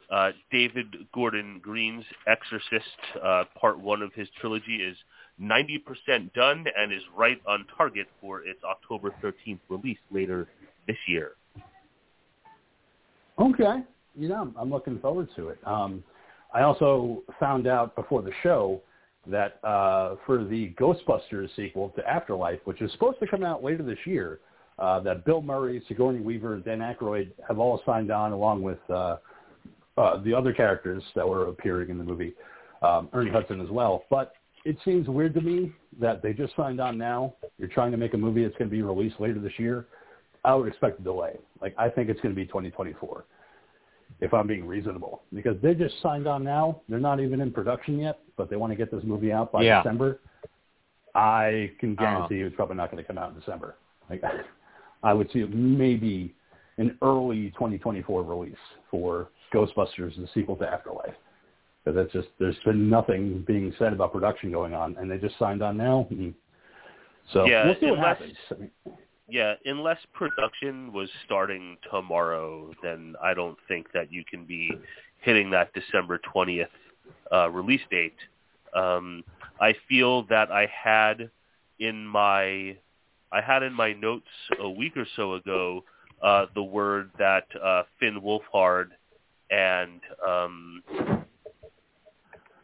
uh, 0.09 0.31
David 0.49 1.07
Gordon 1.11 1.59
Green's 1.59 2.05
Exorcist, 2.25 2.97
uh, 3.21 3.43
part 3.55 3.77
one 3.79 4.01
of 4.01 4.11
his 4.13 4.27
trilogy, 4.31 4.81
is 4.81 4.97
90% 5.39 6.33
done 6.33 6.65
and 6.75 6.91
is 6.91 7.03
right 7.15 7.39
on 7.45 7.65
target 7.77 8.07
for 8.19 8.41
its 8.43 8.63
October 8.63 9.11
13th 9.21 9.59
release 9.69 9.99
later 10.09 10.47
this 10.87 10.97
year. 11.07 11.33
Okay. 13.37 13.83
You 14.15 14.29
know, 14.29 14.51
I'm 14.57 14.69
looking 14.71 14.99
forward 14.99 15.29
to 15.35 15.49
it. 15.49 15.59
Um, 15.63 16.03
I 16.53 16.61
also 16.61 17.23
found 17.39 17.67
out 17.67 17.95
before 17.95 18.21
the 18.21 18.31
show 18.43 18.81
that 19.27 19.59
uh, 19.63 20.15
for 20.25 20.43
the 20.43 20.73
Ghostbusters 20.79 21.49
sequel 21.55 21.89
to 21.95 22.07
Afterlife, 22.07 22.59
which 22.65 22.81
is 22.81 22.91
supposed 22.93 23.19
to 23.19 23.27
come 23.27 23.43
out 23.43 23.63
later 23.63 23.83
this 23.83 23.99
year, 24.05 24.39
uh, 24.79 24.99
that 25.01 25.25
Bill 25.25 25.41
Murray, 25.41 25.83
Sigourney 25.87 26.21
Weaver, 26.21 26.57
Dan 26.57 26.79
Aykroyd 26.79 27.31
have 27.47 27.59
all 27.59 27.81
signed 27.85 28.11
on 28.11 28.31
along 28.31 28.63
with 28.63 28.79
uh, 28.89 29.17
uh, 29.97 30.21
the 30.23 30.33
other 30.33 30.53
characters 30.53 31.03
that 31.15 31.27
were 31.27 31.47
appearing 31.47 31.89
in 31.89 31.97
the 31.97 32.03
movie, 32.03 32.33
um, 32.81 33.09
Ernie 33.13 33.31
Hudson 33.31 33.59
as 33.59 33.69
well. 33.69 34.05
But 34.09 34.33
it 34.65 34.77
seems 34.85 35.07
weird 35.07 35.33
to 35.33 35.41
me 35.41 35.71
that 35.99 36.21
they 36.21 36.33
just 36.33 36.55
signed 36.55 36.79
on 36.79 36.97
now. 36.97 37.35
You're 37.57 37.67
trying 37.67 37.91
to 37.91 37.97
make 37.97 38.13
a 38.13 38.17
movie 38.17 38.43
that's 38.43 38.55
going 38.57 38.69
to 38.69 38.75
be 38.75 38.81
released 38.81 39.19
later 39.19 39.39
this 39.39 39.57
year. 39.57 39.87
I 40.45 40.55
would 40.55 40.67
expect 40.67 41.01
a 41.01 41.03
delay. 41.03 41.37
Like 41.61 41.75
I 41.77 41.89
think 41.89 42.09
it's 42.09 42.21
going 42.21 42.33
to 42.33 42.39
be 42.39 42.45
2024, 42.45 43.25
if 44.21 44.33
I'm 44.33 44.47
being 44.47 44.65
reasonable, 44.67 45.21
because 45.33 45.55
they 45.61 45.73
just 45.73 45.95
signed 46.01 46.27
on 46.27 46.43
now. 46.43 46.81
They're 46.89 46.99
not 46.99 47.19
even 47.19 47.39
in 47.41 47.51
production 47.51 47.99
yet, 47.99 48.19
but 48.37 48.49
they 48.49 48.55
want 48.57 48.71
to 48.71 48.75
get 48.77 48.91
this 48.91 49.03
movie 49.03 49.31
out 49.31 49.51
by 49.51 49.63
Yeah. 49.63 49.81
December. 49.81 50.19
I 51.15 51.71
can 51.79 51.93
Uh-huh. 51.93 52.03
guarantee 52.03 52.35
you 52.35 52.47
it's 52.47 52.55
probably 52.55 52.75
not 52.75 52.91
going 52.91 53.01
to 53.03 53.07
come 53.07 53.17
out 53.17 53.31
in 53.33 53.39
December. 53.39 53.75
Like 54.09 54.21
I 55.03 55.13
would 55.13 55.31
see 55.31 55.43
maybe 55.45 56.35
an 56.77 56.97
early 57.01 57.49
2024 57.51 58.23
release 58.23 58.55
for 58.91 59.29
Ghostbusters, 59.53 60.15
the 60.17 60.27
sequel 60.33 60.55
to 60.57 60.67
Afterlife. 60.69 61.15
Because 61.83 61.95
that's 61.95 62.11
just 62.11 62.27
there's 62.39 62.59
been 62.65 62.89
nothing 62.89 63.43
being 63.47 63.73
said 63.79 63.93
about 63.93 64.11
production 64.11 64.51
going 64.51 64.73
on, 64.73 64.97
and 64.97 65.09
they 65.09 65.17
just 65.17 65.37
signed 65.39 65.61
on 65.63 65.77
now. 65.77 66.07
So 67.31 67.45
Yeah, 67.45 67.65
we'll 67.65 67.75
see 67.79 67.85
what 67.87 67.99
unless- 67.99 68.17
happens. 68.19 68.37
I 68.51 68.53
mean, 68.55 68.71
Yeah, 69.29 69.53
unless 69.65 69.97
production 70.13 70.91
was 70.91 71.09
starting 71.25 71.77
tomorrow, 71.91 72.71
then 72.81 73.15
I 73.21 73.33
don't 73.33 73.57
think 73.67 73.91
that 73.93 74.11
you 74.11 74.23
can 74.29 74.45
be 74.45 74.71
hitting 75.19 75.49
that 75.51 75.73
December 75.73 76.19
20th 76.33 76.67
uh, 77.31 77.49
release 77.49 77.81
date. 77.91 78.15
Um, 78.73 79.23
I 79.59 79.75
feel 79.87 80.23
that 80.27 80.51
I 80.51 80.67
had 80.71 81.29
in 81.79 82.05
my 82.05 82.77
I 83.31 83.41
had 83.41 83.63
in 83.63 83.73
my 83.73 83.93
notes 83.93 84.27
a 84.59 84.69
week 84.69 84.97
or 84.97 85.05
so 85.15 85.35
ago 85.35 85.83
uh, 86.21 86.47
the 86.55 86.63
word 86.63 87.11
that 87.19 87.45
uh, 87.63 87.83
Finn 87.99 88.19
Wolfhard 88.21 88.87
and 89.51 90.01
um, 90.27 90.83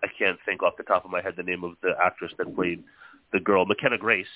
I 0.04 0.08
can't 0.18 0.38
think 0.46 0.62
off 0.64 0.74
the 0.78 0.84
top 0.84 1.06
of 1.06 1.12
my 1.12 1.22
head 1.22 1.34
the 1.38 1.44
name 1.44 1.64
of 1.64 1.74
the 1.82 1.92
actress 2.04 2.32
that 2.38 2.54
played 2.56 2.84
the 3.34 3.40
girl, 3.40 3.66
McKenna 3.66 3.98
Grace. 3.98 4.28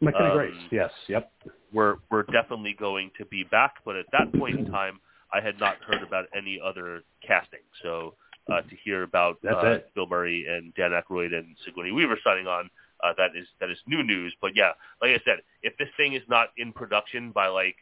McKenna 0.00 0.30
Um, 0.30 0.36
Grace, 0.36 0.54
yes, 0.70 0.90
yep. 1.08 1.30
Were 1.72 1.98
were 2.10 2.24
definitely 2.24 2.74
going 2.78 3.10
to 3.18 3.24
be 3.26 3.44
back, 3.44 3.76
but 3.84 3.96
at 3.96 4.06
that 4.12 4.32
point 4.38 4.58
in 4.58 4.66
time, 4.70 5.00
I 5.32 5.40
had 5.40 5.58
not 5.60 5.76
heard 5.86 6.02
about 6.02 6.26
any 6.36 6.60
other 6.62 7.02
casting. 7.26 7.60
So 7.82 8.14
uh, 8.50 8.62
to 8.62 8.76
hear 8.84 9.02
about 9.02 9.38
uh. 9.48 9.78
Bill 9.94 10.06
Murray 10.06 10.46
and 10.48 10.74
Dan 10.74 10.90
Aykroyd 10.90 11.32
and 11.34 11.56
Sigourney 11.64 11.92
Weaver 11.92 12.18
signing 12.24 12.46
on, 12.46 12.70
uh, 13.02 13.12
that 13.16 13.38
is 13.38 13.46
that 13.60 13.70
is 13.70 13.78
new 13.86 14.02
news. 14.02 14.34
But 14.40 14.52
yeah, 14.56 14.72
like 15.00 15.10
I 15.10 15.20
said, 15.24 15.42
if 15.62 15.76
this 15.78 15.88
thing 15.96 16.14
is 16.14 16.22
not 16.28 16.48
in 16.56 16.72
production 16.72 17.30
by 17.30 17.48
like 17.48 17.76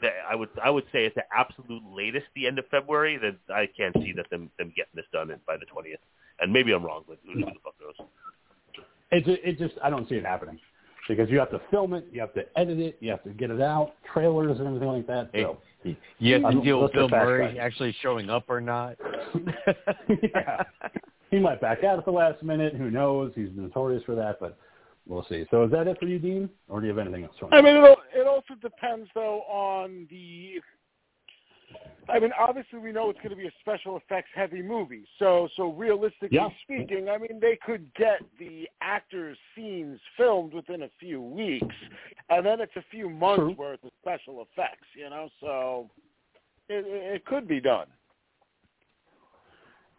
the, 0.00 0.10
I 0.28 0.34
would 0.34 0.50
I 0.62 0.70
would 0.70 0.84
say 0.92 1.06
at 1.06 1.14
the 1.14 1.24
absolute 1.34 1.82
latest, 1.94 2.26
the 2.34 2.46
end 2.46 2.58
of 2.58 2.66
February, 2.70 3.16
then 3.16 3.38
I 3.48 3.66
can't 3.76 3.94
see 3.94 4.12
that 4.16 4.28
them 4.30 4.50
them 4.58 4.72
getting 4.76 4.92
this 4.94 5.06
done 5.12 5.28
by 5.46 5.56
the 5.56 5.66
twentieth. 5.66 6.00
And 6.38 6.52
maybe 6.52 6.72
I'm 6.72 6.84
wrong, 6.84 7.04
but 7.08 7.16
who, 7.24 7.32
who 7.32 7.40
the 7.46 7.52
fuck 7.64 7.74
knows? 7.80 8.06
It, 9.10 9.40
it 9.42 9.58
just, 9.58 9.74
I 9.82 9.88
don't 9.88 10.06
see 10.06 10.16
it 10.16 10.26
happening. 10.26 10.58
Because 11.08 11.30
you 11.30 11.38
have 11.38 11.50
to 11.50 11.60
film 11.70 11.94
it, 11.94 12.06
you 12.10 12.20
have 12.20 12.34
to 12.34 12.44
edit 12.58 12.78
it, 12.80 12.96
you 13.00 13.10
have 13.10 13.22
to 13.24 13.30
get 13.30 13.50
it 13.50 13.60
out, 13.60 13.92
trailers 14.12 14.58
and 14.58 14.66
everything 14.66 14.88
like 14.88 15.06
that. 15.06 15.30
So, 15.32 15.58
You 16.18 16.32
have 16.34 16.42
to 16.42 16.48
I'm- 16.48 16.62
deal 16.62 16.82
with 16.82 16.92
Bill 16.92 17.08
Murray 17.08 17.52
track. 17.54 17.58
actually 17.64 17.92
showing 18.02 18.28
up 18.28 18.44
or 18.48 18.60
not. 18.60 18.96
yeah. 20.22 20.62
He 21.30 21.38
might 21.38 21.60
back 21.60 21.84
out 21.84 21.98
at 21.98 22.04
the 22.04 22.10
last 22.10 22.42
minute. 22.42 22.74
Who 22.74 22.90
knows? 22.90 23.32
He's 23.34 23.48
notorious 23.54 24.02
for 24.04 24.14
that, 24.14 24.38
but 24.40 24.56
we'll 25.06 25.26
see. 25.28 25.44
So 25.50 25.64
is 25.64 25.70
that 25.72 25.86
it 25.86 25.98
for 25.98 26.06
you, 26.06 26.18
Dean? 26.18 26.48
Or 26.68 26.80
do 26.80 26.86
you 26.86 26.96
have 26.96 27.04
anything 27.04 27.24
else? 27.24 27.34
I 27.52 27.60
mean, 27.60 27.76
it, 27.76 27.80
al- 27.80 27.96
it 28.14 28.26
also 28.26 28.54
depends 28.60 29.08
though 29.14 29.40
on 29.42 30.06
the. 30.10 30.60
I 32.08 32.20
mean, 32.20 32.30
obviously 32.38 32.78
we 32.78 32.92
know 32.92 33.10
it's 33.10 33.18
going 33.20 33.30
to 33.30 33.36
be 33.36 33.48
a 33.48 33.52
special 33.60 33.96
effects 33.96 34.28
heavy 34.34 34.62
movie. 34.62 35.04
So, 35.18 35.48
so 35.56 35.72
realistically 35.72 36.30
Yeah. 36.30 36.48
speaking, 36.62 37.08
I 37.08 37.18
mean, 37.18 37.40
they 37.40 37.58
could 37.64 37.92
get 37.94 38.20
the 38.38 38.68
actors' 38.80 39.38
scenes 39.54 39.98
filmed 40.16 40.54
within 40.54 40.82
a 40.82 40.90
few 41.00 41.20
weeks, 41.20 41.74
and 42.30 42.46
then 42.46 42.60
it's 42.60 42.76
a 42.76 42.84
few 42.90 43.10
months 43.10 43.40
True. 43.40 43.54
worth 43.58 43.82
of 43.82 43.90
special 44.00 44.42
effects. 44.42 44.86
You 44.94 45.10
know, 45.10 45.28
so 45.40 45.90
it, 46.68 46.86
it 46.86 47.14
it 47.16 47.26
could 47.26 47.48
be 47.48 47.60
done. 47.60 47.86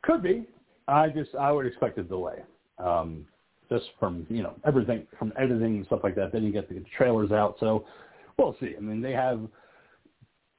Could 0.03 0.23
be. 0.23 0.45
I 0.87 1.09
just 1.09 1.35
I 1.35 1.51
would 1.51 1.65
expect 1.65 1.97
a 1.97 2.03
delay. 2.03 2.41
Um, 2.79 3.25
just 3.69 3.85
from 3.99 4.25
you 4.29 4.43
know 4.43 4.55
everything 4.65 5.05
from 5.19 5.33
editing 5.37 5.77
and 5.77 5.85
stuff 5.85 5.99
like 6.03 6.15
that. 6.15 6.31
Then 6.31 6.43
you 6.43 6.51
get 6.51 6.69
the 6.69 6.83
trailers 6.97 7.31
out. 7.31 7.57
So 7.59 7.85
we'll 8.37 8.55
see. 8.59 8.75
I 8.77 8.79
mean 8.79 9.01
they 9.01 9.11
have 9.11 9.41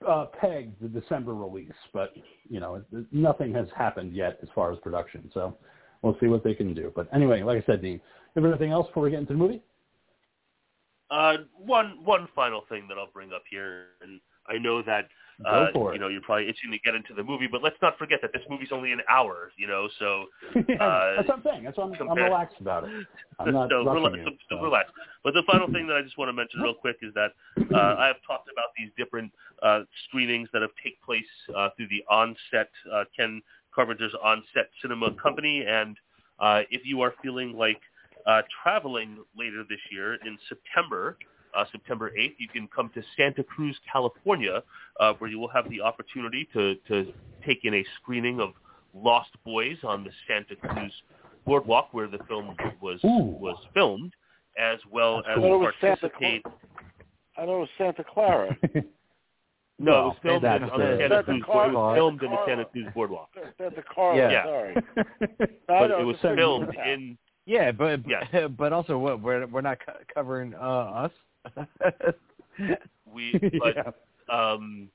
uh, 0.07 0.27
pegged 0.41 0.81
the 0.81 0.89
December 0.89 1.35
release, 1.35 1.73
but 1.93 2.15
you 2.49 2.61
know 2.61 2.83
nothing 3.11 3.53
has 3.55 3.67
happened 3.77 4.15
yet 4.15 4.39
as 4.43 4.49
far 4.55 4.73
as 4.73 4.79
production. 4.81 5.31
So 5.35 5.57
we'll 6.03 6.17
see 6.21 6.27
what 6.27 6.45
they 6.45 6.55
can 6.55 6.75
do. 6.75 6.93
But 6.95 7.09
anyway, 7.13 7.43
like 7.43 7.63
I 7.63 7.67
said, 7.67 7.83
Dean, 7.83 8.01
have 8.35 8.45
anything 8.45 8.71
else 8.71 8.87
before 8.89 9.05
we 9.05 9.11
get 9.11 9.21
into 9.21 9.33
the 9.33 9.39
movie? 9.39 9.63
Uh, 11.11 11.39
one 11.57 12.05
one 12.05 12.29
final 12.35 12.63
thing 12.69 12.87
that 12.89 12.99
I'll 12.99 13.11
bring 13.13 13.33
up 13.33 13.43
here, 13.51 13.87
and 14.03 14.21
I 14.47 14.59
know 14.59 14.83
that 14.83 15.09
Go 15.45 15.51
uh, 15.51 15.73
for 15.73 15.91
it. 15.91 15.95
you 15.95 16.01
know 16.01 16.09
you're 16.09 16.21
probably 16.21 16.49
itching 16.49 16.73
to 16.73 16.79
get 16.79 16.97
into 16.97 17.15
the 17.15 17.23
movie, 17.23 17.47
but 17.47 17.63
let's 17.63 17.77
not 17.81 17.97
forget 17.97 18.19
that 18.23 18.33
this 18.33 18.43
movie's 18.51 18.71
only 18.73 18.91
an 18.91 19.01
hour. 19.09 19.53
You 19.57 19.69
know, 19.69 19.89
so 19.99 20.27
Yeah, 20.69 20.83
Uh, 20.83 21.17
that's 21.17 21.29
what 21.29 21.39
I'm 21.39 21.43
saying. 21.45 21.65
That's 21.65 21.79
why 21.79 21.85
I'm, 21.85 22.11
I'm 22.11 22.17
relaxed 22.17 22.57
about 22.61 22.85
it. 22.85 23.07
I'm 23.39 23.53
not 23.53 23.71
so, 23.71 23.83
you. 23.83 24.25
so, 24.25 24.31
so 24.51 24.57
so. 24.57 24.63
relax. 24.63 24.91
But 25.23 25.35
the 25.35 25.45
final 25.47 25.69
thing 25.71 25.87
that 25.87 25.97
I 25.97 26.03
just 26.03 26.19
want 26.19 26.29
to 26.29 26.33
mention 26.33 26.61
real 26.61 26.75
quick 26.75 26.97
is 27.03 27.15
that 27.15 27.33
uh, 27.73 27.95
I 27.99 28.07
have 28.09 28.17
talked 28.27 28.49
about 28.51 28.71
these 28.77 28.91
different 28.97 29.33
uh, 29.63 29.83
screenings 30.09 30.49
that 30.53 30.63
have 30.63 30.71
take 30.83 31.01
place 31.03 31.23
uh, 31.57 31.69
through 31.77 31.89
the 31.89 32.03
on-set 32.11 32.71
uh, 32.93 33.05
Ken 33.17 33.41
Carpenter's 33.73 34.15
on-set 34.23 34.71
cinema 34.83 35.15
company, 35.23 35.65
and 35.69 35.97
uh, 36.41 36.63
if 36.71 36.83
you 36.85 37.01
are 37.01 37.15
feeling 37.23 37.57
like 37.57 37.81
uh, 38.27 38.43
traveling 38.63 39.19
later 39.37 39.65
this 39.69 39.81
year 39.91 40.15
in 40.15 40.37
September. 40.49 41.17
Uh, 41.55 41.65
September 41.73 42.11
8th, 42.19 42.35
you 42.39 42.49
can 42.49 42.69
come 42.75 42.91
to 42.95 43.03
Santa 43.17 43.43
Cruz, 43.43 43.77
California, 43.91 44.63
uh, 45.01 45.13
where 45.19 45.31
you 45.31 45.39
will 45.39 45.49
have 45.49 45.69
the 45.71 45.81
opportunity 45.81 46.49
to, 46.53 46.75
to 46.89 47.13
take 47.47 47.65
in 47.65 47.75
a 47.75 47.85
screening 48.01 48.41
of 48.41 48.51
Lost 48.95 49.31
Boys 49.45 49.77
on 49.85 50.05
the 50.05 50.11
Santa 50.27 50.57
Cruz 50.57 50.93
boardwalk 51.47 51.89
where 51.93 52.07
the 52.09 52.19
film 52.29 52.55
was 52.81 53.01
Ooh. 53.05 53.37
was 53.41 53.57
filmed, 53.75 54.13
as 54.59 54.79
well 54.91 55.19
as 55.29 55.37
cool. 55.37 55.45
I 55.45 55.49
thought 55.49 55.55
it 55.55 55.59
was 55.59 55.75
Santa 55.81 55.97
participate. 56.09 56.47
I 57.37 57.45
know 57.47 57.57
it 57.57 57.61
was 57.61 57.69
Santa 57.79 58.05
Clara. 58.05 58.57
No, 59.81 59.93
Well, 59.93 60.01
it 60.01 60.05
was 60.07 60.17
filmed 60.23 60.45
in, 60.45 60.63
on 60.71 60.81
the 60.81 60.87
the- 60.87 60.97
Santa 60.99 61.09
Santa 61.15 61.25
Cruz. 61.25 61.43
Clara- 61.45 61.69
It 61.69 61.73
was 61.75 61.97
filmed 61.97 62.23
in 62.25 62.31
the 62.31 62.37
Santa 62.37 62.47
Santa 62.47 62.65
Clara. 62.65 62.71
Cruz 62.73 62.87
boardwalk, 62.95 63.29
Santa 63.59 63.83
Carla. 63.95 64.19
Yeah. 64.33 64.45
Sorry. 64.45 64.75
but 65.69 65.87
No, 65.89 66.01
it 66.01 66.05
was 66.05 66.17
filmed 66.21 66.75
in. 66.85 67.19
Yeah, 67.47 67.71
but 67.73 68.01
Yes. 68.09 68.27
but 68.59 68.73
also 68.73 68.99
what 68.99 69.23
we're 69.23 69.47
we're 69.47 69.61
not 69.61 69.79
co- 69.85 69.93
covering 70.13 70.55
uh, 70.55 70.59
us. 70.59 71.13
We, 73.13 73.33
but 73.59 73.75
yeah. 73.77 73.91
um, 74.33 74.89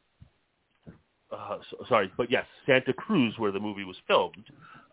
uh, 1.32 1.58
so, 1.70 1.86
sorry, 1.90 2.12
but 2.18 2.30
yes, 2.30 2.46
Santa 2.66 2.94
Cruz, 2.94 3.34
where 3.38 3.52
the 3.52 3.60
movie 3.60 3.84
was 3.84 3.96
filmed, 4.08 4.46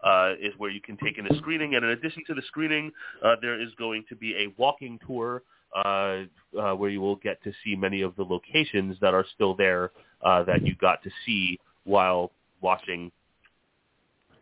uh, 0.02 0.32
is 0.40 0.52
where 0.58 0.70
you 0.70 0.80
can 0.80 0.96
take 0.96 1.18
in 1.18 1.26
a 1.26 1.36
screening. 1.36 1.74
And 1.74 1.84
in 1.84 1.90
addition 1.90 2.22
to 2.28 2.34
the 2.34 2.42
screening, 2.46 2.90
uh, 3.22 3.36
there 3.42 3.60
is 3.60 3.68
going 3.78 4.04
to 4.08 4.16
be 4.16 4.34
a 4.34 4.52
walking 4.56 4.98
tour 5.06 5.42
uh, 5.76 6.22
uh, 6.58 6.72
where 6.74 6.90
you 6.90 7.00
will 7.00 7.16
get 7.16 7.42
to 7.44 7.52
see 7.62 7.76
many 7.76 8.00
of 8.02 8.16
the 8.16 8.24
locations 8.24 8.96
that 9.00 9.14
are 9.14 9.26
still 9.34 9.54
there 9.54 9.90
uh, 10.22 10.42
that 10.44 10.66
you 10.66 10.74
got 10.76 11.02
to 11.02 11.10
see 11.26 11.58
while 11.84 12.32
watching 12.60 13.12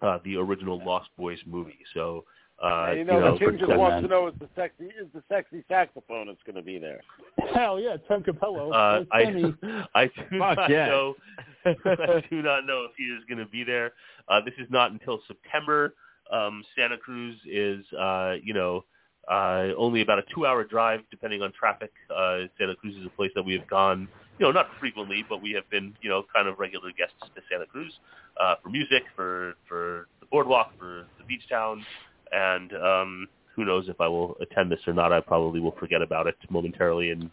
uh, 0.01 0.19
the 0.24 0.36
original 0.36 0.82
Lost 0.85 1.09
Boys 1.19 1.39
movie. 1.47 1.78
So. 1.95 2.24
Uh, 2.62 2.93
you 2.97 3.05
know, 3.05 3.32
the 3.32 3.39
for 3.39 3.51
king 3.51 3.59
just 3.59 3.76
wants 3.76 3.94
men. 3.94 4.02
to 4.02 4.09
know 4.09 4.26
is 4.26 4.35
the 4.40 4.48
sexy 4.56 4.86
is 4.86 5.06
the 5.14 5.22
sexy 5.28 5.62
saxophone 5.68 6.26
that's 6.26 6.43
going 6.44 6.56
to 6.56 6.62
be 6.62 6.78
there. 6.78 7.01
Hell 7.55 7.78
yeah, 7.78 7.97
Tim 8.09 8.22
Cappello. 8.24 8.72
Uh, 8.72 9.05
I 9.12 9.20
I 9.94 10.06
do 10.06 10.39
Fuck 10.39 10.59
not 10.59 10.70
yes. 10.70 10.89
know. 10.89 11.14
I 11.66 12.22
do 12.28 12.43
not 12.43 12.66
know 12.66 12.85
if 12.85 12.93
he 12.97 13.05
is 13.05 13.22
going 13.28 13.39
to 13.39 13.47
be 13.47 13.62
there. 13.62 13.93
Uh, 14.28 14.40
this 14.44 14.55
is 14.59 14.66
not 14.70 14.90
until 14.90 15.20
September. 15.28 15.94
Um, 16.32 16.64
Santa 16.76 16.98
Cruz 16.98 17.36
is, 17.47 17.85
uh, 17.98 18.35
you 18.43 18.55
know, 18.55 18.85
uh, 19.30 19.68
only 19.76 20.01
about 20.01 20.18
a 20.18 20.22
two-hour 20.35 20.64
drive, 20.64 21.01
depending 21.10 21.43
on 21.43 21.52
traffic. 21.52 21.93
Uh, 22.10 22.40
Santa 22.59 22.74
Cruz 22.74 22.97
is 22.97 23.06
a 23.06 23.10
place 23.10 23.30
that 23.35 23.43
we 23.43 23.52
have 23.55 23.68
gone, 23.68 24.09
you 24.39 24.47
know, 24.47 24.52
not 24.52 24.66
frequently, 24.80 25.24
but 25.28 25.40
we 25.40 25.52
have 25.52 25.68
been, 25.70 25.94
you 26.02 26.10
know, 26.10 26.24
kind 26.35 26.48
of 26.48 26.59
regular 26.59 26.90
guests 26.97 27.14
to 27.20 27.43
Santa 27.51 27.66
Cruz 27.66 27.93
uh, 28.40 28.55
for 28.62 28.70
music, 28.70 29.05
for 29.14 29.55
for 29.68 30.09
the 30.20 30.26
boardwalk, 30.26 30.72
for 30.78 31.06
the 31.18 31.24
beach 31.24 31.43
town, 31.48 31.85
and 32.32 32.72
um, 32.74 33.28
who 33.55 33.64
knows 33.64 33.88
if 33.88 34.00
I 34.00 34.09
will 34.09 34.36
attend 34.40 34.70
this 34.70 34.80
or 34.86 34.92
not. 34.92 35.12
I 35.12 35.20
probably 35.20 35.60
will 35.60 35.76
forget 35.78 36.02
about 36.02 36.26
it 36.26 36.36
momentarily 36.50 37.10
and 37.10 37.30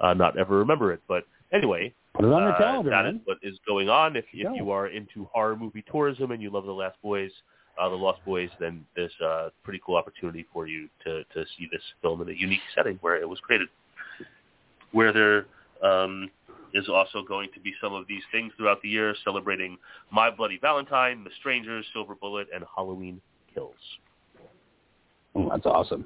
uh, 0.00 0.14
not 0.14 0.38
ever 0.38 0.58
remember 0.58 0.92
it. 0.92 1.00
But 1.08 1.24
anyway, 1.52 1.92
Put 2.14 2.26
it 2.26 2.32
on 2.32 2.42
your 2.42 2.52
uh, 2.52 2.58
calendar, 2.58 2.90
that 2.90 3.04
man. 3.04 3.16
is 3.16 3.20
what 3.24 3.38
is 3.42 3.58
going 3.66 3.88
on. 3.88 4.14
If, 4.16 4.24
if 4.32 4.48
you 4.54 4.70
are 4.70 4.86
into 4.86 5.28
horror 5.32 5.56
movie 5.56 5.84
tourism 5.90 6.30
and 6.30 6.40
you 6.40 6.50
love 6.50 6.64
The 6.64 6.72
Last 6.72 6.96
Boys, 7.02 7.32
uh, 7.80 7.88
The 7.88 7.96
Lost 7.96 8.24
Boys, 8.24 8.50
then 8.60 8.86
there's 8.94 9.12
a 9.20 9.50
pretty 9.64 9.80
cool 9.84 9.96
opportunity 9.96 10.46
for 10.52 10.68
you 10.68 10.88
to, 11.04 11.24
to 11.24 11.44
see 11.58 11.68
this 11.72 11.82
film 12.02 12.22
in 12.22 12.28
a 12.28 12.32
unique 12.32 12.60
setting 12.74 12.98
where 13.00 13.16
it 13.16 13.28
was 13.28 13.40
created. 13.40 13.68
Where 14.92 15.12
there 15.12 15.46
um, 15.82 16.30
is 16.72 16.88
also 16.88 17.24
going 17.26 17.48
to 17.52 17.60
be 17.60 17.74
some 17.80 17.92
of 17.92 18.06
these 18.06 18.22
things 18.30 18.52
throughout 18.56 18.80
the 18.80 18.88
year, 18.88 19.14
celebrating 19.24 19.76
My 20.12 20.30
Bloody 20.30 20.58
Valentine, 20.58 21.24
The 21.24 21.30
Strangers, 21.40 21.84
Silver 21.92 22.14
Bullet, 22.14 22.46
and 22.54 22.64
Halloween 22.76 23.20
Kills. 23.52 23.74
Oh, 25.34 25.48
that's 25.50 25.66
awesome. 25.66 26.04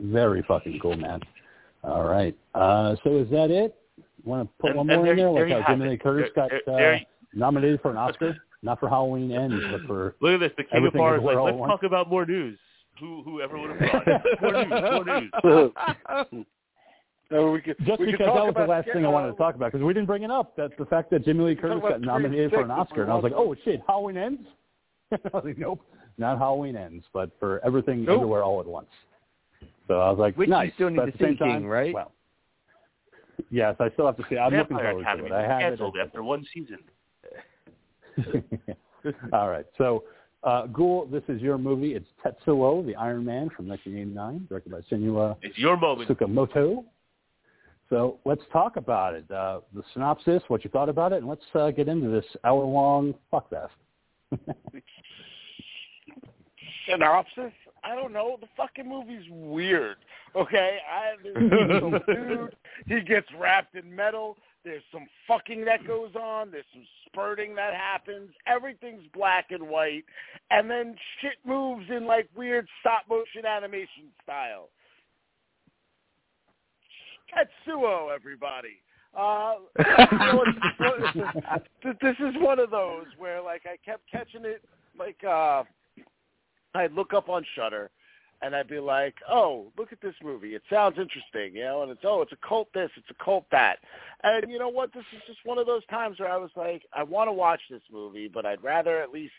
Very 0.00 0.42
fucking 0.48 0.78
cool, 0.80 0.96
man. 0.96 1.20
All 1.84 2.04
right. 2.04 2.36
Uh, 2.54 2.96
so 3.04 3.16
is 3.18 3.28
that 3.30 3.50
it? 3.50 3.74
Want 4.24 4.48
to 4.48 4.52
put 4.60 4.70
And- 4.70 4.78
one 4.78 4.86
more 4.86 4.96
in 4.96 5.04
there- 5.04 5.16
there? 5.16 5.32
there 5.32 5.42
Like 5.42 5.48
you 5.48 5.54
how 5.54 5.60
have 5.62 5.78
Jamie 5.78 5.90
Lee. 5.90 5.96
Curtis 5.98 6.30
There- 6.34 6.48
got 6.48 6.64
there- 6.66 6.94
uh, 6.94 6.98
nominated 7.34 7.80
for 7.80 7.90
an 7.90 7.96
Oscar, 7.96 8.36
not 8.62 8.78
for 8.80 8.88
Halloween 8.88 9.30
Ends, 9.32 9.62
but 9.70 9.80
for 9.86 10.14
Look 10.20 10.34
at 10.34 10.40
this. 10.40 10.52
The 10.56 10.64
King 10.64 10.70
of 10.72 10.76
Everything 10.78 10.98
Bars 11.00 11.20
is 11.20 11.24
like, 11.24 11.36
All 11.36 11.48
at 11.48 11.50
let's 11.54 11.60
Once. 11.60 11.70
talk 11.70 11.82
about 11.84 12.08
more 12.10 12.26
news. 12.26 12.58
Who, 12.98 13.22
whoever 13.22 13.58
would 13.58 13.70
have 13.70 13.78
thought? 14.04 14.42
more 14.42 14.52
news, 14.64 15.32
more 15.42 16.32
news. 16.34 16.44
No, 17.32 17.52
we 17.52 17.60
could, 17.60 17.76
just 17.86 18.00
we 18.00 18.06
because 18.10 18.26
talk 18.26 18.34
that 18.34 18.44
was 18.46 18.54
the 18.56 18.66
last 18.66 18.88
thing 18.92 19.06
I 19.06 19.08
wanted 19.08 19.30
to 19.30 19.36
talk 19.38 19.54
about 19.54 19.70
because 19.70 19.84
we 19.84 19.94
didn't 19.94 20.08
bring 20.08 20.24
it 20.24 20.32
up. 20.32 20.56
That's 20.56 20.72
the 20.80 20.84
fact 20.86 21.10
that 21.10 21.24
Jamie 21.24 21.44
Lee 21.44 21.54
Curtis 21.54 21.78
got 21.80 22.00
nominated 22.00 22.50
for 22.50 22.62
an 22.62 22.72
Oscar, 22.72 23.02
and 23.02 23.12
I 23.12 23.14
was 23.14 23.22
like, 23.22 23.34
oh 23.36 23.54
shit, 23.64 23.80
Halloween 23.86 24.16
Ends. 24.16 24.42
I 25.12 25.16
was 25.32 25.44
like, 25.44 25.56
nope, 25.56 25.80
not 26.20 26.38
Halloween 26.38 26.76
Ends, 26.76 27.04
but 27.12 27.30
for 27.40 27.60
everything 27.64 28.04
Nope. 28.04 28.16
everywhere 28.16 28.44
all 28.44 28.60
at 28.60 28.66
once. 28.66 28.88
So 29.88 29.98
I 30.00 30.10
was 30.10 30.18
like, 30.18 30.36
Which 30.36 30.48
you 30.48 30.54
nice. 30.54 30.72
still 30.74 30.90
need 30.90 30.96
but 30.96 31.06
to 31.06 31.12
at 31.12 31.18
the 31.18 31.24
same 31.24 31.34
see, 31.34 31.44
King, 31.44 31.66
right? 31.66 31.92
Well, 31.92 32.12
yes, 33.50 33.74
I 33.80 33.90
still 33.90 34.06
have 34.06 34.16
to 34.18 34.24
see. 34.30 34.38
I'm 34.38 34.52
looking 34.52 34.76
Vampire 34.76 34.92
forward 34.92 35.02
Academy 35.02 35.28
to 35.30 35.34
it. 35.34 35.38
I 35.38 35.42
have 35.42 35.60
canceled 35.60 35.96
it. 35.96 36.00
after 36.06 36.22
one 36.22 36.46
season. 36.54 36.78
All 39.32 39.48
right. 39.48 39.66
So, 39.78 40.04
uh, 40.44 40.66
Ghoul, 40.66 41.06
this 41.06 41.22
is 41.28 41.40
your 41.40 41.58
movie. 41.58 41.94
It's 41.94 42.06
Tetsuo, 42.24 42.84
the 42.86 42.94
Iron 42.96 43.24
Man 43.24 43.50
from 43.50 43.66
1989, 43.68 44.46
directed 44.48 44.72
by 44.72 44.80
Shinya 44.82 45.36
It's 45.42 45.58
your 45.58 45.76
moment. 45.76 46.08
Tsukamoto. 46.08 46.84
So 47.88 48.18
let's 48.24 48.42
talk 48.52 48.76
about 48.76 49.14
it. 49.14 49.28
Uh, 49.30 49.60
the 49.74 49.82
synopsis, 49.92 50.42
what 50.48 50.62
you 50.62 50.70
thought 50.70 50.88
about 50.88 51.12
it, 51.12 51.16
and 51.16 51.28
let's 51.28 51.42
uh, 51.54 51.70
get 51.72 51.88
into 51.88 52.08
this 52.08 52.24
hour-long 52.44 53.14
fuckfest. 53.32 53.70
Synopsis? 56.88 57.52
I 57.82 57.94
don't 57.94 58.12
know. 58.12 58.36
The 58.40 58.48
fucking 58.56 58.88
movie's 58.88 59.26
weird. 59.30 59.96
Okay, 60.36 60.78
I, 60.90 61.16
there's 61.22 61.80
some 61.80 62.00
dude. 62.06 62.56
He 62.86 63.00
gets 63.00 63.26
wrapped 63.38 63.74
in 63.74 63.94
metal. 63.94 64.36
There's 64.64 64.82
some 64.92 65.06
fucking 65.26 65.64
that 65.64 65.86
goes 65.86 66.14
on. 66.14 66.50
There's 66.50 66.66
some 66.72 66.84
spurting 67.06 67.54
that 67.54 67.74
happens. 67.74 68.30
Everything's 68.46 69.02
black 69.14 69.46
and 69.50 69.68
white, 69.68 70.04
and 70.50 70.70
then 70.70 70.94
shit 71.20 71.38
moves 71.46 71.86
in 71.88 72.06
like 72.06 72.28
weird 72.36 72.68
stop 72.80 73.04
motion 73.08 73.46
animation 73.46 74.12
style. 74.22 74.68
Tetsuo, 77.32 78.14
everybody. 78.14 78.82
Uh, 79.16 79.54
you 79.78 80.18
know, 80.18 80.44
it's, 81.56 81.98
this 82.00 82.16
is 82.20 82.34
one 82.40 82.58
of 82.58 82.70
those 82.70 83.06
where 83.18 83.40
like 83.42 83.62
I 83.64 83.76
kept 83.84 84.02
catching 84.10 84.44
it 84.44 84.62
like 84.98 85.22
uh 85.24 85.64
I'd 86.74 86.92
look 86.92 87.12
up 87.14 87.28
on 87.28 87.44
Shudder 87.54 87.90
and 88.42 88.54
I'd 88.56 88.68
be 88.68 88.78
like, 88.78 89.16
"Oh, 89.28 89.70
look 89.76 89.92
at 89.92 90.00
this 90.00 90.14
movie. 90.22 90.54
It 90.54 90.62
sounds 90.70 90.98
interesting, 90.98 91.54
you 91.54 91.64
know." 91.64 91.82
And 91.82 91.90
it's, 91.90 92.04
"Oh, 92.04 92.22
it's 92.22 92.32
a 92.32 92.36
cult 92.36 92.72
this, 92.72 92.90
it's 92.96 93.10
a 93.10 93.24
cult 93.24 93.44
that." 93.50 93.78
And 94.22 94.50
you 94.50 94.58
know 94.58 94.68
what? 94.68 94.92
This 94.92 95.04
is 95.12 95.22
just 95.26 95.44
one 95.44 95.58
of 95.58 95.66
those 95.66 95.84
times 95.86 96.18
where 96.18 96.30
I 96.30 96.36
was 96.36 96.50
like, 96.56 96.86
"I 96.92 97.02
want 97.02 97.28
to 97.28 97.32
watch 97.32 97.60
this 97.68 97.82
movie, 97.90 98.28
but 98.28 98.46
I'd 98.46 98.62
rather 98.62 99.00
at 99.00 99.10
least 99.12 99.34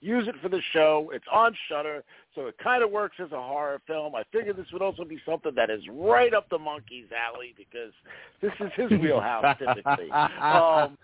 use 0.00 0.28
it 0.28 0.36
for 0.40 0.48
the 0.48 0.62
show. 0.72 1.10
It's 1.12 1.26
on 1.30 1.54
Shudder, 1.68 2.04
so 2.34 2.46
it 2.46 2.56
kind 2.58 2.82
of 2.82 2.90
works 2.90 3.16
as 3.18 3.32
a 3.32 3.40
horror 3.40 3.80
film. 3.86 4.14
I 4.14 4.22
figured 4.32 4.56
this 4.56 4.70
would 4.72 4.82
also 4.82 5.04
be 5.04 5.20
something 5.26 5.54
that 5.56 5.70
is 5.70 5.82
right 5.90 6.32
up 6.32 6.48
the 6.48 6.58
monkey's 6.58 7.08
alley 7.12 7.54
because 7.56 7.92
this 8.40 8.52
is 8.60 8.70
his 8.76 8.98
wheelhouse 9.00 9.56
typically. 9.58 10.10
Um, 10.38 10.96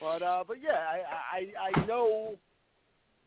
but 0.00 0.22
uh, 0.22 0.44
but 0.46 0.58
yeah, 0.62 0.78
I, 0.78 1.02
I 1.32 1.80
I 1.80 1.86
know 1.86 2.38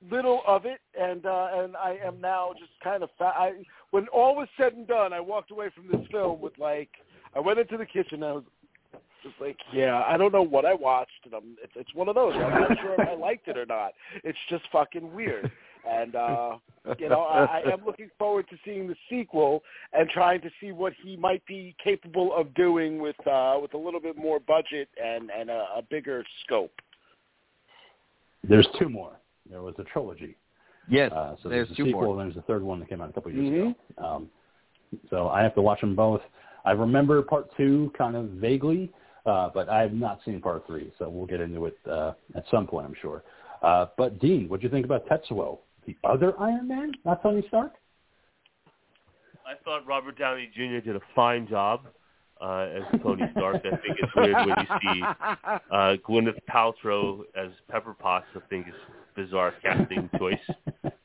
little 0.09 0.41
of 0.47 0.65
it, 0.65 0.79
and 0.99 1.25
uh, 1.25 1.49
and 1.53 1.75
I 1.75 1.97
am 2.03 2.19
now 2.19 2.53
just 2.57 2.71
kind 2.83 3.03
of 3.03 3.09
fa- 3.17 3.33
I 3.35 3.53
when 3.91 4.07
all 4.07 4.35
was 4.35 4.47
said 4.57 4.73
and 4.73 4.87
done, 4.87 5.13
I 5.13 5.19
walked 5.19 5.51
away 5.51 5.69
from 5.75 5.87
this 5.87 6.07
film 6.11 6.41
with 6.41 6.57
like 6.57 6.89
I 7.35 7.39
went 7.39 7.59
into 7.59 7.77
the 7.77 7.85
kitchen. 7.85 8.23
And 8.23 8.25
I 8.25 8.31
was 8.33 8.43
just 9.23 9.35
like, 9.39 9.57
yeah, 9.71 10.03
I 10.07 10.17
don't 10.17 10.31
know 10.31 10.41
what 10.41 10.65
I 10.65 10.73
watched, 10.73 11.11
and 11.25 11.33
I'm 11.33 11.55
it's, 11.63 11.73
it's 11.75 11.93
one 11.93 12.09
of 12.09 12.15
those. 12.15 12.33
I'm 12.35 12.61
not 12.61 12.77
sure 12.81 12.95
if 12.97 13.07
I 13.07 13.13
liked 13.13 13.47
it 13.47 13.57
or 13.57 13.65
not. 13.65 13.91
It's 14.23 14.37
just 14.49 14.63
fucking 14.71 15.13
weird. 15.13 15.51
And 15.89 16.15
uh, 16.15 16.57
you 16.99 17.09
know, 17.09 17.21
I, 17.21 17.61
I 17.65 17.71
am 17.71 17.85
looking 17.85 18.09
forward 18.17 18.47
to 18.49 18.57
seeing 18.63 18.87
the 18.87 18.95
sequel 19.09 19.63
and 19.93 20.09
trying 20.09 20.41
to 20.41 20.49
see 20.59 20.71
what 20.71 20.93
he 21.03 21.15
might 21.15 21.45
be 21.45 21.75
capable 21.83 22.35
of 22.35 22.53
doing 22.53 22.99
with 22.99 23.15
uh, 23.27 23.57
with 23.61 23.73
a 23.73 23.77
little 23.77 23.99
bit 23.99 24.17
more 24.17 24.39
budget 24.39 24.89
and 25.03 25.29
and 25.31 25.49
a, 25.49 25.65
a 25.77 25.81
bigger 25.89 26.23
scope. 26.43 26.73
There's 28.47 28.67
two 28.79 28.89
more. 28.89 29.20
There 29.51 29.61
was 29.61 29.75
a 29.77 29.83
trilogy. 29.83 30.35
Yes, 30.87 31.11
Uh, 31.11 31.35
so 31.43 31.49
there's 31.49 31.67
there's 31.67 31.71
a 31.71 31.75
two 31.75 31.85
sequel 31.85 32.01
more. 32.01 32.21
and 32.21 32.31
there's 32.31 32.37
a 32.37 32.47
third 32.47 32.63
one 32.63 32.79
that 32.79 32.89
came 32.89 33.01
out 33.01 33.09
a 33.09 33.13
couple 33.13 33.29
of 33.31 33.37
years 33.37 33.49
Mhm. 33.49 33.75
ago. 33.97 34.05
Um, 34.07 34.31
so 35.09 35.27
I 35.29 35.43
have 35.43 35.53
to 35.55 35.61
watch 35.61 35.81
them 35.81 35.95
both. 35.95 36.21
I 36.65 36.71
remember 36.71 37.21
part 37.21 37.51
two 37.55 37.91
kind 37.97 38.15
of 38.15 38.29
vaguely, 38.29 38.91
uh, 39.25 39.49
but 39.49 39.69
I 39.69 39.81
have 39.81 39.93
not 39.93 40.23
seen 40.23 40.41
part 40.41 40.65
three. 40.65 40.91
So 40.97 41.09
we'll 41.09 41.27
get 41.27 41.41
into 41.41 41.65
it 41.67 41.77
uh, 41.87 42.13
at 42.33 42.47
some 42.47 42.65
point, 42.65 42.87
I'm 42.87 42.93
sure. 42.95 43.23
Uh, 43.61 43.87
but 43.97 44.19
Dean, 44.19 44.47
what 44.49 44.61
do 44.61 44.63
you 44.65 44.71
think 44.71 44.85
about 44.85 45.05
Tetsuo, 45.05 45.59
the 45.85 45.95
other 46.03 46.33
Iron 46.39 46.67
Man, 46.67 46.93
not 47.05 47.21
Tony 47.21 47.43
Stark? 47.47 47.73
I 49.45 49.55
thought 49.63 49.85
Robert 49.85 50.17
Downey 50.17 50.47
Jr. 50.53 50.79
did 50.79 50.95
a 50.95 51.01
fine 51.13 51.45
job 51.47 51.87
uh, 52.41 52.67
as 52.75 53.01
Tony 53.01 53.23
Stark. 53.31 53.57
I 53.65 53.77
think 53.77 53.97
it's 53.99 54.15
weird 54.15 54.35
when 54.35 54.49
you 54.49 54.77
see 54.81 55.01
uh, 55.71 55.95
Gwyneth 56.07 56.39
Paltrow 56.49 57.21
as 57.35 57.51
Pepper 57.69 57.93
Potts. 57.93 58.25
I 58.35 58.39
think 58.49 58.67
is 58.67 58.73
bizarre 59.15 59.53
casting 59.61 60.09
choice. 60.17 60.39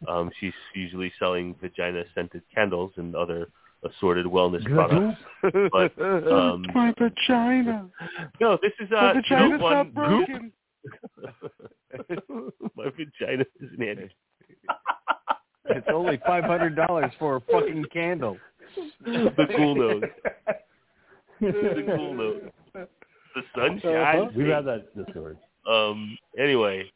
Um, 0.09 0.31
she's 0.41 0.53
usually 0.75 1.13
selling 1.19 1.55
vagina-scented 1.61 2.43
candles 2.55 2.93
and 2.97 3.15
other 3.17 3.49
assorted 3.85 4.27
wellness 4.27 4.65
products. 4.73 5.21
But 5.73 6.01
um, 6.33 6.65
My 6.75 6.95
vagina. 6.99 7.89
no, 8.41 8.59
this 8.63 8.73
is 8.81 8.91
My 8.91 9.11
uh, 9.11 9.15
vagina's 9.15 9.61
one, 9.61 9.73
not 9.75 9.95
broken. 9.95 10.53
My 12.77 12.85
vagina 12.85 13.45
is 13.61 13.71
an 13.77 13.83
anti. 13.83 14.09
It's 15.69 15.87
only 15.93 16.21
five 16.27 16.45
hundred 16.45 16.77
dollars 16.77 17.11
for 17.19 17.37
a 17.37 17.41
fucking 17.41 17.85
candle. 17.93 18.39
the 19.05 19.47
cool 19.57 19.75
nose. 19.75 20.03
the 21.41 21.95
cool 21.97 22.15
nose. 22.15 22.43
The 22.75 23.43
sunshine. 23.55 24.31
We've 24.35 24.47
had 24.47 24.65
that 24.67 24.97
discovered. 24.97 25.39
Um. 25.69 26.17
Anyway, 26.39 26.91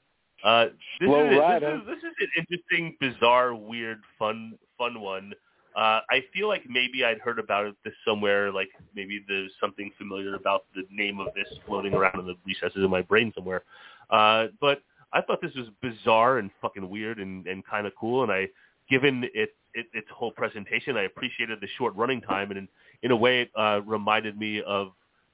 uh, 0.45 0.67
this 1.01 1.09
Slow 1.09 1.27
is, 1.27 1.33
it. 1.33 1.61
this 1.61 1.73
is 1.73 1.87
this 1.87 1.99
is 1.99 2.17
an 2.21 2.29
interesting, 2.39 2.97
bizarre, 3.01 3.55
weird, 3.55 4.01
fun, 4.19 4.59
fun 4.79 5.01
one. 5.01 5.33
Uh, 5.77 6.01
I 6.11 6.25
feel 6.33 6.49
like 6.49 6.63
maybe 6.69 7.05
I'd 7.05 7.19
heard 7.19 7.39
about 7.39 7.67
it 7.67 7.75
this 7.85 7.95
somewhere. 8.07 8.51
Like 8.53 8.71
maybe 8.95 9.25
there's 9.29 9.53
something 9.61 9.91
familiar 9.99 10.35
about 10.35 10.65
the 10.75 10.83
name 10.91 11.21
of 11.21 11.29
this 11.35 11.47
floating 11.67 11.95
around 11.95 12.19
in 12.19 12.27
the 12.27 12.35
recesses 12.45 12.83
of 12.83 12.91
my 12.91 13.03
brain 13.03 13.33
somewhere. 13.35 13.63
Uh, 14.11 14.47
but 14.61 14.83
I 15.13 15.21
thought 15.21 15.41
this 15.41 15.55
was 15.55 15.67
bizarre 15.81 16.39
and 16.39 16.51
fucking 16.61 16.89
weird 16.89 17.19
and, 17.19 17.47
and 17.47 17.65
kind 17.65 17.87
of 17.87 17.93
cool. 17.99 18.23
And 18.23 18.33
I, 18.33 18.49
given 18.89 19.25
it, 19.35 19.55
it 19.75 19.87
its 19.93 20.09
whole 20.13 20.33
presentation, 20.33 20.97
I 20.97 21.03
appreciated 21.03 21.61
the 21.61 21.69
short 21.79 21.95
running 21.95 22.21
time. 22.21 22.51
And 22.51 22.67
in, 23.03 23.07
in 23.07 23.11
a 23.11 23.17
way, 23.17 23.43
it 23.43 23.51
uh, 23.57 23.81
reminded 23.85 24.39
me 24.39 24.63
of 24.63 24.93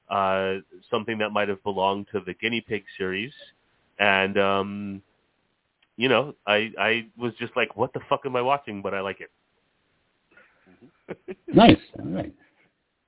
uh, 0.09 0.55
something 0.89 1.17
that 1.17 1.31
might 1.31 1.49
have 1.49 1.61
belonged 1.63 2.07
to 2.11 2.21
the 2.25 2.33
Guinea 2.35 2.61
Pig 2.61 2.83
series. 2.97 3.31
And 3.99 4.37
um, 4.37 5.01
you 5.95 6.09
know, 6.09 6.35
I 6.45 6.71
I 6.79 7.07
was 7.17 7.33
just 7.39 7.55
like, 7.55 7.75
what 7.75 7.93
the 7.93 7.99
fuck 8.07 8.21
am 8.25 8.35
I 8.35 8.41
watching? 8.41 8.81
But 8.81 8.93
I 8.93 9.01
like 9.01 9.21
it. 9.21 9.31
Nice. 11.47 11.77
All 11.97 12.05
right. 12.07 12.33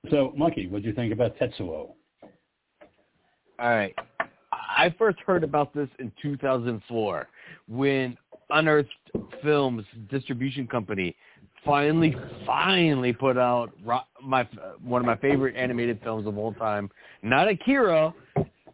So, 0.10 0.34
Monkey, 0.36 0.68
what 0.68 0.82
do 0.82 0.88
you 0.88 0.96
think 0.96 1.12
about 1.12 1.38
Tetsuo? 1.38 1.90
All 3.60 3.70
right. 3.70 3.94
I 4.52 4.96
first 4.98 5.20
heard 5.20 5.44
about 5.44 5.74
this 5.74 5.90
in 6.00 6.10
2004 6.22 7.28
when 7.68 8.18
Unearthed 8.50 8.90
Films 9.44 9.84
distribution 10.10 10.66
company 10.68 11.16
finally, 11.66 12.16
finally 12.46 13.14
put 13.14 13.38
out 13.38 13.72
my 14.22 14.48
one 14.84 15.02
of 15.02 15.06
my 15.06 15.18
favorite 15.18 15.56
animated 15.56 16.00
films 16.04 16.28
of 16.28 16.38
all 16.38 16.54
time. 16.54 16.90
Not 17.22 17.48
Akira, 17.48 18.14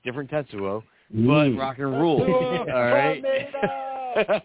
different 0.03 0.29
Tetsuo, 0.29 0.81
but 1.11 1.15
Mm. 1.15 1.59
Rock 1.59 1.77
and 1.79 1.93
Rule. 1.93 2.19
Tetsuo, 2.19 2.73
all 2.73 2.85
right. 2.91 3.23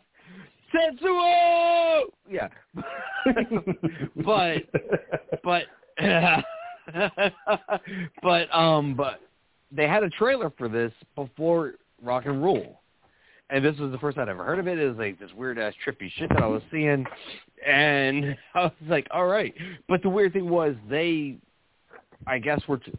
Tetsuo. 0.75 2.03
Yeah. 2.31 2.49
but 4.25 4.63
but 5.43 5.65
but 8.23 8.55
um 8.55 8.95
but 8.95 9.21
they 9.73 9.87
had 9.87 10.03
a 10.03 10.11
trailer 10.11 10.51
for 10.57 10.69
this 10.69 10.93
before 11.15 11.75
rock 12.03 12.27
and 12.27 12.43
rule 12.43 12.81
and 13.51 13.65
this 13.65 13.77
was 13.79 13.91
the 13.91 13.99
first 13.99 14.19
I'd 14.19 14.29
ever 14.29 14.45
heard 14.45 14.59
of 14.59 14.69
it. 14.69 14.79
It 14.79 14.89
was 14.89 14.99
like 14.99 15.19
this 15.19 15.31
weird 15.37 15.59
ass 15.59 15.75
trippy 15.87 16.11
shit 16.17 16.29
that 16.31 16.43
I 16.43 16.47
was 16.47 16.63
seeing, 16.71 17.05
and 17.67 18.37
I 18.55 18.61
was 18.63 18.73
like, 18.89 19.07
all 19.11 19.27
right. 19.27 19.55
But 19.89 20.03
the 20.03 20.09
weird 20.09 20.33
thing 20.33 20.49
was 20.49 20.75
they, 20.89 21.37
I 22.27 22.39
guess, 22.39 22.61
were 22.69 22.79
t- 22.79 22.93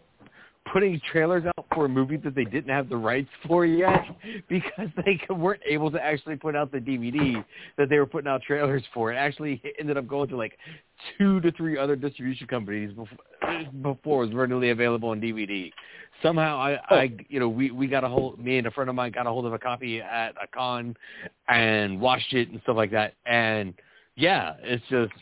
putting 0.72 1.02
trailers 1.12 1.44
out 1.46 1.66
for 1.74 1.86
a 1.86 1.90
movie 1.90 2.18
that 2.18 2.36
they 2.36 2.44
didn't 2.44 2.70
have 2.74 2.90
the 2.90 2.98
rights 2.98 3.30
for 3.48 3.66
yet 3.66 4.04
because 4.50 4.88
they 5.06 5.20
weren't 5.30 5.62
able 5.66 5.90
to 5.92 6.04
actually 6.04 6.36
put 6.36 6.56
out 6.56 6.72
the 6.72 6.78
DVD 6.78 7.44
that 7.78 7.90
they 7.90 7.98
were 7.98 8.06
putting 8.06 8.30
out 8.30 8.42
trailers 8.42 8.84
for. 8.94 9.12
It 9.12 9.16
actually 9.16 9.62
ended 9.80 9.98
up 9.98 10.08
going 10.08 10.30
to 10.30 10.38
like 10.38 10.58
two 11.18 11.40
to 11.42 11.52
three 11.54 11.78
other 11.78 11.96
distribution 11.96 12.48
companies 12.48 12.92
before, 12.94 13.66
before 13.82 14.24
it 14.24 14.28
was 14.28 14.36
readily 14.36 14.70
available 14.70 15.10
on 15.10 15.20
DVD. 15.22 15.72
Somehow 16.22 16.58
I, 16.58 16.80
oh. 16.90 16.96
I, 16.96 17.18
you 17.30 17.40
know, 17.40 17.50
we 17.50 17.72
we 17.72 17.88
got 17.88 18.04
a 18.04 18.08
hold. 18.08 18.40
Me 18.40 18.58
and 18.58 18.68
a 18.68 18.72
friend 18.72 18.90
of 18.90 18.96
mine 18.96 19.12
got 19.12 19.28
a 19.28 19.30
hold 19.30 19.46
of 19.46 19.54
a 19.54 19.60
copy 19.60 20.02
at 20.02 20.36
a 20.42 20.48
con, 20.54 20.96
and 21.48 22.00
watched 22.00 22.34
it 22.34 22.50
and 22.50 22.62
stuff 22.62 22.76
like 22.78 22.92
that. 22.92 23.14
And 23.26 23.74
yeah, 24.16 24.54
it's 24.62 24.84
just 24.90 25.14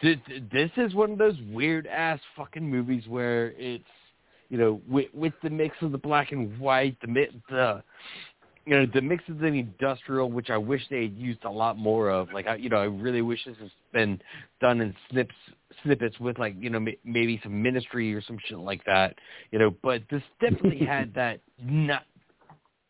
th- 0.00 0.18
th- 0.26 0.42
this 0.52 0.70
is 0.76 0.94
one 0.94 1.12
of 1.12 1.18
those 1.18 1.36
weird 1.50 1.86
ass 1.86 2.20
fucking 2.36 2.68
movies 2.68 3.04
where 3.06 3.52
it's 3.56 3.84
you 4.48 4.58
know 4.58 4.80
with 4.88 5.06
with 5.14 5.34
the 5.42 5.50
mix 5.50 5.76
of 5.82 5.92
the 5.92 5.98
black 5.98 6.32
and 6.32 6.58
white, 6.58 6.96
the 7.00 7.26
the 7.48 7.82
you 8.64 8.76
know 8.76 8.86
the 8.92 9.00
mix 9.00 9.24
of 9.28 9.38
the 9.38 9.46
industrial, 9.46 10.30
which 10.30 10.50
I 10.50 10.56
wish 10.56 10.82
they 10.90 11.02
had 11.02 11.16
used 11.16 11.44
a 11.44 11.50
lot 11.50 11.76
more 11.76 12.10
of. 12.10 12.32
Like 12.32 12.46
I, 12.46 12.56
you 12.56 12.68
know, 12.68 12.76
I 12.78 12.84
really 12.84 13.22
wish 13.22 13.44
this 13.44 13.56
has 13.60 13.70
been 13.92 14.20
done 14.60 14.80
in 14.80 14.94
snips 15.10 15.34
snippets 15.82 16.18
with 16.20 16.38
like 16.38 16.54
you 16.58 16.70
know 16.70 16.78
m- 16.78 16.94
maybe 17.04 17.40
some 17.42 17.60
ministry 17.62 18.14
or 18.14 18.22
some 18.22 18.38
shit 18.46 18.58
like 18.58 18.84
that. 18.84 19.16
You 19.50 19.58
know, 19.58 19.74
but 19.82 20.02
this 20.10 20.22
definitely 20.40 20.78
had 20.86 21.12
that 21.14 21.40
not 21.62 22.04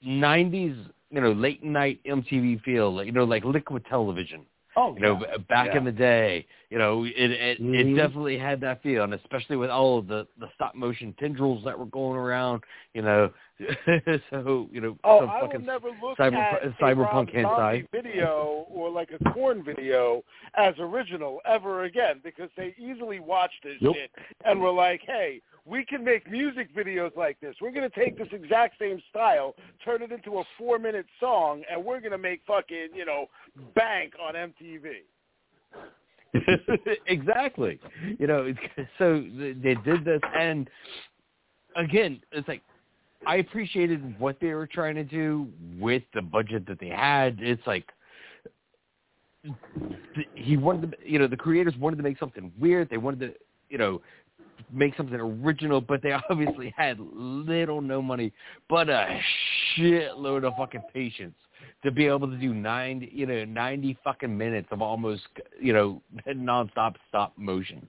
'90s 0.05 0.77
you 1.11 1.21
know 1.21 1.33
late 1.33 1.63
night 1.65 2.01
MTV 2.07 2.63
feel. 2.63 2.95
Like, 2.95 3.07
you 3.07 3.13
know, 3.13 3.25
like 3.25 3.45
liquid 3.45 3.85
television 3.89 4.45
Oh, 4.75 4.95
you 4.95 5.03
know, 5.03 5.21
back 5.51 5.67
Yeah. 5.67 5.79
in 5.79 5.85
the 5.85 5.93
day, 5.93 6.47
you 6.71 6.79
know, 6.79 7.05
it 7.05 7.15
it, 7.15 7.61
Mhm. 7.61 7.75
it 7.75 7.95
definitely 7.95 8.39
had 8.39 8.59
that 8.63 8.83
feel, 8.83 9.05
and 9.05 9.13
especially 9.13 9.57
with 9.57 9.69
all 9.69 9.99
of 9.99 10.07
the 10.07 10.27
the 10.39 10.49
stop 10.55 10.75
motion 10.75 11.13
tendrils 11.19 11.63
that 11.65 11.79
were 11.79 11.87
going 11.87 12.17
around, 12.17 12.63
you 12.95 13.03
know, 13.03 13.31
so 14.31 14.69
you 14.73 14.81
know, 14.81 14.97
Oh, 15.05 15.21
some 15.21 15.31
I 15.31 15.41
fucking 15.41 15.65
never 15.67 15.89
look 16.03 16.19
cyber- 16.19 16.65
at 16.65 16.79
cyberpunk 16.79 17.35
hentai. 17.35 17.87
video 17.93 18.67
or 18.71 18.91
like 18.91 19.11
a 19.19 19.31
Korn 19.33 19.63
video 19.65 20.23
as 20.57 20.75
original 20.79 21.41
ever 21.47 21.85
again 21.85 22.21
because 22.25 22.51
they 22.57 22.75
easily 22.79 23.21
watched 23.21 23.63
this 23.65 23.77
shit 23.81 24.11
and 24.45 24.61
were 24.61 24.71
like, 24.73 25.01
hey, 25.07 25.41
we 25.65 25.85
can 25.85 26.03
make 26.05 26.29
music 26.31 26.75
videos 26.75 27.17
like 27.17 27.39
this. 27.41 27.55
We're 27.61 27.71
going 27.71 27.89
to 27.89 27.97
take 27.99 28.19
this 28.19 28.29
exact 28.33 28.79
same 28.79 29.01
style, 29.11 29.55
turn 29.85 30.03
it 30.03 30.11
into 30.11 30.39
a 30.39 30.45
four-minute 30.59 31.07
song, 31.21 31.63
and 31.71 31.85
we're 31.85 32.01
going 32.01 32.13
to 32.13 32.19
make 32.19 32.41
fucking, 32.47 32.89
you 32.95 33.05
know, 33.05 33.27
bank 33.75 34.15
on 34.21 34.35
MTV. 34.35 35.03
exactly. 37.07 37.79
You 38.19 38.27
know, 38.27 38.53
so 38.99 39.25
they 39.37 39.75
did 39.85 40.05
this, 40.05 40.21
and 40.37 40.69
again, 41.77 42.21
it's 42.33 42.49
like 42.49 42.63
I 43.27 43.37
appreciated 43.37 44.19
what 44.19 44.37
they 44.41 44.55
were 44.55 44.67
trying 44.67 44.95
to 44.97 45.05
do 45.05 45.49
with 45.79 46.03
the 46.15 46.23
budget 46.23 46.67
that 46.67 46.81
they 46.81 46.89
had. 46.89 47.39
It's 47.41 47.67
like 47.67 47.89
he 50.35 50.57
wanted 50.57 50.93
to, 50.93 50.97
you 51.05 51.19
know, 51.19 51.27
the 51.27 51.37
creators 51.37 51.75
wanted 51.77 51.97
to 51.97 52.03
make 52.03 52.19
something 52.19 52.53
weird. 52.59 52.91
They 52.91 52.97
wanted 52.97 53.21
to, 53.21 53.35
you 53.69 53.79
know, 53.79 54.01
make 54.73 54.97
something 54.97 55.19
original, 55.19 55.81
but 55.81 56.03
they 56.03 56.13
obviously 56.31 56.73
had 56.77 56.99
little 56.99 57.81
no 57.81 58.03
money, 58.03 58.33
but 58.69 58.89
a 58.89 59.21
shitload 59.77 60.45
of 60.45 60.55
fucking 60.57 60.83
patience 60.93 61.35
to 61.83 61.91
be 61.91 62.07
able 62.07 62.29
to 62.29 62.37
do 62.37 62.55
nine, 62.55 63.09
you 63.13 63.27
know, 63.27 63.45
ninety 63.45 63.97
fucking 64.05 64.37
minutes 64.37 64.69
of 64.71 64.83
almost, 64.83 65.23
you 65.61 65.73
know, 65.73 66.03
nonstop 66.29 66.95
stop 67.09 67.33
motion. 67.37 67.89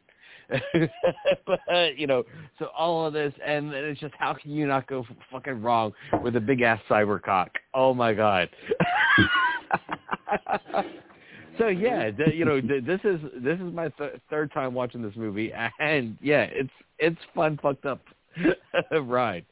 but 1.45 1.97
you 1.97 2.07
know, 2.07 2.23
so 2.59 2.67
all 2.77 3.05
of 3.05 3.13
this, 3.13 3.33
and 3.45 3.73
it's 3.73 3.99
just 3.99 4.13
how 4.17 4.33
can 4.33 4.51
you 4.51 4.67
not 4.67 4.87
go 4.87 5.05
f- 5.09 5.15
fucking 5.31 5.61
wrong 5.61 5.93
with 6.23 6.35
a 6.35 6.39
big 6.39 6.61
ass 6.61 6.79
cyber 6.89 7.21
cock? 7.21 7.51
Oh 7.73 7.93
my 7.93 8.13
god. 8.13 8.49
so 11.57 11.67
yeah, 11.67 12.11
th- 12.11 12.35
you 12.35 12.45
know, 12.45 12.61
th- 12.61 12.85
this 12.85 12.99
is 13.03 13.19
this 13.35 13.59
is 13.59 13.73
my 13.73 13.89
th- 13.89 14.19
third 14.29 14.51
time 14.51 14.73
watching 14.73 15.01
this 15.01 15.15
movie, 15.15 15.51
and 15.79 16.17
yeah, 16.21 16.47
it's 16.51 16.73
it's 16.99 17.19
fun, 17.33 17.59
fucked 17.61 17.85
up 17.85 18.01
ride. 19.03 19.45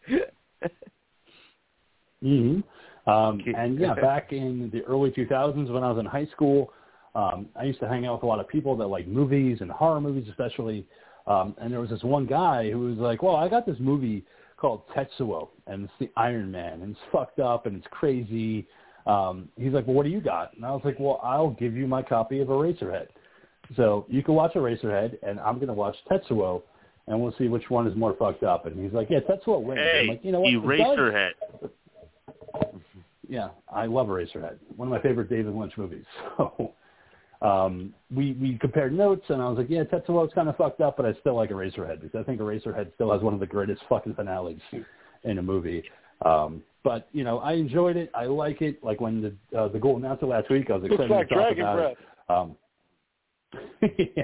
hmm 2.21 2.59
Um, 3.07 3.41
and 3.55 3.79
yeah, 3.79 3.93
back 3.95 4.31
in 4.31 4.69
the 4.71 4.83
early 4.83 5.11
2000s 5.11 5.71
when 5.71 5.83
I 5.83 5.91
was 5.91 5.99
in 5.99 6.05
high 6.05 6.27
school, 6.27 6.71
um, 7.15 7.47
I 7.59 7.63
used 7.63 7.79
to 7.81 7.87
hang 7.87 8.05
out 8.05 8.15
with 8.15 8.23
a 8.23 8.27
lot 8.27 8.39
of 8.39 8.47
people 8.47 8.75
that 8.77 8.87
like 8.87 9.07
movies 9.07 9.57
and 9.61 9.69
horror 9.71 10.01
movies 10.01 10.27
especially. 10.29 10.85
Um, 11.27 11.55
and 11.61 11.71
there 11.71 11.79
was 11.79 11.89
this 11.89 12.03
one 12.03 12.25
guy 12.25 12.71
who 12.71 12.79
was 12.79 12.97
like, 12.97 13.21
well, 13.21 13.35
I 13.35 13.47
got 13.47 13.65
this 13.65 13.77
movie 13.79 14.23
called 14.57 14.81
Tetsuo, 14.95 15.49
and 15.67 15.83
it's 15.83 15.93
the 15.99 16.09
Iron 16.17 16.51
Man, 16.51 16.81
and 16.81 16.91
it's 16.91 16.99
fucked 17.11 17.39
up 17.39 17.65
and 17.65 17.75
it's 17.75 17.87
crazy. 17.91 18.65
Um, 19.05 19.49
he's 19.57 19.71
like, 19.73 19.85
well, 19.87 19.95
what 19.95 20.03
do 20.03 20.09
you 20.09 20.21
got? 20.21 20.55
And 20.55 20.65
I 20.65 20.71
was 20.71 20.81
like, 20.83 20.99
well, 20.99 21.19
I'll 21.23 21.51
give 21.51 21.75
you 21.75 21.87
my 21.87 22.01
copy 22.01 22.39
of 22.39 22.47
Eraserhead. 22.47 23.07
So 23.75 24.05
you 24.09 24.21
can 24.23 24.33
watch 24.35 24.53
Eraserhead, 24.53 25.17
and 25.23 25.39
I'm 25.39 25.55
going 25.55 25.67
to 25.67 25.73
watch 25.73 25.95
Tetsuo, 26.09 26.61
and 27.07 27.19
we'll 27.21 27.33
see 27.37 27.47
which 27.47 27.69
one 27.69 27.87
is 27.87 27.95
more 27.95 28.15
fucked 28.17 28.43
up. 28.43 28.65
And 28.65 28.81
he's 28.83 28.93
like, 28.93 29.09
yeah, 29.09 29.19
Tetsuo 29.19 29.61
wins. 29.61 29.79
I'm 29.79 29.85
Hey, 29.85 30.05
like, 30.09 30.23
you 30.23 30.31
know 30.31 30.41
what? 30.41 30.51
Eraserhead. 30.51 31.31
Yeah, 33.27 33.49
I 33.73 33.85
love 33.85 34.07
Eraserhead. 34.07 34.57
One 34.75 34.87
of 34.87 34.91
my 34.91 35.01
favorite 35.01 35.29
David 35.29 35.53
Lynch 35.55 35.73
movies. 35.77 36.05
So 36.37 36.73
um, 37.41 37.93
we 38.15 38.33
we 38.33 38.57
compared 38.59 38.93
notes, 38.93 39.25
and 39.29 39.41
I 39.41 39.49
was 39.49 39.57
like, 39.57 39.69
yeah, 39.69 39.83
Tetsuo's 39.83 40.33
kind 40.33 40.47
of 40.47 40.55
fucked 40.57 40.81
up, 40.81 40.97
but 40.97 41.05
I 41.05 41.13
still 41.21 41.35
like 41.35 41.49
Eraserhead 41.49 42.01
because 42.01 42.19
I 42.19 42.23
think 42.23 42.39
Eraserhead 42.39 42.93
still 42.93 43.11
has 43.11 43.21
one 43.21 43.33
of 43.33 43.39
the 43.39 43.47
greatest 43.47 43.81
fucking 43.89 44.13
finales 44.13 44.59
in 45.23 45.39
a 45.39 45.41
movie. 45.41 45.83
Um, 46.23 46.61
but 46.83 47.07
you 47.13 47.23
know, 47.23 47.39
I 47.39 47.53
enjoyed 47.53 47.97
it. 47.97 48.11
I 48.13 48.25
like 48.25 48.61
it. 48.61 48.83
Like 48.83 49.01
when 49.01 49.21
the 49.21 49.57
uh, 49.57 49.69
the 49.69 49.79
announced 49.79 50.21
it 50.21 50.27
last 50.27 50.49
week, 50.51 50.69
I 50.69 50.77
was 50.77 50.85
excited 50.85 51.09
like 51.09 51.29
to 51.29 51.35
talk 51.35 51.57
about 51.57 51.75
Breath. 51.75 51.95
it. 51.97 52.31
Um, 52.31 52.55
yeah, 54.15 54.23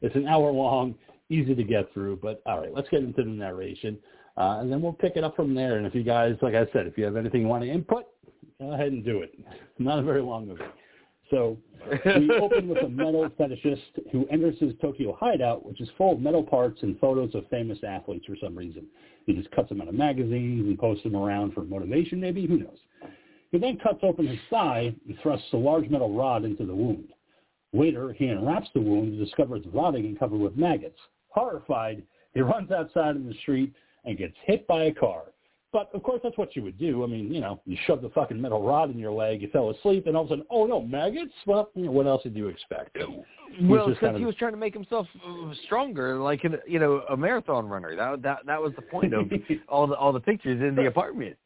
it's 0.00 0.16
an 0.16 0.26
hour 0.26 0.50
long, 0.50 0.94
easy 1.28 1.54
to 1.54 1.64
get 1.64 1.92
through. 1.92 2.18
But 2.22 2.42
all 2.46 2.60
right, 2.60 2.72
let's 2.74 2.88
get 2.88 3.02
into 3.02 3.22
the 3.22 3.28
narration, 3.28 3.98
uh, 4.38 4.58
and 4.60 4.72
then 4.72 4.80
we'll 4.80 4.94
pick 4.94 5.16
it 5.16 5.24
up 5.24 5.36
from 5.36 5.54
there. 5.54 5.76
And 5.76 5.86
if 5.86 5.94
you 5.94 6.02
guys, 6.02 6.36
like 6.40 6.54
I 6.54 6.64
said, 6.72 6.86
if 6.86 6.96
you 6.96 7.04
have 7.04 7.16
anything 7.16 7.42
you 7.42 7.48
want 7.48 7.62
to 7.64 7.70
input, 7.70 8.04
go 8.58 8.72
ahead 8.72 8.92
and 8.92 9.04
do 9.04 9.20
it. 9.20 9.32
Not 9.78 9.98
a 9.98 10.02
very 10.02 10.22
long 10.22 10.48
movie. 10.48 10.62
So 11.30 11.58
we 12.04 12.30
open 12.40 12.68
with 12.68 12.82
a 12.82 12.88
metal 12.88 13.28
fetishist 13.38 14.10
who 14.12 14.26
enters 14.28 14.58
his 14.58 14.72
Tokyo 14.80 15.16
hideout, 15.18 15.64
which 15.64 15.80
is 15.80 15.88
full 15.96 16.12
of 16.12 16.20
metal 16.20 16.42
parts 16.42 16.82
and 16.82 16.98
photos 16.98 17.34
of 17.34 17.46
famous 17.48 17.78
athletes 17.86 18.26
for 18.26 18.36
some 18.42 18.56
reason. 18.56 18.86
He 19.26 19.34
just 19.34 19.50
cuts 19.50 19.68
them 19.68 19.80
out 19.80 19.88
of 19.88 19.94
magazines 19.94 20.66
and 20.66 20.78
posts 20.78 21.04
them 21.04 21.16
around 21.16 21.52
for 21.52 21.62
motivation, 21.62 22.20
maybe. 22.20 22.46
Who 22.46 22.58
knows? 22.58 22.78
He 23.50 23.58
then 23.58 23.78
cuts 23.78 24.00
open 24.02 24.26
his 24.26 24.38
thigh 24.50 24.94
and 25.06 25.18
thrusts 25.22 25.52
a 25.52 25.56
large 25.56 25.88
metal 25.88 26.12
rod 26.12 26.44
into 26.44 26.64
the 26.64 26.74
wound. 26.74 27.08
Later, 27.72 28.12
he 28.12 28.28
unwraps 28.28 28.68
the 28.74 28.80
wound 28.80 29.12
and 29.12 29.18
discovers 29.18 29.62
it's 29.64 29.74
rotting 29.74 30.06
and 30.06 30.18
covered 30.18 30.40
with 30.40 30.56
maggots. 30.56 30.98
Horrified, 31.28 32.02
he 32.34 32.40
runs 32.40 32.70
outside 32.70 33.16
in 33.16 33.26
the 33.26 33.34
street 33.42 33.72
and 34.04 34.16
gets 34.16 34.34
hit 34.44 34.66
by 34.66 34.84
a 34.84 34.94
car. 34.94 35.24
But 35.70 35.90
of 35.92 36.02
course, 36.02 36.20
that's 36.22 36.38
what 36.38 36.56
you 36.56 36.62
would 36.62 36.78
do. 36.78 37.04
I 37.04 37.06
mean, 37.06 37.32
you 37.32 37.40
know, 37.42 37.60
you 37.66 37.76
shove 37.86 38.00
the 38.00 38.08
fucking 38.10 38.40
metal 38.40 38.62
rod 38.62 38.90
in 38.90 38.98
your 38.98 39.12
leg, 39.12 39.42
you 39.42 39.48
fell 39.50 39.68
asleep, 39.68 40.06
and 40.06 40.16
all 40.16 40.22
of 40.24 40.28
a 40.28 40.32
sudden, 40.32 40.44
oh 40.50 40.64
no, 40.66 40.80
maggots? 40.80 41.34
Well, 41.46 41.70
you 41.74 41.84
know, 41.84 41.90
what 41.90 42.06
else 42.06 42.22
did 42.22 42.34
you 42.34 42.48
expect? 42.48 42.96
He's 42.96 43.68
Well, 43.68 43.88
because 43.88 44.00
kind 44.00 44.14
of- 44.16 44.20
he 44.20 44.24
was 44.24 44.34
trying 44.36 44.52
to 44.52 44.56
make 44.58 44.72
himself 44.72 45.06
uh, 45.26 45.52
stronger, 45.66 46.16
like 46.16 46.44
an, 46.44 46.56
you 46.66 46.78
know 46.78 47.02
a 47.10 47.16
marathon 47.16 47.68
runner. 47.68 47.94
That 47.96 48.22
that 48.22 48.38
that 48.46 48.62
was 48.62 48.72
the 48.76 48.82
point 48.82 49.12
of 49.12 49.30
all 49.68 49.86
the 49.86 49.94
all 49.94 50.12
the 50.12 50.20
pictures 50.20 50.60
in 50.62 50.74
the 50.74 50.86
apartment. 50.86 51.36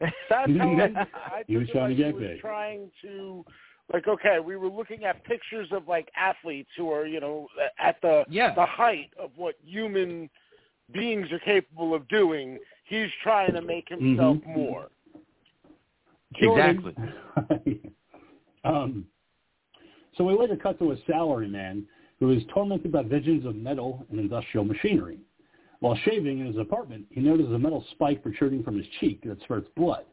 That's 0.00 0.12
how 0.30 0.46
I, 0.46 1.06
I 1.38 1.42
He 1.48 1.56
was 1.56 1.66
took 1.66 1.74
it 1.76 1.78
trying 1.78 1.96
to 1.96 1.96
like 1.96 1.96
get 1.96 2.06
he 2.06 2.12
was 2.12 2.22
big. 2.22 2.40
trying 2.40 2.90
to, 3.02 3.44
like, 3.92 4.06
okay, 4.08 4.38
we 4.44 4.56
were 4.56 4.68
looking 4.68 5.04
at 5.04 5.24
pictures 5.24 5.68
of 5.72 5.88
like 5.88 6.08
athletes 6.16 6.70
who 6.76 6.90
are, 6.92 7.06
you 7.06 7.18
know, 7.20 7.48
at 7.78 8.00
the 8.02 8.24
Yeah. 8.28 8.54
the 8.54 8.66
height 8.66 9.10
of 9.18 9.30
what 9.36 9.56
human 9.64 10.30
beings 10.92 11.30
are 11.32 11.38
capable 11.40 11.94
of 11.94 12.06
doing. 12.08 12.58
He's 12.84 13.08
trying 13.22 13.52
to 13.54 13.62
make 13.62 13.88
himself 13.88 14.38
Mhm. 14.38 14.54
more. 14.54 14.90
Exactly. 16.36 16.94
um, 18.64 19.06
so 20.16 20.24
we 20.24 20.34
later 20.34 20.56
cut 20.56 20.78
to 20.78 20.92
a 20.92 20.96
salaryman 21.08 21.84
who 22.18 22.30
is 22.30 22.42
tormented 22.52 22.92
by 22.92 23.02
visions 23.02 23.44
of 23.44 23.56
metal 23.56 24.04
and 24.10 24.18
industrial 24.18 24.64
machinery. 24.64 25.18
While 25.80 25.96
shaving 25.96 26.38
in 26.38 26.46
his 26.46 26.56
apartment, 26.56 27.06
he 27.10 27.20
notices 27.20 27.52
a 27.52 27.58
metal 27.58 27.84
spike 27.92 28.22
protruding 28.22 28.62
from 28.62 28.76
his 28.76 28.86
cheek 29.00 29.22
that 29.24 29.40
spurts 29.42 29.68
blood. 29.76 30.04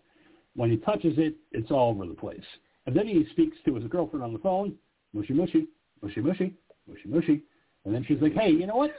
When 0.56 0.70
he 0.70 0.78
touches 0.78 1.18
it, 1.18 1.36
it's 1.52 1.72
all 1.72 1.92
over 1.92 2.06
the 2.06 2.14
place. 2.14 2.44
And 2.86 2.96
then 2.96 3.08
he 3.08 3.26
speaks 3.32 3.58
to 3.66 3.76
his 3.76 3.86
girlfriend 3.86 4.24
on 4.24 4.34
the 4.34 4.40
phone, 4.40 4.76
mushy 5.14 5.34
mushy, 5.34 5.68
mushy 6.02 6.22
mushy, 6.22 6.54
mushy 6.88 7.08
mushy. 7.08 7.44
And 7.86 7.94
then 7.94 8.04
she's 8.08 8.22
like, 8.22 8.34
hey, 8.34 8.50
you 8.50 8.68
know 8.68 8.76
what? 8.76 8.92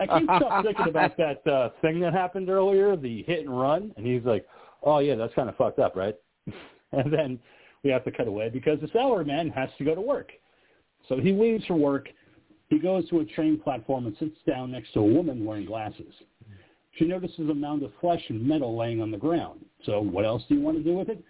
I 0.00 0.06
can't 0.06 0.64
thinking 0.64 0.88
about 0.88 1.16
that 1.16 1.46
uh, 1.46 1.70
thing 1.80 2.00
that 2.00 2.12
happened 2.12 2.48
earlier, 2.48 2.96
the 2.96 3.22
hit 3.24 3.40
and 3.40 3.60
run. 3.60 3.92
And 3.96 4.06
he's 4.06 4.24
like, 4.24 4.46
oh, 4.82 4.98
yeah, 4.98 5.14
that's 5.14 5.34
kind 5.34 5.48
of 5.48 5.56
fucked 5.56 5.78
up, 5.78 5.96
right? 5.96 6.16
and 6.92 7.12
then 7.12 7.38
we 7.82 7.90
have 7.90 8.04
to 8.04 8.10
cut 8.10 8.28
away 8.28 8.48
because 8.48 8.80
the 8.80 8.88
salary 8.88 9.24
man 9.24 9.50
has 9.50 9.68
to 9.78 9.84
go 9.84 9.94
to 9.94 10.00
work. 10.00 10.32
So 11.08 11.18
he 11.18 11.32
leaves 11.32 11.64
for 11.66 11.74
work. 11.74 12.08
He 12.68 12.78
goes 12.78 13.08
to 13.10 13.20
a 13.20 13.24
train 13.24 13.58
platform 13.58 14.06
and 14.06 14.16
sits 14.18 14.36
down 14.46 14.70
next 14.70 14.92
to 14.94 15.00
a 15.00 15.04
woman 15.04 15.44
wearing 15.44 15.66
glasses. 15.66 16.14
She 16.92 17.06
notices 17.06 17.48
a 17.48 17.54
mound 17.54 17.82
of 17.82 17.92
flesh 18.00 18.22
and 18.28 18.46
metal 18.46 18.76
laying 18.76 19.00
on 19.00 19.10
the 19.10 19.16
ground. 19.16 19.64
So 19.84 20.00
what 20.00 20.24
else 20.24 20.42
do 20.48 20.54
you 20.54 20.60
want 20.60 20.76
to 20.76 20.84
do 20.84 20.94
with 20.94 21.08
it? 21.08 21.22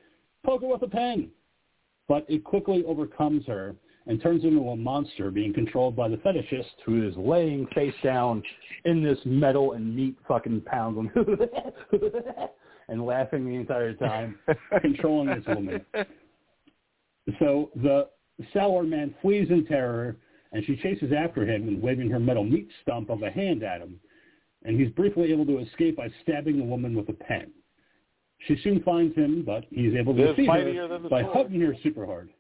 Poke 0.44 0.62
it 0.62 0.68
with 0.68 0.82
a 0.82 0.88
pen. 0.88 1.30
But 2.08 2.26
it 2.28 2.44
quickly 2.44 2.84
overcomes 2.84 3.46
her 3.46 3.74
and 4.06 4.20
turns 4.20 4.44
into 4.44 4.70
a 4.70 4.76
monster 4.76 5.30
being 5.30 5.52
controlled 5.52 5.94
by 5.94 6.08
the 6.08 6.16
fetishist 6.18 6.74
who 6.84 7.06
is 7.06 7.14
laying 7.16 7.66
face 7.74 7.94
down 8.02 8.42
in 8.84 9.02
this 9.02 9.18
metal 9.24 9.72
and 9.72 9.94
meat 9.94 10.16
fucking 10.26 10.60
pound 10.62 11.10
and 12.88 13.06
laughing 13.06 13.46
the 13.46 13.54
entire 13.54 13.94
time, 13.94 14.38
controlling 14.80 15.28
this 15.28 15.46
woman. 15.46 15.84
So 17.38 17.70
the 17.76 18.08
sour 18.52 18.82
man 18.82 19.14
flees 19.22 19.48
in 19.50 19.64
terror, 19.66 20.16
and 20.52 20.64
she 20.64 20.76
chases 20.76 21.12
after 21.16 21.46
him 21.46 21.68
and 21.68 21.80
waving 21.80 22.10
her 22.10 22.18
metal 22.18 22.44
meat 22.44 22.68
stump 22.82 23.10
of 23.10 23.22
a 23.22 23.30
hand 23.30 23.62
at 23.62 23.80
him. 23.80 24.00
And 24.64 24.78
he's 24.80 24.90
briefly 24.90 25.32
able 25.32 25.46
to 25.46 25.58
escape 25.58 25.96
by 25.96 26.08
stabbing 26.22 26.58
the 26.58 26.64
woman 26.64 26.96
with 26.96 27.08
a 27.08 27.14
pen. 27.14 27.50
She 28.46 28.56
soon 28.62 28.82
finds 28.82 29.14
him, 29.16 29.44
but 29.46 29.64
he's 29.70 29.94
able 29.94 30.14
to 30.16 30.28
defeat 30.28 30.48
her 30.48 30.98
by 31.08 31.22
sword. 31.22 31.36
hugging 31.36 31.60
her 31.60 31.76
super 31.82 32.04
hard. 32.04 32.30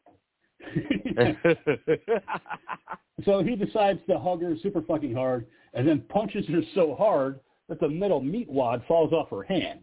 so 3.24 3.42
he 3.42 3.56
decides 3.56 4.00
to 4.08 4.18
hug 4.18 4.42
her 4.42 4.54
super 4.62 4.82
fucking 4.82 5.14
hard 5.14 5.46
and 5.74 5.86
then 5.86 6.00
punches 6.08 6.46
her 6.48 6.62
so 6.74 6.94
hard 6.94 7.40
that 7.68 7.80
the 7.80 7.88
metal 7.88 8.20
meat 8.20 8.50
wad 8.50 8.82
falls 8.86 9.12
off 9.12 9.30
her 9.30 9.42
hand. 9.42 9.80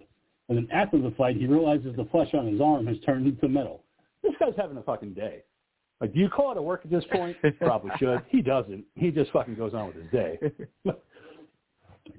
And 0.48 0.58
then 0.58 0.68
after 0.72 1.00
the 1.00 1.12
fight, 1.12 1.38
he 1.38 1.46
realizes 1.46 1.96
the 1.96 2.06
flesh 2.06 2.34
on 2.34 2.48
his 2.48 2.60
arm 2.60 2.88
has 2.88 2.98
turned 3.06 3.28
into 3.28 3.48
metal. 3.48 3.84
This 4.24 4.34
guy's 4.40 4.54
having 4.58 4.78
a 4.78 4.84
fucking 4.84 5.14
day. 5.14 5.44
Like, 6.02 6.14
do 6.14 6.20
you 6.20 6.30
call 6.30 6.52
it 6.52 6.58
a 6.58 6.62
work 6.62 6.82
at 6.84 6.92
this 6.92 7.04
point? 7.12 7.38
Probably 7.60 7.92
should. 8.00 8.22
He 8.30 8.42
doesn't. 8.42 8.86
He 8.96 9.12
just 9.12 9.32
fucking 9.32 9.56
goes 9.56 9.74
on 9.74 9.88
with 9.88 9.96
his 9.96 10.12
day. 10.12 10.40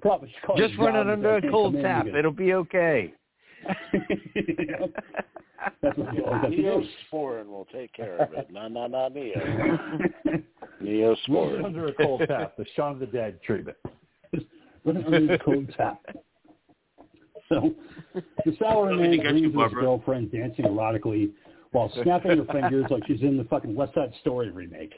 Probably 0.00 0.30
should 0.30 0.46
call 0.46 0.60
it 0.60 0.68
Just 0.68 0.78
run 0.78 0.96
it 0.96 1.08
under 1.08 1.36
a 1.36 1.50
cold 1.50 1.74
tap. 1.80 2.06
It'll 2.06 2.30
be 2.30 2.54
okay. 2.54 3.14
That's 5.82 5.98
what 5.98 6.14
you 6.14 6.24
always 6.24 6.42
have 6.42 6.50
to 6.50 6.56
do. 6.56 6.62
Neosporin 7.12 7.46
will 7.46 7.66
take 7.72 7.92
care 7.92 8.16
of 8.18 8.32
it. 8.32 8.50
No, 8.50 8.68
no, 8.68 8.86
no, 8.86 9.08
Neo. 9.08 9.34
Living 10.24 10.44
Neosporin. 10.82 11.64
under 11.64 11.86
a 11.88 11.92
cold 11.94 12.22
tap, 12.26 12.56
the 12.56 12.64
Shaun 12.74 12.92
of 12.92 13.00
the 13.00 13.06
Dead 13.06 13.40
treatment. 13.42 13.76
Living 14.84 15.04
under 15.04 15.34
a 15.34 15.38
cold 15.38 15.72
tap. 15.76 16.00
So 17.48 17.74
the 18.14 18.56
sour 18.58 18.94
man 18.94 19.12
against 19.12 19.42
you, 19.42 19.48
leaves 19.50 19.72
his 19.72 19.72
girlfriend 19.72 20.30
dancing 20.30 20.64
erotically 20.64 21.32
while 21.72 21.90
snapping 22.02 22.38
her 22.38 22.44
fingers 22.52 22.86
like 22.90 23.06
she's 23.06 23.22
in 23.22 23.36
the 23.36 23.44
fucking 23.44 23.74
West 23.74 23.94
Side 23.94 24.12
Story 24.20 24.50
remake. 24.50 24.94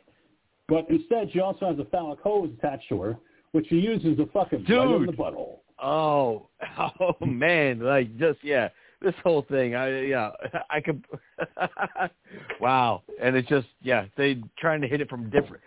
But 0.69 0.89
instead, 0.89 1.31
she 1.33 1.41
also 1.41 1.67
has 1.67 1.79
a 1.79 1.85
phallic 1.87 2.21
hose 2.21 2.51
attached 2.59 2.89
to 2.91 3.01
her, 3.01 3.17
which 3.53 3.69
she 3.69 3.77
uses 3.77 4.17
to 4.19 4.27
fucking 4.27 4.65
right 4.69 4.97
in 4.97 5.07
the 5.07 5.13
butthole. 5.13 5.59
Oh, 5.83 6.47
oh 7.01 7.15
man, 7.25 7.81
like 7.81 8.17
just 8.19 8.39
yeah, 8.43 8.69
this 9.01 9.15
whole 9.23 9.43
thing. 9.51 9.75
I 9.75 10.03
yeah, 10.03 10.31
I 10.71 10.81
could. 10.81 11.05
wow, 12.61 13.03
and 13.21 13.37
it's 13.37 13.49
just 13.49 13.67
yeah, 13.83 14.07
they 14.17 14.43
trying 14.59 14.81
to 14.81 14.89
hit 14.89 15.01
it 15.01 15.11
from 15.11 15.29
different, 15.31 15.63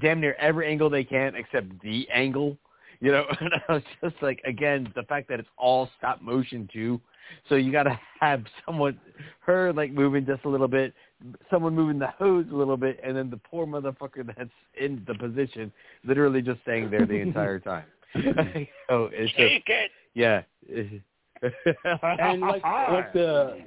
damn 0.00 0.20
near 0.20 0.34
every 0.34 0.68
angle 0.68 0.90
they 0.90 1.04
can 1.04 1.34
except 1.34 1.66
the 1.82 2.08
angle. 2.12 2.56
You 3.00 3.12
know, 3.12 3.24
and 3.40 3.50
I 3.68 3.72
was 3.72 3.82
just 4.02 4.16
like 4.22 4.40
again 4.46 4.92
the 4.94 5.02
fact 5.04 5.28
that 5.28 5.40
it's 5.40 5.48
all 5.56 5.88
stop 5.98 6.20
motion 6.20 6.68
too. 6.72 7.00
So 7.48 7.54
you 7.54 7.72
got 7.72 7.84
to 7.84 7.98
have 8.20 8.44
someone, 8.66 8.98
her 9.40 9.72
like 9.72 9.92
moving 9.92 10.26
just 10.26 10.44
a 10.44 10.48
little 10.48 10.68
bit, 10.68 10.92
someone 11.50 11.74
moving 11.74 11.98
the 11.98 12.08
hose 12.08 12.46
a 12.52 12.54
little 12.54 12.76
bit, 12.76 13.00
and 13.02 13.16
then 13.16 13.30
the 13.30 13.38
poor 13.38 13.66
motherfucker 13.66 14.26
that's 14.36 14.50
in 14.78 15.02
the 15.06 15.14
position 15.14 15.72
literally 16.04 16.42
just 16.42 16.60
staying 16.62 16.90
there 16.90 17.06
the 17.06 17.14
entire 17.14 17.58
time. 17.58 17.84
So 18.14 18.20
it's 19.12 19.30
just 19.32 19.38
Take 19.38 19.68
it. 19.68 19.90
yeah. 20.14 20.42
And 22.20 22.40
like, 22.40 22.62
like 22.64 23.12
the 23.12 23.64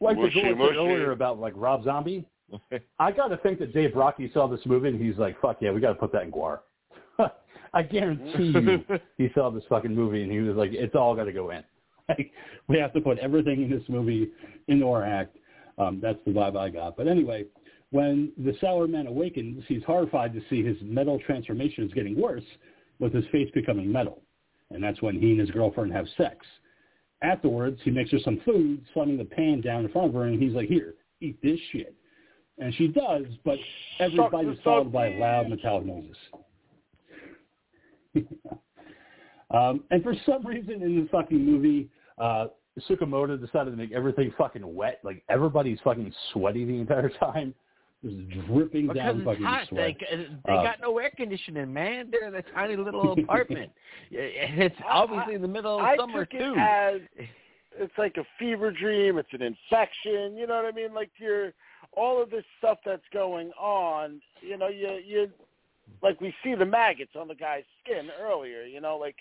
like 0.00 0.16
the 0.16 0.22
Mushy, 0.24 0.40
girl 0.42 0.50
said 0.50 0.58
mushy. 0.58 0.76
earlier 0.76 1.12
about 1.12 1.38
like 1.38 1.54
Rob 1.56 1.84
Zombie, 1.84 2.26
I 2.98 3.12
got 3.12 3.28
to 3.28 3.38
think 3.38 3.58
that 3.60 3.72
Dave 3.72 3.92
Brockie 3.92 4.30
saw 4.34 4.46
this 4.46 4.60
movie 4.66 4.88
and 4.88 5.00
he's 5.00 5.16
like, 5.16 5.40
"Fuck 5.40 5.58
yeah, 5.60 5.70
we 5.70 5.80
got 5.80 5.88
to 5.88 5.94
put 5.94 6.12
that 6.12 6.22
in 6.24 6.30
Gwar." 6.32 6.60
I 7.74 7.82
guarantee 7.82 8.52
you, 8.52 8.84
he 9.16 9.30
saw 9.34 9.48
this 9.50 9.64
fucking 9.70 9.94
movie 9.94 10.22
and 10.22 10.30
he 10.30 10.40
was 10.40 10.54
like, 10.56 10.72
"It's 10.74 10.94
all 10.94 11.14
got 11.14 11.24
to 11.24 11.32
go 11.32 11.50
in. 11.50 11.62
Like, 12.08 12.32
we 12.68 12.78
have 12.78 12.92
to 12.94 13.00
put 13.00 13.18
everything 13.20 13.62
in 13.62 13.70
this 13.70 13.84
movie 13.88 14.30
into 14.68 14.86
our 14.90 15.04
act." 15.04 15.36
Um, 15.78 15.98
that's 16.02 16.18
the 16.26 16.32
vibe 16.32 16.56
I 16.56 16.68
got. 16.68 16.96
But 16.96 17.08
anyway, 17.08 17.46
when 17.90 18.32
the 18.36 18.54
sour 18.60 18.86
man 18.86 19.06
awakens, 19.06 19.64
he's 19.68 19.82
horrified 19.84 20.34
to 20.34 20.42
see 20.50 20.62
his 20.62 20.76
metal 20.82 21.18
transformation 21.24 21.84
is 21.84 21.92
getting 21.94 22.20
worse, 22.20 22.44
with 23.02 23.12
his 23.12 23.24
face 23.32 23.50
becoming 23.52 23.90
metal, 23.90 24.22
and 24.70 24.82
that's 24.82 25.02
when 25.02 25.18
he 25.18 25.32
and 25.32 25.40
his 25.40 25.50
girlfriend 25.50 25.92
have 25.92 26.06
sex. 26.16 26.46
Afterwards, 27.20 27.80
he 27.84 27.90
makes 27.90 28.12
her 28.12 28.18
some 28.24 28.40
food, 28.44 28.80
slamming 28.94 29.18
the 29.18 29.24
pan 29.24 29.60
down 29.60 29.84
in 29.84 29.90
front 29.90 30.08
of 30.08 30.14
her, 30.14 30.24
and 30.24 30.40
he's 30.40 30.54
like, 30.54 30.68
"Here, 30.68 30.94
eat 31.20 31.36
this 31.42 31.58
shit." 31.72 31.94
And 32.58 32.72
she 32.76 32.86
does, 32.86 33.24
but 33.44 33.58
every 33.98 34.16
Suck 34.16 34.32
is 34.44 34.58
followed 34.62 34.92
by 34.92 35.08
loud 35.16 35.48
metallic 35.48 35.84
noises. 35.84 36.16
um, 39.50 39.82
and 39.90 40.02
for 40.02 40.14
some 40.24 40.46
reason 40.46 40.82
in 40.82 41.02
the 41.02 41.08
fucking 41.10 41.44
movie, 41.44 41.88
uh, 42.18 42.46
Tsukamoto 42.88 43.40
decided 43.40 43.72
to 43.72 43.76
make 43.76 43.90
everything 43.92 44.32
fucking 44.38 44.74
wet. 44.74 45.00
Like 45.02 45.24
everybody's 45.28 45.78
fucking 45.82 46.12
sweaty 46.32 46.64
the 46.64 46.74
entire 46.74 47.08
time, 47.20 47.52
just 48.02 48.46
dripping 48.46 48.88
Because 48.88 48.96
down 48.96 49.16
it's 49.20 49.24
fucking 49.24 49.44
hot. 49.44 49.68
sweat. 49.68 49.96
They, 50.10 50.26
they 50.46 50.52
Uh, 50.52 50.62
got 50.62 50.80
no 50.80 50.98
air 50.98 51.10
conditioning, 51.16 51.72
man. 51.72 52.08
They're 52.10 52.26
in 52.28 52.34
a 52.34 52.42
tiny 52.54 52.76
little 52.76 53.12
apartment. 53.18 53.70
It's 54.10 54.76
obviously 54.88 55.34
in 55.34 55.42
the 55.42 55.48
middle 55.48 55.78
of 55.78 55.84
I 55.86 55.96
summer 55.96 56.24
took 56.24 56.32
too. 56.40 56.54
it 56.56 56.58
as 56.58 57.00
it's 57.78 57.96
like 57.96 58.16
a 58.18 58.24
fever 58.38 58.70
dream. 58.70 59.18
It's 59.18 59.32
an 59.32 59.42
infection. 59.42 60.36
You 60.36 60.46
know 60.46 60.56
what 60.56 60.66
I 60.66 60.72
mean? 60.72 60.92
Like 60.94 61.10
you're 61.16 61.52
all 61.92 62.22
of 62.22 62.30
this 62.30 62.44
stuff 62.58 62.78
that's 62.84 63.02
going 63.12 63.50
on. 63.58 64.20
You 64.40 64.56
know, 64.58 64.68
you 64.68 65.00
you 65.04 65.30
like 66.02 66.20
we 66.20 66.34
see 66.42 66.54
the 66.54 66.66
maggots 66.66 67.12
on 67.18 67.28
the 67.28 67.34
guy's 67.34 67.64
skin 67.82 68.08
earlier. 68.20 68.64
You 68.64 68.80
know, 68.80 68.96
like 68.98 69.16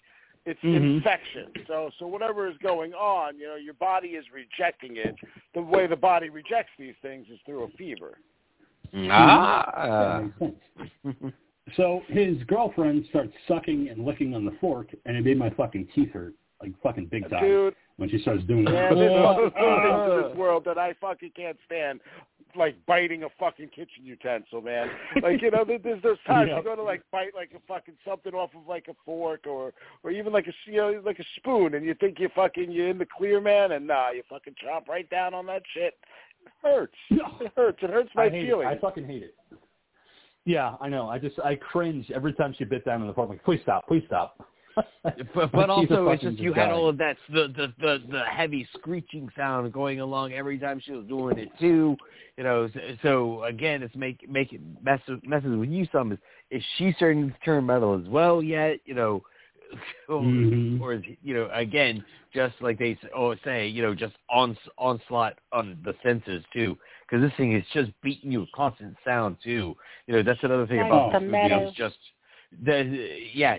it's 0.46 0.60
Mhm. 0.62 0.96
infection. 0.98 1.52
So 1.68 1.92
so 2.00 2.08
whatever 2.08 2.48
is 2.48 2.58
going 2.58 2.94
on, 2.94 3.38
you 3.38 3.48
know, 3.48 3.56
your 3.56 3.76
body 3.76 4.10
is 4.10 4.26
rejecting 4.32 4.98
it. 4.98 5.16
The 5.54 5.62
way 5.62 5.88
the 5.88 5.96
body 5.96 6.30
rejects 6.30 6.72
these 6.78 6.96
things 7.02 7.28
is 7.30 7.40
through 7.46 7.64
a 7.64 7.70
fever. 7.78 8.18
ah. 9.12 10.22
That 10.40 10.42
makes 10.42 10.58
sense. 11.04 11.34
So 11.78 12.02
his 12.08 12.36
girlfriend 12.48 13.06
starts 13.10 13.32
sucking 13.48 13.88
and 13.90 14.04
licking 14.04 14.36
on 14.36 14.44
the 14.44 14.52
fork, 14.60 14.88
and 15.06 15.16
it 15.16 15.24
made 15.24 15.38
my 15.38 15.50
fucking 15.52 15.88
teeth 15.96 16.12
hurt, 16.12 16.34
like 16.62 16.74
fucking 16.84 17.06
big 17.06 17.30
time, 17.30 17.44
Dude, 17.44 17.76
when 17.96 18.10
she 18.10 18.20
starts 18.20 18.44
doing 18.44 18.66
Yeah, 18.66 18.90
that. 18.90 18.96
there's 18.96 19.24
fucking 19.24 19.52
things 19.52 20.12
in 20.12 20.22
this 20.30 20.38
world 20.38 20.66
that 20.66 20.78
I 20.78 20.94
fucking 21.00 21.32
can't 21.34 21.56
stand. 21.66 22.02
Like 22.58 22.76
biting 22.88 23.24
a 23.24 23.30
fucking 23.40 23.70
kitchen 23.70 24.04
utensil, 24.04 24.60
man. 24.62 24.90
Like 25.22 25.42
you 25.42 25.52
know, 25.52 25.64
there- 25.64 25.78
there's 25.80 26.02
those 26.02 26.18
times 26.28 26.50
Yep. 26.50 26.58
you 26.58 26.64
go 26.64 26.76
to 26.76 26.84
like 26.84 27.04
bite 27.10 27.34
like 27.34 27.52
a 27.56 27.60
fucking 27.66 27.96
something 28.06 28.34
off 28.34 28.54
of 28.54 28.68
like 28.68 28.88
a 28.90 28.96
fork 29.06 29.48
or 29.48 29.72
or 30.04 30.12
even 30.12 30.34
like 30.34 30.48
a 30.48 30.54
you 30.70 30.78
know 30.78 31.02
like 31.06 31.20
a 31.20 31.26
spoon, 31.38 31.76
and 31.76 31.86
you 31.86 31.94
think 31.94 32.20
you're 32.20 32.30
fucking 32.32 32.70
you're 32.70 32.90
in 32.90 32.98
the 32.98 33.06
clear, 33.06 33.40
man, 33.40 33.72
and 33.72 33.88
nah, 33.88 34.10
you 34.10 34.24
fucking 34.30 34.56
chop 34.62 34.90
right 34.90 35.10
down 35.10 35.34
on 35.34 35.46
that 35.46 35.62
shit. 35.74 35.98
It 36.46 36.52
hurts. 36.62 36.94
It 37.42 37.52
hurts. 37.56 37.80
It 37.82 37.90
hurts 37.90 38.10
my 38.16 38.26
I 38.26 38.30
feelings. 38.30 38.68
it. 38.72 38.78
I 38.78 38.80
fucking 38.80 39.06
hate 39.06 39.24
it. 39.24 39.36
Yeah, 40.46 40.76
I 40.82 40.90
know. 40.90 41.08
I 41.08 41.20
just 41.20 41.40
I 41.40 41.56
cringe 41.56 42.10
every 42.14 42.34
time 42.34 42.56
she 42.58 42.64
bit 42.64 42.86
down 42.86 43.02
on 43.02 43.08
the 43.08 43.14
fork. 43.14 43.30
I'm 43.30 43.36
like, 43.36 43.46
please 43.46 43.60
stop, 43.64 43.88
please 43.88 44.04
stop. 44.08 44.38
But, 45.04 45.16
but 45.52 45.70
also, 45.70 46.08
it's 46.10 46.24
just 46.24 46.38
you 46.38 46.54
had 46.54 46.68
guy. 46.68 46.72
all 46.72 46.88
of 46.90 46.98
that 46.98 47.18
the, 47.30 47.48
the 47.56 47.74
the 47.80 48.00
the 48.10 48.24
heavy 48.26 48.68
screeching 48.78 49.30
sound 49.36 49.72
going 49.74 50.00
along 50.00 50.34
every 50.34 50.58
time 50.58 50.82
she 50.84 50.94
was 50.94 51.06
doing 51.08 51.38
it 51.38 51.50
too. 51.60 51.98
You 52.38 52.44
know, 52.44 52.70
so, 52.74 52.80
so 53.04 53.44
again, 53.44 53.84
it's 53.84 53.96
make 53.96 54.28
make 54.30 54.54
it 54.54 54.62
messes 54.82 55.20
messes 55.24 55.58
with 55.58 55.70
you 55.70 55.88
some. 55.92 56.12
Is 56.12 56.20
is 56.50 56.64
she 56.78 56.94
starting 56.96 57.30
to 57.30 57.36
turn 57.46 57.66
metal 57.66 58.00
as 58.02 58.08
well 58.10 58.42
yet? 58.42 58.80
You 58.86 58.96
know, 58.96 59.24
or, 60.10 60.22
Mhm. 60.22 60.82
or 60.82 60.94
you 61.24 61.34
know 61.34 61.50
again 61.54 62.04
just 62.34 62.56
like 62.62 62.78
they 62.80 62.92
s- 63.02 63.10
oh 63.16 63.36
say 63.44 63.68
you 63.68 63.82
know 63.82 63.94
just 63.96 64.14
on 64.30 64.58
onslaught 64.78 65.38
on 65.52 65.78
the 65.84 65.94
senses 66.04 66.44
too 66.54 66.78
because 67.02 67.22
this 67.22 67.36
thing 67.38 67.54
is 67.56 67.64
just 67.74 67.92
beating 68.02 68.32
you 68.32 68.40
with 68.42 68.52
constant 68.54 68.96
sound 69.04 69.36
too. 69.44 69.76
You 70.08 70.14
know, 70.16 70.24
that's 70.24 70.40
another 70.44 70.66
thing 70.66 70.78
Like 70.80 70.88
about 70.88 71.12
the 71.12 71.20
this 71.20 71.26
movie. 71.28 71.42
metal. 71.44 71.68
It's 71.68 71.78
just 71.78 71.98
the 72.64 73.18
yeah, 73.34 73.58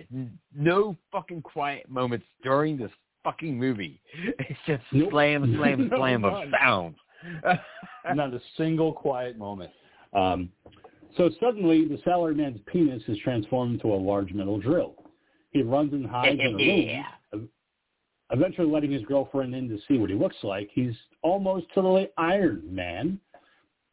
no 0.57 0.97
fucking 1.11 1.43
quiet 1.43 1.89
moments 1.91 2.27
during 2.43 2.77
this 2.79 2.91
fucking 3.25 3.59
movie. 3.59 4.01
It's 4.39 4.59
just 4.67 4.83
Nope. 4.93 5.11
slam, 5.11 5.55
slam, 5.57 5.89
No, 5.91 5.97
slam 5.99 6.25
of 6.25 6.49
sound. 6.51 6.95
Not 8.15 8.35
a 8.35 8.41
single 8.57 8.93
quiet 8.93 9.37
moment. 9.39 9.71
Um, 10.15 10.51
so 11.17 11.31
suddenly, 11.41 11.87
the 11.87 11.99
salary 12.05 12.35
man's 12.35 12.61
penis 12.67 13.03
is 13.07 13.19
transformed 13.19 13.75
into 13.75 13.89
a 13.95 13.97
large 13.97 14.33
metal 14.33 14.59
drill. 14.59 14.95
He 15.53 15.63
runs 15.63 15.93
and 15.93 16.05
hides 16.07 16.41
in 16.41 16.47
a 16.47 16.57
room, 16.57 17.05
ev- 17.35 17.49
eventually 18.31 18.67
letting 18.69 18.91
his 18.91 19.05
girlfriend 19.05 19.55
in 19.55 19.69
to 19.69 19.79
see 19.87 19.99
what 19.99 20.11
he 20.11 20.17
looks 20.17 20.37
like. 20.43 20.71
He's 20.73 20.95
almost 21.23 21.67
totally 21.75 22.09
Iron 22.17 22.63
Man. 22.69 23.21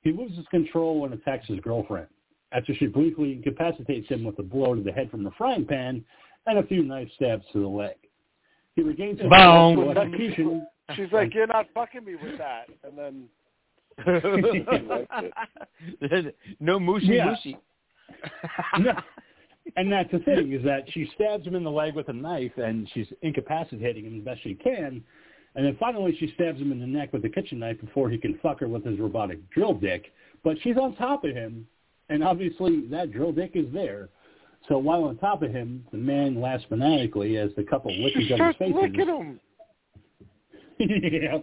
He 0.02 0.12
loses 0.14 0.46
control 0.50 1.04
and 1.06 1.14
attacks 1.14 1.46
his 1.48 1.60
girlfriend. 1.60 2.08
After 2.54 2.74
she 2.74 2.88
briefly 2.88 3.34
incapacitates 3.34 4.08
him 4.08 4.24
with 4.24 4.40
a 4.40 4.44
blow 4.44 4.74
to 4.74 4.82
the 4.82 4.92
head 4.92 5.12
from 5.12 5.24
the 5.24 5.30
frying 5.38 5.66
pan 5.66 6.04
and 6.48 6.58
a 6.58 6.64
few 6.64 6.82
knife 6.84 7.10
stabs 7.16 7.46
to 7.54 7.60
the 7.60 7.68
leg. 7.68 7.96
He 8.76 8.82
regains 8.82 9.20
his 9.20 9.30
Boom. 9.30 9.94
to. 10.36 10.62
She's 10.96 11.12
like, 11.12 11.36
you're 11.36 11.46
not 11.46 11.68
fucking 11.74 12.04
me 12.06 12.16
with 12.16 12.38
that, 12.40 12.68
and 12.84 12.98
then 12.98 13.30
no 16.60 16.80
mushy 16.80 17.08
Yeah. 17.08 17.26
mushy. 17.26 17.58
and 19.76 19.92
that's 19.92 20.12
the 20.12 20.20
thing 20.20 20.54
is 20.54 20.64
that 20.64 20.84
she 20.92 21.10
stabs 21.16 21.46
him 21.46 21.56
in 21.56 21.64
the 21.64 21.72
leg 21.72 21.96
with 21.96 22.10
a 22.10 22.14
knife 22.14 22.58
and 22.58 22.90
she's 22.94 23.08
incapacitating 23.22 24.06
him 24.06 24.20
as 24.20 24.26
best 24.26 24.44
she 24.44 24.56
can. 24.56 25.04
And 25.56 25.66
then 25.66 25.76
finally 25.80 26.16
she 26.20 26.32
stabs 26.36 26.60
him 26.60 26.72
in 26.72 26.80
the 26.80 26.88
neck 26.88 27.12
with 27.12 27.26
a 27.26 27.30
kitchen 27.30 27.60
knife 27.60 27.80
before 27.82 28.10
he 28.10 28.18
can 28.18 28.38
fuck 28.42 28.60
her 28.60 28.68
with 28.68 28.86
his 28.86 29.00
robotic 29.00 29.50
drill 29.50 29.74
dick. 29.74 30.12
But 30.44 30.58
she's 30.62 30.78
on 30.78 30.96
top 30.96 31.26
of 31.26 31.36
him, 31.36 31.68
and 32.10 32.24
obviously 32.24 32.86
that 32.92 33.12
drill 33.12 33.32
dick 33.32 33.52
is 33.56 33.66
there. 33.74 34.10
So 34.68 34.78
while 34.78 35.06
on 35.06 35.18
top 35.18 35.42
of 35.42 35.52
him, 35.52 35.86
the 35.92 35.98
man 35.98 36.40
laughs 36.40 36.64
maniacally 36.70 37.38
as 37.38 37.50
the 37.56 37.64
couple 37.64 37.92
lick 37.92 38.16
each 38.16 38.32
other's 38.32 38.56
starts 38.56 38.74
Look 38.76 38.96
at 38.96 39.08
him. 39.08 39.40
yeah. 40.80 41.38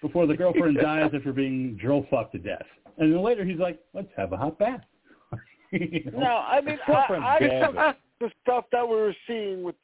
Before 0.00 0.26
the 0.26 0.36
girlfriend 0.36 0.76
dies 0.76 1.10
after 1.14 1.32
being 1.32 1.76
drill 1.76 2.06
fucked 2.10 2.32
to 2.32 2.38
death. 2.38 2.66
And 2.98 3.12
then 3.12 3.22
later 3.22 3.44
he's 3.44 3.58
like, 3.58 3.80
let's 3.92 4.08
have 4.16 4.32
a 4.32 4.36
hot 4.36 4.58
bath. 4.58 4.84
You 5.80 6.10
know? 6.12 6.18
No, 6.18 6.36
I 6.46 6.60
mean, 6.60 6.78
I, 6.88 6.92
I 7.78 7.94
the 8.20 8.30
stuff 8.42 8.64
that 8.72 8.86
we 8.86 8.94
were 8.94 9.14
seeing 9.26 9.62
with. 9.62 9.76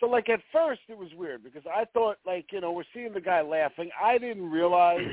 So, 0.00 0.06
like 0.06 0.28
at 0.28 0.40
first, 0.52 0.80
it 0.88 0.98
was 0.98 1.08
weird 1.16 1.44
because 1.44 1.62
I 1.66 1.84
thought, 1.92 2.16
like, 2.26 2.46
you 2.50 2.60
know, 2.60 2.72
we're 2.72 2.84
seeing 2.92 3.12
the 3.12 3.20
guy 3.20 3.42
laughing. 3.42 3.90
I 4.02 4.18
didn't 4.18 4.50
realize, 4.50 5.06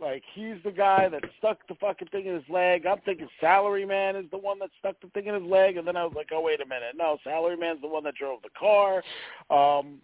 like, 0.00 0.22
he's 0.34 0.56
the 0.64 0.72
guy 0.72 1.08
that 1.08 1.22
stuck 1.38 1.58
the 1.68 1.76
fucking 1.76 2.08
thing 2.08 2.26
in 2.26 2.34
his 2.34 2.48
leg. 2.48 2.86
I'm 2.86 3.00
thinking 3.04 3.28
Salary 3.40 3.86
Man 3.86 4.16
is 4.16 4.24
the 4.32 4.38
one 4.38 4.58
that 4.58 4.70
stuck 4.78 5.00
the 5.00 5.08
thing 5.08 5.26
in 5.26 5.34
his 5.34 5.44
leg, 5.44 5.76
and 5.76 5.86
then 5.86 5.96
I 5.96 6.04
was 6.04 6.14
like, 6.16 6.30
oh 6.32 6.40
wait 6.40 6.60
a 6.60 6.66
minute, 6.66 6.94
no, 6.96 7.18
Salary 7.22 7.56
Man's 7.56 7.80
the 7.80 7.88
one 7.88 8.02
that 8.04 8.16
drove 8.16 8.40
the 8.42 8.50
car. 8.58 8.96
Um, 9.48 10.00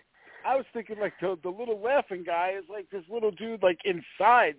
I 0.47 0.57
was 0.57 0.65
thinking 0.73 0.99
like 1.01 1.15
the 1.21 1.39
the 1.43 1.51
little 1.51 1.81
laughing 1.81 2.25
guy 2.25 2.55
is 2.59 2.65
like 2.69 2.91
this 2.91 3.05
little 3.11 3.31
dude 3.31 3.63
like 3.63 3.79
inside 3.85 4.57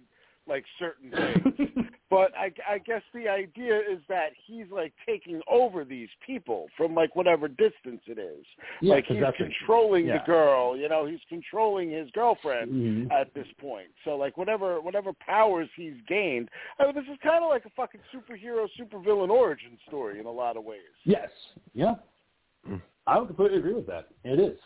like 0.48 0.66
certain 0.80 1.12
things. 1.56 1.88
but 2.10 2.32
I, 2.38 2.52
I 2.70 2.78
guess 2.80 3.02
the 3.14 3.28
idea 3.28 3.78
is 3.78 4.00
that 4.10 4.30
he's 4.46 4.66
like 4.72 4.94
taking 5.06 5.42
over 5.50 5.84
these 5.86 6.10
people 6.26 6.68
from 6.78 6.94
like 6.94 7.16
whatever 7.16 7.48
distance 7.48 8.02
it 8.08 8.20
is. 8.20 8.46
Yeah, 8.82 8.96
like 8.96 9.06
he's 9.08 9.24
controlling 9.38 10.08
Yeah. 10.08 10.20
the 10.20 10.26
girl, 10.26 10.78
you 10.78 10.90
know, 10.90 11.06
he's 11.06 11.22
controlling 11.30 11.90
his 11.92 12.10
girlfriend 12.12 12.72
Mhm. 12.72 13.12
at 13.12 13.34
this 13.34 13.48
point. 13.60 13.88
So 14.04 14.16
like 14.16 14.38
whatever 14.38 14.82
whatever 14.82 15.12
powers 15.14 15.70
he's 15.76 15.96
gained, 16.08 16.50
I 16.80 16.86
mean, 16.86 16.96
this 16.96 17.06
is 17.12 17.18
kind 17.24 17.44
of 17.44 17.50
like 17.50 17.66
a 17.66 17.70
fucking 17.72 18.02
superhero 18.14 18.68
supervillain 18.80 19.30
origin 19.30 19.78
story 19.88 20.20
in 20.20 20.26
a 20.26 20.32
lot 20.32 20.58
of 20.58 20.64
ways. 20.64 20.82
Yes. 21.06 21.30
Yeah. 21.74 21.96
I 23.06 23.20
would 23.20 23.28
completely 23.28 23.58
agree 23.58 23.74
with 23.74 23.88
that. 23.88 24.08
It 24.24 24.40
is. 24.40 24.58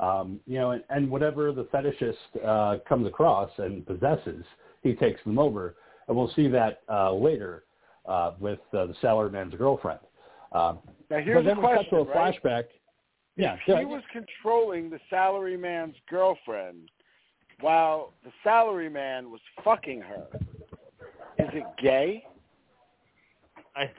Um, 0.00 0.40
you 0.46 0.58
know, 0.58 0.72
and, 0.72 0.84
and 0.90 1.10
whatever 1.10 1.50
the 1.52 1.64
fetishist 1.64 2.14
uh, 2.44 2.78
comes 2.88 3.06
across 3.06 3.50
and 3.58 3.84
possesses, 3.86 4.44
he 4.82 4.94
takes 4.94 5.22
them 5.24 5.38
over. 5.38 5.76
And 6.06 6.16
we'll 6.16 6.32
see 6.34 6.48
that 6.48 6.80
uh, 6.88 7.12
later 7.12 7.64
uh, 8.06 8.32
with 8.38 8.60
uh, 8.72 8.86
the 8.86 8.94
salaryman's 9.02 9.54
girlfriend. 9.54 10.00
Um, 10.52 10.78
Now 11.10 11.18
here's 11.18 11.44
but 11.44 11.44
then 11.44 11.58
a 11.58 11.60
we 11.60 11.76
cut 11.76 11.90
to 11.90 11.96
a 11.96 12.04
right? 12.04 12.42
flashback. 12.42 12.64
Yeah, 13.36 13.54
If 13.54 13.60
yeah. 13.68 13.78
he 13.80 13.84
was 13.84 14.02
controlling 14.12 14.90
the 14.90 14.98
salaryman's 15.12 15.96
girlfriend 16.08 16.90
while 17.60 18.12
the 18.24 18.30
salaryman 18.44 19.30
was 19.30 19.40
fucking 19.64 20.00
her. 20.00 20.26
Is 21.38 21.48
it 21.52 21.64
gay? 21.80 22.24
I, 23.76 23.90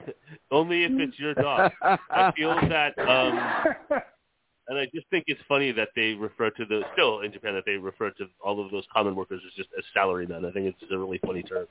only 0.50 0.84
if 0.84 0.92
it's 0.94 1.18
your 1.18 1.34
dog. 1.34 1.72
I 1.82 2.32
feel 2.36 2.54
that, 2.68 2.98
um, 2.98 4.00
and 4.68 4.78
I 4.78 4.86
just 4.94 5.06
think 5.10 5.24
it's 5.26 5.40
funny 5.48 5.72
that 5.72 5.88
they 5.96 6.12
refer 6.14 6.50
to 6.50 6.64
the 6.64 6.82
still 6.92 7.20
in 7.20 7.32
Japan 7.32 7.54
that 7.54 7.64
they 7.66 7.76
refer 7.76 8.10
to 8.10 8.26
all 8.44 8.64
of 8.64 8.70
those 8.70 8.84
common 8.92 9.16
workers 9.16 9.42
as 9.46 9.52
just 9.54 9.68
as 9.76 9.84
salarymen. 9.96 10.48
I 10.48 10.52
think 10.52 10.66
it's 10.66 10.92
a 10.92 10.98
really 10.98 11.18
funny 11.24 11.42
term. 11.42 11.66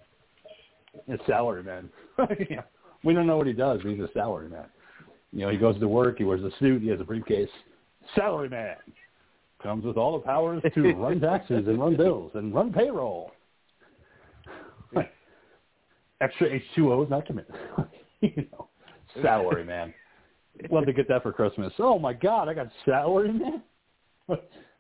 A 1.08 1.18
salary 1.26 1.64
man. 1.64 1.90
yeah. 2.50 2.62
We 3.04 3.14
don't 3.14 3.28
know 3.28 3.38
what 3.38 3.48
he 3.48 3.54
does, 3.54 3.80
but 3.84 3.92
he's 3.92 4.02
a 4.02 4.10
salary 4.14 4.50
man. 4.50 4.66
You 5.32 5.42
know, 5.42 5.50
he 5.50 5.58
goes 5.58 5.80
to 5.80 5.88
work, 5.88 6.18
he 6.18 6.24
wears 6.24 6.44
a 6.44 6.52
suit, 6.60 6.82
he 6.82 6.90
has 6.90 7.00
a 7.00 7.04
briefcase. 7.04 7.50
Salary 8.16 8.50
man 8.50 8.78
comes 9.62 9.86
with 9.86 9.98
all 9.98 10.14
the 10.18 10.26
powers 10.26 10.62
to 10.74 10.94
run 10.96 11.20
taxes 11.20 11.68
and 11.68 11.80
run 11.80 11.96
bills 11.96 12.32
and 12.34 12.54
run 12.54 12.74
payroll. 12.74 13.32
Extra 16.22 16.50
H2O 16.50 17.06
is 17.06 17.10
not 17.10 17.34
miss. 17.34 17.46
you 18.22 18.48
know, 18.52 18.68
salary 19.22 19.64
man. 19.64 19.94
Love 20.70 20.86
to 20.86 20.94
get 20.94 21.08
that 21.08 21.24
for 21.24 21.32
Christmas. 21.32 21.74
Oh 21.80 21.98
my 22.00 22.14
God, 22.14 22.50
I 22.50 22.54
got 22.54 22.68
salary 22.86 23.32
man. 23.34 23.64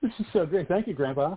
This 0.02 0.12
is 0.20 0.26
so 0.34 0.46
great. 0.46 0.68
Thank 0.68 0.88
you, 0.88 0.94
Grandpa. 0.94 1.36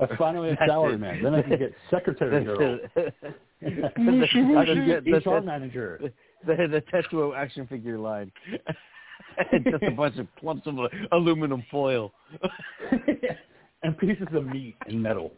I 0.00 0.16
finally 0.16 0.50
have 0.50 0.58
salary 0.66 0.98
man. 0.98 1.22
Then 1.22 1.34
I 1.34 1.42
can 1.42 1.58
get 1.58 1.72
secretary 1.90 2.44
girl. 2.44 2.78
the, 2.94 3.12
I 3.62 4.64
can 4.64 4.86
get 4.86 5.04
the, 5.04 5.12
HR 5.12 5.40
the, 5.40 5.42
manager. 5.42 6.00
the, 6.46 6.54
the 6.54 6.82
Tetsuo 6.92 7.36
action 7.36 7.66
figure 7.66 7.98
line. 7.98 8.32
Just 9.52 9.82
a 9.82 9.90
bunch 9.90 10.18
of 10.18 10.26
clumps 10.38 10.66
of 10.66 10.74
aluminum 11.12 11.64
foil. 11.70 12.12
and 13.82 13.96
pieces 13.98 14.26
of 14.32 14.46
meat 14.46 14.76
and 14.86 15.00
metal. 15.00 15.32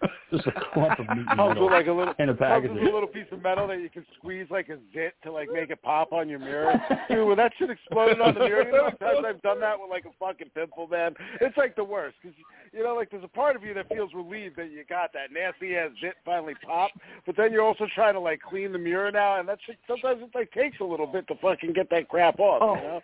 Just 0.32 0.46
a 0.46 0.52
clump 0.72 0.98
of 0.98 1.06
meat 1.16 1.26
Comes 1.36 1.58
with 1.58 1.70
like 1.72 1.86
a 1.86 1.92
little 1.92 2.14
in 2.18 2.28
a 2.28 2.34
comes 2.34 2.38
package. 2.38 2.70
with 2.70 2.82
a 2.82 2.84
little 2.84 3.06
piece 3.08 3.26
of 3.32 3.42
metal 3.42 3.66
that 3.68 3.80
you 3.80 3.90
can 3.90 4.04
squeeze 4.16 4.46
like 4.50 4.68
a 4.68 4.78
zit 4.94 5.14
to 5.24 5.32
like 5.32 5.48
make 5.52 5.70
it 5.70 5.82
pop 5.82 6.12
on 6.12 6.28
your 6.28 6.38
mirror. 6.38 6.72
Dude, 7.08 7.26
when 7.28 7.36
that 7.36 7.52
shit 7.58 7.70
exploded 7.70 8.20
on 8.20 8.34
the 8.34 8.40
mirror, 8.40 8.64
you 8.64 8.72
know 8.72 8.90
how 8.98 9.06
times 9.06 9.24
I've 9.26 9.42
done 9.42 9.60
that 9.60 9.78
with 9.78 9.90
like 9.90 10.04
a 10.04 10.12
fucking 10.18 10.50
pimple, 10.54 10.86
man? 10.86 11.14
It's 11.40 11.56
like 11.56 11.76
the 11.76 11.84
worst 11.84 12.16
because 12.22 12.36
you 12.72 12.82
know, 12.82 12.94
like 12.94 13.10
there's 13.10 13.24
a 13.24 13.28
part 13.28 13.56
of 13.56 13.62
you 13.62 13.74
that 13.74 13.88
feels 13.88 14.12
relieved 14.14 14.56
that 14.56 14.70
you 14.70 14.84
got 14.88 15.12
that 15.12 15.32
nasty 15.32 15.76
ass 15.76 15.90
zit 16.00 16.14
finally 16.24 16.54
pop, 16.64 16.90
but 17.26 17.36
then 17.36 17.52
you're 17.52 17.64
also 17.64 17.86
trying 17.94 18.14
to 18.14 18.20
like 18.20 18.40
clean 18.40 18.72
the 18.72 18.78
mirror 18.78 19.10
now, 19.10 19.38
and 19.38 19.48
that 19.48 19.58
shit 19.66 19.76
sometimes 19.86 20.22
it 20.22 20.30
like 20.34 20.50
takes 20.52 20.80
a 20.80 20.84
little 20.84 21.06
bit 21.06 21.26
to 21.28 21.34
fucking 21.36 21.72
get 21.72 21.90
that 21.90 22.08
crap 22.08 22.38
off. 22.38 22.62
Oh. 22.62 22.74
You 22.74 22.82
know? 22.82 23.00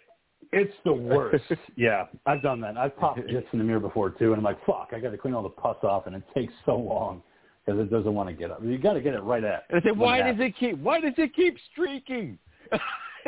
It's 0.53 0.75
the 0.85 0.93
worst. 0.93 1.45
yeah, 1.77 2.07
I've 2.27 2.43
done 2.43 2.61
that. 2.62 2.77
I've 2.77 2.97
popped 2.97 3.19
jits 3.29 3.47
in 3.53 3.59
the 3.59 3.65
mirror 3.65 3.81
before 3.81 4.11
too, 4.11 4.33
and 4.33 4.37
I'm 4.37 4.45
like, 4.45 4.65
fuck, 4.65 4.91
I 4.93 5.01
got 5.01 5.11
to 5.11 5.19
clean 5.19 5.35
all 5.35 5.43
the 5.43 5.49
pus 5.49 5.77
off, 5.83 6.07
and 6.07 6.16
it 6.16 6.23
takes 6.35 6.53
so 6.65 6.77
long 6.77 7.23
because 7.65 7.81
it 7.81 7.91
doesn't 7.91 8.15
want 8.15 8.29
to 8.29 8.35
get 8.35 8.51
up. 8.51 8.62
You 8.62 8.79
got 8.79 8.95
to 8.95 9.01
get 9.01 9.15
it 9.15 9.23
right 9.23 9.45
at. 9.45 9.65
And 9.69 9.81
I 9.81 9.83
said, 9.85 9.99
why 9.99 10.23
does 10.23 10.37
it 10.39 10.55
keep? 10.59 10.79
Why 10.79 11.01
does 11.01 11.15
it 11.16 11.35
keep 11.35 11.57
streaking? 11.73 12.39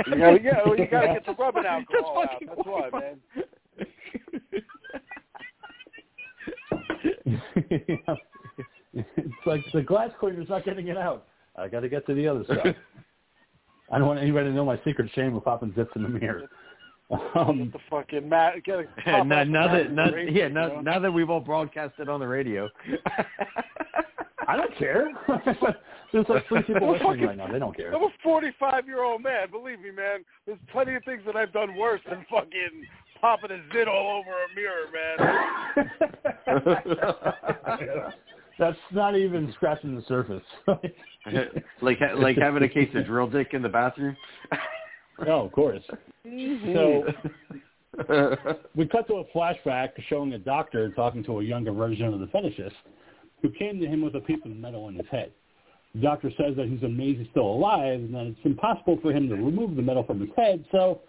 You 0.07 0.17
yeah, 0.17 0.61
well, 0.65 0.79
you 0.79 0.87
gotta 0.87 1.09
get 1.09 1.27
the 1.27 1.35
rubbing 1.35 1.67
alcohol 1.67 2.23
out. 2.23 2.31
That's 2.41 2.61
why, 2.65 2.91
man. 2.91 3.21
it's 8.95 9.47
like 9.47 9.61
the 9.75 9.83
glass 9.83 10.11
cleaner's 10.19 10.49
not 10.49 10.65
getting 10.65 10.89
it 10.89 10.97
out. 10.97 11.27
I 11.57 11.69
got 11.69 11.81
to 11.81 11.89
get 11.89 12.07
to 12.07 12.15
the 12.15 12.27
other 12.27 12.45
side. 12.47 12.77
I 13.93 13.99
don't 13.99 14.07
want 14.07 14.21
anybody 14.21 14.49
to 14.49 14.55
know 14.55 14.65
my 14.65 14.81
secret 14.85 15.11
shame 15.15 15.35
of 15.35 15.45
popping 15.45 15.75
zips 15.75 15.91
in 15.97 16.03
the 16.03 16.09
mirror. 16.09 16.49
Um, 17.35 17.65
Get 17.65 17.73
the 17.73 17.79
fucking 17.91 18.29
mat. 18.29 18.55
Get 18.65 18.79
a 19.07 19.25
now, 19.25 19.43
now 19.45 19.67
that 19.73 19.91
now, 19.93 20.11
Race, 20.11 20.31
yeah 20.33 20.45
you 20.47 20.53
now, 20.55 20.69
know? 20.69 20.81
now 20.81 20.99
that 21.01 21.11
we've 21.11 21.29
all 21.31 21.41
broadcasted 21.41 22.09
on 22.09 22.21
the 22.21 22.27
radio. 22.29 22.69
I 24.49 24.57
don't 24.57 24.75
care. 24.79 25.11
There's 26.13 26.27
like 26.29 26.47
three 26.49 26.63
people 26.63 26.83
Well, 26.83 26.93
listening 26.93 27.11
fucking- 27.13 27.27
right 27.27 27.37
now. 27.37 27.49
They 27.53 27.59
don't 27.59 27.77
care. 27.77 27.93
I'm 27.95 28.03
a 28.03 28.09
45 28.23 28.87
year 28.87 29.03
old 29.03 29.23
man. 29.23 29.51
Believe 29.51 29.81
me, 29.81 29.91
man. 29.91 30.25
There's 30.47 30.59
plenty 30.73 30.95
of 30.95 31.05
things 31.05 31.23
that 31.27 31.37
I've 31.37 31.53
done 31.53 31.77
worse 31.77 32.01
than 32.09 32.25
fucking 32.31 32.87
popping 33.21 33.51
a 33.53 33.61
zit 33.73 33.87
all 33.89 34.23
over 34.23 34.31
a 34.31 34.49
mirror, 34.55 34.87
man. 34.93 35.19
That's 38.59 38.77
not 38.93 39.17
even 39.17 39.53
scratching 39.55 39.95
the 39.97 40.03
surface. 40.03 40.43
like 41.81 41.99
like 42.17 42.37
having 42.37 42.63
a 42.63 42.69
case 42.69 42.91
of 42.95 43.07
drill 43.07 43.27
dick 43.29 43.49
in 43.53 43.63
the 43.63 43.69
bathroom. 43.69 44.17
oh, 45.27 45.47
of 45.47 45.53
course. 45.53 45.83
So 46.25 47.05
we 48.75 48.87
cut 48.87 49.07
to 49.09 49.15
a 49.15 49.25
flashback 49.37 49.91
showing 50.09 50.35
a 50.35 50.39
doctor 50.39 50.91
talking 50.91 51.25
to 51.25 51.41
a 51.41 51.45
younger 51.45 51.73
version 51.73 52.13
of 52.13 52.21
the 52.21 52.27
fetishist 52.27 52.73
who 53.43 53.51
came 53.51 53.81
to 53.81 53.87
him 53.87 54.03
with 54.03 54.15
a 54.17 54.21
piece 54.21 54.41
of 54.45 54.51
metal 54.51 54.89
in 54.89 54.97
his 54.97 55.07
head. 55.11 55.33
The 55.95 56.03
doctor 56.03 56.31
says 56.37 56.57
that 56.57 56.69
he's 56.69 56.83
amazed 56.83 57.19
he's 57.21 57.29
still 57.31 57.47
alive 57.47 58.01
and 58.01 58.15
that 58.15 58.27
it's 58.27 58.39
impossible 58.45 58.99
for 59.03 59.13
him 59.13 59.29
to 59.29 59.35
remove 59.35 59.77
the 59.77 59.83
metal 59.83 60.05
from 60.05 60.21
his 60.21 60.31
head, 60.37 60.65
so 60.71 61.01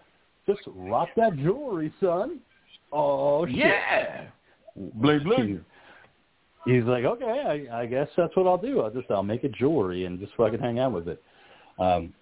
just 0.46 0.60
rock 0.74 1.08
that 1.16 1.36
jewelry, 1.36 1.92
son. 2.00 2.40
Oh, 2.90 3.46
shit. 3.46 3.56
yeah. 3.56 4.24
Bling 4.74 5.22
bling. 5.22 5.64
He's 6.64 6.84
like, 6.84 7.04
okay, 7.04 7.68
I, 7.70 7.82
I 7.82 7.86
guess 7.86 8.08
that's 8.16 8.34
what 8.36 8.46
I'll 8.46 8.58
do. 8.58 8.80
I'll 8.80 8.90
just 8.90 9.10
I'll 9.10 9.22
make 9.22 9.44
it 9.44 9.52
jewelry 9.52 10.04
and 10.04 10.18
just 10.18 10.32
fucking 10.36 10.60
hang 10.60 10.78
out 10.78 10.92
with 10.92 11.08
it. 11.08 11.22
Um, 11.78 12.12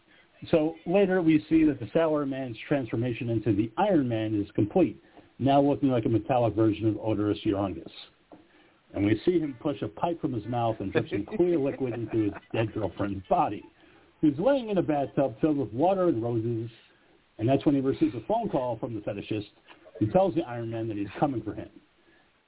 so 0.50 0.74
later 0.86 1.20
we 1.20 1.44
see 1.48 1.64
that 1.64 1.78
the 1.80 1.88
Salary 1.92 2.26
Man's 2.26 2.56
transformation 2.66 3.28
into 3.30 3.52
the 3.52 3.70
Iron 3.76 4.08
Man 4.08 4.34
is 4.34 4.50
complete, 4.52 5.02
now 5.38 5.60
looking 5.60 5.90
like 5.90 6.06
a 6.06 6.08
metallic 6.08 6.54
version 6.54 6.88
of 6.88 6.94
Oderus 6.94 7.42
Urungus. 7.44 7.90
And 8.94 9.04
we 9.04 9.20
see 9.24 9.38
him 9.38 9.54
push 9.60 9.82
a 9.82 9.88
pipe 9.88 10.20
from 10.20 10.32
his 10.32 10.44
mouth 10.46 10.76
and 10.80 10.92
drip 10.92 11.08
some 11.10 11.26
clear 11.36 11.58
liquid 11.60 11.94
into 11.94 12.24
his 12.24 12.32
dead 12.52 12.72
girlfriend's 12.72 13.24
body, 13.28 13.62
who's 14.20 14.38
laying 14.38 14.70
in 14.70 14.78
a 14.78 14.82
bathtub 14.82 15.36
filled 15.40 15.58
with 15.58 15.72
water 15.72 16.08
and 16.08 16.22
roses. 16.22 16.70
And 17.38 17.48
that's 17.48 17.64
when 17.64 17.74
he 17.74 17.80
receives 17.80 18.14
a 18.14 18.20
phone 18.26 18.48
call 18.48 18.78
from 18.78 18.94
the 18.94 19.00
fetishist 19.00 19.46
who 19.98 20.06
tells 20.08 20.34
the 20.34 20.42
Iron 20.42 20.70
Man 20.70 20.88
that 20.88 20.96
he's 20.96 21.08
coming 21.18 21.42
for 21.42 21.54
him. 21.54 21.68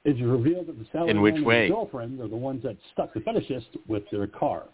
It's 0.05 0.21
revealed 0.21 0.67
that 0.67 0.79
the 0.79 0.87
Salary 0.91 1.11
In 1.11 1.21
which 1.21 1.35
Man 1.35 1.45
and 1.45 1.63
his 1.63 1.71
girlfriend 1.71 2.21
are 2.21 2.29
the 2.29 2.37
ones 2.37 2.63
that 2.65 2.77
stuck 2.93 3.15
the 3.15 3.21
fetishist 3.21 3.69
with 3.87 4.03
their 4.11 4.27
car, 4.27 4.65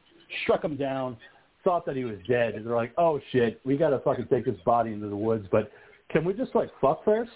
struck 0.43 0.65
him 0.65 0.77
down, 0.77 1.16
thought 1.64 1.85
that 1.86 1.97
he 1.97 2.05
was 2.05 2.18
dead, 2.28 2.55
and 2.55 2.66
they're 2.66 2.76
like, 2.76 2.93
"Oh 2.98 3.20
shit, 3.32 3.60
we 3.64 3.76
gotta 3.76 3.98
fucking 4.01 4.26
take 4.28 4.44
this 4.44 4.60
body 4.64 4.93
into 4.93 5.09
the 5.09 5.16
woods, 5.16 5.47
but 5.51 5.70
can 6.10 6.24
we 6.24 6.32
just 6.32 6.55
like 6.55 6.70
fuck 6.80 7.05
first? 7.05 7.30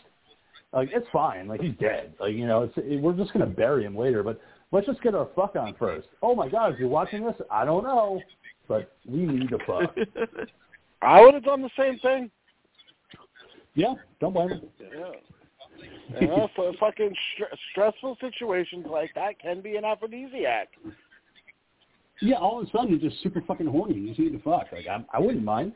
Like 0.72 0.88
it's 0.92 1.06
fine, 1.12 1.48
like 1.48 1.60
he's 1.60 1.76
dead, 1.78 2.14
like 2.18 2.34
you 2.34 2.46
know, 2.46 2.62
it's 2.62 2.74
it, 2.76 3.00
we're 3.00 3.16
just 3.16 3.32
gonna 3.32 3.46
bury 3.46 3.84
him 3.84 3.96
later, 3.96 4.22
but 4.22 4.40
let's 4.70 4.86
just 4.86 5.02
get 5.02 5.14
our 5.14 5.28
fuck 5.36 5.56
on 5.56 5.74
first. 5.78 6.08
Oh 6.22 6.34
my 6.34 6.48
god, 6.48 6.72
if 6.72 6.78
you're 6.78 6.88
watching 6.88 7.24
this, 7.24 7.34
I 7.50 7.64
don't 7.64 7.84
know, 7.84 8.20
but 8.68 8.92
we 9.06 9.18
need 9.18 9.50
to 9.50 9.58
fuck. 9.66 9.94
I 11.02 11.20
would 11.20 11.34
have 11.34 11.44
done 11.44 11.62
the 11.62 11.70
same 11.76 11.98
thing. 11.98 12.30
yeah, 13.74 13.94
don't 14.20 14.32
blame 14.32 14.50
him. 14.50 14.62
Yeah. 14.80 16.20
You 16.20 16.26
know, 16.26 16.48
so 16.56 16.72
fucking 16.78 17.14
str- 17.34 17.54
stressful 17.70 18.18
situations 18.20 18.86
like 18.88 19.12
that 19.14 19.40
can 19.40 19.60
be 19.60 19.76
an 19.76 19.84
aphrodisiac. 19.84 20.68
Yeah, 22.20 22.36
all 22.36 22.60
of 22.60 22.68
a 22.68 22.70
sudden 22.70 22.90
you're 22.90 23.10
just 23.10 23.22
super 23.22 23.40
fucking 23.40 23.66
horny. 23.66 23.94
You 23.94 24.08
just 24.08 24.20
need 24.20 24.32
to 24.32 24.38
fuck. 24.42 24.66
Like 24.72 24.86
I, 24.86 25.04
I 25.12 25.18
wouldn't 25.18 25.44
mind. 25.44 25.72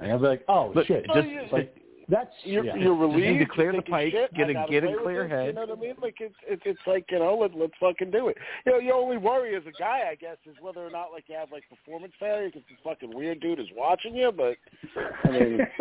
And 0.00 0.12
I'd 0.12 0.20
be 0.20 0.26
like, 0.26 0.44
oh 0.48 0.72
But 0.74 0.86
shit, 0.86 1.06
oh, 1.08 1.14
just- 1.22 1.28
just 1.42 1.52
like 1.52 1.74
that's 2.08 2.30
You're, 2.44 2.64
yeah. 2.64 2.76
you're 2.76 2.94
relieved. 3.06 3.26
need 3.26 3.38
to 3.38 3.46
clear 3.46 3.72
you're 3.72 3.82
the 3.82 3.90
thinking, 3.90 3.92
pipe, 3.92 4.12
Shit, 4.12 4.34
get 4.34 4.46
I 4.46 4.50
a- 4.50 4.54
gotta 4.54 4.70
get 4.72 4.84
a 4.84 4.96
clear 5.02 5.22
this, 5.24 5.32
head. 5.32 5.46
You 5.46 5.52
know 5.54 5.60
what 5.66 5.78
I 5.78 5.80
mean? 5.80 5.94
Like 6.00 6.14
it's 6.20 6.34
it's 6.46 6.62
it's 6.64 6.78
like 6.86 7.04
you 7.10 7.18
know 7.18 7.36
let 7.36 7.52
let's 7.56 7.72
fucking 7.80 8.12
do 8.12 8.28
it. 8.28 8.36
You 8.64 8.72
know, 8.72 8.78
your 8.78 8.94
only 8.94 9.16
worry 9.16 9.56
as 9.56 9.62
a 9.66 9.72
guy, 9.76 10.02
I 10.10 10.14
guess, 10.14 10.36
is 10.46 10.54
whether 10.60 10.86
or 10.86 10.90
not 10.90 11.10
like 11.12 11.24
you 11.28 11.34
have 11.36 11.50
like 11.50 11.64
performance 11.68 12.12
failure 12.20 12.46
because 12.46 12.62
this 12.68 12.78
fucking 12.84 13.12
weird 13.12 13.40
dude 13.40 13.58
is 13.58 13.66
watching 13.76 14.14
you. 14.14 14.30
But 14.30 14.56
I 15.24 15.30
mean, 15.32 15.58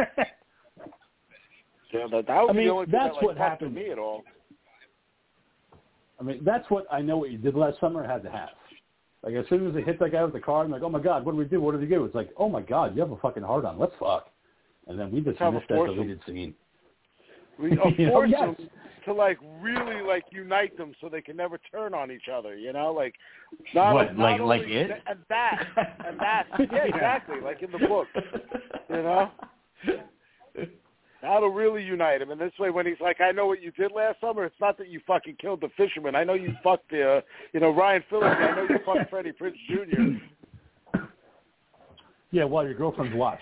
yeah, 1.94 2.08
that, 2.12 2.26
that 2.28 2.42
would 2.42 2.50
I 2.50 2.54
be 2.54 2.58
mean, 2.60 2.68
the 2.68 2.74
only 2.74 2.86
thing 2.86 2.92
that's 2.94 3.08
that, 3.10 3.14
like, 3.16 3.24
what 3.24 3.38
fucked 3.38 3.50
happened. 3.50 3.76
with 3.76 3.84
me 3.86 3.92
at 3.92 4.00
all. 4.00 4.24
I 6.20 6.24
mean, 6.24 6.42
that's 6.44 6.68
what 6.72 6.86
I 6.92 7.02
know 7.02 7.18
what 7.18 7.30
you 7.32 7.38
did 7.38 7.56
last 7.56 7.80
summer 7.80 8.06
had 8.06 8.24
to 8.24 8.32
have. 8.32 8.50
Like 9.26 9.34
as 9.34 9.46
soon 9.50 9.68
as 9.68 9.74
they 9.74 9.82
hit 9.82 10.00
that 10.00 10.12
guy 10.12 10.24
with 10.24 10.34
the 10.34 10.40
car, 10.40 10.64
I'm 10.64 10.70
like, 10.72 10.84
oh 10.84 10.90
my 10.90 11.02
god, 11.02 11.26
what 11.26 11.32
do 11.32 11.38
we 11.40 11.46
do? 11.46 11.60
What 11.60 11.72
do 11.74 11.80
we 11.80 11.88
do? 11.88 12.06
It's 12.06 12.14
like, 12.14 12.30
oh 12.38 12.48
my 12.48 12.62
god, 12.62 12.96
you 12.96 13.02
have 13.02 13.12
a 13.12 13.18
fucking 13.18 13.42
heart 13.42 13.66
on. 13.66 13.80
Let's 13.80 13.94
fuck. 14.00 14.28
And 14.88 15.00
then 15.00 15.12
we 15.12 15.20
just 15.20 15.42
missed 15.42 15.68
that 15.68 15.76
deleted 15.76 16.20
scene. 16.28 16.54
We 17.58 17.72
You 17.98 18.08
know, 18.08 18.24
yes. 18.24 18.42
them 18.42 18.70
to 19.06 19.14
like 19.14 19.38
really 19.62 20.02
like 20.06 20.26
unite 20.30 20.78
them 20.78 20.94
so 21.00 21.08
they 21.08 21.22
can 21.22 21.38
never 21.38 21.58
turn 21.72 21.94
on 21.94 22.12
each 22.12 22.28
other. 22.32 22.56
You 22.56 22.74
know, 22.74 22.92
like 22.92 23.16
not, 23.74 23.94
What, 23.94 24.18
not 24.18 24.24
like- 24.24 24.42
only 24.42 24.60
like 24.60 24.68
it? 24.68 24.92
and 25.08 25.20
that 25.30 25.66
and 26.06 26.20
that 26.20 26.44
yeah 26.72 26.84
exactly 26.84 27.40
like 27.42 27.62
in 27.64 27.72
the 27.72 27.80
book. 27.88 28.08
You 28.90 28.96
know, 28.96 29.32
that'll 31.26 31.50
really 31.50 31.84
unite 31.84 32.22
him. 32.22 32.32
And 32.32 32.40
this 32.40 32.54
way, 32.60 32.70
when 32.70 32.86
he's 32.86 33.00
like, 33.02 33.20
"I 33.22 33.32
know 33.32 33.48
what 33.48 33.62
you 33.62 33.72
did 33.72 33.92
last 33.92 34.20
summer," 34.22 34.46
it's 34.46 34.60
not 34.62 34.78
that 34.78 34.88
you 34.90 35.02
fucking 35.08 35.38
killed 35.42 35.62
the 35.62 35.70
fisherman. 35.76 36.16
I 36.16 36.24
know 36.24 36.34
you 36.34 36.54
fucked 36.64 36.90
the, 36.92 37.18
uh, 37.18 37.22
you 37.54 37.60
know, 37.60 37.72
Ryan 37.72 38.04
Phillippe. 38.10 38.38
I 38.38 38.56
know 38.56 38.68
you 38.70 38.80
fucked 38.86 39.10
Freddie 39.10 39.32
Prinze 39.32 39.56
Jr. 39.68 41.00
Yeah, 42.32 42.44
while 42.44 42.66
your 42.66 42.74
girlfriends 42.74 43.16
watch. 43.16 43.40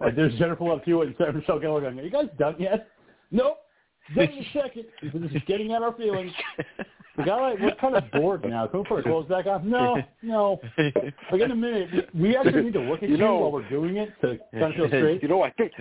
like 0.00 0.14
there's 0.14 0.34
Jennifer 0.38 0.64
Love 0.64 0.82
Hewitt 0.84 1.08
and 1.08 1.16
Sarah 1.18 1.32
Michelle 1.32 1.58
Gellar 1.58 1.80
going, 1.80 1.98
Are 1.98 2.02
you 2.02 2.10
guys 2.10 2.28
done 2.38 2.56
yet? 2.58 2.88
Nope. 3.30 3.58
Done 4.14 4.28
in 4.28 4.38
a 4.38 4.46
second. 4.52 4.84
We're 5.12 5.28
just 5.28 5.46
getting 5.46 5.72
at 5.72 5.82
our 5.82 5.92
feelings. 5.94 6.32
The 7.18 7.24
guy 7.24 7.50
like 7.50 7.60
we're 7.60 7.74
kind 7.80 7.96
of 7.96 8.10
bored 8.12 8.44
now. 8.48 8.66
Can 8.68 8.80
we 8.80 8.86
put 8.86 8.96
our 8.98 9.02
clothes 9.02 9.28
back 9.28 9.46
on? 9.46 9.68
No, 9.68 9.96
no. 10.22 10.60
Like 10.78 11.40
in 11.40 11.50
a 11.50 11.54
minute, 11.56 12.08
we 12.14 12.36
actually 12.36 12.62
need 12.62 12.72
to 12.74 12.80
look 12.80 13.02
at 13.02 13.08
You 13.08 13.16
you, 13.16 13.22
know- 13.22 13.38
while 13.38 13.52
we're 13.52 13.68
doing 13.68 13.96
it 13.96 14.10
to 14.22 14.38
kind 14.52 14.64
of 14.72 14.74
feel 14.74 14.86
straight. 14.88 15.22
You 15.22 15.28
know, 15.28 15.42
I 15.42 15.50
think 15.50 15.72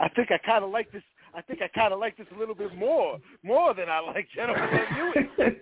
I 0.00 0.08
think 0.08 0.30
I 0.30 0.38
kind 0.38 0.64
of 0.64 0.70
like 0.70 0.90
this. 0.90 1.02
I 1.34 1.42
think 1.42 1.60
I 1.62 1.68
kind 1.68 1.92
of 1.92 2.00
like 2.00 2.16
this 2.16 2.26
a 2.34 2.38
little 2.38 2.54
bit 2.54 2.74
more, 2.74 3.18
more 3.44 3.74
than 3.74 3.88
I 3.88 4.00
like 4.00 4.26
Jennifer 4.34 4.58
Love 4.72 5.14
Hewitt. 5.14 5.60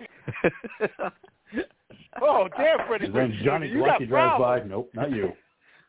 oh, 2.23 2.49
damn, 2.57 2.87
Freddie 2.87 3.07
And 3.07 3.15
then 3.15 3.33
Prinze 3.33 3.43
Johnny 3.45 3.69
Jr., 3.69 3.75
you 3.75 3.85
got 3.85 4.01
Galecki 4.01 4.09
drives 4.09 4.39
by. 4.41 4.61
problems. 4.61 4.71
Nope, 4.71 4.91
not 4.95 5.11
you. 5.11 5.33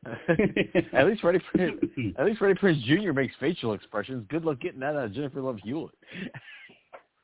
at 0.94 1.06
least 1.06 1.22
Freddie 1.22 1.42
Prinze, 1.56 2.16
at 2.18 2.26
least 2.26 2.40
Freddie 2.40 2.60
Prinze 2.60 2.84
Jr. 2.84 3.14
makes 3.14 3.36
facial 3.40 3.74
expressions. 3.74 4.26
Good 4.30 4.44
luck 4.46 4.60
getting 4.60 4.80
that 4.80 4.96
out 4.96 5.06
of 5.06 5.14
Jennifer 5.14 5.42
Love 5.42 5.60
Hewitt. 5.64 5.92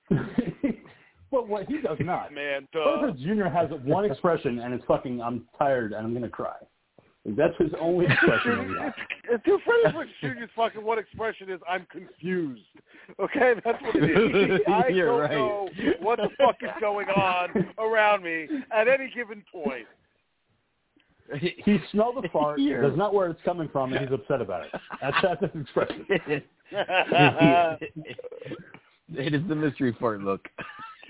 but 1.33 1.49
what 1.49 1.65
he 1.67 1.81
does 1.81 1.97
not. 1.99 2.31
Man, 2.33 2.67
Freddie 2.71 2.85
duh. 3.01 3.07
Prinze 3.07 3.19
Jr. 3.37 3.45
has 3.49 3.69
one 3.83 4.05
expression, 4.05 4.59
and 4.59 4.73
it's 4.73 4.85
fucking 4.85 5.21
I'm 5.21 5.43
tired 5.57 5.91
and 5.91 6.05
I'm 6.05 6.13
gonna 6.13 6.29
cry. 6.29 6.55
That's 7.25 7.55
his 7.57 7.71
only 7.79 8.05
expression 8.05 8.57
that 8.57 8.67
he 8.67 8.73
has. 8.83 8.93
It's- 9.25 9.39
Dude, 9.45 9.61
Freddie 9.65 9.95
Prinze 9.97 10.11
Jr.'s 10.21 10.49
fucking 10.55 10.83
one 10.83 10.99
expression 10.99 11.49
is 11.49 11.59
"I'm 11.67 11.85
confused." 11.89 12.61
Okay, 13.19 13.53
that's 13.65 13.81
what 13.81 13.95
it 13.95 14.51
is. 14.51 14.59
I 14.67 14.87
You're 14.89 15.07
don't 15.07 15.19
right. 15.21 15.31
know 15.31 15.69
what 16.01 16.17
the 16.17 16.29
fuck 16.37 16.57
is 16.61 16.69
going 16.79 17.07
on 17.09 17.49
around 17.79 18.23
me 18.23 18.47
at 18.75 18.87
any 18.87 19.09
given 19.15 19.43
point. 19.51 19.85
He 21.39 21.79
smelled 21.91 22.21
the 22.21 22.27
fart, 22.29 22.59
Here. 22.59 22.81
does 22.81 22.97
not 22.97 23.13
where 23.13 23.27
it's 23.29 23.41
coming 23.45 23.69
from, 23.69 23.93
and 23.93 24.01
he's 24.05 24.13
upset 24.13 24.41
about 24.41 24.65
it. 24.65 24.71
That's 25.01 25.15
that's 25.23 25.41
his 25.41 25.61
expression. 25.61 26.05
it 29.15 29.33
is 29.33 29.41
the 29.47 29.55
mystery 29.55 29.95
fart 29.99 30.21
look. 30.21 30.47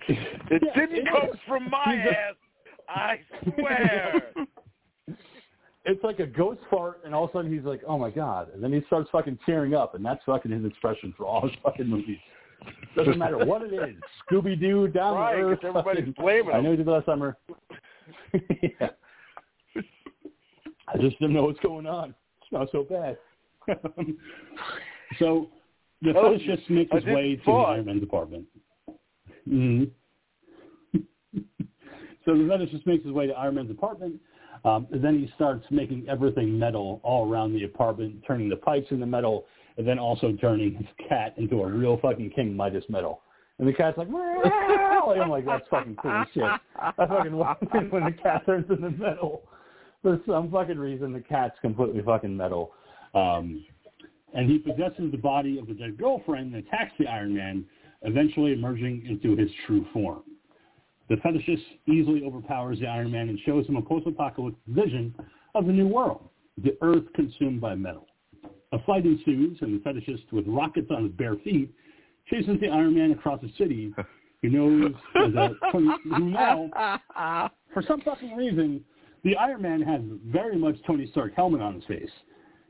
It 0.08 0.64
didn't 0.76 1.08
come 1.08 1.30
from 1.48 1.70
my 1.70 1.96
ass. 1.96 2.36
I 2.90 3.20
swear. 3.44 4.34
It's 5.86 6.02
like 6.02 6.20
a 6.20 6.26
ghost 6.26 6.62
fart, 6.72 7.02
and 7.04 7.14
all 7.14 7.26
of 7.26 7.32
a 7.32 7.34
sudden 7.34 7.52
he's 7.54 7.66
like, 7.66 7.82
"Oh 7.86 7.98
my 7.98 8.10
god!" 8.10 8.48
And 8.54 8.64
then 8.64 8.72
he 8.72 8.82
starts 8.88 9.10
fucking 9.12 9.38
tearing 9.46 9.74
up, 9.74 9.96
and 9.96 10.06
that's 10.06 10.22
fucking 10.26 10.50
his 10.50 10.64
expression 10.64 11.14
for 11.18 11.26
all 11.26 11.42
his 11.42 11.52
fucking 11.62 11.88
movies. 11.88 12.20
Doesn't 12.96 13.18
matter 13.18 13.46
what 13.46 13.64
it 13.64 13.74
is, 13.74 13.96
Scooby 14.32 14.58
Doo, 14.58 14.88
Down 14.88 15.18
Right, 15.18 15.36
to 15.36 15.42
Earth. 15.42 15.60
everybody's 15.62 16.14
blaming 16.16 16.54
I 16.54 16.60
him. 16.60 16.64
know 16.64 16.72
he 16.72 16.78
did 16.78 16.88
last 16.88 17.06
summer. 17.06 17.36
yeah. 18.34 18.92
I 20.88 20.98
just 21.02 21.20
didn't 21.20 21.34
know 21.34 21.44
what's 21.44 21.60
going 21.60 21.86
on. 21.86 22.12
It 22.12 22.16
smells 22.48 22.70
so 22.72 22.84
bad. 22.84 23.18
So 25.20 25.50
the 26.02 26.14
fetish 26.14 26.42
just 26.48 26.70
makes 26.70 26.92
his 26.94 27.04
way 27.06 27.32
to 27.32 27.38
the 27.38 27.44
thought. 27.44 27.74
Iron 27.74 27.90
Man's 29.46 29.88
apartment. 29.88 29.94
hmm 30.94 31.00
so 32.26 32.38
the 32.38 32.68
just 32.72 32.86
makes 32.86 33.04
his 33.04 33.14
way 33.14 33.28
to 33.28 33.34
Iron 33.34 33.56
Man's 33.56 33.72
apartment. 33.72 34.20
Um, 34.66 34.88
then 34.92 35.20
he 35.20 35.30
starts 35.36 35.66
making 35.72 36.08
everything 36.08 36.58
metal 36.58 37.02
all 37.04 37.30
around 37.30 37.54
the 37.54 37.64
apartment, 37.64 38.24
turning 38.26 38.50
the 38.50 38.56
pipes 38.56 38.88
into 38.92 39.06
metal, 39.06 39.46
and 39.78 39.88
then 39.88 40.00
also 40.00 40.32
turning 40.40 40.76
his 40.76 40.88
cat 41.10 41.34
into 41.38 41.62
a 41.64 41.68
real 41.68 41.98
fucking 42.02 42.30
King 42.30 42.56
Midas 42.56 42.86
metal. 42.88 43.22
And 43.60 43.68
the 43.68 43.74
cat's 43.74 43.98
like. 43.98 44.08
I'm 44.08 45.30
like, 45.30 45.46
that's 45.46 45.68
fucking 45.70 45.98
cool 46.02 46.24
shit. 46.34 46.44
I 46.44 46.92
fucking 46.96 47.34
love 47.38 47.58
it 47.62 47.92
when 47.92 48.06
the 48.06 48.12
cat 48.12 48.46
turns 48.46 48.66
into 48.70 48.90
metal. 48.92 49.44
For 50.02 50.20
some 50.26 50.52
fucking 50.52 50.78
reason, 50.78 51.14
the 51.14 51.22
cat's 51.22 51.58
completely 51.62 52.02
fucking 52.02 52.36
metal. 52.36 52.72
Um, 53.14 53.64
and 54.34 54.50
he 54.50 54.58
possesses 54.58 55.12
the 55.12 55.18
body 55.18 55.60
of 55.60 55.68
the 55.68 55.74
dead 55.74 55.98
girlfriend 55.98 56.56
and 56.56 56.66
attacks 56.66 56.94
the 56.98 57.08
Iron 57.08 57.36
Man, 57.36 57.66
eventually 58.04 58.54
emerging 58.54 59.06
into 59.08 59.36
his 59.36 59.50
true 59.66 59.86
form. 59.94 60.24
The 61.10 61.16
fetishist 61.18 61.64
easily 61.88 62.24
overpowers 62.26 62.80
the 62.80 62.88
Iron 62.88 63.12
Man 63.12 63.30
and 63.30 63.40
shows 63.46 63.68
him 63.68 63.76
a 63.76 63.82
post-apocalyptic 63.82 64.62
vision 64.68 65.14
of 65.54 65.66
the 65.66 65.74
new 65.74 65.88
world, 65.88 66.30
the 66.64 66.78
Earth 66.82 67.04
consumed 67.14 67.62
by 67.62 67.76
metal. 67.76 68.08
A 68.72 68.80
fight 68.86 69.06
ensues, 69.06 69.58
and 69.62 69.80
the 69.80 69.84
fetishist, 69.88 70.32
with 70.32 70.46
rockets 70.48 70.88
on 70.90 71.04
his 71.04 71.12
bare 71.14 71.36
feet, 71.44 71.72
chases 72.30 72.60
the 72.60 72.70
Iron 72.70 72.96
Man 72.96 73.12
across 73.12 73.42
the 73.42 73.52
city, 73.58 73.94
who 74.42 74.50
knows 74.50 74.94
now, 76.06 76.70
for 77.74 77.84
some 77.88 78.02
fucking 78.02 78.36
reason, 78.36 78.84
the 79.24 79.36
Iron 79.38 79.62
Man 79.62 79.82
has 79.82 80.02
very 80.26 80.58
much 80.58 80.76
Tony 80.88 81.08
Stark 81.12 81.34
helmet 81.36 81.62
on 81.62 81.76
his 81.76 81.84
face 81.86 82.10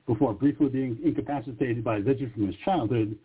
before 0.06 0.34
briefly 0.34 0.70
being 0.70 1.00
incapacitated 1.04 1.84
by 1.84 1.98
a 1.98 2.02
vision 2.02 2.32
from 2.34 2.48
his 2.48 2.56
childhood, 2.66 3.18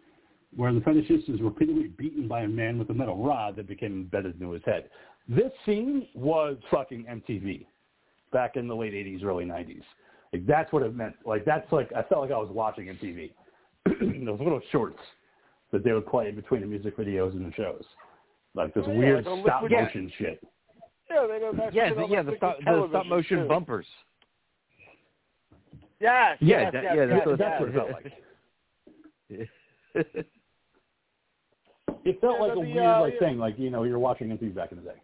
where 0.57 0.73
the 0.73 0.81
fetishist 0.81 1.29
is 1.33 1.41
repeatedly 1.41 1.89
beaten 1.89 2.27
by 2.27 2.43
a 2.43 2.49
man 2.49 2.79
with 2.79 2.91
a 2.91 2.95
metal 2.95 3.17
rod 3.23 3.57
that 3.57 3.67
became 3.69 3.93
embedded 3.93 4.41
into 4.41 4.53
his 4.53 4.63
head. 4.65 4.89
This 5.29 5.53
scene 5.67 6.09
was 6.15 6.57
fucking 6.71 7.05
MTV 7.05 7.67
back 8.33 8.57
in 8.57 8.67
the 8.67 8.75
late 8.75 8.93
80s, 8.95 9.23
early 9.25 9.45
90s. 9.45 9.83
Like 10.33 10.47
that's 10.47 10.73
what 10.73 10.83
it 10.83 10.95
meant. 10.95 11.15
Like 11.25 11.45
that's 11.45 11.71
like 11.73 11.91
I 11.95 12.03
felt 12.03 12.23
like 12.23 12.31
I 12.33 12.39
was 12.39 12.51
watching 12.51 12.87
MTV. 12.87 13.31
Those 14.27 14.39
little 14.41 14.61
shorts 14.73 14.99
that 15.73 15.85
they 15.85 15.93
would 15.93 16.07
play 16.07 16.29
in 16.29 16.35
between 16.35 16.61
the 16.63 16.67
music 16.67 16.97
videos 16.97 17.33
and 17.33 17.47
the 17.51 17.55
shows. 17.55 17.85
Like 18.55 18.73
this 18.75 18.85
Oh, 18.87 18.93
yeah, 18.93 18.99
weird 18.99 19.27
like 19.27 19.45
stop 19.45 19.63
liquid- 19.63 19.81
motion 19.83 20.13
shit. 20.19 20.43
Yeah, 21.11 21.27
they 21.27 21.39
don't 21.39 21.57
that's 21.57 21.75
Yeah, 21.75 21.93
what 21.93 22.09
the, 22.09 22.15
yeah, 22.15 22.23
the 22.23 22.35
stop, 22.37 22.59
the 22.59 22.87
stop 22.91 23.07
motion 23.07 23.39
too. 23.43 23.49
bumpers. 23.49 23.87
Yes, 26.01 26.37
Yeah, 26.41 26.61
yes, 26.63 26.73
that- 26.73 26.83
yes, 26.83 26.93
yeah, 26.97 27.05
yes, 27.05 27.09
that's 27.11 27.27
what- 27.27 27.39
That's 27.39 27.51
yes. 27.51 27.61
what 27.61 27.69
it 27.69 29.49
felt 29.99 30.15
like. 30.15 30.27
It 32.05 32.21
felt 32.21 32.37
Yeah, 32.41 32.47
like 32.47 32.53
a 32.53 32.61
the, 32.61 32.61
weird 32.61 32.87
uh, 32.87 33.01
like 33.01 33.15
yeah. 33.15 33.21
thing, 33.21 33.39
like 33.39 33.59
you 33.59 33.71
know 33.71 33.83
you're 33.85 33.99
watching 33.99 34.29
MTV 34.29 34.55
back 34.55 34.73
in 34.73 34.79
the 34.79 34.85
day. 34.85 35.01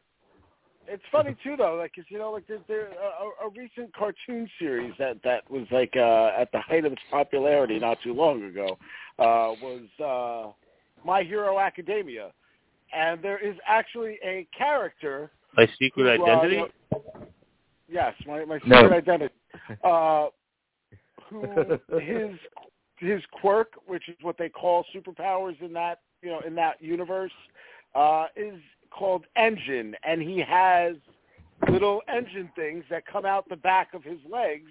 It's 0.87 1.03
funny 1.11 1.35
too, 1.43 1.57
though, 1.57 1.77
like 1.77 1.95
cause, 1.95 2.05
you 2.09 2.19
know, 2.19 2.31
like 2.31 2.47
there's 2.47 2.61
there 2.69 2.89
a, 2.89 3.47
a 3.47 3.49
recent 3.57 3.95
cartoon 3.95 4.49
series 4.59 4.93
that 4.99 5.17
that 5.25 5.49
was 5.51 5.67
like 5.71 5.95
uh, 5.97 6.33
at 6.37 6.53
the 6.53 6.61
height 6.61 6.85
of 6.85 6.93
its 6.93 7.03
popularity 7.11 7.79
not 7.79 7.99
too 8.03 8.13
long 8.13 8.43
ago 8.45 8.79
uh, 9.19 9.55
was 9.63 9.83
uh, 10.05 10.53
My 11.07 11.23
Hero 11.23 11.59
Academia, 11.59 12.33
and 12.93 13.23
there 13.23 13.39
is 13.39 13.57
actually 13.67 14.19
a 14.23 14.47
character. 14.57 15.31
My 15.57 15.67
secret 15.79 16.19
who, 16.19 16.27
uh, 16.27 16.29
identity. 16.29 16.73
yes, 17.89 18.15
my 18.27 18.45
my 18.45 18.61
No. 18.67 18.83
secret 18.83 18.93
identity. 18.93 19.35
Uh, 19.83 20.27
who 21.31 21.79
his 21.99 22.37
his 22.99 23.23
quirk, 23.33 23.73
which 23.87 24.09
is 24.09 24.17
what 24.21 24.37
they 24.39 24.49
call 24.51 24.85
superpowers 24.95 25.61
in 25.63 25.73
that 25.73 26.01
you 26.25 26.31
know 26.31 26.41
in 26.41 26.55
that 26.57 26.83
universe, 26.83 27.33
uh, 27.95 28.27
is 28.35 28.59
called 28.91 29.27
engine, 29.37 29.95
and 30.05 30.23
he 30.23 30.43
has 30.47 30.97
little 31.69 32.03
engine 32.09 32.51
things 32.57 32.85
that 32.91 33.07
come 33.07 33.25
out 33.25 33.49
the 33.49 33.57
back 33.57 33.95
of 33.95 34.03
his 34.03 34.19
legs, 34.31 34.71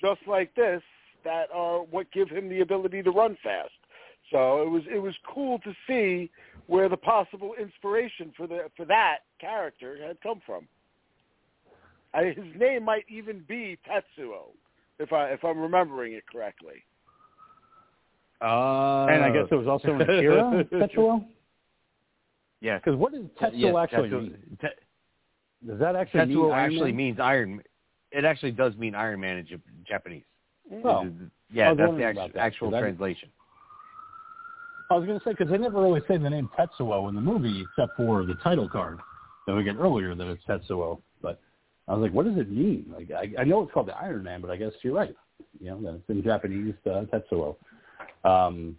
just 0.00 0.20
like 0.26 0.54
this, 0.54 0.82
that 1.24 1.48
are 1.52 1.80
what 1.80 2.10
give 2.12 2.28
him 2.28 2.48
the 2.48 2.60
ability 2.60 3.02
to 3.02 3.10
run 3.10 3.36
fast. 3.42 3.70
So 4.30 4.62
it 4.62 4.70
was 4.70 4.82
it 4.92 4.98
was 4.98 5.14
cool 5.26 5.58
to 5.60 5.72
see 5.86 6.30
where 6.66 6.88
the 6.88 6.96
possible 6.96 7.54
inspiration 7.60 8.32
for 8.36 8.46
the 8.46 8.70
for 8.76 8.84
that 8.86 9.18
character 9.40 9.98
had 10.04 10.20
come 10.20 10.40
from. 10.44 10.66
I, 12.14 12.26
his 12.26 12.58
name 12.58 12.84
might 12.84 13.04
even 13.08 13.44
be 13.46 13.78
Tetsuo, 13.88 14.52
if 14.98 15.12
I 15.12 15.30
if 15.30 15.44
I'm 15.44 15.58
remembering 15.58 16.14
it 16.14 16.24
correctly. 16.30 16.84
Uh, 18.42 19.06
and 19.06 19.24
I 19.24 19.30
guess 19.32 19.46
it 19.50 19.54
was 19.54 19.66
also 19.66 19.92
an 19.92 20.02
Akira 20.02 20.64
Tetsuo. 20.72 21.24
Yeah. 22.60 22.78
Because 22.78 22.96
what 22.96 23.12
does 23.12 23.22
Tetsuo 23.40 23.50
Yes, 23.54 23.74
actually 23.80 24.08
Tetsuo- 24.10 24.22
mean? 24.22 24.58
Te- 24.60 25.66
Does 25.68 25.78
that 25.78 25.96
actually 25.96 26.20
Tetsuo 26.20 26.28
mean 26.28 26.52
Iron 26.52 26.72
actually 26.72 26.92
Man? 26.92 26.96
means 26.96 27.20
Iron. 27.20 27.62
It 28.12 28.24
actually 28.24 28.52
does 28.52 28.76
mean 28.76 28.94
Iron 28.94 29.20
Man 29.20 29.38
in 29.38 29.46
Japanese. 29.86 30.24
Oh. 30.84 31.08
Yeah, 31.52 31.74
that's 31.74 31.92
the 31.96 32.02
actual, 32.04 32.28
that, 32.28 32.36
actual 32.36 32.68
'cause 32.70 32.74
I- 32.76 32.80
translation. 32.80 33.28
I 34.90 34.94
was 34.96 35.04
going 35.04 35.18
to 35.18 35.24
say 35.24 35.32
because 35.32 35.50
they 35.50 35.58
never 35.58 35.80
really 35.82 36.00
say 36.06 36.16
the 36.16 36.30
name 36.30 36.48
Tetsuo 36.56 37.08
in 37.08 37.14
the 37.16 37.20
movie 37.20 37.60
except 37.62 37.96
for 37.96 38.24
the 38.24 38.34
title 38.36 38.68
card. 38.68 38.98
then 39.46 39.56
we 39.56 39.64
get 39.64 39.76
earlier 39.76 40.14
that 40.14 40.26
it's 40.28 40.44
Tetsuo. 40.44 41.00
But 41.22 41.40
I 41.88 41.94
was 41.94 42.02
like, 42.02 42.12
what 42.12 42.24
does 42.24 42.36
it 42.36 42.50
mean? 42.50 42.92
Like, 42.94 43.10
I, 43.10 43.32
I 43.40 43.44
know 43.44 43.62
it's 43.62 43.72
called 43.72 43.88
the 43.88 43.96
Iron 43.96 44.22
Man, 44.22 44.40
but 44.40 44.50
I 44.50 44.56
guess 44.56 44.72
you're 44.82 44.94
right. 44.94 45.14
You 45.60 45.70
know, 45.70 45.82
that 45.82 45.94
it's 45.96 46.08
in 46.08 46.22
Japanese 46.22 46.74
uh, 46.86 47.02
Tetsuo. 47.12 47.56
Um, 48.26 48.76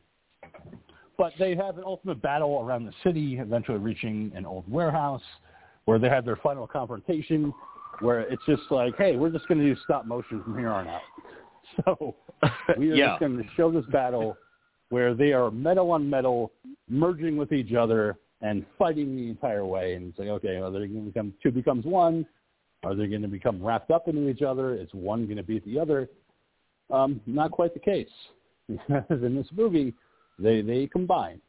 but 1.17 1.33
they 1.39 1.55
have 1.55 1.77
an 1.77 1.83
ultimate 1.85 2.21
battle 2.21 2.61
around 2.61 2.85
the 2.85 2.93
city, 3.03 3.37
eventually 3.39 3.79
reaching 3.79 4.31
an 4.35 4.45
old 4.45 4.69
warehouse 4.71 5.23
where 5.85 5.97
they 5.97 6.09
have 6.09 6.25
their 6.25 6.35
final 6.37 6.67
confrontation, 6.67 7.53
where 8.01 8.19
it's 8.19 8.43
just 8.45 8.63
like, 8.69 8.95
hey, 8.97 9.15
we're 9.15 9.31
just 9.31 9.47
going 9.47 9.59
to 9.59 9.73
do 9.73 9.79
stop 9.83 10.05
motion 10.05 10.43
from 10.43 10.57
here 10.57 10.69
on 10.69 10.87
out. 10.87 11.01
So 11.85 12.15
we 12.77 12.91
are 12.91 12.95
Yeah. 12.95 13.09
just 13.09 13.19
going 13.19 13.37
to 13.37 13.43
show 13.57 13.69
this 13.69 13.85
battle 13.87 14.37
where 14.87 15.13
they 15.13 15.33
are 15.33 15.51
metal 15.51 15.91
on 15.91 16.09
metal, 16.09 16.53
merging 16.87 17.35
with 17.35 17.51
each 17.51 17.73
other 17.73 18.17
and 18.41 18.65
fighting 18.77 19.17
the 19.17 19.29
entire 19.29 19.65
way. 19.65 19.95
And 19.95 20.09
it's 20.09 20.19
like, 20.19 20.29
okay, 20.29 20.55
are 20.61 20.71
they 20.71 20.87
going 20.87 21.05
to 21.05 21.11
become 21.11 21.33
two 21.43 21.51
becomes 21.51 21.83
one? 21.83 22.25
Are 22.83 22.95
they 22.95 23.07
going 23.07 23.21
to 23.23 23.27
become 23.27 23.61
wrapped 23.61 23.91
up 23.91 24.07
into 24.07 24.29
each 24.29 24.43
other? 24.43 24.75
Is 24.75 24.87
one 24.93 25.25
going 25.25 25.35
to 25.37 25.43
beat 25.43 25.65
the 25.65 25.77
other? 25.77 26.09
Um, 26.89 27.19
not 27.25 27.51
quite 27.51 27.73
the 27.73 27.81
case. 27.81 28.07
Because 28.87 29.23
in 29.23 29.35
this 29.35 29.47
movie, 29.55 29.93
they 30.39 30.61
they 30.61 30.87
combine, 30.87 31.39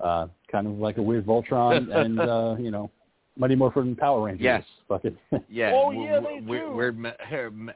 uh, 0.00 0.26
kind 0.50 0.66
of 0.66 0.74
like 0.78 0.98
a 0.98 1.02
weird 1.02 1.24
Voltron 1.26 1.94
and 2.04 2.18
uh, 2.20 2.56
you 2.58 2.70
know, 2.70 2.90
Mighty 3.36 3.54
Morphin 3.54 3.94
Power 3.96 4.24
Rangers. 4.26 4.42
Yes. 4.44 4.64
Fucking 4.88 5.16
Yeah. 5.48 5.72
Oh, 5.74 5.90
w- 5.90 6.04
yeah, 6.04 6.14
w- 6.16 6.40
they 6.40 6.46
weird, 6.46 6.64
do. 6.70 6.72
Weird 6.76 6.98
me- 6.98 7.10
her- 7.20 7.50
me- 7.50 7.72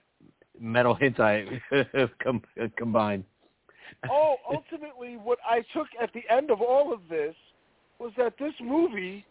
metal 0.58 0.96
hentai 0.96 1.60
com- 2.22 2.42
combined. 2.76 3.24
oh, 4.10 4.36
ultimately, 4.50 5.16
what 5.16 5.38
I 5.48 5.62
took 5.72 5.86
at 6.02 6.10
the 6.12 6.22
end 6.32 6.50
of 6.50 6.60
all 6.60 6.92
of 6.92 7.00
this 7.08 7.34
was 7.98 8.12
that 8.16 8.34
this 8.38 8.54
movie 8.62 9.24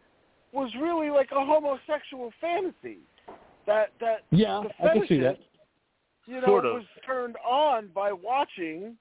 was 0.53 0.71
really 0.81 1.09
like 1.09 1.29
a 1.31 1.45
homosexual 1.45 2.31
fantasy. 2.41 2.99
That 3.67 3.91
that 3.99 4.23
yeah, 4.31 4.63
the 4.79 4.89
I 4.89 4.93
can 4.93 5.07
see 5.07 5.19
that. 5.19 5.35
fetishist, 5.35 5.39
you 6.27 6.41
know, 6.41 6.47
Sort 6.47 6.65
of. 6.65 6.73
was 6.75 6.83
turned 7.05 7.35
on 7.47 7.89
by 7.93 8.11
watching, 8.11 8.95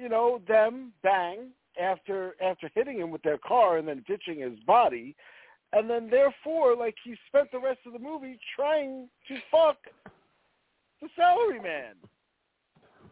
you 0.00 0.08
know, 0.08 0.40
them 0.48 0.92
bang 1.02 1.48
after 1.80 2.34
after 2.42 2.70
hitting 2.74 2.98
him 2.98 3.10
with 3.10 3.22
their 3.22 3.38
car 3.38 3.78
and 3.78 3.86
then 3.86 4.04
ditching 4.06 4.40
his 4.40 4.58
body, 4.66 5.14
and 5.72 5.88
then 5.88 6.08
therefore, 6.10 6.76
like 6.76 6.94
he 7.04 7.14
spent 7.28 7.50
the 7.52 7.58
rest 7.58 7.80
of 7.86 7.92
the 7.92 7.98
movie 7.98 8.38
trying 8.56 9.08
to 9.28 9.36
fuck 9.50 9.76
the 11.00 11.08
salary 11.16 11.60
man, 11.60 11.94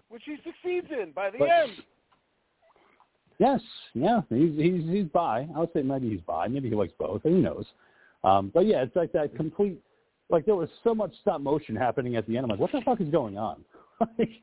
which 0.09 0.23
he 0.24 0.36
succeeds 0.44 0.89
in 0.90 1.12
by 1.12 1.31
the 1.31 1.39
But- 1.39 1.51
end. 1.51 1.73
Yes, 3.40 3.60
yeah, 3.94 4.23
he's 4.31 4.56
he's 4.56 4.82
he's 4.90 5.05
bi. 5.06 5.47
I 5.55 5.60
would 5.60 5.73
say 5.73 5.82
maybe 5.82 6.10
he's 6.10 6.20
bi. 6.23 6.48
Maybe 6.48 6.69
he 6.69 6.74
likes 6.74 6.93
both. 6.98 7.23
Who 7.23 7.39
knows? 7.40 7.66
Um, 8.24 8.51
but 8.52 8.66
yeah, 8.66 8.82
it's 8.82 8.97
like 8.97 9.12
that 9.12 9.36
complete. 9.36 9.81
Like 10.28 10.44
there 10.44 10.56
was 10.56 10.69
so 10.82 10.93
much 10.93 11.15
stop 11.20 11.40
motion 11.40 11.77
happening 11.77 12.16
at 12.16 12.27
the 12.27 12.36
end. 12.36 12.44
I'm 12.44 12.51
like, 12.51 12.59
what 12.59 12.73
the 12.73 12.81
fuck 12.81 13.01
is 13.01 13.09
going 13.10 13.39
on? 13.39 13.65
like, 14.19 14.43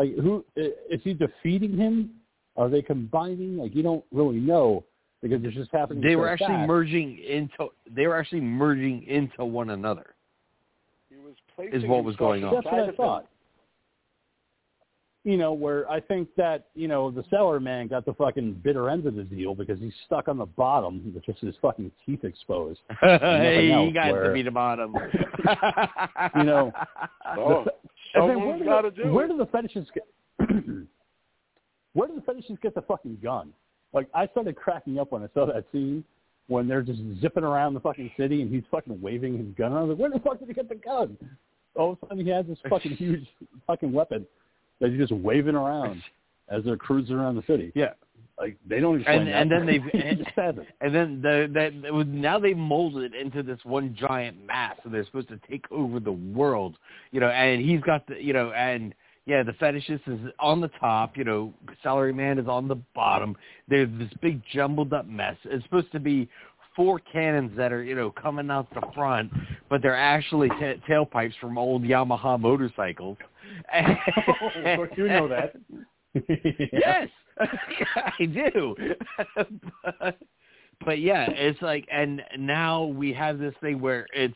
like 0.00 0.16
who 0.16 0.44
is 0.56 1.00
he 1.04 1.12
defeating 1.14 1.76
him? 1.76 2.10
Are 2.56 2.68
they 2.70 2.80
combining? 2.82 3.58
Like 3.58 3.74
you 3.74 3.82
don't 3.82 4.04
really 4.10 4.38
know 4.40 4.84
because 5.22 5.40
it's 5.44 5.54
just 5.54 5.70
happening. 5.72 6.02
They 6.02 6.14
so 6.14 6.18
were 6.18 6.28
actually 6.28 6.46
fast. 6.48 6.68
merging 6.68 7.18
into. 7.18 7.68
They 7.94 8.06
were 8.06 8.16
actually 8.16 8.40
merging 8.40 9.02
into 9.04 9.44
one 9.44 9.70
another. 9.70 10.14
He 11.10 11.16
was 11.16 11.34
placing 11.54 11.82
Is 11.82 11.86
what 11.86 12.02
was 12.04 12.16
going 12.16 12.44
on. 12.44 12.54
That's 12.54 12.64
what 12.64 12.74
I 12.88 12.92
thought. 12.92 13.26
You 15.22 15.36
know, 15.36 15.52
where 15.52 15.86
I 15.90 16.00
think 16.00 16.28
that, 16.38 16.68
you 16.74 16.88
know, 16.88 17.10
the 17.10 17.22
seller 17.28 17.60
man 17.60 17.88
got 17.88 18.06
the 18.06 18.14
fucking 18.14 18.62
bitter 18.64 18.88
end 18.88 19.04
of 19.06 19.16
the 19.16 19.22
deal 19.22 19.54
because 19.54 19.78
he's 19.78 19.92
stuck 20.06 20.28
on 20.28 20.38
the 20.38 20.46
bottom 20.46 21.12
with 21.14 21.22
just 21.26 21.40
his 21.40 21.54
fucking 21.60 21.92
teeth 22.06 22.24
exposed. 22.24 22.80
hey, 23.02 23.66
you 23.66 23.72
else 23.74 23.92
got 23.92 24.12
where- 24.12 24.28
to 24.28 24.32
be 24.32 24.40
the 24.40 24.50
bottom. 24.50 24.94
You 26.36 26.44
know, 26.44 26.72
Oh, 27.36 27.58
And 27.58 27.66
then 27.66 27.74
someone's 28.14 28.46
where 28.46 28.58
do 28.58 28.64
got 28.64 28.80
to 28.82 28.90
the- 28.90 29.04
do 29.04 29.12
Where 29.12 29.24
it. 29.26 29.28
do 29.28 29.36
the 29.38 29.46
fetishes 29.46 29.86
get? 29.94 30.06
where 31.92 32.08
do 32.08 32.14
the 32.14 32.20
fetishes 32.22 32.56
get 32.62 32.74
the 32.74 32.82
fucking 32.82 33.18
gun? 33.22 33.52
Like 33.92 34.08
I 34.14 34.26
started 34.28 34.56
cracking 34.56 34.98
up 34.98 35.12
when 35.12 35.22
I 35.22 35.28
saw 35.34 35.46
that 35.46 35.64
scene 35.72 36.04
when 36.46 36.66
they're 36.68 36.82
just 36.82 37.00
zipping 37.20 37.44
around 37.44 37.74
the 37.74 37.80
fucking 37.80 38.10
city 38.16 38.42
and 38.42 38.52
he's 38.52 38.64
fucking 38.70 39.00
waving 39.00 39.38
his 39.38 39.46
gun. 39.56 39.72
I 39.72 39.82
was 39.82 39.90
like, 39.90 39.98
where 39.98 40.10
the 40.10 40.18
fuck 40.20 40.38
did 40.38 40.48
he 40.48 40.54
get 40.54 40.68
the 40.68 40.74
gun? 40.74 41.16
All 41.76 41.92
of 41.92 41.98
a 42.02 42.06
sudden 42.08 42.24
he 42.24 42.30
has 42.30 42.46
this 42.46 42.58
fucking 42.68 42.92
huge 42.96 43.26
fucking 43.66 43.92
weapon 43.92 44.26
that 44.80 44.90
he's 44.90 44.98
just 44.98 45.12
waving 45.12 45.54
around 45.54 46.02
as 46.48 46.64
they're 46.64 46.76
cruising 46.76 47.14
around 47.16 47.36
the 47.36 47.42
city. 47.46 47.70
yeah. 47.74 47.92
Like 48.40 48.56
they 48.66 48.80
don't 48.80 48.96
explain 49.00 49.18
And 49.18 49.28
that. 49.28 49.34
and 49.42 49.50
then 49.52 49.66
they've 49.66 49.82
and, 50.04 50.18
just 50.18 50.30
has 50.36 50.54
it. 50.56 50.66
and 50.80 50.94
then 50.94 51.20
the 51.22 51.50
that 51.52 51.92
was- 51.92 52.06
now 52.08 52.38
they 52.38 52.54
molded 52.54 53.12
it 53.12 53.20
into 53.20 53.42
this 53.42 53.58
one 53.64 53.94
giant 53.98 54.44
mass, 54.46 54.76
and 54.84 54.94
they're 54.94 55.04
supposed 55.04 55.28
to 55.28 55.38
take 55.48 55.70
over 55.70 56.00
the 56.00 56.12
world, 56.12 56.76
you 57.12 57.20
know. 57.20 57.28
And 57.28 57.60
he's 57.60 57.80
got 57.82 58.06
the 58.06 58.22
you 58.22 58.32
know, 58.32 58.50
and 58.52 58.94
yeah, 59.26 59.42
the 59.42 59.52
fetishist 59.52 60.00
is 60.08 60.18
on 60.40 60.60
the 60.62 60.70
top, 60.80 61.16
you 61.18 61.24
know, 61.24 61.52
salary 61.82 62.12
man 62.14 62.38
is 62.38 62.48
on 62.48 62.66
the 62.66 62.76
bottom. 62.94 63.36
There's 63.68 63.90
this 63.98 64.08
big 64.22 64.40
jumbled 64.52 64.92
up 64.94 65.06
mess. 65.06 65.36
It's 65.44 65.62
supposed 65.64 65.92
to 65.92 66.00
be 66.00 66.26
four 66.74 66.98
cannons 67.12 67.54
that 67.56 67.72
are 67.72 67.82
you 67.82 67.94
know 67.94 68.10
coming 68.10 68.50
out 68.50 68.72
the 68.74 68.80
front, 68.94 69.30
but 69.68 69.82
they're 69.82 69.94
actually 69.96 70.48
ta 70.48 70.72
tailpipes 70.88 71.34
from 71.40 71.58
old 71.58 71.82
Yamaha 71.82 72.40
motorcycles. 72.40 73.18
Oh, 73.74 74.60
of 74.64 74.76
course 74.76 74.90
you 74.96 75.08
know 75.08 75.28
that. 75.28 75.54
yes, 76.72 77.08
I 78.18 78.24
do. 78.26 78.74
but, 79.82 80.18
but 80.84 80.98
yeah, 81.00 81.26
it's 81.30 81.60
like, 81.62 81.86
and 81.90 82.22
now 82.38 82.84
we 82.84 83.12
have 83.12 83.38
this 83.38 83.54
thing 83.60 83.80
where 83.80 84.06
it's 84.14 84.34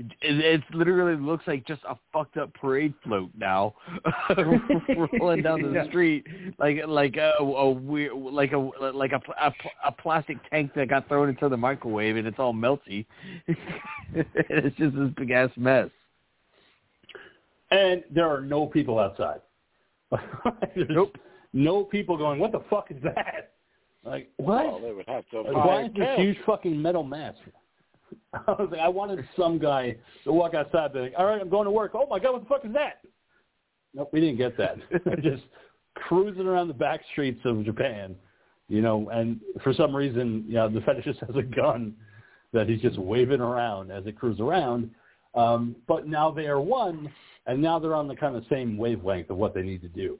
it, 0.00 0.10
it 0.22 0.60
literally 0.72 1.14
looks 1.20 1.46
like 1.46 1.64
just 1.68 1.82
a 1.88 1.94
fucked 2.12 2.36
up 2.36 2.52
parade 2.54 2.92
float 3.04 3.30
now, 3.38 3.74
rolling 5.20 5.42
down 5.42 5.62
the 5.62 5.70
Yeah. 5.72 5.86
street 5.86 6.26
like 6.58 6.78
like 6.88 7.16
a, 7.16 7.34
a 7.38 7.70
weird 7.70 8.12
like 8.16 8.50
a 8.50 8.58
like 8.58 9.12
a, 9.12 9.20
a 9.40 9.52
a 9.86 9.92
plastic 9.92 10.38
tank 10.50 10.72
that 10.74 10.88
got 10.88 11.06
thrown 11.06 11.28
into 11.28 11.48
the 11.48 11.56
microwave 11.56 12.16
and 12.16 12.26
it's 12.26 12.40
all 12.40 12.52
melty. 12.52 13.06
it's 14.12 14.76
just 14.76 14.96
this 14.96 15.10
big 15.16 15.30
ass 15.30 15.50
mess. 15.56 15.90
and 17.70 18.02
there 18.10 18.28
are 18.28 18.40
no 18.40 18.66
people 18.66 18.98
outside. 18.98 19.40
Nope. 20.76 21.16
No 21.54 21.84
people 21.84 22.18
going, 22.18 22.38
what 22.38 22.52
the 22.52 22.62
fuck 22.68 22.90
is 22.90 23.02
that? 23.02 23.52
Like, 24.06 24.28
what? 24.36 24.66
Well, 24.66 24.80
they 24.82 24.92
would 24.92 25.08
have 25.08 25.26
to 25.30 25.40
Like, 25.40 25.64
why 25.64 25.84
is 25.84 25.90
this 25.96 26.18
huge 26.18 26.36
fucking 26.44 26.82
metal 26.82 27.02
mask? 27.02 27.38
I 28.34 28.50
was 28.50 28.68
like, 28.70 28.80
I 28.80 28.88
wanted 28.88 29.26
some 29.34 29.58
guy 29.58 29.96
to 30.24 30.32
walk 30.32 30.52
outside 30.52 30.84
and 30.84 30.92
be 30.92 31.00
like, 31.00 31.14
all 31.16 31.24
right, 31.24 31.40
I'm 31.40 31.48
going 31.48 31.64
to 31.64 31.70
work. 31.70 31.92
Oh 31.94 32.06
my 32.10 32.18
God, 32.18 32.34
what 32.34 32.42
the 32.42 32.48
fuck 32.48 32.66
is 32.66 32.72
that? 32.74 33.00
Nope, 33.94 34.10
we 34.12 34.20
didn't 34.20 34.36
get 34.36 34.58
that. 34.58 34.76
Just 35.22 35.44
cruising 35.94 36.46
around 36.46 36.68
the 36.68 36.74
back 36.74 37.00
streets 37.12 37.40
of 37.46 37.64
Japan, 37.64 38.14
you 38.68 38.82
know, 38.82 39.08
and 39.10 39.40
for 39.62 39.72
some 39.72 39.96
reason, 39.96 40.44
you 40.46 40.54
know, 40.54 40.68
the 40.68 40.80
fetishist 40.80 41.26
has 41.26 41.36
a 41.36 41.42
gun 41.42 41.94
that 42.52 42.68
he's 42.68 42.80
just 42.80 42.98
waving 42.98 43.40
around 43.40 43.90
as 43.90 44.06
it 44.06 44.18
cruises 44.18 44.40
around. 44.40 44.90
Um, 45.34 45.74
but 45.88 46.06
now 46.06 46.30
they 46.30 46.46
are 46.46 46.60
one, 46.60 47.10
and 47.46 47.60
now 47.60 47.78
they're 47.78 47.94
on 47.94 48.06
the 48.06 48.14
kind 48.14 48.36
of 48.36 48.44
same 48.50 48.76
wavelength 48.76 49.30
of 49.30 49.36
what 49.36 49.54
they 49.54 49.62
need 49.62 49.82
to 49.82 49.88
do. 49.88 50.18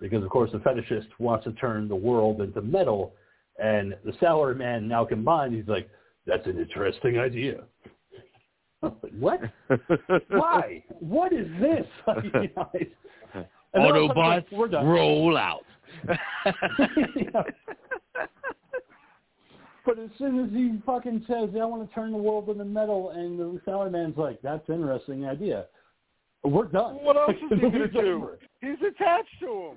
Because, 0.00 0.22
of 0.22 0.30
course, 0.30 0.50
the 0.52 0.58
fetishist 0.58 1.08
wants 1.18 1.44
to 1.44 1.52
turn 1.52 1.88
the 1.88 1.96
world 1.96 2.40
into 2.40 2.62
metal, 2.62 3.14
and 3.58 3.96
the 4.04 4.12
salary 4.20 4.54
man 4.54 4.86
now 4.86 5.04
combined, 5.04 5.54
he's 5.54 5.66
like, 5.66 5.88
that's 6.26 6.46
an 6.46 6.58
interesting 6.58 7.18
idea. 7.18 7.64
Like, 8.82 8.94
what? 9.18 9.40
Why? 10.28 10.84
What 11.00 11.32
is 11.32 11.48
this? 11.60 11.86
You 12.34 12.48
know, 12.56 12.70
and 13.74 13.84
then 13.84 13.92
all 13.92 14.10
of 14.10 14.16
a 14.16 14.20
sudden, 14.20 14.22
Autobots, 14.22 14.50
like, 14.50 14.52
we're 14.52 14.68
done. 14.68 14.86
roll 14.86 15.36
out. 15.36 15.64
Yeah. 16.06 17.42
But 19.88 19.98
as 19.98 20.10
soon 20.18 20.44
as 20.44 20.50
he 20.50 20.78
fucking 20.84 21.24
says, 21.26 21.48
I 21.58 21.64
want 21.64 21.88
to 21.88 21.94
turn 21.94 22.12
the 22.12 22.18
world 22.18 22.50
into 22.50 22.62
metal, 22.62 23.08
and 23.08 23.38
the 23.38 23.58
salary 23.64 23.90
man's 23.90 24.18
like, 24.18 24.38
that's 24.42 24.68
an 24.68 24.74
interesting 24.74 25.24
idea. 25.24 25.64
We're 26.44 26.66
done. 26.66 26.96
What 26.96 27.16
else 27.16 27.30
is 27.30 27.58
he 27.58 27.70
going 27.70 27.72
to 27.72 27.88
do? 27.88 28.30
He's 28.60 28.76
attached 28.86 29.40
to 29.40 29.46
him. 29.46 29.76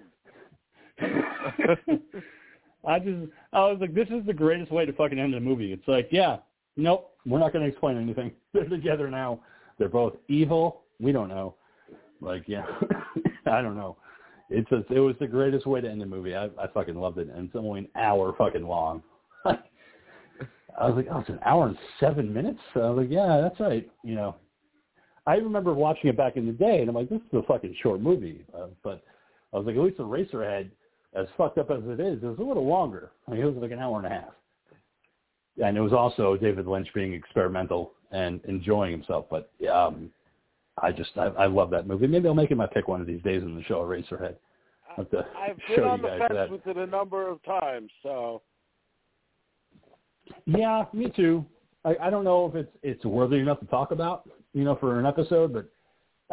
I 2.87 2.99
just, 2.99 3.31
I 3.53 3.59
was 3.59 3.77
like, 3.79 3.93
this 3.93 4.07
is 4.09 4.25
the 4.25 4.33
greatest 4.33 4.71
way 4.71 4.85
to 4.85 4.93
fucking 4.93 5.19
end 5.19 5.35
a 5.35 5.39
movie. 5.39 5.71
It's 5.71 5.87
like, 5.87 6.09
yeah, 6.11 6.37
nope, 6.75 7.11
we're 7.25 7.39
not 7.39 7.53
going 7.53 7.63
to 7.63 7.69
explain 7.69 7.97
anything. 7.97 8.31
They're 8.53 8.67
together 8.67 9.09
now. 9.09 9.41
They're 9.77 9.89
both 9.89 10.15
evil. 10.27 10.81
We 10.99 11.11
don't 11.11 11.29
know. 11.29 11.55
Like, 12.19 12.43
yeah, 12.47 12.65
I 13.45 13.61
don't 13.61 13.77
know. 13.77 13.97
It's 14.49 14.71
a, 14.71 14.83
it 14.93 14.99
was 14.99 15.15
the 15.19 15.27
greatest 15.27 15.65
way 15.65 15.81
to 15.81 15.89
end 15.89 16.01
the 16.01 16.05
movie. 16.05 16.35
I, 16.35 16.45
I 16.59 16.67
fucking 16.73 16.95
loved 16.95 17.17
it, 17.17 17.29
and 17.29 17.47
it's 17.47 17.55
only 17.55 17.79
an 17.81 17.87
hour 17.95 18.33
fucking 18.37 18.63
long. 18.63 19.01
I 20.79 20.87
was 20.87 20.95
like, 20.95 21.07
oh, 21.11 21.19
it's 21.19 21.29
an 21.29 21.39
hour 21.45 21.67
and 21.67 21.77
seven 21.99 22.33
minutes. 22.33 22.59
I 22.75 22.89
was 22.89 22.97
like, 22.99 23.11
yeah, 23.11 23.41
that's 23.41 23.59
right. 23.59 23.89
You 24.03 24.15
know, 24.15 24.35
I 25.27 25.35
remember 25.35 25.73
watching 25.73 26.09
it 26.09 26.17
back 26.17 26.37
in 26.37 26.45
the 26.45 26.51
day, 26.51 26.79
and 26.79 26.89
I'm 26.89 26.95
like, 26.95 27.09
this 27.09 27.19
is 27.19 27.39
a 27.39 27.43
fucking 27.43 27.75
short 27.81 28.01
movie. 28.01 28.45
Uh, 28.55 28.67
but 28.83 29.03
I 29.53 29.57
was 29.57 29.65
like, 29.65 29.75
at 29.75 29.81
least 29.81 29.97
the 29.97 30.03
Eraserhead, 30.03 30.69
as 31.13 31.27
fucked 31.37 31.57
up 31.57 31.69
as 31.71 31.81
it 31.85 31.99
is, 31.99 32.23
it 32.23 32.25
was 32.25 32.39
a 32.39 32.43
little 32.43 32.65
longer. 32.67 33.11
I 33.27 33.31
mean, 33.31 33.41
it 33.41 33.45
was 33.45 33.55
like 33.61 33.71
an 33.71 33.79
hour 33.79 33.97
and 33.97 34.07
a 34.07 34.09
half. 34.09 34.33
and 35.63 35.75
it 35.77 35.81
was 35.81 35.93
also 35.93 36.37
David 36.37 36.67
Lynch 36.67 36.87
being 36.93 37.13
experimental 37.13 37.93
and 38.11 38.39
enjoying 38.45 38.91
himself. 38.91 39.25
But 39.29 39.51
um, 39.71 40.09
I 40.81 40.91
just 40.91 41.11
I, 41.17 41.25
I 41.27 41.45
love 41.47 41.69
that 41.71 41.87
movie. 41.87 42.07
Maybe 42.07 42.27
I'll 42.27 42.33
make 42.33 42.51
it 42.51 42.55
my 42.55 42.67
pick 42.67 42.87
one 42.87 43.01
of 43.01 43.07
these 43.07 43.21
days 43.23 43.43
in 43.43 43.55
the 43.55 43.63
show 43.63 43.81
Eraserhead. 43.81 44.35
I'll 44.89 44.95
have 44.97 45.11
to 45.11 45.25
I've 45.37 45.57
show 45.67 45.75
been 45.75 45.83
you 45.83 45.89
on 45.89 46.01
the 46.01 46.07
guys 46.07 46.19
fence 46.19 46.31
that. 46.33 46.51
with 46.51 46.67
it 46.67 46.77
a 46.77 46.87
number 46.87 47.27
of 47.29 47.43
times, 47.43 47.91
so 48.03 48.41
Yeah, 50.45 50.85
me 50.93 51.09
too. 51.15 51.45
I, 51.83 51.95
I 52.01 52.09
don't 52.09 52.23
know 52.23 52.45
if 52.47 52.55
it's 52.55 52.71
it's 52.83 53.05
worthy 53.05 53.37
enough 53.39 53.59
to 53.59 53.65
talk 53.67 53.91
about, 53.91 54.29
you 54.53 54.63
know, 54.63 54.75
for 54.79 54.99
an 54.99 55.05
episode. 55.05 55.51
But 55.53 55.69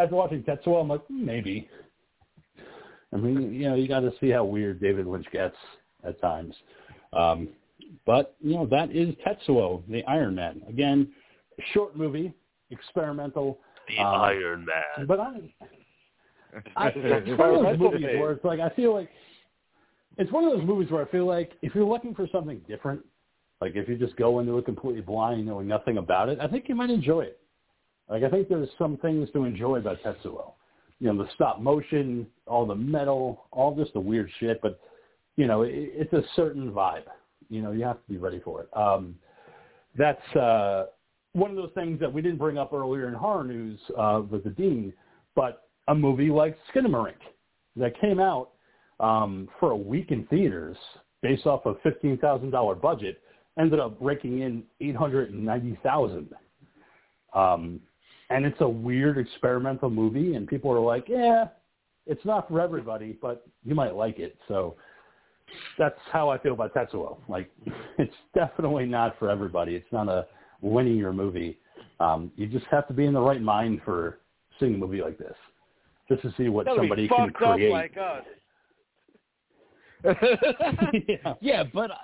after 0.01 0.15
watching 0.15 0.43
Tetsuo, 0.43 0.81
I'm 0.81 0.89
like 0.89 1.05
hmm, 1.07 1.25
maybe. 1.25 1.69
I 3.13 3.17
mean, 3.17 3.55
you 3.55 3.69
know, 3.69 3.75
you 3.75 3.89
got 3.89 4.01
to 4.01 4.13
see 4.21 4.31
how 4.31 4.45
weird 4.45 4.81
David 4.81 5.07
Lynch 5.07 5.27
gets 5.33 5.57
at 6.05 6.21
times. 6.21 6.55
Um, 7.13 7.49
but 8.07 8.37
you 8.41 8.55
know, 8.55 8.67
that 8.67 8.95
is 8.95 9.15
Tetsuo, 9.27 9.83
the 9.89 10.05
Iron 10.05 10.35
Man. 10.35 10.63
Again, 10.69 11.09
short 11.73 11.97
movie, 11.97 12.33
experimental. 12.71 13.61
The 13.89 13.99
um, 13.99 14.21
Iron 14.21 14.67
Man. 14.67 15.07
But 15.07 15.21
I, 15.21 15.41
I 16.77 16.89
it's 16.95 17.39
one 17.39 17.55
of 17.55 17.63
those 17.63 17.79
movies 17.79 18.05
where 18.19 18.33
it's 18.33 18.45
like 18.45 18.61
I 18.61 18.69
feel 18.71 18.95
like 18.95 19.09
it's 20.19 20.33
one 20.33 20.45
of 20.45 20.53
those 20.53 20.67
movies 20.67 20.91
where 20.91 21.07
I 21.07 21.11
feel 21.11 21.27
like 21.27 21.53
if 21.63 21.75
you're 21.75 21.85
looking 21.85 22.15
for 22.15 22.27
something 22.31 22.61
different, 22.69 23.01
like 23.61 23.73
if 23.75 23.89
you 23.89 23.97
just 23.97 24.17
go 24.17 24.41
into 24.41 24.59
it 24.59 24.65
completely 24.65 25.01
blind, 25.01 25.47
knowing 25.47 25.67
nothing 25.67 25.99
about 25.99 26.29
it, 26.29 26.39
I 26.41 26.49
think 26.49 26.69
you 26.69 26.75
might 26.75 26.91
enjoy 26.91 27.23
it. 27.23 27.41
Like 28.09 28.23
I 28.23 28.29
think 28.29 28.49
there's 28.49 28.69
some 28.79 28.97
things 28.99 29.29
to 29.33 29.45
enjoy 29.45 29.77
about 29.77 30.03
Tetsuo. 30.03 30.53
You 31.01 31.13
know, 31.13 31.23
the 31.23 31.31
stop 31.35 31.61
motion, 31.61 32.27
all 32.47 32.67
the 32.67 32.75
metal, 32.75 33.47
all 33.53 33.75
just 33.75 33.93
the 33.93 34.01
weird 34.01 34.31
shit. 34.41 34.61
But 34.61 34.81
you 35.37 35.47
know, 35.47 35.63
it, 35.63 35.73
it's 35.73 36.13
a 36.13 36.23
certain 36.35 36.73
vibe. 36.73 37.05
You 37.49 37.63
know, 37.63 37.73
you 37.73 37.85
have 37.85 37.97
to 37.97 38.13
be 38.13 38.19
ready 38.19 38.41
for 38.41 38.63
it. 38.63 38.77
Um, 38.77 39.15
that's 39.97 40.37
uh, 40.37 40.87
one 41.33 41.51
of 41.51 41.57
those 41.57 41.71
things 41.75 42.01
that 42.01 42.13
we 42.13 42.23
didn't 42.23 42.39
bring 42.39 42.59
up 42.59 42.73
earlier 42.73 43.09
in 43.09 43.15
horror 43.15 43.45
news 43.45 43.79
uh, 43.97 44.23
with 44.29 44.45
the 44.45 44.51
dean, 44.51 44.93
but 45.35 45.69
a 45.89 45.95
movie 45.95 46.31
like 46.31 46.57
Skinamarink 46.75 47.15
that 47.77 47.99
came 48.01 48.21
out 48.21 48.51
um, 49.01 49.49
for 49.59 49.71
a 49.71 49.77
week 49.77 50.11
in 50.11 50.27
theaters 50.27 50.77
based 51.23 51.47
off 51.47 51.67
a 51.67 51.75
fifteen 51.83 52.19
thousand 52.19 52.51
dollar 52.51 52.75
budget 52.75 53.21
ended 53.59 53.81
up 53.81 53.97
raking 54.01 54.41
in 54.41 54.63
eight 54.81 54.97
hundred 54.97 55.31
and 55.33 55.45
ninety 55.45 55.79
thousand. 55.83 56.29
Um, 57.35 57.81
and 58.31 58.45
it's 58.45 58.61
a 58.61 58.69
weird 58.69 59.19
experimental 59.19 59.91
movie, 59.91 60.35
and 60.35 60.47
people 60.47 60.71
are 60.71 60.81
like, 60.81 61.09
"Yeah, 61.09 61.49
it's 62.07 62.25
not 62.25 62.49
for 62.49 62.61
everybody, 62.61 63.19
but 63.21 63.47
you 63.65 63.75
might 63.75 63.95
like 63.95 64.19
it." 64.19 64.37
So 64.49 64.77
that's 65.79 65.99
how 66.11 66.29
I 66.29 66.39
feel 66.39 66.53
about 66.53 66.75
Tetsuo. 66.75 67.19
Like, 67.29 67.51
it's 67.99 68.15
definitely 68.35 68.87
not 68.87 69.19
for 69.19 69.31
everybody. 69.31 69.75
It's 69.75 69.93
not 69.93 70.09
a 70.09 70.27
linear 70.63 71.13
movie. 71.13 71.59
Um, 72.01 72.31
you 72.37 72.47
just 72.47 72.67
have 72.67 72.87
to 72.89 72.95
be 72.95 73.07
in 73.07 73.15
the 73.15 73.21
right 73.21 73.43
mind 73.43 73.81
for 73.85 74.19
seeing 74.61 74.75
a 74.75 74.79
movie 74.79 75.01
like 75.01 75.19
this, 75.19 75.35
just 76.09 76.23
to 76.23 76.33
see 76.37 76.49
what 76.49 76.67
gotta 76.67 76.81
somebody 76.81 77.03
be 77.03 77.09
can 77.09 77.31
fucked 77.31 77.43
up 77.43 77.55
create. 77.55 77.73
like 77.73 77.97
us. 77.97 78.25
yeah. 81.09 81.35
yeah, 81.41 81.65
but 81.75 81.91
uh, 81.91 81.97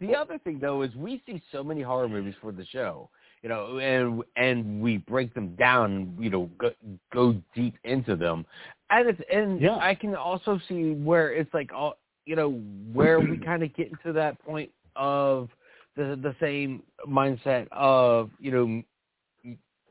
the 0.00 0.14
other 0.14 0.38
thing 0.38 0.58
though 0.60 0.82
is 0.82 0.94
we 0.94 1.20
see 1.26 1.42
so 1.50 1.64
many 1.64 1.82
horror 1.82 2.08
movies 2.08 2.34
for 2.40 2.52
the 2.52 2.64
show, 2.66 3.10
you 3.42 3.48
know, 3.48 3.78
and 3.78 4.22
and 4.36 4.80
we 4.80 4.98
break 4.98 5.32
them 5.34 5.54
down, 5.56 6.14
you 6.18 6.30
know, 6.30 6.50
go, 6.58 6.70
go 7.12 7.34
deep 7.54 7.74
into 7.84 8.16
them, 8.16 8.44
and 8.90 9.08
it's 9.08 9.20
and 9.32 9.60
Yeah. 9.60 9.76
I 9.76 9.94
can 9.94 10.14
also 10.14 10.60
see 10.68 10.92
where 10.92 11.32
it's 11.32 11.52
like 11.54 11.72
all 11.72 11.98
you 12.26 12.36
know 12.36 12.50
where 12.92 13.20
we 13.20 13.38
kind 13.44 13.62
of 13.62 13.74
get 13.74 13.88
into 13.88 14.12
that 14.12 14.38
point 14.44 14.70
of 14.96 15.48
the 15.96 16.18
the 16.22 16.34
same 16.40 16.82
mindset 17.08 17.66
of 17.72 18.30
you 18.38 18.50
know 18.50 18.82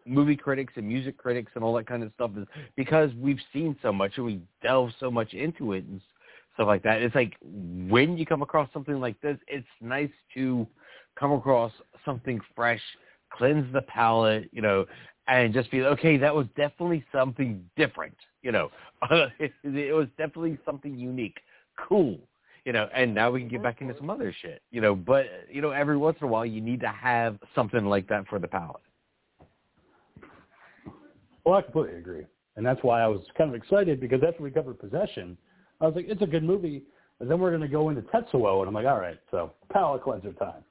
movie 0.06 0.36
critics 0.36 0.74
and 0.76 0.88
music 0.88 1.18
critics 1.18 1.52
and 1.56 1.64
all 1.64 1.74
that 1.74 1.86
kind 1.86 2.04
of 2.04 2.12
stuff 2.16 2.32
is 2.38 2.46
because 2.76 3.12
we've 3.16 3.40
seen 3.54 3.76
so 3.82 3.94
much 3.94 4.14
and 4.18 4.26
we 4.26 4.42
delve 4.64 4.90
so 5.00 5.12
much 5.12 5.34
into 5.34 5.74
it 5.74 5.84
and 5.86 6.02
stuff 6.56 6.68
like 6.68 6.84
that. 6.84 7.02
It's 7.02 7.16
like 7.16 7.36
when 7.42 8.18
you 8.18 8.26
come 8.26 8.42
across 8.42 8.70
something 8.74 9.00
like 9.00 9.20
this, 9.22 9.38
it's 9.48 9.68
nice 9.82 10.10
to 10.34 10.68
come 11.18 11.32
across 11.32 11.72
something 12.04 12.40
fresh, 12.56 12.82
cleanse 13.32 13.72
the 13.74 13.82
palate, 13.84 14.50
you 14.52 14.62
know, 14.62 14.86
and 15.28 15.54
just 15.54 15.70
be 15.72 15.82
okay. 15.82 16.18
That 16.18 16.34
was 16.34 16.48
definitely 16.56 17.04
something 17.12 17.64
different, 17.78 18.16
you 18.42 18.52
know. 18.52 18.70
it, 19.40 19.52
it 19.64 19.96
was 19.96 20.08
definitely 20.18 20.58
something 20.66 20.98
unique, 20.98 21.38
cool, 21.88 22.18
you 22.66 22.74
know. 22.74 22.90
And 22.94 23.14
now 23.14 23.32
we 23.32 23.40
can 23.42 23.50
get 23.50 23.64
back 23.64 23.82
into 23.82 23.96
some 23.98 24.10
other 24.10 24.32
mm-hmm. 24.32 24.48
shit, 24.48 24.62
you 24.72 24.82
know. 24.82 24.96
But 24.96 25.26
you 25.52 25.62
know, 25.62 25.72
every 25.72 25.98
once 25.98 26.18
in 26.22 26.28
a 26.28 26.30
while, 26.30 26.46
you 26.46 26.62
need 26.62 26.82
to 26.82 26.90
have 26.90 27.38
something 27.56 27.86
like 27.86 28.08
that 28.10 28.28
for 28.28 28.40
the 28.40 28.48
palate. 28.48 28.82
Well, 31.46 31.58
I 31.58 31.62
completely 31.62 31.98
agree, 31.98 32.26
and 32.58 32.66
that's 32.66 32.84
why 32.84 33.02
I 33.02 33.08
was 33.08 33.22
kind 33.38 33.50
of 33.50 33.56
excited 33.56 34.00
because 34.00 34.22
after 34.28 34.44
we 34.44 34.52
covered 34.52 34.80
Possession, 34.80 35.38
I 35.82 35.86
was 35.86 35.96
like, 35.96 36.06
it's 36.08 36.22
a 36.22 36.28
good 36.28 36.44
movie, 36.44 36.84
and 37.20 37.30
then 37.30 37.40
we're 37.40 37.50
going 37.50 37.62
to 37.62 37.68
go 37.68 37.90
into 37.90 38.02
Tetsuo, 38.04 38.60
and 38.60 38.68
I'm 38.68 38.74
like, 38.74 38.86
all 38.86 39.00
right, 39.00 39.18
so 39.32 39.54
palate 39.72 40.04
cleanser 40.04 40.34
time. 40.34 40.64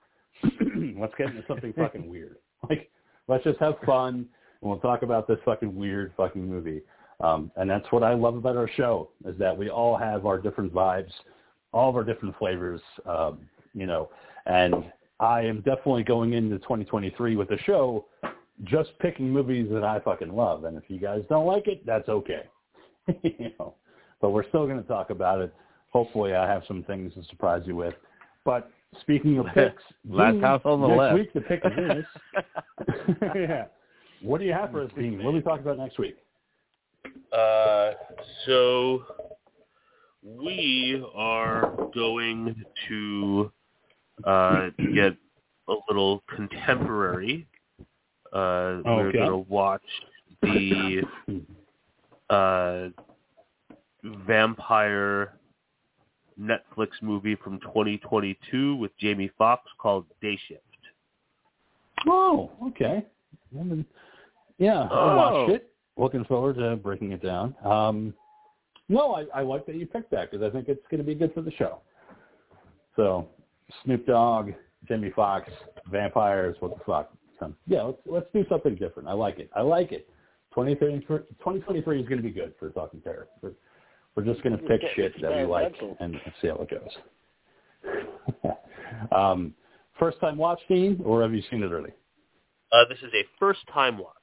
let's 1.00 1.14
get 1.16 1.28
into 1.28 1.42
something 1.48 1.72
fucking 1.76 2.08
weird. 2.08 2.36
Like, 2.68 2.90
let's 3.28 3.44
just 3.44 3.58
have 3.60 3.74
fun, 3.86 4.14
and 4.14 4.70
we'll 4.70 4.80
talk 4.80 5.02
about 5.02 5.28
this 5.28 5.38
fucking 5.44 5.74
weird 5.74 6.12
fucking 6.16 6.46
movie. 6.46 6.82
Um, 7.20 7.50
and 7.56 7.68
that's 7.68 7.86
what 7.90 8.02
I 8.02 8.14
love 8.14 8.36
about 8.36 8.56
our 8.56 8.68
show 8.76 9.10
is 9.24 9.36
that 9.38 9.56
we 9.56 9.70
all 9.70 9.96
have 9.96 10.26
our 10.26 10.38
different 10.38 10.72
vibes, 10.72 11.12
all 11.72 11.88
of 11.88 11.96
our 11.96 12.04
different 12.04 12.36
flavors, 12.38 12.80
um, 13.06 13.40
you 13.74 13.86
know. 13.86 14.10
And 14.46 14.74
I 15.20 15.42
am 15.42 15.58
definitely 15.58 16.04
going 16.04 16.32
into 16.32 16.58
2023 16.58 17.36
with 17.36 17.48
the 17.48 17.58
show 17.58 18.06
just 18.64 18.90
picking 19.00 19.30
movies 19.30 19.68
that 19.70 19.84
I 19.84 20.00
fucking 20.00 20.34
love. 20.34 20.64
And 20.64 20.76
if 20.76 20.84
you 20.88 20.98
guys 20.98 21.22
don't 21.28 21.46
like 21.46 21.68
it, 21.68 21.84
that's 21.86 22.08
okay. 22.08 22.42
you 23.22 23.50
know, 23.58 23.74
but 24.20 24.30
we're 24.30 24.48
still 24.48 24.66
going 24.66 24.80
to 24.80 24.88
talk 24.88 25.10
about 25.10 25.40
it. 25.40 25.52
Hopefully, 25.90 26.34
I 26.34 26.46
have 26.46 26.62
some 26.68 26.82
things 26.84 27.14
to 27.14 27.24
surprise 27.24 27.62
you 27.66 27.74
with. 27.76 27.94
But 28.44 28.70
speaking 29.00 29.38
of 29.38 29.46
picks, 29.54 29.82
Last 30.08 30.32
Dean, 30.32 30.42
house 30.42 30.62
on 30.64 30.80
the 30.80 30.88
next 30.88 30.98
left. 30.98 31.14
week 31.14 31.32
the 31.32 31.40
pick 31.42 31.62
is 31.64 32.04
yeah. 33.34 33.64
What 34.22 34.40
do 34.40 34.46
you 34.46 34.52
have 34.52 34.70
for 34.72 34.82
us, 34.82 34.90
Dean? 34.96 35.22
What 35.22 35.30
do 35.30 35.36
we 35.36 35.42
talk 35.42 35.60
about 35.60 35.78
next 35.78 35.98
week? 35.98 36.16
Uh, 37.32 37.92
so 38.46 39.04
we 40.22 41.04
are 41.14 41.72
going 41.94 42.54
to 42.88 43.52
uh, 44.24 44.70
get 44.94 45.16
a 45.68 45.74
little 45.88 46.24
contemporary. 46.34 47.46
Uh, 48.32 48.82
We're 48.84 49.12
going 49.12 49.30
to 49.30 49.46
watch 49.48 49.82
the 50.42 51.02
uh, 52.28 52.88
vampire 54.26 55.37
Netflix 56.40 56.88
movie 57.02 57.34
from 57.36 57.58
2022 57.60 58.76
with 58.76 58.96
Jamie 58.98 59.30
Foxx 59.36 59.62
called 59.78 60.06
Day 60.22 60.38
Shift. 60.48 60.62
Oh, 62.06 62.50
okay. 62.68 63.04
Yeah, 64.58 64.82
I 64.82 65.12
Oh. 65.12 65.16
watched 65.16 65.50
it. 65.54 65.72
Looking 65.96 66.24
forward 66.24 66.56
to 66.56 66.76
breaking 66.76 67.12
it 67.12 67.22
down. 67.22 67.56
Um, 67.64 68.14
no, 68.88 69.14
I, 69.14 69.26
I 69.34 69.42
like 69.42 69.66
that 69.66 69.74
you 69.74 69.86
picked 69.86 70.10
that 70.12 70.30
because 70.30 70.48
I 70.48 70.50
think 70.50 70.68
it's 70.68 70.86
going 70.90 70.98
to 70.98 71.04
be 71.04 71.14
good 71.14 71.34
for 71.34 71.42
the 71.42 71.50
show. 71.52 71.80
So, 72.96 73.28
Snoop 73.84 74.06
Dogg, 74.06 74.52
Jamie 74.88 75.10
Foxx, 75.14 75.50
vampires, 75.90 76.56
what 76.60 76.76
the 76.78 76.84
fuck? 76.84 77.12
So, 77.38 77.52
yeah, 77.66 77.82
let's 77.82 77.98
let's 78.06 78.26
do 78.32 78.44
something 78.48 78.76
different. 78.76 79.08
I 79.08 79.12
like 79.12 79.38
it. 79.38 79.50
I 79.54 79.62
like 79.62 79.92
it. 79.92 80.08
2023, 80.50 81.18
2023 81.18 82.00
is 82.00 82.08
going 82.08 82.16
to 82.20 82.22
be 82.22 82.30
good 82.32 82.54
for 82.58 82.70
talking 82.70 83.00
terror. 83.00 83.28
We're, 83.42 83.52
we're 84.18 84.24
just 84.24 84.42
going 84.42 84.58
to 84.58 84.62
pick 84.64 84.80
Getting 84.80 84.96
shit 84.96 85.22
that 85.22 85.36
we 85.36 85.44
like 85.44 85.76
and 86.00 86.16
see 86.42 86.48
how 86.48 86.56
it 86.56 86.68
goes. 86.68 88.52
um, 89.12 89.54
first 89.96 90.18
time 90.20 90.36
watch, 90.36 90.58
Dean, 90.68 91.00
or 91.04 91.22
have 91.22 91.32
you 91.32 91.42
seen 91.48 91.62
it 91.62 91.70
early? 91.70 91.92
Uh, 92.72 92.82
this 92.88 92.98
is 92.98 93.14
a 93.14 93.22
first-time 93.38 93.96
watch. 93.96 94.14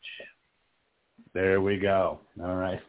There 1.34 1.61
we 1.61 1.77
go. 1.77 2.19
All 2.43 2.55
right. 2.55 2.81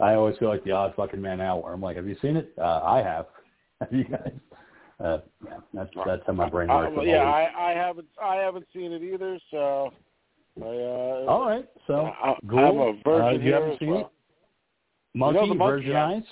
I 0.00 0.14
always 0.14 0.36
feel 0.36 0.50
like 0.50 0.62
the 0.64 0.72
odd 0.72 0.92
fucking 0.96 1.20
man 1.20 1.40
out 1.40 1.62
where 1.64 1.72
I'm 1.72 1.80
like, 1.80 1.96
have 1.96 2.06
you 2.06 2.16
seen 2.20 2.36
it? 2.36 2.52
Uh, 2.58 2.82
I 2.82 2.98
have. 2.98 3.26
Have 3.80 3.92
you 3.92 4.04
guys? 4.04 4.32
Uh, 5.00 5.18
yeah, 5.44 5.56
that's 5.74 5.90
that's 6.06 6.22
how 6.26 6.32
my 6.32 6.48
brain 6.48 6.70
Uh, 6.70 6.76
works. 6.76 6.92
well, 6.96 7.04
yeah, 7.06 7.24
I, 7.24 7.70
I 7.70 7.72
haven't 7.72 8.06
I 8.22 8.36
haven't 8.36 8.66
seen 8.72 8.92
it 8.92 9.02
either, 9.02 9.36
so 9.50 9.92
I, 10.62 10.64
uh, 10.64 11.26
All 11.26 11.44
right. 11.44 11.68
So, 11.88 12.06
I, 12.06 12.34
Ghoul, 12.46 12.60
I'm 12.82 12.96
a 12.96 13.02
virgin 13.02 13.26
uh, 13.26 13.30
you 13.32 13.40
here 13.40 13.54
haven't 13.54 13.72
as 13.72 13.78
seen 13.80 13.90
well. 13.90 14.00
it? 14.00 14.06
Monkey, 15.14 15.40
the 15.40 15.46
monkey, 15.54 15.58
Virgin 15.58 15.92
yeah. 15.92 16.06
Eyes. 16.06 16.22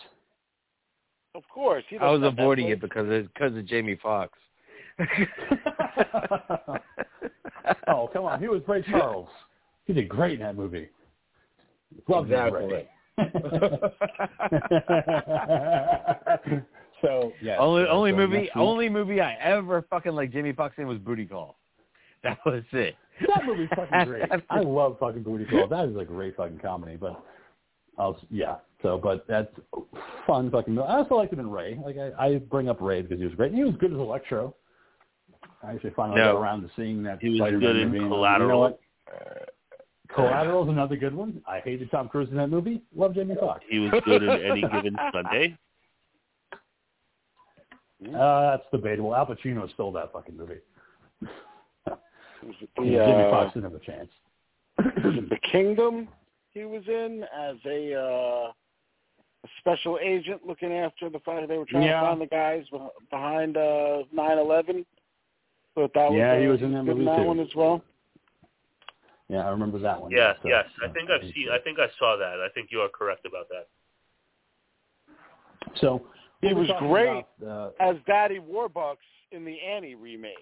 Of 1.34 1.44
course, 1.48 1.82
he 1.88 1.96
I 1.96 2.10
was 2.10 2.22
avoiding 2.22 2.68
it 2.68 2.78
because 2.80 3.10
of, 3.10 3.32
because 3.32 3.56
of 3.56 3.64
Jamie 3.66 3.98
Foxx. 4.02 4.38
oh, 7.88 8.10
come 8.12 8.24
on. 8.24 8.38
He 8.40 8.48
was 8.48 8.60
Ray 8.68 8.82
Charles. 8.82 9.30
He 9.86 9.94
did 9.94 10.08
great 10.08 10.34
in 10.34 10.40
that 10.40 10.56
movie. 10.56 10.88
Love 12.08 12.28
that 12.28 12.48
Exactly. 12.48 12.74
Ray. 12.74 12.88
so, 17.02 17.32
yeah. 17.42 17.58
only 17.58 17.86
only 17.86 18.10
so 18.10 18.16
movie 18.16 18.50
only 18.54 18.88
movie 18.88 19.20
I 19.20 19.34
ever 19.42 19.82
fucking 19.88 20.12
like 20.12 20.32
Jamie 20.32 20.52
Foxx 20.52 20.76
in 20.78 20.86
was 20.86 20.98
Booty 20.98 21.26
Call. 21.26 21.56
That 22.22 22.38
was 22.44 22.62
it. 22.72 22.96
That 23.26 23.44
movie's 23.44 23.68
fucking 23.74 24.04
great. 24.06 24.24
I 24.50 24.60
love 24.60 24.98
fucking 25.00 25.22
Booty 25.22 25.44
Call. 25.44 25.66
That 25.66 25.88
is 25.88 25.96
a 25.96 26.04
great 26.04 26.36
fucking 26.36 26.58
comedy. 26.58 26.96
But 26.96 27.22
I'll 27.98 28.18
yeah. 28.30 28.56
So, 28.82 28.98
but 29.02 29.24
that's 29.28 29.48
fun 30.26 30.50
fucking. 30.50 30.74
movie. 30.74 30.86
I 30.88 30.96
also 30.98 31.14
liked 31.16 31.32
him 31.32 31.40
in 31.40 31.50
Ray. 31.50 31.78
Like 31.84 31.96
I, 31.96 32.26
I 32.26 32.38
bring 32.38 32.68
up 32.68 32.80
Ray 32.80 33.02
because 33.02 33.18
he 33.18 33.24
was 33.24 33.34
great. 33.34 33.50
And 33.52 33.58
he 33.58 33.64
was 33.64 33.74
good 33.78 33.92
as 33.92 33.98
Electro. 33.98 34.54
I 35.62 35.72
actually 35.72 35.90
finally 35.90 36.20
No. 36.20 36.32
got 36.34 36.40
around 36.40 36.62
to 36.62 36.70
seeing 36.76 37.02
that. 37.04 37.18
He 37.20 37.28
was 37.30 37.38
Spider-Man 37.38 37.60
good 37.60 37.76
in 37.76 37.88
movie, 37.88 37.98
and, 38.00 38.08
Collateral. 38.10 38.48
You 38.48 38.52
know 38.54 38.58
what? 38.60 38.80
Collateral 40.14 40.64
is 40.64 40.68
another 40.68 40.96
good 40.96 41.14
one. 41.14 41.40
I 41.46 41.60
hated 41.60 41.90
Tom 41.90 42.08
Cruise 42.08 42.28
in 42.30 42.36
that 42.36 42.48
movie. 42.48 42.82
Love 42.94 43.14
Jamie 43.14 43.36
Foxx. 43.38 43.64
He 43.68 43.78
was 43.78 43.92
good 44.04 44.22
in 44.22 44.30
any 44.30 44.60
given 44.62 44.96
Sunday. 45.12 45.56
Uh, 48.16 48.56
that's 48.56 48.64
debatable. 48.72 49.14
Al 49.14 49.26
Pacino 49.26 49.72
stole 49.74 49.92
that 49.92 50.12
fucking 50.12 50.36
movie. 50.36 50.56
Was 51.20 51.28
it 52.60 52.68
Jimmy 52.76 52.90
the, 52.96 53.00
uh, 53.04 53.30
Foxx 53.30 53.54
didn't 53.54 53.70
have 53.70 53.80
a 53.80 53.84
chance. 53.84 54.08
the 54.76 55.38
Kingdom 55.52 56.08
he 56.50 56.64
was 56.64 56.82
in 56.88 57.22
as 57.32 57.54
a, 57.64 57.94
uh, 57.94 58.52
a 59.44 59.48
special 59.58 59.98
agent 60.02 60.42
looking 60.46 60.72
after 60.72 61.10
the 61.10 61.18
fact 61.20 61.48
they 61.48 61.58
were 61.58 61.64
trying 61.66 61.82
Yeah. 61.84 62.00
to 62.00 62.06
find 62.06 62.20
the 62.20 62.26
guys 62.26 62.64
behind 63.10 63.56
uh, 63.56 64.04
9/11. 64.14 64.84
But 65.74 65.92
that 65.94 66.10
was 66.10 66.18
Yeah, 66.18 66.32
uh, 66.34 66.40
he 66.40 66.46
was 66.48 66.60
in 66.62 66.72
that 66.74 66.84
good 66.84 66.96
movie, 66.96 67.04
that 67.06 67.16
too. 67.16 67.22
one 67.24 67.40
as 67.40 67.54
well. 67.54 67.82
Yeah, 69.28 69.46
I 69.46 69.48
remember 69.50 69.78
that 69.78 70.00
one. 70.00 70.10
Yes, 70.10 70.36
So, 70.42 70.48
yes. 70.48 70.66
I 70.82 70.86
yeah, 70.86 70.92
think 70.92 71.10
I've 71.10 71.22
seen. 71.22 71.46
good. 71.46 71.52
I 71.54 71.58
think 71.60 71.78
I 71.78 71.86
saw 71.98 72.16
that. 72.18 72.40
I 72.40 72.48
think 72.54 72.68
you 72.70 72.80
are 72.82 72.88
correct 72.88 73.24
about 73.26 73.48
that. 73.48 73.68
So 75.80 76.02
He 76.42 76.52
was 76.52 76.68
great. 76.78 77.24
about, 77.40 77.74
As 77.80 77.96
Daddy 78.06 78.38
Warbucks 78.40 78.96
in 79.30 79.44
the 79.44 79.58
Annie 79.60 79.94
remake. 79.94 80.34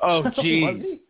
Oh, 0.00 0.22
uh, 0.24 0.30
gee. 0.42 0.62
was 0.62 0.76
he? 0.82 1.00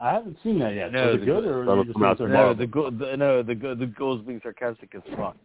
I 0.00 0.12
haven't 0.12 0.38
seen 0.42 0.58
that 0.60 0.74
yet. 0.74 0.92
No, 0.92 1.08
was 1.08 1.16
the- 1.16 1.22
it 1.22 1.26
good 1.26 1.44
or 1.44 1.64
That'll 1.66 1.82
it 1.82 1.86
just 1.86 1.94
come 1.94 2.04
out 2.04 2.16
sort 2.18 2.30
of 2.30 2.34
No, 2.34 2.40
horrible? 2.54 2.58
the, 2.60 2.66
go- 2.66 2.90
the 2.90 3.16
no 3.16 3.42
the 3.42 3.54
go- 3.54 3.74
the 3.74 3.86
goals 3.86 4.22
being 4.26 4.40
sarcastic 4.42 4.94
as 4.94 5.02
fuck. 5.16 5.36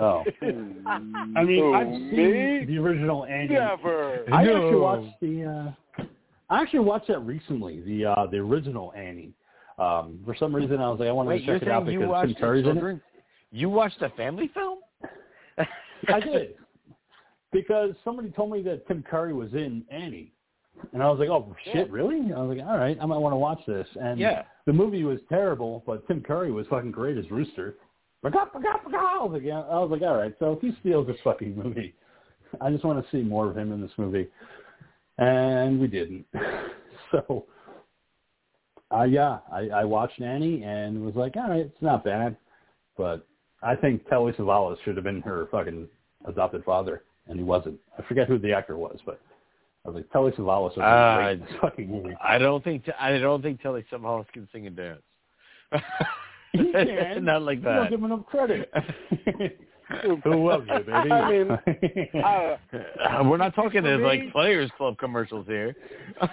Oh. 0.00 0.24
I 0.42 0.98
mean, 1.44 1.58
Who, 1.62 1.74
I've 1.74 1.86
seen 1.88 2.10
me? 2.16 2.64
the 2.66 2.78
original 2.78 3.24
Annie. 3.24 3.54
Never. 3.54 4.24
I 4.32 4.42
actually 4.42 4.74
watched 4.76 5.20
the. 5.20 5.74
Uh, 5.98 6.02
I 6.50 6.60
actually 6.60 6.80
watched 6.80 7.08
that 7.08 7.20
recently. 7.20 7.80
The 7.82 8.06
uh, 8.06 8.26
the 8.26 8.38
original 8.38 8.92
Annie. 8.96 9.32
Um, 9.78 10.18
for 10.26 10.34
some 10.36 10.54
reason, 10.54 10.80
I 10.80 10.90
was 10.90 11.00
like, 11.00 11.08
I 11.08 11.12
wanted 11.12 11.28
Wait, 11.30 11.46
to 11.46 11.52
check 11.54 11.62
it 11.62 11.68
out 11.68 11.86
because 11.86 12.26
Tim 12.26 12.34
Curry's 12.34 12.66
in 12.66 12.76
it. 12.76 13.00
You 13.52 13.70
watched 13.70 14.02
a 14.02 14.10
family 14.10 14.50
film? 14.52 14.80
I 16.08 16.20
did 16.20 16.56
because 17.52 17.94
somebody 18.04 18.30
told 18.30 18.52
me 18.52 18.60
that 18.62 18.86
Tim 18.86 19.02
Curry 19.02 19.32
was 19.32 19.52
in 19.54 19.82
Annie, 19.90 20.32
and 20.92 21.02
I 21.02 21.10
was 21.10 21.18
like, 21.18 21.28
"Oh 21.28 21.54
shit, 21.72 21.90
really?" 21.90 22.32
I 22.32 22.40
was 22.40 22.56
like, 22.56 22.66
"All 22.66 22.76
right, 22.76 22.96
I 23.00 23.06
might 23.06 23.18
want 23.18 23.32
to 23.32 23.36
watch 23.38 23.60
this." 23.66 23.86
And 24.00 24.18
Yeah. 24.18 24.42
the 24.66 24.72
movie 24.72 25.04
was 25.04 25.20
terrible, 25.28 25.82
but 25.86 26.06
Tim 26.08 26.22
Curry 26.22 26.52
was 26.52 26.66
fucking 26.68 26.90
great 26.92 27.16
as 27.18 27.30
Rooster. 27.30 27.76
I 28.94 29.22
was 29.22 29.32
like, 29.32 29.42
yeah. 29.42 29.60
I 29.60 29.78
was 29.78 29.90
like, 29.90 30.02
all 30.02 30.16
right. 30.16 30.34
So 30.38 30.52
if 30.52 30.60
he 30.60 30.72
steals 30.80 31.06
this 31.06 31.16
fucking 31.24 31.56
movie, 31.56 31.94
I 32.60 32.70
just 32.70 32.84
want 32.84 33.02
to 33.02 33.10
see 33.10 33.22
more 33.22 33.48
of 33.48 33.56
him 33.56 33.72
in 33.72 33.80
this 33.80 33.92
movie, 33.96 34.28
and 35.18 35.80
we 35.80 35.86
didn't. 35.86 36.26
so, 37.10 37.46
uh, 38.94 39.04
yeah, 39.04 39.38
I, 39.52 39.68
I 39.68 39.84
watched 39.84 40.20
Nanny 40.20 40.62
and 40.64 41.04
was 41.04 41.14
like, 41.14 41.36
all 41.36 41.48
right, 41.48 41.60
it's 41.60 41.82
not 41.82 42.04
bad, 42.04 42.36
but 42.96 43.26
I 43.62 43.76
think 43.76 44.06
Telly 44.08 44.32
Savalas 44.32 44.76
should 44.84 44.96
have 44.96 45.04
been 45.04 45.20
her 45.22 45.46
fucking 45.50 45.88
adopted 46.26 46.64
father, 46.64 47.04
and 47.26 47.38
he 47.38 47.44
wasn't. 47.44 47.78
I 47.98 48.02
forget 48.02 48.28
who 48.28 48.38
the 48.38 48.52
actor 48.52 48.76
was, 48.76 48.98
but 49.06 49.20
I 49.84 49.88
was 49.88 49.96
like, 49.96 50.10
Telly 50.10 50.32
Savalas 50.32 50.76
was 50.76 50.78
Uh, 50.78 51.16
great 51.16 51.32
in 51.32 51.40
this 51.40 51.54
fucking 51.60 51.88
movie. 51.90 52.14
I 52.22 52.38
don't 52.38 52.62
think 52.62 52.84
I 52.98 53.18
don't 53.18 53.40
think 53.42 53.60
Telly 53.62 53.84
Savalas 53.90 54.26
can 54.32 54.48
sing 54.52 54.66
and 54.66 54.76
dance. 54.76 55.02
He 56.52 56.72
can. 56.72 57.24
Not 57.24 57.42
like 57.42 57.58
You 57.58 57.64
don't 57.64 57.76
that. 57.84 57.90
give 57.90 57.98
him 58.00 58.04
enough 58.06 58.26
credit. 58.26 58.70
Who 60.24 60.48
loves 60.48 60.66
you, 60.68 60.78
baby? 60.84 61.10
I 61.10 61.30
mean, 61.30 61.50
Uh, 62.22 63.24
We're 63.24 63.36
not 63.38 63.54
talking 63.56 63.82
For 63.82 63.88
as 63.94 63.98
me- 63.98 64.04
like 64.04 64.32
Players 64.32 64.70
Club 64.76 64.96
commercials 64.98 65.46
here. 65.48 65.74
I, 66.20 66.28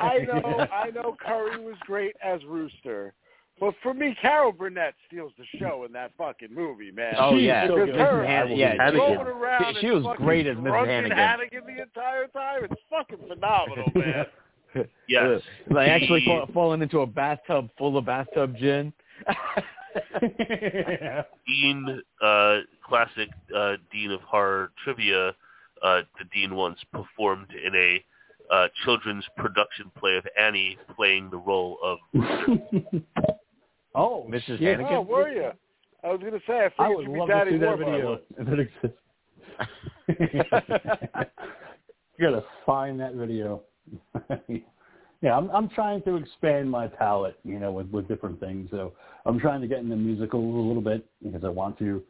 I 0.00 0.18
know, 0.26 0.66
I 0.70 0.90
know 0.90 1.16
Curry 1.18 1.64
was 1.64 1.76
great 1.86 2.14
as 2.22 2.44
Rooster, 2.44 3.14
but 3.60 3.74
for 3.82 3.94
me, 3.94 4.16
Carol 4.20 4.52
Burnett 4.52 4.94
steals 5.06 5.32
the 5.38 5.44
show 5.58 5.84
in 5.84 5.92
that 5.92 6.12
fucking 6.18 6.52
movie, 6.54 6.90
man. 6.90 7.14
Oh 7.18 7.36
She's 7.36 7.44
yeah, 7.46 7.66
so 7.68 7.76
good. 7.86 7.94
her 7.94 8.26
Han- 8.26 8.56
yeah, 8.56 8.74
Hannigan. 8.78 8.98
rolling 9.00 9.16
Hannigan. 9.18 9.36
around 9.36 9.74
She- 9.74 9.80
she 9.80 9.90
was 9.90 10.16
great 10.18 10.46
as 10.46 10.56
Mrs. 10.56 10.86
Hannigan. 10.86 11.16
Hannigan 11.18 11.62
the 11.66 11.82
entire 11.82 12.26
time. 12.28 12.64
It's 12.64 12.80
fucking 12.90 13.18
phenomenal, 13.28 13.90
man. 13.94 14.26
Yes. 15.08 15.40
like 15.70 15.88
actually 15.88 16.24
fall, 16.26 16.48
falling 16.52 16.82
into 16.82 17.00
a 17.00 17.06
bathtub 17.06 17.70
full 17.78 17.96
of 17.96 18.06
bathtub 18.06 18.56
gin. 18.56 18.92
Dean, 21.46 22.02
uh, 22.20 22.58
classic 22.84 23.28
uh, 23.56 23.74
Dean 23.92 24.10
of 24.10 24.20
Horror 24.22 24.72
trivia, 24.82 25.28
uh, 25.82 26.00
the 26.18 26.24
Dean 26.32 26.54
once 26.56 26.78
performed 26.92 27.46
in 27.64 27.74
a 27.76 28.04
uh, 28.52 28.66
children's 28.84 29.24
production 29.36 29.90
play 29.98 30.16
of 30.16 30.26
Annie, 30.38 30.76
playing 30.96 31.30
the 31.30 31.36
role 31.38 31.78
of. 31.82 31.98
oh, 33.94 34.26
Mrs. 34.30 34.46
shit. 34.46 34.60
Hannigan? 34.60 34.92
Oh, 34.92 35.02
were 35.02 35.28
you? 35.30 35.50
I 36.02 36.08
was 36.08 36.20
gonna 36.20 36.38
say 36.46 36.68
I, 36.78 36.84
I 36.84 36.88
would 36.88 37.06
you'd 37.06 37.14
be 37.14 37.18
love 37.18 37.28
to 37.28 37.34
Daddy 37.34 37.50
see 37.52 37.58
that 37.58 37.78
Warbucks. 37.78 37.78
video 37.78 38.18
if 38.38 38.48
it 38.48 38.60
exists. 38.60 38.98
you 42.18 42.24
gotta 42.30 42.44
find 42.66 43.00
that 43.00 43.14
video. 43.14 43.62
yeah, 45.22 45.36
I'm 45.36 45.50
I'm 45.50 45.68
trying 45.70 46.02
to 46.02 46.16
expand 46.16 46.70
my 46.70 46.86
palette, 46.86 47.38
you 47.44 47.58
know, 47.58 47.72
with 47.72 47.88
with 47.90 48.06
different 48.06 48.38
things. 48.40 48.68
So 48.70 48.92
I'm 49.24 49.40
trying 49.40 49.62
to 49.62 49.66
get 49.66 49.78
into 49.78 49.96
musicals 49.96 50.54
a 50.54 50.58
little 50.58 50.82
bit 50.82 51.06
because 51.22 51.44
I 51.44 51.48
want 51.48 51.78
to. 51.78 52.02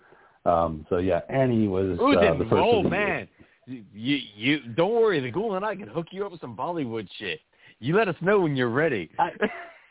Um, 0.44 0.84
so 0.90 0.98
yeah, 0.98 1.20
Annie 1.28 1.68
was 1.68 1.98
Ooh, 2.00 2.18
uh, 2.18 2.36
the 2.36 2.44
first. 2.44 2.52
oh 2.52 2.78
of 2.78 2.84
the 2.84 2.96
year. 2.96 3.06
man, 3.06 3.28
you 3.66 4.18
you 4.34 4.60
don't 4.74 4.92
worry. 4.92 5.20
The 5.20 5.30
Ghoul 5.30 5.54
and 5.54 5.64
I 5.64 5.76
can 5.76 5.88
hook 5.88 6.08
you 6.10 6.26
up 6.26 6.32
with 6.32 6.40
some 6.40 6.56
Bollywood 6.56 7.08
shit. 7.18 7.40
You 7.78 7.96
let 7.96 8.08
us 8.08 8.16
know 8.20 8.40
when 8.40 8.56
you're 8.56 8.70
ready. 8.70 9.10
I 9.18 9.30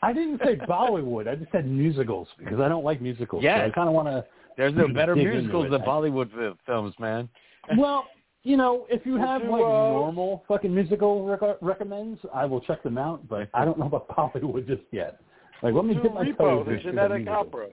I 0.04 0.12
didn't 0.12 0.40
say 0.44 0.56
Bollywood. 0.56 1.26
I 1.28 1.34
just 1.34 1.50
said 1.50 1.66
musicals 1.66 2.28
because 2.38 2.60
I 2.60 2.68
don't 2.68 2.84
like 2.84 3.00
musicals. 3.00 3.42
Yeah. 3.42 3.58
so 3.60 3.66
I 3.66 3.70
kind 3.70 3.88
of 3.88 3.94
want 3.94 4.08
to. 4.08 4.24
There's 4.56 4.74
no 4.74 4.86
better 4.86 5.16
musicals 5.16 5.70
than 5.70 5.80
Bollywood 5.80 6.30
fi- 6.32 6.56
films, 6.66 6.94
man. 6.98 7.28
Well, 7.78 8.04
you 8.42 8.58
know, 8.58 8.84
if 8.90 9.06
you 9.06 9.16
have 9.16 9.40
like 9.40 9.62
uh, 9.62 9.64
normal 9.64 10.44
fucking 10.46 10.74
musical 10.74 11.24
rec- 11.24 11.56
recommends, 11.62 12.20
I 12.34 12.44
will 12.44 12.60
check 12.60 12.82
them 12.82 12.98
out. 12.98 13.26
But 13.26 13.48
I 13.54 13.64
don't 13.64 13.78
know 13.78 13.86
about 13.86 14.06
Bollywood 14.34 14.66
just 14.66 14.82
yet. 14.90 15.18
Like, 15.62 15.72
let 15.72 15.86
me 15.86 15.94
dip 15.94 16.12
my 16.12 16.24
Repo, 16.24 16.36
toes 16.36 16.66
the 16.68 16.76
genetic 16.76 17.26
opera. 17.26 17.68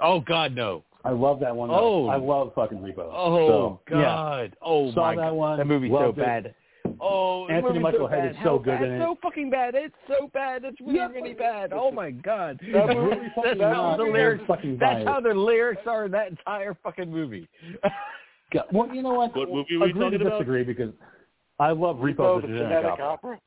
Oh 0.00 0.20
God, 0.20 0.54
no. 0.54 0.84
I 1.04 1.10
love 1.10 1.40
that 1.40 1.56
one. 1.56 1.70
Oh. 1.72 2.08
I 2.08 2.16
love 2.16 2.52
fucking 2.54 2.78
Repo. 2.78 3.10
Oh 3.10 3.48
so, 3.48 3.80
yeah. 3.90 4.02
God. 4.02 4.56
Oh 4.60 4.92
Saw 4.92 5.14
my 5.14 5.16
that 5.16 5.30
God. 5.30 5.32
one, 5.32 5.58
That 5.58 5.66
movie's 5.66 5.90
so 5.90 6.12
bad. 6.12 6.46
it. 6.46 6.56
Bad. 7.02 7.08
Oh, 7.08 7.46
the 7.48 7.54
Anthony 7.54 7.78
Michael 7.80 8.00
so 8.00 8.06
Head 8.08 8.22
bad. 8.22 8.30
is 8.30 8.36
so 8.38 8.42
How 8.50 8.58
good 8.58 8.66
bad? 8.78 8.82
in 8.82 8.92
it. 8.92 8.96
It's 8.96 9.04
so 9.04 9.18
fucking 9.22 9.50
bad. 9.50 9.74
It's 9.74 9.94
so 10.08 10.30
bad. 10.32 10.64
It's 10.64 10.80
really, 10.80 10.94
Yeah, 10.96 11.08
really 11.08 11.34
bad. 11.34 11.72
Oh 11.72 11.90
my 11.90 12.10
God. 12.10 12.58
That 12.72 12.84
It's 12.90 12.94
movie- 12.94 13.16
really 13.16 13.28
fucking 13.34 13.58
that 13.58 13.72
not. 13.72 13.96
the 13.98 14.04
lyrics. 14.04 14.44
fucking 14.46 14.78
That's 14.78 15.04
how 15.06 15.20
the 15.20 15.34
lyrics 15.34 15.82
are 15.86 16.04
in 16.06 16.10
that 16.12 16.28
entire 16.28 16.74
fucking 16.82 17.10
movie. 17.10 17.48
God, 18.52 18.64
Well, 18.72 18.94
you 18.94 19.02
know 19.02 19.14
what? 19.14 19.34
What 19.36 19.48
movie 19.50 19.76
were 19.76 19.86
you 19.86 19.92
Agree 19.92 19.94
to 19.94 20.00
talking 20.18 20.26
about? 20.26 20.38
disagree 20.38 20.64
because 20.64 20.92
I 21.58 21.70
love 21.72 21.96
Repo, 21.96 22.16
Repo, 22.16 22.40
the 22.42 22.48
the 22.48 22.54
genetic 22.54 22.68
genetic 22.68 22.90
opera. 23.00 23.04
opera. 23.06 23.40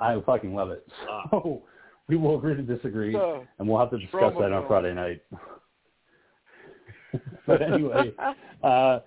I 0.00 0.20
fucking 0.24 0.54
love 0.54 0.70
it. 0.70 0.86
Ah. 1.08 1.22
So 1.30 1.62
we 2.08 2.16
will 2.16 2.36
agree 2.36 2.56
to 2.56 2.62
disagree, 2.62 3.14
Uh, 3.14 3.40
and 3.58 3.68
we'll 3.68 3.78
have 3.78 3.90
to 3.90 3.98
discuss 3.98 4.34
that 4.38 4.52
on. 4.52 4.66
Friday 4.68 4.94
night. 4.94 5.22
but 7.46 7.62
anyway, 7.62 8.12
uh, 8.62 9.00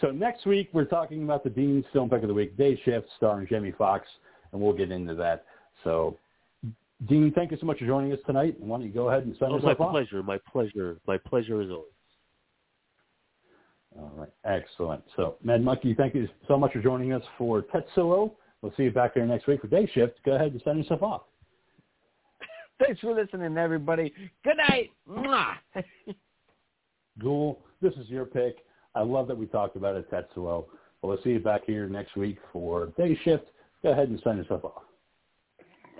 so 0.00 0.10
next 0.10 0.46
week 0.46 0.68
we're 0.72 0.84
talking 0.84 1.22
about 1.22 1.44
the 1.44 1.50
Dean's 1.50 1.84
Film 1.92 2.08
Pick 2.10 2.22
of 2.22 2.28
the 2.28 2.34
Week, 2.34 2.56
Day 2.56 2.80
Shift, 2.84 3.08
starring 3.16 3.46
Jamie 3.48 3.72
Foxx, 3.76 4.06
and 4.52 4.60
we'll 4.60 4.72
get 4.72 4.90
into 4.90 5.14
that. 5.14 5.44
So, 5.84 6.16
Dean, 7.08 7.32
thank 7.34 7.50
you 7.50 7.56
so 7.60 7.66
much 7.66 7.78
for 7.78 7.86
joining 7.86 8.12
us 8.12 8.18
tonight. 8.26 8.56
Why 8.58 8.78
don't 8.78 8.86
you 8.86 8.92
go 8.92 9.08
ahead 9.08 9.24
and 9.24 9.34
sign 9.38 9.48
Oh, 9.50 9.52
my 9.52 9.56
yourself 9.70 9.80
off? 9.80 9.90
pleasure, 9.92 10.22
my 10.22 10.38
pleasure, 10.50 10.98
my 11.06 11.16
pleasure 11.18 11.60
as 11.62 11.70
always. 11.70 11.86
All 13.98 14.12
right, 14.16 14.28
excellent. 14.44 15.02
So, 15.16 15.36
Mad 15.42 15.64
Monkey, 15.64 15.94
thank 15.94 16.14
you 16.14 16.28
so 16.46 16.56
much 16.56 16.72
for 16.72 16.80
joining 16.80 17.12
us 17.12 17.22
for 17.36 17.62
Tetsuo. 17.62 18.32
We'll 18.62 18.72
see 18.76 18.84
you 18.84 18.90
back 18.90 19.14
here 19.14 19.26
next 19.26 19.46
week 19.46 19.62
for 19.62 19.68
Day 19.68 19.90
Shift. 19.92 20.20
Go 20.24 20.32
ahead 20.32 20.52
and 20.52 20.62
sign 20.64 20.78
yourself 20.78 21.02
off. 21.02 21.22
Thanks 22.78 23.00
for 23.00 23.14
listening, 23.14 23.56
everybody. 23.56 24.12
Good 24.44 24.58
night. 24.68 24.90
Mwah. 25.08 25.54
Ghoul, 27.18 27.58
this 27.82 27.94
is 27.94 28.08
your 28.08 28.26
pick. 28.26 28.58
I 28.94 29.02
love 29.02 29.28
that 29.28 29.36
we 29.36 29.46
talked 29.46 29.76
about 29.76 29.96
it, 29.96 30.10
Tetsuo. 30.10 30.34
Well, 30.36 30.66
we'll 31.02 31.22
see 31.22 31.30
you 31.30 31.40
back 31.40 31.62
here 31.66 31.88
next 31.88 32.16
week 32.16 32.38
for 32.52 32.86
Day 32.98 33.18
Shift. 33.24 33.44
Go 33.82 33.90
ahead 33.92 34.08
and 34.08 34.20
sign 34.22 34.36
yourself 34.36 34.64
off. 34.64 34.82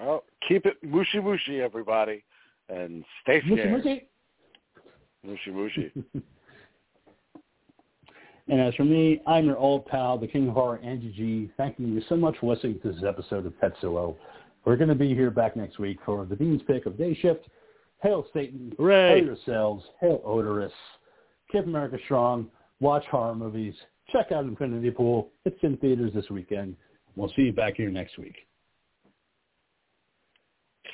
Well, 0.01 0.25
keep 0.47 0.67
it 0.67 0.77
mushy 0.83 1.21
mushy, 1.21 1.61
everybody, 1.61 2.25
and 2.69 3.05
stay 3.23 3.41
scared. 3.47 3.73
Mushy 3.73 3.89
mushy. 3.89 4.09
Mushy 5.25 5.51
mushy. 5.51 5.93
and 8.49 8.61
as 8.61 8.75
for 8.75 8.85
me, 8.85 9.21
I'm 9.27 9.47
your 9.47 9.59
old 9.59 9.87
pal, 9.87 10.19
the 10.19 10.27
King 10.27 10.49
of 10.49 10.55
Horror, 10.55 10.81
Angie 10.83 11.13
G. 11.17 11.51
Thanking 11.57 11.89
you 11.89 12.03
so 12.09 12.17
much 12.17 12.37
for 12.39 12.53
listening 12.53 12.81
to 12.81 12.93
this 12.93 13.03
episode 13.07 13.47
of 13.47 13.53
Tetsuo. 13.61 14.17
We're 14.65 14.77
going 14.77 14.89
to 14.89 14.95
be 14.95 15.15
here 15.15 15.31
back 15.31 15.57
next 15.57 15.79
week 15.79 15.99
for 16.05 16.27
the 16.27 16.37
Bean's 16.37 16.63
Pick 16.67 16.87
of 16.87 16.99
Day 16.99 17.15
Shift. 17.21 17.47
Hail 18.03 18.27
Satan. 18.35 18.73
Hooray. 18.79 19.21
Hail 19.21 19.25
yourselves. 19.25 19.85
Hail 20.01 20.21
Oderus. 20.27 20.71
Keep 21.53 21.65
America 21.67 21.99
strong 22.05 22.49
watch 22.81 23.05
horror 23.11 23.35
movies, 23.35 23.75
check 24.13 24.33
out 24.33 24.45
Infinity 24.45 24.91
Pool. 24.91 25.31
It's 25.45 25.59
in 25.63 25.77
theaters 25.77 26.13
this 26.15 26.29
weekend. 26.31 26.77
We'll 27.17 27.33
see 27.37 27.43
you 27.43 27.53
back 27.53 27.75
here 27.77 27.91
next 27.91 28.19
week. 28.19 28.37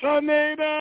Tornado! 0.01 0.79